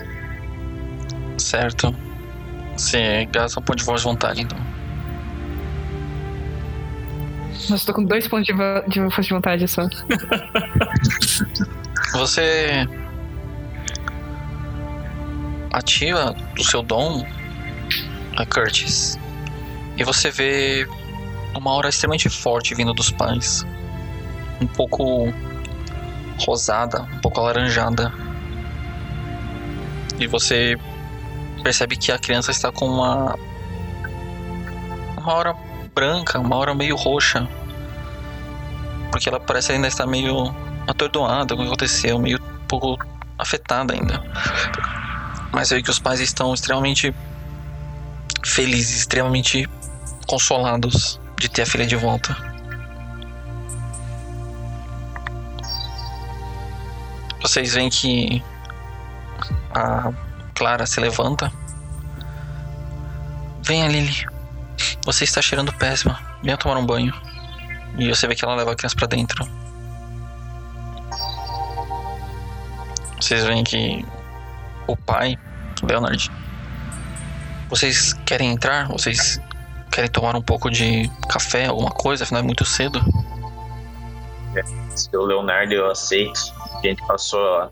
Certo. 1.37 1.93
Você 2.77 3.25
gasta 3.25 3.59
um 3.59 3.63
ponto 3.63 3.79
de 3.79 3.83
voz 3.83 4.01
de 4.01 4.07
vontade, 4.07 4.41
então. 4.41 4.57
Nossa, 7.69 7.85
tô 7.85 7.93
com 7.93 8.03
dois 8.03 8.27
pontos 8.27 8.45
de, 8.45 8.53
de 8.87 8.99
força 9.09 9.23
de 9.23 9.29
vontade 9.29 9.67
só. 9.67 9.83
Você 12.13 12.87
ativa 15.71 16.35
o 16.57 16.63
seu 16.63 16.81
dom, 16.81 17.25
a 18.37 18.45
Curtis, 18.45 19.19
e 19.97 20.03
você 20.03 20.31
vê 20.31 20.87
uma 21.53 21.71
aura 21.71 21.89
extremamente 21.89 22.29
forte 22.29 22.73
vindo 22.73 22.93
dos 22.93 23.11
pais. 23.11 23.65
Um 24.61 24.67
pouco 24.67 25.33
rosada, 26.39 27.01
um 27.01 27.19
pouco 27.19 27.41
alaranjada. 27.41 28.13
E 30.17 30.27
você 30.27 30.77
percebe 31.61 31.97
que 31.97 32.11
a 32.11 32.19
criança 32.19 32.51
está 32.51 32.71
com 32.71 32.85
uma 32.85 33.35
uma 35.17 35.33
aura 35.33 35.55
branca, 35.95 36.37
uma 36.37 36.55
aura 36.55 36.75
meio 36.75 36.95
roxa. 36.95 37.47
Porque 39.09 39.29
ela 39.29 39.39
parece 39.39 39.71
ainda 39.71 39.87
estar 39.87 40.05
meio 40.05 40.53
atordoada 40.85 41.55
com 41.55 41.61
o 41.61 41.63
que 41.63 41.67
aconteceu, 41.67 42.19
meio 42.19 42.37
um 42.37 42.67
pouco 42.67 42.99
afetada 43.39 43.93
ainda. 43.93 44.21
Mas 45.51 45.71
aí 45.71 45.81
que 45.81 45.89
os 45.89 45.99
pais 45.99 46.19
estão 46.19 46.53
extremamente 46.53 47.15
felizes, 48.43 48.99
extremamente 48.99 49.67
consolados 50.27 51.19
de 51.39 51.49
ter 51.49 51.61
a 51.61 51.65
filha 51.65 51.85
de 51.87 51.95
volta. 51.95 52.35
Vocês 57.41 57.73
veem 57.73 57.89
que 57.89 58.43
a 59.73 60.11
Clara 60.55 60.85
se 60.85 60.99
levanta. 60.99 61.51
Venha, 63.61 63.87
Lily. 63.87 64.34
Você 65.05 65.23
está 65.23 65.41
cheirando 65.41 65.71
péssima. 65.71 66.19
Venha 66.41 66.57
tomar 66.57 66.77
um 66.77 66.85
banho. 66.85 67.13
E 67.97 68.09
você 68.09 68.27
vê 68.27 68.35
que 68.35 68.43
ela 68.43 68.55
leva 68.55 68.71
a 68.71 68.75
criança 68.75 68.95
pra 68.95 69.07
dentro. 69.07 69.47
Vocês 73.21 73.45
veem 73.45 73.63
que 73.63 74.05
o 74.87 74.97
pai, 74.97 75.37
Leonard, 75.81 76.29
vocês 77.69 78.13
querem 78.25 78.51
entrar? 78.51 78.87
Vocês 78.87 79.39
querem 79.91 80.09
tomar 80.09 80.35
um 80.35 80.41
pouco 80.41 80.69
de 80.69 81.09
café, 81.29 81.67
alguma 81.67 81.91
coisa? 81.91 82.23
Afinal 82.23 82.41
é 82.41 82.45
muito 82.45 82.65
cedo. 82.65 82.99
Seu 84.95 85.23
Leonardo, 85.23 85.73
eu 85.73 85.89
aceito. 85.89 86.39
A 86.77 86.81
gente 86.81 87.05
passou 87.07 87.39
a 87.61 87.69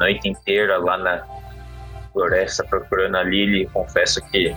noite 0.00 0.28
inteira 0.28 0.78
lá 0.78 0.96
na 0.96 1.22
floresta 2.12 2.64
procurando 2.64 3.16
a 3.16 3.22
Lily. 3.22 3.66
Confesso 3.72 4.20
que 4.30 4.54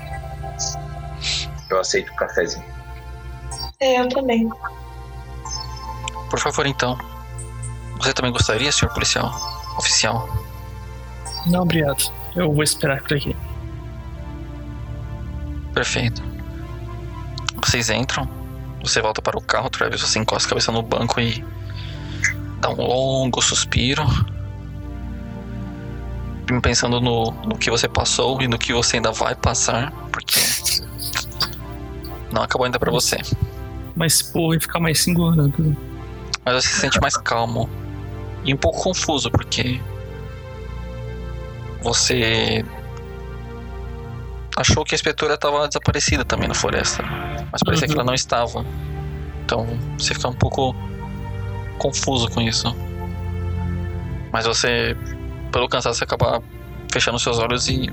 eu 1.70 1.80
aceito 1.80 2.12
o 2.12 2.16
cafezinho. 2.16 2.66
É, 3.80 4.00
eu 4.00 4.10
também. 4.10 4.50
Por 6.30 6.40
favor, 6.40 6.66
então. 6.66 6.98
Você 7.98 8.14
também 8.14 8.32
gostaria, 8.32 8.72
senhor 8.72 8.94
policial? 8.94 9.32
Oficial? 9.78 10.28
Não, 11.46 11.62
obrigado. 11.62 12.12
Eu 12.36 12.54
vou 12.54 12.64
esperar 12.64 13.02
por 13.02 13.18
aqui. 13.18 13.36
Perfeito. 15.74 16.22
Vocês 17.66 17.90
entram. 17.90 18.28
Você 18.84 19.02
volta 19.02 19.22
para 19.22 19.38
o 19.38 19.42
carro, 19.42 19.70
Travis. 19.70 20.02
Você 20.02 20.20
encosta 20.20 20.48
a 20.48 20.50
cabeça 20.50 20.72
no 20.72 20.82
banco 20.82 21.20
e 21.20 21.44
dá 22.60 22.70
um 22.70 22.76
longo 22.76 23.42
suspiro. 23.42 24.04
Pensando 26.62 27.00
no, 27.00 27.32
no 27.32 27.58
que 27.58 27.70
você 27.70 27.88
passou 27.88 28.42
e 28.42 28.48
no 28.48 28.58
que 28.58 28.74
você 28.74 28.96
ainda 28.96 29.12
vai 29.12 29.36
passar, 29.36 29.92
porque 30.12 30.40
não 32.32 32.42
acabou 32.44 32.66
ainda 32.66 32.80
pra 32.80 32.92
você. 32.92 33.18
Mas, 33.96 34.22
pô, 34.22 34.50
vai 34.50 34.60
ficar 34.60 34.80
mais 34.80 35.02
cinco 35.02 35.22
horas. 35.24 35.50
Mas 36.46 36.56
você 36.64 36.70
se 36.70 36.80
sente 36.80 37.00
mais 37.02 37.18
calmo 37.18 37.70
e 38.46 38.54
um 38.54 38.58
pouco 38.58 38.82
confuso, 38.82 39.30
porque 39.32 39.80
você 41.82 42.64
achou 44.56 44.84
que 44.84 44.94
a 44.94 44.98
inspetora 44.98 45.36
estava 45.36 45.68
desaparecida 45.68 46.26
também 46.26 46.48
na 46.48 46.54
floresta, 46.54 47.04
mas 47.52 47.62
parecia 47.64 47.88
Uhum. 47.88 47.94
que 47.94 47.98
ela 48.00 48.06
não 48.06 48.14
estava. 48.14 48.66
Então 49.46 49.66
você 49.98 50.14
fica 50.14 50.28
um 50.28 50.34
pouco 50.34 50.76
confuso 51.78 52.30
com 52.30 52.42
isso. 52.42 52.76
Mas 54.32 54.46
você, 54.46 54.96
pelo 55.52 55.68
cansaço, 55.68 56.04
acaba 56.04 56.42
fechando 56.92 57.18
seus 57.20 57.40
olhos 57.40 57.68
e 57.68 57.90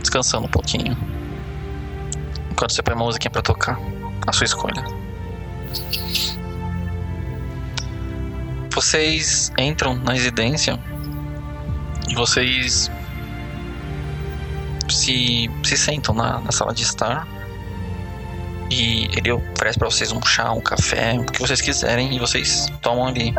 descansando 0.00 0.46
um 0.46 0.50
pouquinho. 0.50 0.96
Enquanto 2.60 2.74
você 2.74 2.82
põe 2.82 2.94
uma 2.94 3.06
musiquinha 3.06 3.30
pra 3.30 3.40
tocar, 3.40 3.80
a 4.26 4.32
sua 4.34 4.44
escolha. 4.44 4.84
Vocês 8.70 9.50
entram 9.58 9.94
na 9.94 10.12
residência 10.12 10.78
e 12.06 12.14
vocês 12.14 12.90
se, 14.90 15.50
se 15.64 15.78
sentam 15.78 16.14
na, 16.14 16.38
na 16.40 16.52
sala 16.52 16.74
de 16.74 16.82
estar. 16.82 17.26
E 18.70 19.08
ele 19.16 19.32
oferece 19.32 19.78
pra 19.78 19.88
vocês 19.88 20.12
um 20.12 20.20
chá, 20.20 20.52
um 20.52 20.60
café, 20.60 21.18
o 21.18 21.24
que 21.24 21.40
vocês 21.40 21.62
quiserem, 21.62 22.14
e 22.14 22.18
vocês 22.18 22.70
tomam 22.82 23.06
ali. 23.06 23.34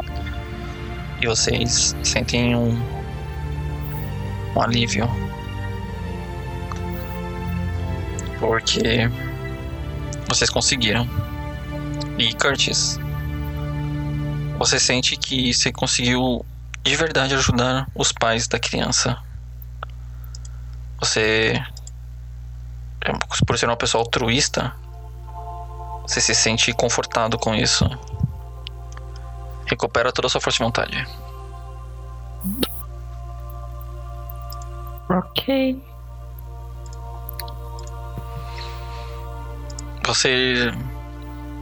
E 1.21 1.27
vocês 1.27 1.95
sentem 2.01 2.55
um, 2.55 2.75
um 4.55 4.61
alívio. 4.63 5.07
Porque 8.41 9.07
vocês 10.27 10.49
conseguiram. 10.49 11.07
E 12.17 12.33
Curtis, 12.33 12.99
você 14.57 14.79
sente 14.79 15.15
que 15.15 15.53
você 15.53 15.71
conseguiu 15.71 16.45
de 16.83 16.95
verdade 16.95 17.35
ajudar 17.35 17.87
os 17.95 18.11
pais 18.11 18.47
da 18.47 18.59
criança. 18.59 19.17
Você, 20.99 21.53
por 23.45 23.57
ser 23.57 23.67
uma 23.67 23.77
pessoa 23.77 24.03
altruísta, 24.03 24.73
você 26.01 26.19
se 26.19 26.35
sente 26.35 26.73
confortado 26.73 27.37
com 27.37 27.55
isso. 27.55 27.85
Recupera 29.65 30.11
toda 30.11 30.27
a 30.27 30.29
sua 30.29 30.41
força 30.41 30.57
de 30.57 30.63
vontade. 30.63 31.07
Ok. 35.09 35.90
Você, 40.05 40.71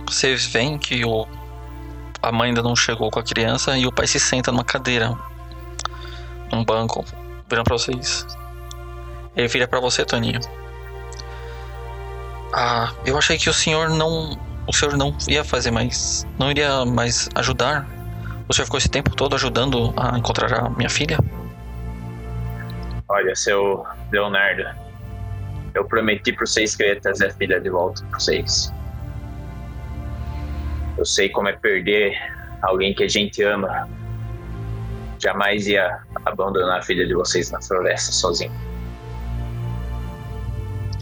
você 0.06 0.36
vê 0.36 0.78
que 0.78 1.04
o, 1.06 1.28
a 2.22 2.32
mãe 2.32 2.50
ainda 2.50 2.62
não 2.62 2.76
chegou 2.76 3.12
com 3.12 3.20
a 3.20 3.24
criança 3.24 3.78
e 3.78 3.86
o 3.86 3.92
pai 3.92 4.08
se 4.08 4.20
senta 4.20 4.52
numa 4.52 4.64
cadeira, 4.64 5.18
num 6.52 6.64
banco, 6.64 7.04
virando 7.50 7.66
pra 7.66 7.78
vocês. 7.78 8.26
Ele 9.36 9.48
vira 9.48 9.68
pra 9.68 9.80
você, 9.80 10.06
Toninho. 10.06 10.40
Ah, 12.54 12.92
eu 13.06 13.18
achei 13.18 13.38
que 13.38 13.50
o 13.50 13.54
senhor 13.54 13.90
não. 13.90 14.38
O 14.68 14.74
senhor 14.74 14.98
não 14.98 15.16
ia 15.28 15.44
fazer 15.44 15.72
mais. 15.72 16.26
Não 16.38 16.50
iria 16.50 16.86
mais 16.86 17.30
ajudar. 17.36 17.88
O 18.48 18.54
senhor 18.54 18.66
ficou 18.66 18.78
esse 18.78 18.90
tempo 18.90 19.16
todo 19.16 19.36
ajudando 19.36 19.94
a 19.96 20.18
encontrar 20.18 20.54
a 20.54 20.70
minha 20.70 20.90
filha? 20.90 21.20
Olha, 23.08 23.36
seu 23.36 23.86
Leonardo, 24.12 24.64
eu 25.74 25.86
prometi 25.86 26.34
para 26.34 26.46
vocês 26.46 26.76
que 26.76 26.84
eu 26.84 26.88
ia 26.88 27.00
trazer 27.00 27.28
a 27.28 27.34
filha 27.34 27.60
de 27.60 27.70
volta 27.70 28.04
para 28.06 28.20
vocês. 28.20 28.74
Eu 30.98 31.06
sei 31.06 31.30
como 31.30 31.48
é 31.48 31.54
perder 31.54 32.14
alguém 32.62 32.94
que 32.94 33.04
a 33.04 33.08
gente 33.08 33.42
ama. 33.44 33.88
Jamais 35.20 35.68
ia 35.68 36.00
abandonar 36.26 36.80
a 36.80 36.82
filha 36.82 37.06
de 37.06 37.14
vocês 37.14 37.52
na 37.52 37.62
floresta 37.62 38.12
sozinho. 38.12 38.52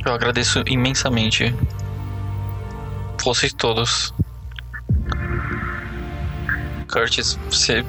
Eu 0.06 0.14
agradeço 0.14 0.64
imensamente. 0.68 1.53
Vocês 3.23 3.53
todos. 3.53 4.14
Curtis, 6.91 7.38
você. 7.49 7.84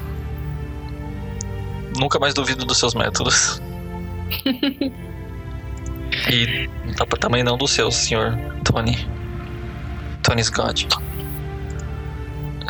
Nunca 1.98 2.18
mais 2.18 2.34
duvido 2.34 2.64
dos 2.64 2.78
seus 2.78 2.94
métodos. 2.94 3.60
e 6.30 6.68
tá- 6.96 7.06
também 7.18 7.42
não 7.42 7.56
dos 7.56 7.70
seus, 7.72 7.94
senhor 7.94 8.36
Tony. 8.64 9.08
Tony 10.22 10.42
Scott. 10.44 10.88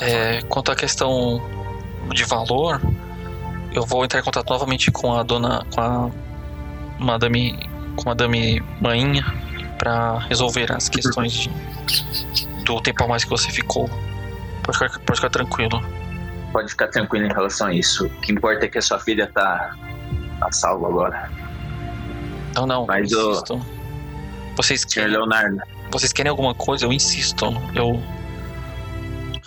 É, 0.01 0.43
quanto 0.43 0.71
à 0.71 0.77
questão 0.77 1.43
de 2.15 2.25
valor, 2.25 2.81
eu 3.73 3.85
vou 3.85 4.05
entrar 4.05 4.21
em 4.21 4.23
contato 4.23 4.49
novamente 4.49 4.91
com 4.91 5.15
a 5.15 5.23
dona. 5.23 5.65
com 5.75 5.81
a 5.81 6.11
Madame. 6.99 7.59
com 7.97 8.03
a 8.03 8.13
Madame 8.13 8.63
Mainha 8.81 9.25
para 9.79 10.19
resolver 10.21 10.71
as 10.73 10.89
questões 10.89 11.33
de, 11.33 11.51
do 12.65 12.81
tempo 12.81 13.05
a 13.05 13.09
mais 13.09 13.25
que 13.25 13.31
você 13.31 13.51
ficou. 13.51 13.89
Pode 14.63 14.79
ficar, 14.79 14.99
pode 15.01 15.19
ficar 15.19 15.31
tranquilo. 15.31 15.83
Pode 16.53 16.69
ficar 16.71 16.89
tranquilo 16.89 17.27
em 17.27 17.33
relação 17.33 17.69
a 17.69 17.75
isso. 17.75 18.07
O 18.07 18.11
que 18.21 18.33
importa 18.33 18.67
é 18.67 18.69
que 18.69 18.79
a 18.79 18.83
sua 18.83 18.99
filha 19.01 19.31
tá 19.33 19.75
a 20.41 20.53
salvo 20.53 20.87
agora. 20.87 21.31
Não, 22.61 22.67
não. 22.67 22.87
Mas 22.87 23.11
eu 23.13 23.29
o- 23.29 23.31
insisto. 23.33 23.67
Vocês 24.57 24.81
Senhor 24.81 24.93
querem, 25.07 25.11
Leonardo, 25.17 25.59
vocês 25.91 26.13
querem 26.13 26.31
alguma 26.31 26.55
coisa? 26.55 26.85
Eu 26.85 26.93
insisto. 26.93 27.45
Eu. 27.75 28.03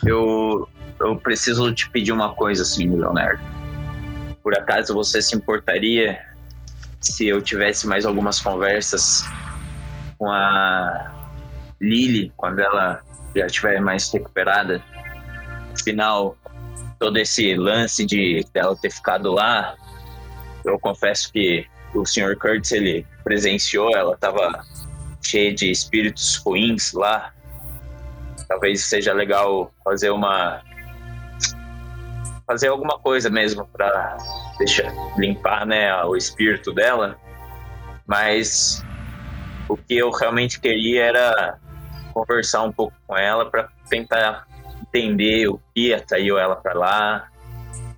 eu, 0.05 0.69
eu 0.99 1.15
preciso 1.17 1.73
te 1.73 1.89
pedir 1.89 2.11
uma 2.11 2.33
coisa, 2.33 2.63
senhor 2.63 2.97
Leonardo. 2.97 3.41
Por 4.41 4.57
acaso 4.57 4.93
você 4.93 5.21
se 5.21 5.35
importaria 5.35 6.19
se 6.99 7.27
eu 7.27 7.41
tivesse 7.41 7.85
mais 7.87 8.05
algumas 8.05 8.39
conversas 8.39 9.23
com 10.17 10.29
a 10.31 11.11
Lily 11.79 12.31
quando 12.37 12.59
ela 12.59 13.01
já 13.35 13.45
estiver 13.45 13.81
mais 13.81 14.11
recuperada? 14.11 14.81
Afinal, 15.79 16.37
todo 16.99 17.17
esse 17.17 17.53
lance 17.55 18.05
de 18.05 18.45
dela 18.53 18.75
ter 18.75 18.91
ficado 18.91 19.31
lá, 19.33 19.75
eu 20.65 20.79
confesso 20.79 21.31
que 21.31 21.65
o 21.93 22.05
Sr. 22.05 22.37
Curtis 22.37 22.71
ele 22.71 23.05
presenciou, 23.23 23.95
ela 23.95 24.13
estava 24.13 24.63
cheia 25.21 25.53
de 25.53 25.71
espíritos 25.71 26.37
ruins 26.37 26.93
lá. 26.93 27.33
Talvez 28.47 28.83
seja 28.83 29.13
legal 29.13 29.73
fazer 29.83 30.09
uma 30.09 30.61
fazer 32.47 32.67
alguma 32.67 32.99
coisa 32.99 33.29
mesmo 33.29 33.65
para 33.65 34.17
deixar 34.57 34.91
limpar, 35.17 35.65
né, 35.65 36.03
o 36.03 36.17
espírito 36.17 36.73
dela. 36.73 37.17
Mas 38.05 38.83
o 39.69 39.77
que 39.77 39.95
eu 39.95 40.09
realmente 40.11 40.59
queria 40.59 41.05
era 41.05 41.59
conversar 42.13 42.63
um 42.63 42.71
pouco 42.71 42.93
com 43.07 43.15
ela 43.15 43.49
para 43.49 43.69
tentar 43.89 44.45
entender 44.81 45.47
o 45.47 45.61
que 45.73 45.93
atraiu 45.93 46.37
ela 46.37 46.57
para 46.57 46.73
lá, 46.73 47.30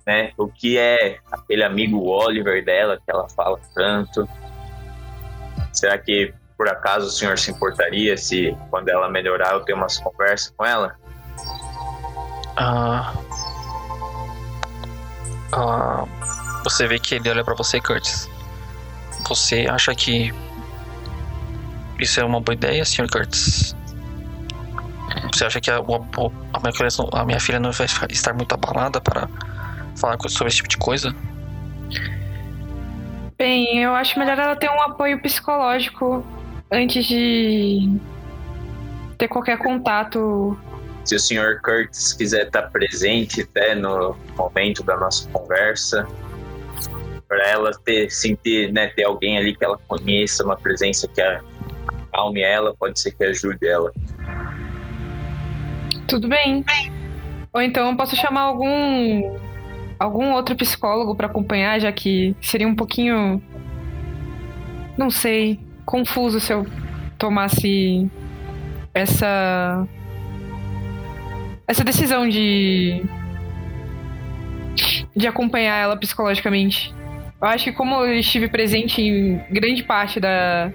né? 0.06 0.32
O 0.36 0.48
que 0.48 0.76
é 0.78 1.18
aquele 1.32 1.64
amigo 1.64 2.02
Oliver 2.06 2.64
dela 2.64 2.96
que 2.96 3.10
ela 3.10 3.28
fala 3.30 3.58
tanto. 3.74 4.28
Será 5.72 5.98
que 5.98 6.32
por 6.56 6.68
acaso 6.68 7.06
o 7.06 7.10
senhor 7.10 7.38
se 7.38 7.50
importaria 7.50 8.16
se 8.16 8.56
quando 8.70 8.88
ela 8.88 9.08
melhorar 9.08 9.52
eu 9.54 9.60
ter 9.64 9.72
umas 9.74 9.98
conversas 9.98 10.52
com 10.56 10.64
ela? 10.64 10.94
Ah, 12.56 13.12
ah, 15.52 16.04
você 16.62 16.86
vê 16.86 16.98
que 16.98 17.16
ele 17.16 17.28
olha 17.30 17.44
pra 17.44 17.54
você, 17.54 17.80
Curtis. 17.80 18.28
Você 19.28 19.66
acha 19.68 19.94
que 19.94 20.32
isso 21.98 22.20
é 22.20 22.24
uma 22.24 22.40
boa 22.40 22.54
ideia, 22.54 22.84
Sr. 22.84 23.08
Curtis? 23.10 23.74
Você 25.32 25.44
acha 25.44 25.60
que 25.60 25.70
a, 25.70 25.80
o- 25.80 25.94
a 26.52 26.60
minha, 26.60 26.72
a 27.12 27.24
minha 27.24 27.40
filha 27.40 27.58
não 27.58 27.72
vai 27.72 27.86
estar 28.10 28.32
muito 28.34 28.52
abalada 28.52 29.00
para 29.00 29.28
falar 29.96 30.18
sobre 30.28 30.48
esse 30.48 30.56
tipo 30.58 30.68
de 30.68 30.76
coisa? 30.76 31.14
Bem, 33.36 33.78
eu 33.78 33.94
acho 33.94 34.18
melhor 34.18 34.38
ela 34.38 34.56
ter 34.56 34.70
um 34.70 34.80
apoio 34.82 35.20
psicológico 35.20 36.24
antes 36.70 37.04
de 37.06 37.98
ter 39.18 39.28
qualquer 39.28 39.58
contato. 39.58 40.56
Se 41.04 41.16
o 41.16 41.20
senhor 41.20 41.60
Curtis 41.62 42.12
quiser 42.14 42.46
estar 42.46 42.62
presente 42.70 43.42
até 43.42 43.74
no 43.74 44.16
momento 44.36 44.82
da 44.82 44.96
nossa 44.96 45.28
conversa, 45.30 46.06
para 47.28 47.48
ela 47.48 47.72
ter 47.84 48.10
sentir, 48.10 48.72
né, 48.72 48.88
ter 48.88 49.04
alguém 49.04 49.36
ali 49.36 49.54
que 49.54 49.64
ela 49.64 49.78
conheça, 49.88 50.44
uma 50.44 50.56
presença 50.56 51.08
que 51.08 51.20
acalme 51.20 52.40
ela, 52.40 52.74
pode 52.74 52.98
ser 52.98 53.12
que 53.12 53.24
ajude 53.24 53.66
ela. 53.66 53.92
Tudo 56.06 56.28
bem. 56.28 56.64
Ou 57.52 57.60
então 57.60 57.90
eu 57.90 57.96
posso 57.96 58.14
chamar 58.16 58.42
algum 58.42 59.36
algum 60.04 60.32
outro 60.32 60.54
psicólogo 60.56 61.14
pra 61.14 61.26
acompanhar, 61.26 61.80
já 61.80 61.90
que 61.92 62.34
seria 62.40 62.68
um 62.68 62.74
pouquinho 62.74 63.42
não 64.96 65.10
sei, 65.10 65.58
confuso 65.84 66.38
se 66.38 66.52
eu 66.52 66.66
tomasse 67.18 68.08
essa 68.92 69.86
essa 71.66 71.82
decisão 71.82 72.28
de 72.28 73.02
de 75.16 75.26
acompanhar 75.26 75.76
ela 75.76 75.96
psicologicamente. 75.96 76.92
Eu 77.40 77.48
acho 77.48 77.64
que 77.64 77.72
como 77.72 77.94
eu 78.04 78.18
estive 78.18 78.48
presente 78.48 79.00
em 79.00 79.40
grande 79.50 79.82
parte 79.82 80.20
da 80.20 80.70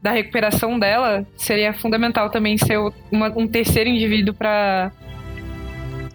da 0.00 0.10
recuperação 0.10 0.80
dela, 0.80 1.24
seria 1.36 1.72
fundamental 1.72 2.28
também 2.28 2.58
ser 2.58 2.76
uma- 3.10 3.32
um 3.36 3.46
terceiro 3.46 3.88
indivíduo 3.88 4.34
para 4.34 4.90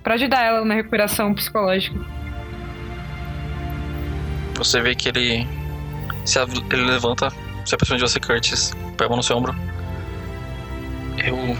para 0.07 0.13
ajudar 0.13 0.41
ela 0.41 0.63
na 0.63 0.73
recuperação 0.73 1.33
psicológica. 1.33 1.99
Você 4.55 4.79
vê 4.79 4.95
que 4.95 5.09
ele 5.09 5.45
se 6.23 6.39
ele 6.39 6.85
levanta, 6.85 7.29
se 7.65 7.75
aproxima 7.75 7.97
de 7.97 8.03
você, 8.03 8.17
Curtis, 8.17 8.71
põe 8.95 9.05
a 9.05 9.09
mão 9.09 9.17
no 9.17 9.23
seu 9.23 9.35
ombro. 9.35 9.53
Eu 11.17 11.57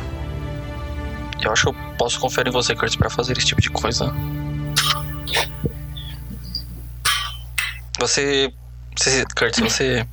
eu 1.42 1.52
acho 1.52 1.64
que 1.64 1.68
eu 1.68 1.96
posso 1.98 2.22
confiar 2.22 2.48
em 2.48 2.52
você, 2.52 2.74
Curtis, 2.74 2.96
para 2.96 3.10
fazer 3.10 3.38
esse 3.38 3.48
tipo 3.48 3.60
de 3.60 3.70
coisa. 3.70 4.16
Você, 8.00 8.54
você 8.96 9.26
Curtis, 9.38 9.60
você 9.60 10.08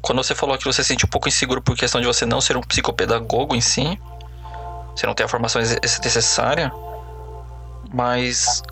quando 0.00 0.18
você 0.18 0.32
falou 0.32 0.56
que 0.56 0.64
você 0.64 0.84
se 0.84 0.90
sente 0.90 1.04
um 1.04 1.08
pouco 1.08 1.26
inseguro 1.26 1.60
por 1.60 1.74
questão 1.74 2.00
de 2.00 2.06
você 2.06 2.24
não 2.24 2.40
ser 2.40 2.56
um 2.56 2.62
psicopedagogo 2.62 3.56
em 3.56 3.60
si, 3.60 4.00
você 4.94 5.08
não 5.08 5.14
tem 5.14 5.26
a 5.26 5.28
formação 5.28 5.60
necessária, 5.60 6.72
mas 7.92 8.62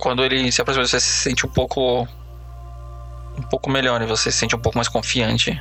quando 0.00 0.24
ele 0.24 0.50
se 0.52 0.60
aproxima 0.60 0.86
você, 0.86 1.00
você 1.00 1.06
se 1.06 1.22
sente 1.22 1.46
um 1.46 1.50
pouco 1.50 2.06
um 3.38 3.42
pouco 3.42 3.68
melhor 3.70 4.00
e 4.00 4.06
você 4.06 4.30
se 4.30 4.38
sente 4.38 4.56
um 4.56 4.58
pouco 4.58 4.78
mais 4.78 4.88
confiante. 4.88 5.58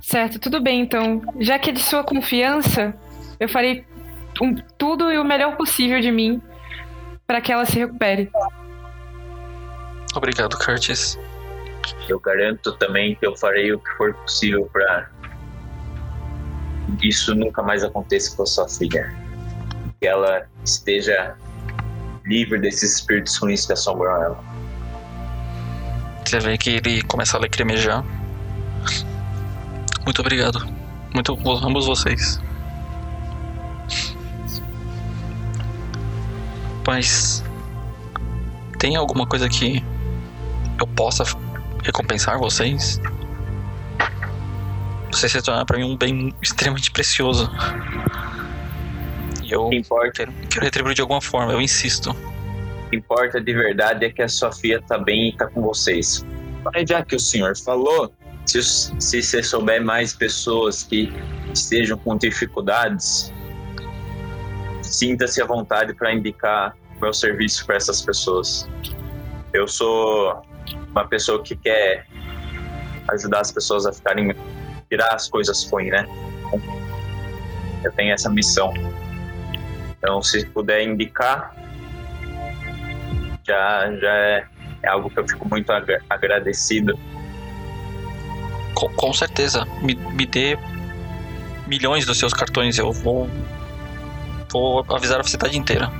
Certo, 0.00 0.38
tudo 0.38 0.60
bem 0.60 0.80
então. 0.80 1.20
Já 1.40 1.58
que 1.58 1.70
é 1.70 1.72
de 1.72 1.80
sua 1.80 2.04
confiança, 2.04 2.94
eu 3.38 3.48
farei 3.48 3.84
um- 4.40 4.54
tudo 4.78 5.10
e 5.12 5.18
o 5.18 5.24
melhor 5.24 5.56
possível 5.56 6.00
de 6.00 6.10
mim 6.10 6.40
para 7.26 7.40
que 7.40 7.52
ela 7.52 7.66
se 7.66 7.78
recupere. 7.78 8.30
Obrigado, 10.14 10.56
Curtis. 10.56 11.18
Eu 12.08 12.18
garanto 12.20 12.72
também 12.78 13.14
que 13.16 13.26
eu 13.26 13.36
farei 13.36 13.72
o 13.72 13.78
que 13.78 13.90
for 13.96 14.14
possível 14.14 14.68
para 14.72 15.10
isso 17.02 17.34
nunca 17.34 17.62
mais 17.62 17.82
aconteça 17.82 18.36
com 18.36 18.42
a 18.42 18.46
sua 18.46 18.68
filha. 18.68 19.14
Que 20.00 20.06
ela 20.06 20.46
esteja 20.64 21.36
livre 22.24 22.58
desses 22.60 22.96
espíritos 22.96 23.36
ruins 23.36 23.66
que 23.66 23.72
assombram 23.72 24.22
ela. 24.22 24.44
Você 26.24 26.40
vê 26.40 26.58
que 26.58 26.70
ele 26.70 27.02
começa 27.02 27.36
a 27.36 27.40
lacrimejar. 27.40 28.04
Muito 30.04 30.20
obrigado. 30.20 30.66
Muito 31.14 31.32
ambos 31.64 31.86
vocês. 31.86 32.40
Mas 36.86 37.42
tem 38.78 38.96
alguma 38.96 39.26
coisa 39.26 39.48
que 39.48 39.84
eu 40.78 40.86
possa 40.86 41.24
recompensar 41.82 42.38
vocês? 42.38 43.00
Vocês 45.16 45.32
se 45.32 45.40
tornaram 45.40 45.64
pra 45.64 45.78
mim 45.78 45.84
um 45.84 45.96
bem 45.96 46.34
extremamente 46.42 46.90
precioso. 46.90 47.50
E 49.42 49.50
eu 49.50 49.70
quero, 50.12 50.30
quero 50.50 50.62
retribuir 50.62 50.94
de 50.94 51.00
alguma 51.00 51.22
forma, 51.22 51.52
eu 51.54 51.60
insisto. 51.60 52.10
o 52.10 52.90
que 52.90 52.96
importa 52.96 53.40
de 53.40 53.54
verdade 53.54 54.04
é 54.04 54.10
que 54.10 54.20
a 54.20 54.28
sua 54.28 54.52
filha 54.52 54.82
tá 54.82 54.98
bem 54.98 55.30
e 55.30 55.32
tá 55.32 55.46
com 55.46 55.62
vocês. 55.62 56.22
Mas 56.62 56.86
já 56.86 57.02
que 57.02 57.16
o 57.16 57.18
senhor 57.18 57.56
falou, 57.56 58.12
se, 58.44 58.62
se 58.62 59.22
você 59.22 59.42
souber 59.42 59.82
mais 59.82 60.12
pessoas 60.12 60.82
que 60.82 61.10
estejam 61.50 61.96
com 61.96 62.18
dificuldades, 62.18 63.32
sinta-se 64.82 65.40
à 65.40 65.46
vontade 65.46 65.94
para 65.94 66.12
indicar 66.12 66.76
meu 67.00 67.14
serviço 67.14 67.64
para 67.64 67.76
essas 67.76 68.02
pessoas. 68.02 68.68
Eu 69.54 69.66
sou 69.66 70.42
uma 70.90 71.08
pessoa 71.08 71.42
que 71.42 71.56
quer 71.56 72.06
ajudar 73.08 73.40
as 73.40 73.50
pessoas 73.50 73.86
a 73.86 73.92
ficarem 73.94 74.34
tirar 74.88 75.14
as 75.14 75.28
coisas 75.28 75.68
ruins, 75.70 75.90
né? 75.90 76.06
Eu 77.84 77.92
tenho 77.92 78.12
essa 78.12 78.30
missão. 78.30 78.72
Então, 79.98 80.22
se 80.22 80.44
puder 80.46 80.82
indicar, 80.82 81.54
já 83.44 83.92
já 84.00 84.12
é, 84.12 84.44
é 84.82 84.88
algo 84.88 85.10
que 85.10 85.18
eu 85.18 85.28
fico 85.28 85.48
muito 85.48 85.72
agra- 85.72 86.02
agradecido. 86.08 86.98
Com, 88.74 88.88
com 88.90 89.12
certeza, 89.12 89.64
me, 89.82 89.94
me 89.94 90.26
dê 90.26 90.58
milhões 91.66 92.04
dos 92.04 92.18
seus 92.18 92.32
cartões, 92.32 92.78
eu 92.78 92.92
vou. 92.92 93.28
Vou 94.52 94.84
avisar 94.94 95.20
a 95.20 95.24
cidade 95.24 95.58
inteira. 95.58 95.90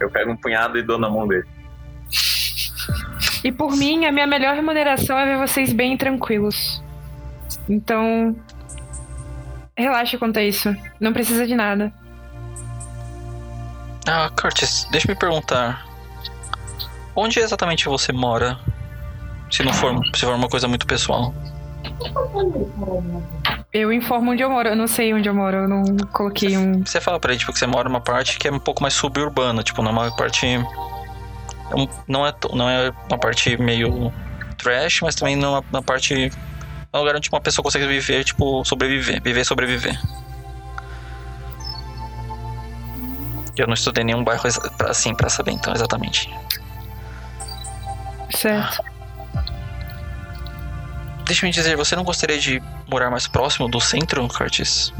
Eu 0.00 0.10
pego 0.10 0.32
um 0.32 0.36
punhado 0.36 0.78
e 0.78 0.82
dou 0.82 0.98
na 0.98 1.08
mão 1.08 1.26
dele. 1.26 1.46
E 3.44 3.52
por 3.52 3.76
mim, 3.76 4.04
a 4.04 4.12
minha 4.12 4.26
melhor 4.26 4.54
remuneração 4.54 5.16
é 5.18 5.24
ver 5.24 5.38
vocês 5.38 5.72
bem 5.72 5.96
tranquilos. 5.96 6.82
Então, 7.68 8.34
Relaxa 9.76 10.18
quanto 10.18 10.38
a 10.38 10.42
isso. 10.42 10.74
Não 10.98 11.12
precisa 11.12 11.46
de 11.46 11.54
nada. 11.54 11.92
Ah, 14.08 14.30
Curtis, 14.40 14.88
deixa 14.90 15.06
eu 15.08 15.14
me 15.14 15.18
perguntar. 15.20 15.86
Onde 17.14 17.38
exatamente 17.38 17.84
você 17.86 18.12
mora? 18.12 18.58
Se 19.50 19.62
não 19.62 19.72
for, 19.72 19.94
se 20.14 20.24
for 20.24 20.34
uma 20.34 20.48
coisa 20.48 20.66
muito 20.66 20.86
pessoal. 20.86 21.32
Eu 23.72 23.92
informo 23.92 24.32
onde 24.32 24.42
eu 24.42 24.50
moro. 24.50 24.68
Eu 24.68 24.76
não 24.76 24.86
sei 24.86 25.14
onde 25.14 25.28
eu 25.28 25.34
moro. 25.34 25.56
Eu 25.58 25.68
não 25.68 25.84
coloquei 26.12 26.56
um. 26.56 26.84
Você 26.84 27.00
fala 27.00 27.20
pra 27.20 27.30
ele, 27.32 27.38
tipo, 27.38 27.52
que 27.52 27.58
você 27.58 27.66
mora 27.66 27.88
numa 27.88 28.00
parte 28.00 28.38
que 28.38 28.48
é 28.48 28.52
um 28.52 28.58
pouco 28.58 28.82
mais 28.82 28.94
suburbana, 28.94 29.62
tipo, 29.62 29.82
numa 29.82 30.10
parte. 30.16 30.46
é 30.46 30.58
Não 32.08 32.26
é, 32.26 32.32
t- 32.32 32.54
não 32.54 32.68
é 32.68 32.92
uma 33.08 33.18
parte 33.18 33.56
meio 33.60 34.12
trash, 34.56 35.00
mas 35.02 35.14
também 35.14 35.36
não 35.36 35.56
é 35.56 35.60
uma 35.70 35.82
parte. 35.82 36.30
É 36.92 36.96
um 36.96 37.00
lugar 37.00 37.16
onde 37.16 37.28
uma 37.30 37.40
pessoa 37.40 37.62
consegue 37.62 37.86
viver, 37.86 38.24
tipo, 38.24 38.64
sobreviver. 38.64 39.22
Viver 39.22 39.40
e 39.40 39.44
sobreviver. 39.44 40.00
Eu 43.56 43.66
não 43.66 43.74
estudei 43.74 44.04
nenhum 44.04 44.22
bairro 44.22 44.42
assim 44.88 45.14
pra 45.14 45.28
saber, 45.28 45.50
então, 45.52 45.72
exatamente. 45.74 46.32
Certo. 48.30 48.82
Deixa 51.24 51.44
eu 51.44 51.48
me 51.48 51.52
dizer, 51.52 51.76
você 51.76 51.94
não 51.96 52.04
gostaria 52.04 52.38
de 52.38 52.62
morar 52.88 53.10
mais 53.10 53.26
próximo 53.26 53.68
do 53.68 53.80
centro, 53.80 54.26
Curtis? 54.28 54.92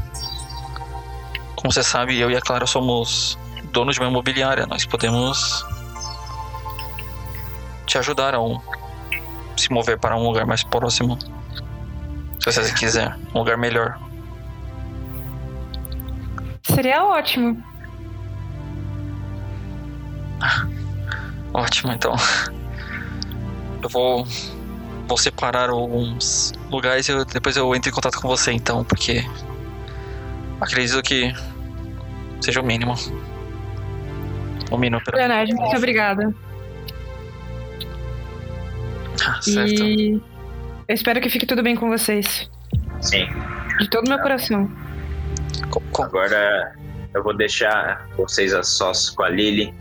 Como 1.57 1.73
você 1.73 1.83
sabe, 1.83 2.19
eu 2.19 2.31
e 2.31 2.37
a 2.37 2.41
Clara 2.41 2.67
somos 2.67 3.39
donos 3.73 3.95
de 3.95 4.01
uma 4.01 4.11
imobiliária. 4.11 4.67
Nós 4.67 4.85
podemos 4.85 5.65
te 7.87 7.97
ajudar 7.97 8.35
a 8.35 8.41
um- 8.41 8.61
se 9.57 9.73
mover 9.73 9.99
para 9.99 10.17
um 10.17 10.25
lugar 10.25 10.45
mais 10.47 10.63
próximo. 10.63 11.17
Se 12.53 12.63
você 12.63 12.73
quiser, 12.75 13.15
um 13.35 13.39
lugar 13.39 13.57
melhor. 13.59 13.99
Seria 16.63 17.05
ótimo. 17.05 17.63
Ótimo, 21.53 21.93
então. 21.93 22.15
Eu 23.83 23.89
vou 23.89 24.27
vou 25.09 25.17
separar 25.17 25.71
alguns 25.71 26.53
lugares 26.71 27.09
e 27.09 27.13
eu- 27.13 27.25
depois 27.25 27.57
eu 27.57 27.75
entro 27.75 27.89
em 27.91 27.93
contato 27.95 28.21
com 28.21 28.29
você, 28.29 28.53
então, 28.53 28.85
porque 28.85 29.25
acredito 30.61 31.01
que 31.03 31.33
seja 32.43 32.61
o 32.61 32.65
mínimo. 32.65 32.95
O 34.71 34.77
mínimo 34.77 35.03
para 35.03 35.17
Leonardo, 35.17 35.55
muito 35.55 35.77
obrigada. 35.77 36.35
Ah, 39.27 39.41
certo. 39.41 39.83
E 39.83 40.23
eu 40.89 40.95
espero 40.95 41.21
que 41.21 41.29
fique 41.29 41.47
tudo 41.47 41.63
bem 41.63 41.77
com 41.77 41.89
vocês. 41.89 42.51
Sim. 43.01 43.27
De 43.79 43.89
todo 43.91 44.09
meu 44.09 44.19
coração. 44.19 44.71
Co- 45.71 45.83
co- 45.93 46.03
Agora 46.03 46.75
eu 47.15 47.23
vou 47.23 47.37
deixar 47.37 48.07
vocês 48.17 48.53
a 48.55 48.63
sós 48.63 49.11
com 49.11 49.23
a 49.23 49.29
Lily. 49.29 49.73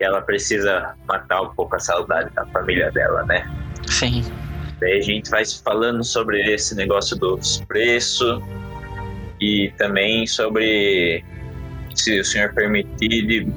Ela 0.00 0.20
precisa 0.20 0.94
matar 1.06 1.42
um 1.42 1.50
pouco 1.54 1.74
a 1.76 1.78
saudade 1.78 2.30
da 2.34 2.44
família 2.46 2.90
dela, 2.92 3.24
né? 3.24 3.48
Sim. 3.86 4.22
Daí 4.80 4.98
a 4.98 5.00
gente 5.00 5.28
vai 5.30 5.44
se 5.44 5.62
falando 5.62 6.04
sobre 6.04 6.40
esse 6.52 6.74
negócio 6.74 7.16
dos 7.16 7.60
preços 7.66 8.40
e 9.40 9.72
também 9.76 10.26
sobre 10.26 11.24
se 11.94 12.20
o 12.20 12.24
senhor 12.24 12.52
permitir 12.54 13.26
de 13.26 13.48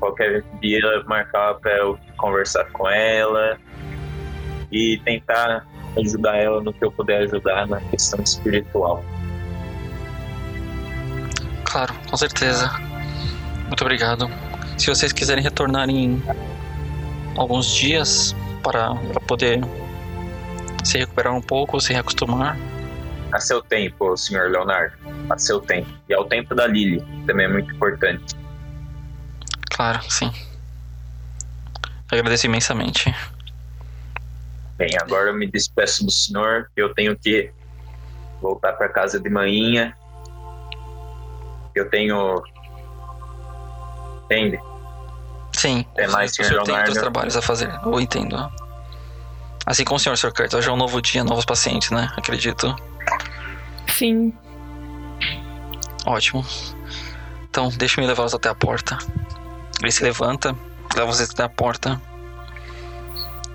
qualquer 0.00 0.42
dia 0.60 0.80
marcar 1.06 1.54
para 1.54 1.76
eu 1.76 1.98
conversar 2.16 2.64
com 2.72 2.88
ela 2.88 3.56
e 4.70 5.00
tentar 5.04 5.66
ajudar 5.96 6.36
ela 6.36 6.62
no 6.62 6.72
que 6.72 6.84
eu 6.84 6.92
puder 6.92 7.22
ajudar 7.22 7.66
na 7.66 7.80
questão 7.80 8.22
espiritual. 8.22 9.04
Claro, 11.64 11.94
com 12.08 12.16
certeza. 12.16 12.70
Muito 13.66 13.82
obrigado. 13.82 14.30
Se 14.76 14.88
vocês 14.88 15.12
quiserem 15.12 15.42
retornar 15.42 15.88
em 15.90 16.22
alguns 17.36 17.66
dias 17.74 18.34
para 18.62 18.84
ela 18.84 19.20
poder 19.26 19.60
se 20.84 20.98
recuperar 20.98 21.34
um 21.34 21.42
pouco, 21.42 21.80
se 21.80 21.92
reacostumar. 21.92 22.56
A 23.32 23.40
seu 23.40 23.60
tempo, 23.60 24.16
senhor 24.16 24.50
Leonardo. 24.50 24.96
A 25.28 25.36
seu 25.36 25.60
tempo. 25.60 25.88
E 26.08 26.14
ao 26.14 26.24
tempo 26.24 26.54
da 26.54 26.66
Lily, 26.66 27.04
também 27.26 27.46
é 27.46 27.48
muito 27.48 27.74
importante. 27.74 28.34
Claro, 29.70 30.00
sim. 30.10 30.32
Agradeço 32.10 32.46
imensamente. 32.46 33.14
Bem, 34.78 34.90
agora 35.02 35.30
eu 35.30 35.34
me 35.34 35.46
despeço 35.50 36.06
do 36.06 36.10
senhor, 36.10 36.70
que 36.72 36.80
eu 36.80 36.94
tenho 36.94 37.18
que 37.18 37.50
voltar 38.40 38.72
para 38.74 38.88
casa 38.88 39.18
de 39.18 39.28
manhã. 39.28 39.92
Eu 41.74 41.90
tenho. 41.90 42.40
Entende? 44.24 44.58
Sim. 45.52 45.84
Até 45.92 46.06
mais, 46.06 46.30
o 46.30 46.34
senhor 46.36 46.48
senhor 46.48 46.62
tem 46.62 46.74
Leonardo. 46.74 46.90
outros 46.90 47.02
trabalhos 47.02 47.36
a 47.36 47.42
fazer, 47.42 47.68
eu 47.84 48.00
entendo. 48.00 48.36
Assim 49.66 49.84
como 49.84 49.96
o 49.96 50.00
senhor, 50.00 50.16
Sr. 50.16 50.32
Curtis, 50.32 50.54
hoje 50.54 50.68
é 50.68 50.72
um 50.72 50.76
novo 50.76 51.02
dia, 51.02 51.24
novos 51.24 51.44
pacientes, 51.44 51.90
né? 51.90 52.10
Acredito. 52.16 52.74
Sim. 53.88 54.32
Ótimo. 56.06 56.46
Então, 57.50 57.68
deixa 57.70 58.00
eu 58.00 58.02
me 58.02 58.08
levá-los 58.08 58.32
até 58.32 58.48
a 58.48 58.54
porta. 58.54 58.96
Ele 59.82 59.90
se 59.90 60.02
levanta, 60.04 60.54
leva 60.94 61.12
vocês 61.12 61.28
até 61.30 61.42
a 61.42 61.48
porta. 61.48 62.00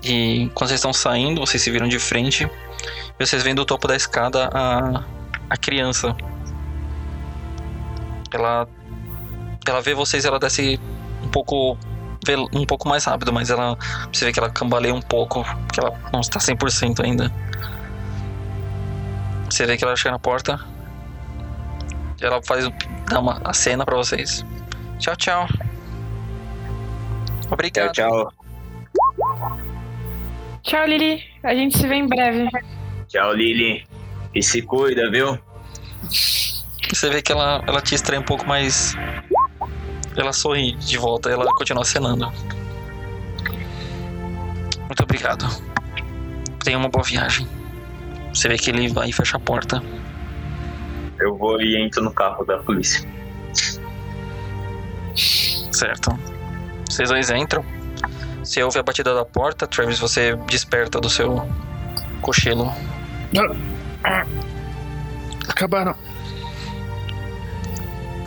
E 0.04 0.50
quando 0.54 0.68
vocês 0.68 0.78
estão 0.78 0.92
saindo, 0.92 1.40
vocês 1.40 1.62
se 1.62 1.70
viram 1.70 1.88
de 1.88 1.98
frente. 1.98 2.44
E 3.18 3.26
vocês 3.26 3.42
veem 3.42 3.54
do 3.54 3.64
topo 3.64 3.88
da 3.88 3.96
escada 3.96 4.50
a, 4.52 5.02
a 5.48 5.56
criança. 5.56 6.14
Ela. 8.30 8.68
Ela 9.66 9.80
vê 9.80 9.94
vocês 9.94 10.26
ela 10.26 10.38
desce 10.38 10.78
um 11.22 11.28
pouco. 11.28 11.78
Um 12.54 12.64
pouco 12.64 12.88
mais 12.88 13.04
rápido, 13.04 13.32
mas 13.32 13.50
ela. 13.50 13.78
Você 14.12 14.26
vê 14.26 14.32
que 14.32 14.38
ela 14.38 14.50
cambaleia 14.50 14.94
um 14.94 15.02
pouco, 15.02 15.44
porque 15.66 15.80
ela 15.80 15.98
não 16.12 16.20
está 16.20 16.38
100% 16.38 17.02
ainda. 17.02 17.32
Você 19.48 19.66
vê 19.66 19.76
que 19.76 19.84
ela 19.84 19.96
chega 19.96 20.12
na 20.12 20.18
porta. 20.18 20.58
Ela 22.20 22.42
faz 22.42 22.68
dá 23.08 23.20
uma 23.20 23.40
a 23.44 23.52
cena 23.52 23.84
pra 23.84 23.96
vocês. 23.96 24.44
Tchau. 24.98 25.16
Tchau, 25.16 25.48
Obrigado. 27.50 27.92
tchau. 27.92 28.32
Tchau, 28.94 29.73
Lili. 30.86 31.22
A 31.42 31.54
gente 31.54 31.78
se 31.78 31.86
vê 31.86 31.96
em 31.96 32.06
breve. 32.06 32.48
Tchau, 33.08 33.34
Lily. 33.34 33.84
E 34.34 34.42
se 34.42 34.62
cuida, 34.62 35.10
viu? 35.10 35.38
Você 36.92 37.08
vê 37.10 37.22
que 37.22 37.32
ela, 37.32 37.62
ela 37.66 37.80
te 37.80 37.94
estranha 37.94 38.20
um 38.20 38.24
pouco, 38.24 38.46
mas 38.46 38.94
ela 40.16 40.32
sorri 40.32 40.72
de 40.72 40.98
volta 40.98 41.30
e 41.30 41.32
ela 41.32 41.46
continua 41.56 41.82
acenando. 41.82 42.32
Muito 44.80 45.02
obrigado. 45.02 45.46
Tenha 46.62 46.78
uma 46.78 46.88
boa 46.88 47.04
viagem. 47.04 47.46
Você 48.32 48.48
vê 48.48 48.56
que 48.56 48.70
ele 48.70 48.88
vai 48.88 49.08
e 49.10 49.12
fecha 49.12 49.36
a 49.36 49.40
porta. 49.40 49.82
Eu 51.18 51.36
vou 51.36 51.60
e 51.60 51.76
entro 51.76 52.02
no 52.02 52.12
carro 52.12 52.44
da 52.44 52.58
polícia. 52.58 53.08
Certo. 55.14 56.18
Vocês 56.88 57.08
dois 57.08 57.30
entram. 57.30 57.64
Você 58.44 58.62
ouve 58.62 58.78
a 58.78 58.82
batida 58.82 59.14
da 59.14 59.24
porta, 59.24 59.66
Travis, 59.66 59.98
você 59.98 60.36
desperta 60.46 61.00
do 61.00 61.08
seu 61.08 61.48
cochilo. 62.20 62.70
Acabaram. 65.48 65.94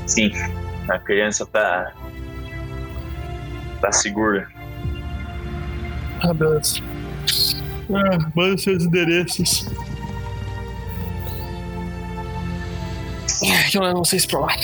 Sim, 0.07 0.31
a 0.89 0.98
criança 0.98 1.45
tá. 1.45 1.94
tá 3.80 3.91
segura. 3.91 4.48
Ah, 6.23 6.34
beleza. 6.34 6.81
Ah, 7.94 8.31
manda 8.35 8.57
seus 8.57 8.85
endereços. 8.85 9.68
Que 13.69 13.77
eu 13.77 13.84
levo 13.84 13.99
vocês 13.99 14.26
pra 14.26 14.39
lá. 14.39 14.56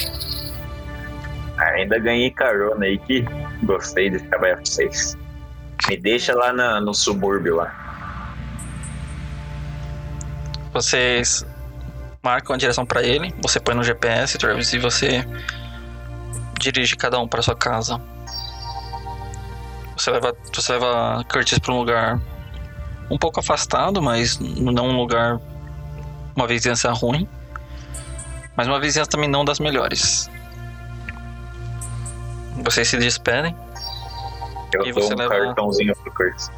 Ainda 1.58 1.98
ganhei 2.00 2.30
carona 2.32 2.86
aí 2.86 2.98
que 2.98 3.24
gostei 3.62 4.10
de 4.10 4.18
trabalhar 4.24 4.56
com 4.56 4.64
vocês. 4.64 5.16
Me 5.88 5.96
deixa 5.96 6.34
lá 6.34 6.52
na- 6.52 6.80
no 6.80 6.94
subúrbio 6.94 7.56
lá. 7.56 7.72
Vocês 10.72 11.44
marcam 12.22 12.54
a 12.54 12.58
direção 12.58 12.86
pra 12.86 13.02
ele, 13.02 13.34
você 13.42 13.60
põe 13.60 13.74
no 13.74 13.84
GPS, 13.84 14.38
Travis, 14.38 14.72
e 14.72 14.78
você 14.78 15.24
dirige 16.58 16.96
cada 16.96 17.18
um 17.20 17.28
pra 17.28 17.42
sua 17.42 17.54
casa. 17.54 18.00
Você 19.96 20.10
leva, 20.10 20.34
você 20.52 20.72
leva 20.72 21.24
Curtis 21.30 21.58
pra 21.58 21.72
um 21.72 21.78
lugar 21.78 22.20
um 23.10 23.18
pouco 23.18 23.38
afastado, 23.38 24.00
mas 24.02 24.38
não 24.38 24.88
um 24.88 24.96
lugar 24.96 25.38
uma 26.34 26.46
vizinhança 26.48 26.90
ruim, 26.92 27.28
mas 28.56 28.66
uma 28.66 28.80
vizinhança 28.80 29.10
também 29.10 29.28
não 29.28 29.44
das 29.44 29.60
melhores. 29.60 30.28
Vocês 32.64 32.88
se 32.88 32.96
despedem. 32.96 33.54
Eu 34.74 34.86
E 34.86 34.92
dou 34.92 35.02
você 35.02 35.14
um 35.14 35.18
leva- 35.18 35.34
cartãozinho 35.46 35.94
pro 35.96 36.12
Curtis. 36.12 36.50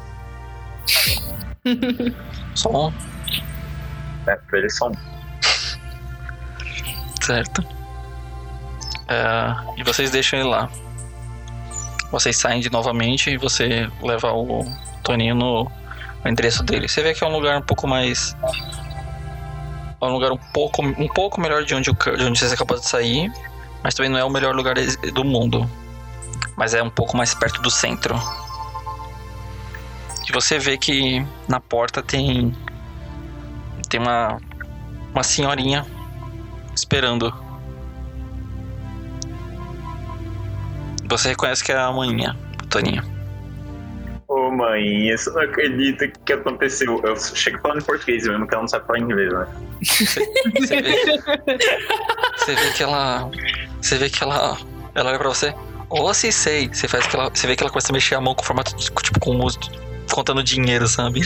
Só 2.55 2.69
um. 2.87 2.91
Né? 4.25 4.35
Pra 4.47 4.59
ele 4.59 4.69
só 4.69 4.89
um. 4.89 4.93
Certo. 7.21 7.63
É, 9.07 9.55
e 9.79 9.83
vocês 9.83 10.11
deixam 10.11 10.39
ele 10.39 10.49
lá. 10.49 10.69
Vocês 12.11 12.37
saem 12.37 12.61
de 12.61 12.71
novamente 12.71 13.29
e 13.31 13.37
você 13.37 13.89
leva 14.01 14.31
o 14.31 14.65
Toninho 15.03 15.35
no, 15.35 15.63
no 16.23 16.31
endereço 16.31 16.63
dele. 16.63 16.87
Você 16.87 17.01
vê 17.03 17.13
que 17.13 17.23
é 17.23 17.27
um 17.27 17.31
lugar 17.33 17.57
um 17.57 17.61
pouco 17.61 17.85
mais. 17.87 18.35
É 19.99 20.05
um 20.05 20.09
lugar 20.13 20.31
um 20.31 20.37
pouco, 20.37 20.81
um 20.81 21.07
pouco 21.09 21.41
melhor 21.41 21.63
de 21.63 21.75
onde, 21.75 21.91
de 21.91 22.23
onde 22.23 22.39
vocês 22.39 22.53
acabou 22.53 22.77
de 22.79 22.85
sair. 22.87 23.31
Mas 23.83 23.93
também 23.93 24.09
não 24.11 24.17
é 24.19 24.23
o 24.23 24.29
melhor 24.29 24.55
lugar 24.55 24.75
do 25.13 25.23
mundo. 25.25 25.69
Mas 26.57 26.73
é 26.73 26.81
um 26.81 26.89
pouco 26.89 27.15
mais 27.15 27.35
perto 27.35 27.61
do 27.61 27.69
centro. 27.69 28.15
E 30.27 30.31
você 30.33 30.57
vê 30.57 30.77
que 30.77 31.25
na 31.47 31.59
porta 31.59 32.01
tem. 32.01 32.53
Tem 33.87 33.99
uma. 33.99 34.39
Uma 35.13 35.23
senhorinha 35.23 35.85
esperando. 36.75 37.33
Você 41.09 41.29
reconhece 41.29 41.63
que 41.63 41.71
é 41.71 41.77
a 41.77 41.91
manhinha, 41.91 42.35
Toninho. 42.69 43.03
Ô 44.27 44.51
mãe, 44.51 45.09
isso 45.09 45.31
não 45.31 45.41
acredita 45.41 46.05
o 46.05 46.11
que 46.11 46.19
que 46.19 46.33
aconteceu. 46.33 47.01
Eu 47.03 47.15
chego 47.17 47.59
falando 47.61 47.81
em 47.81 47.85
português 47.85 48.27
mesmo, 48.27 48.45
que 48.45 48.53
ela 48.53 48.63
não 48.63 48.67
sabe 48.67 48.85
falar 48.85 48.99
inglês, 48.99 49.31
né? 49.31 49.47
Você 49.81 50.81
vê, 50.81 51.05
você 52.35 52.55
vê 52.55 52.71
que 52.73 52.83
ela. 52.83 53.31
Você 53.81 53.97
vê 53.97 54.09
que 54.09 54.23
ela. 54.23 54.57
Ela 54.93 55.09
olha 55.09 55.19
pra 55.19 55.29
você. 55.29 55.55
Ô, 55.89 56.13
se 56.13 56.31
sei. 56.31 56.67
Você 56.67 56.87
faz 56.87 57.07
que 57.07 57.15
ela. 57.15 57.29
Você 57.29 57.47
vê 57.47 57.55
que 57.55 57.63
ela 57.63 57.71
começa 57.71 57.91
a 57.91 57.93
mexer 57.93 58.15
a 58.15 58.21
mão 58.21 58.35
com 58.35 58.43
formato 58.43 58.75
de, 58.75 58.91
tipo 58.91 59.19
com 59.19 59.43
os. 59.43 59.57
contando 60.11 60.43
dinheiro, 60.43 60.87
sabe? 60.87 61.21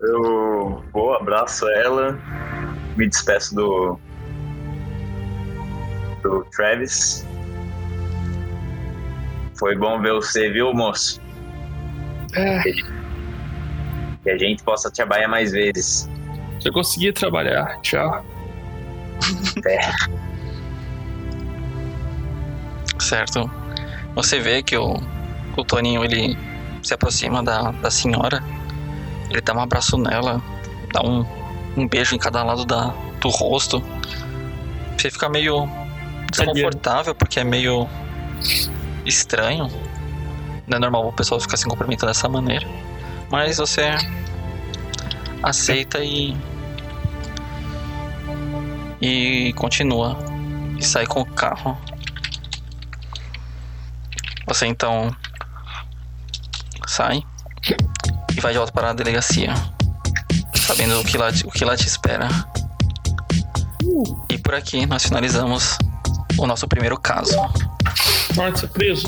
Eu 0.00 0.84
vou, 0.92 1.14
abraço 1.14 1.68
ela, 1.70 2.18
me 2.96 3.08
despeço 3.08 3.54
do. 3.54 3.98
do 6.22 6.44
Travis. 6.56 7.26
Foi 9.58 9.74
bom 9.76 10.00
ver 10.00 10.12
você, 10.12 10.48
viu, 10.50 10.72
moço? 10.72 11.20
É, 12.34 12.62
Que 14.22 14.30
a 14.30 14.38
gente 14.38 14.62
possa 14.62 14.88
trabalhar 14.90 15.26
mais 15.26 15.50
vezes. 15.50 16.08
eu 16.64 16.72
consegui 16.72 17.12
trabalhar. 17.12 17.80
Tchau. 17.80 18.24
Certo. 22.98 23.50
Você 24.14 24.40
vê 24.40 24.62
que 24.62 24.76
o, 24.76 25.00
o 25.56 25.64
Toninho 25.64 26.04
ele 26.04 26.36
se 26.82 26.94
aproxima 26.94 27.42
da, 27.42 27.70
da 27.70 27.90
senhora. 27.90 28.42
Ele 29.30 29.40
dá 29.40 29.54
um 29.54 29.60
abraço 29.60 29.96
nela, 29.98 30.42
dá 30.92 31.02
um, 31.02 31.24
um 31.76 31.86
beijo 31.86 32.14
em 32.14 32.18
cada 32.18 32.42
lado 32.42 32.64
da, 32.64 32.94
do 33.20 33.28
rosto. 33.28 33.82
Você 34.96 35.10
fica 35.10 35.28
meio 35.28 35.68
desconfortável 36.30 37.14
porque 37.14 37.40
é 37.40 37.44
meio 37.44 37.88
estranho. 39.04 39.68
Não 40.66 40.76
é 40.76 40.80
normal 40.80 41.08
o 41.08 41.12
pessoal 41.12 41.40
ficar 41.40 41.56
se 41.56 41.66
cumprimentando 41.66 42.10
dessa 42.12 42.28
maneira. 42.28 42.66
Mas 43.30 43.58
você 43.58 43.96
aceita 45.42 46.02
e. 46.02 46.36
E 49.00 49.52
continua. 49.54 50.16
E 50.78 50.84
sai 50.84 51.06
com 51.06 51.20
o 51.20 51.26
carro. 51.26 51.76
Você 54.48 54.66
então 54.66 55.14
sai 56.86 57.22
e 58.36 58.40
vai 58.40 58.52
de 58.52 58.58
volta 58.58 58.72
para 58.72 58.90
a 58.90 58.92
delegacia, 58.94 59.52
sabendo 60.66 61.00
o 61.00 61.04
que 61.04 61.16
lá, 61.18 61.30
te- 61.32 61.46
o 61.46 61.50
que 61.50 61.64
lá 61.64 61.76
te 61.76 61.86
espera. 61.86 62.28
E 64.30 64.38
por 64.38 64.54
aqui 64.54 64.86
nós 64.86 65.02
finalizamos 65.04 65.76
o 66.38 66.46
nosso 66.46 66.66
primeiro 66.66 66.98
caso. 66.98 67.32
Ser 68.56 68.68
preso. 68.68 69.06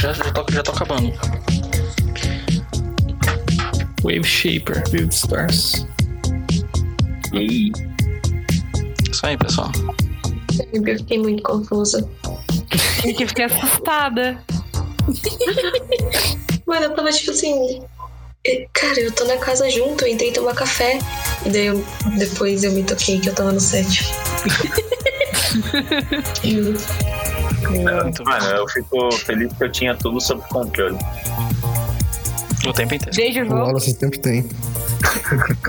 Já, 0.00 0.12
já, 0.12 0.24
tô, 0.32 0.52
já 0.52 0.62
tô 0.62 0.70
acabando. 0.72 1.12
Wave 4.02 4.24
Shaper, 4.24 4.84
Vivid 4.90 5.12
Stars. 5.14 5.86
E? 7.32 7.72
Isso 9.10 9.26
aí, 9.26 9.36
pessoal. 9.36 9.72
Eu 10.72 10.98
fiquei 10.98 11.18
muito 11.18 11.42
confusa. 11.42 12.08
E 13.04 13.12
que 13.12 13.26
fiquei 13.26 13.44
assustada. 13.44 14.38
Mano, 16.66 16.84
eu 16.84 16.94
tava 16.94 17.10
tipo 17.10 17.30
assim. 17.30 17.82
Cara, 18.72 19.00
eu 19.00 19.10
tô 19.12 19.24
na 19.24 19.36
casa 19.38 19.68
junto, 19.70 20.04
eu 20.04 20.12
entrei 20.12 20.32
tomar 20.32 20.54
café. 20.54 20.98
E 21.44 21.50
daí 21.50 21.66
eu, 21.66 21.84
depois 22.16 22.62
eu 22.64 22.72
me 22.72 22.84
toquei 22.84 23.18
que 23.20 23.28
eu 23.28 23.34
tava 23.34 23.52
no 23.52 23.60
set. 23.60 24.04
Juro. 26.44 26.78
Mano, 27.82 28.46
eu 28.56 28.68
fico 28.68 29.12
feliz 29.12 29.52
que 29.52 29.64
eu 29.64 29.72
tinha 29.72 29.94
tudo 29.96 30.20
sob 30.20 30.42
controle. 30.48 30.98
O 32.66 32.72
tempo 32.72 32.94
inteiro. 32.94 33.16
Desde 33.16 33.40
o 33.40 33.44
O 33.44 33.46
jogo. 33.48 33.60
Wallace 33.60 33.92
sempre 33.92 34.18
tem. 34.18 34.48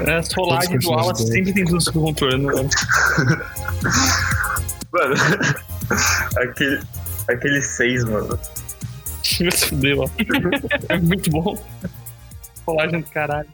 É, 0.05 0.21
rolagens 0.35 0.83
do 0.83 0.89
Wallace 0.89 1.27
sempre 1.27 1.53
tem 1.53 1.65
tudo 1.65 1.81
sob 1.81 1.99
controle, 1.99 2.37
né? 2.37 2.53
Mano, 4.97 5.13
aquele, 6.41 6.81
aquele 7.27 7.61
seis, 7.61 8.03
mano. 8.03 8.39
Fuder, 9.67 9.99
ó. 9.99 10.09
É 10.89 10.97
muito 10.97 11.29
bom. 11.29 11.55
Rolagem 12.65 13.01
do 13.01 13.09
caralho. 13.11 13.49